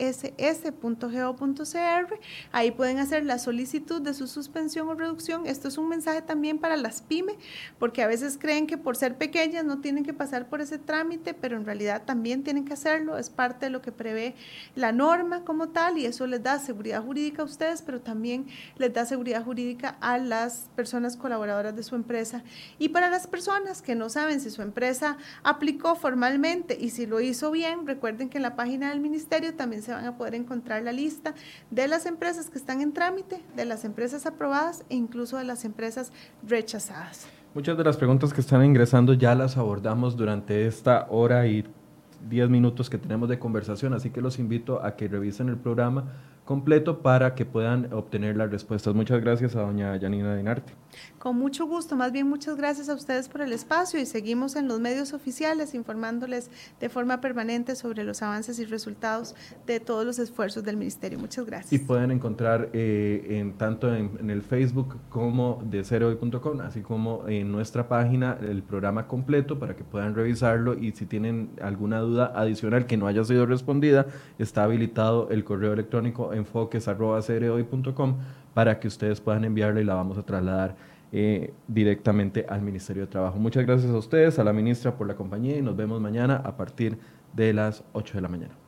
Ahí 2.53 2.71
pueden 2.71 2.99
hacer 2.99 3.25
la 3.25 3.39
solicitud 3.39 4.01
de 4.01 4.15
su 4.15 4.27
suspensión 4.27 4.89
o 4.89 4.95
reducción. 4.95 5.47
Esto 5.47 5.69
es 5.69 5.77
un 5.79 5.89
mensaje 5.89 6.23
también 6.23 6.59
para 6.59 6.77
las 6.77 7.03
pymes, 7.03 7.37
porque 7.79 8.03
a 8.03 8.07
veces 8.07 8.39
creen 8.41 8.67
que 8.67 8.79
por 8.79 8.97
ser 8.97 9.17
pequeñas 9.17 9.65
no 9.65 9.81
tienen 9.81 10.05
que 10.05 10.15
pasar 10.15 10.49
por 10.49 10.61
ese 10.61 10.79
trámite, 10.79 11.35
pero 11.35 11.57
en 11.57 11.67
realidad 11.67 12.03
también 12.05 12.43
tienen 12.43 12.65
que 12.65 12.73
hacerlo. 12.73 13.19
Es 13.19 13.29
parte 13.31 13.67
de 13.67 13.71
lo 13.71 13.83
que 13.83 13.93
prevé 13.93 14.35
la 14.75 14.93
norma 14.93 15.45
como 15.45 15.69
tal 15.69 15.99
y 15.99 16.07
eso 16.07 16.27
les 16.27 16.43
da 16.43 16.59
seguridad 16.59 17.03
jurídica 17.03 17.43
a 17.43 17.45
ustedes, 17.45 17.83
pero 17.83 18.01
también 18.01 18.47
les 18.77 18.93
da 18.93 19.05
seguridad 19.05 19.45
jurídica 19.45 19.97
a 20.01 20.19
las 20.19 20.71
personas 20.75 21.17
colaboradoras 21.17 21.77
de 21.77 21.83
su 21.83 21.95
empresa. 21.95 22.43
Y 22.79 22.89
para 22.89 23.11
las 23.11 23.27
personas 23.27 23.83
que 23.83 23.95
no 23.95 24.09
saben 24.09 24.41
si 24.41 24.51
su 24.51 24.63
empresa 24.63 24.86
aplicó 25.43 25.95
formalmente 25.95 26.77
y 26.81 26.91
si 26.91 27.07
lo 27.07 27.21
hizo 27.21 27.51
bien, 27.51 27.87
recuerden 27.87 28.29
que 28.29 28.39
en 28.39 28.43
la 28.43 28.57
página 28.57 28.91
del 28.91 29.01
ministerio 29.01 29.55
también 29.55 29.83
se 29.83 29.93
van 29.93 30.05
a 30.05 30.17
poder 30.17 30.35
encontrar 30.35 30.83
la 30.83 30.93
lista 30.93 31.35
de 31.71 31.89
las 31.89 32.07
empresas 32.07 32.51
que 32.51 32.59
están 32.59 32.81
en 32.81 32.93
trámite, 32.93 33.43
de 33.55 33.65
las 33.65 33.85
empresas 33.85 34.27
aprobadas 34.27 34.85
e 34.89 34.97
incluso 34.97 35.39
de 35.39 35.45
las 35.45 35.65
empresas 35.65 36.13
rechazadas. 36.47 37.27
Muchas 37.55 37.79
de 37.79 37.85
las 37.85 37.97
preguntas 37.97 38.35
que 38.35 38.41
están 38.41 38.65
ingresando 38.65 39.15
ya 39.15 39.35
las 39.35 39.57
abordamos 39.57 40.17
durante 40.17 40.67
esta 40.67 41.07
hora 41.09 41.47
y 41.47 41.65
diez 42.29 42.49
minutos 42.49 42.91
que 42.91 42.99
tenemos 42.99 43.29
de 43.29 43.39
conversación, 43.39 43.95
así 43.95 44.11
que 44.11 44.21
los 44.21 44.39
invito 44.39 44.85
a 44.85 44.97
que 44.97 45.09
revisen 45.09 45.49
el 45.49 45.57
programa 45.57 46.13
completo 46.45 47.03
para 47.03 47.35
que 47.35 47.45
puedan 47.45 47.93
obtener 47.93 48.37
las 48.37 48.51
respuestas. 48.51 48.95
Muchas 48.95 49.21
gracias 49.21 49.57
a 49.57 49.63
doña 49.63 49.97
Yanina 49.97 50.37
Dinarte. 50.37 50.73
Con 51.27 51.39
mucho 51.39 51.67
gusto, 51.67 51.97
más 51.97 52.13
bien 52.13 52.29
muchas 52.29 52.57
gracias 52.57 52.89
a 52.89 52.95
ustedes 52.95 53.29
por 53.29 53.41
el 53.41 53.53
espacio 53.53 53.99
y 53.99 54.07
seguimos 54.07 54.55
en 54.55 54.69
los 54.69 54.79
medios 54.79 55.13
oficiales 55.13 55.75
informándoles 55.75 56.53
de 56.79 56.89
forma 56.89 57.21
permanente 57.21 57.75
sobre 57.75 58.05
los 58.05 58.23
avances 58.23 58.61
y 58.61 58.65
resultados 58.65 59.35
de 59.67 59.81
todos 59.81 60.07
los 60.07 60.21
esfuerzos 60.21 60.63
del 60.63 60.77
Ministerio. 60.77 61.19
Muchas 61.19 61.45
gracias. 61.45 61.73
Y 61.73 61.85
pueden 61.85 62.13
encontrar 62.13 62.69
eh, 62.73 63.27
en, 63.41 63.55
tanto 63.55 63.93
en, 63.93 64.31
el 64.31 64.41
Facebook 64.41 64.99
como 65.09 65.61
de 65.69 65.83
cereoy.com, 65.83 66.61
así 66.61 66.83
como 66.83 67.27
en 67.27 67.51
nuestra 67.51 67.89
página 67.89 68.39
el 68.41 68.63
programa 68.63 69.09
completo 69.09 69.59
para 69.59 69.75
que 69.75 69.83
puedan 69.83 70.15
revisarlo 70.15 70.79
y 70.79 70.93
si 70.93 71.07
tienen 71.07 71.51
alguna 71.61 71.99
duda 71.99 72.35
adicional 72.37 72.87
que 72.87 72.97
no 72.97 73.09
haya 73.09 73.25
sido 73.25 73.47
respondida, 73.47 74.07
está 74.39 74.63
habilitado 74.63 75.29
el 75.31 75.43
correo 75.43 75.73
electrónico 75.73 76.33
enfoques.cereoy.com 76.33 78.15
para 78.55 78.79
que 78.79 78.87
ustedes 78.87 79.21
puedan 79.21 79.45
enviarla 79.45 79.81
y 79.81 79.85
la 79.85 79.95
vamos 79.95 80.19
a 80.19 80.23
trasladar 80.23 80.77
eh, 81.19 81.55
directamente 81.67 82.45
al 82.47 82.61
Ministerio 82.61 83.05
de 83.05 83.07
Trabajo. 83.07 83.39
Muchas 83.39 83.65
gracias 83.65 83.91
a 83.91 83.97
ustedes, 83.97 84.39
a 84.39 84.45
la 84.45 84.53
ministra 84.53 84.99
por 84.99 85.07
la 85.07 85.17
compañía 85.17 85.57
y 85.57 85.63
nos 85.63 85.75
vemos 85.75 85.99
mañana 85.99 86.43
a 86.45 86.59
partir 86.59 86.99
de 87.33 87.55
las 87.55 87.85
8 87.95 88.19
de 88.19 88.21
la 88.21 88.29
mañana. 88.29 88.66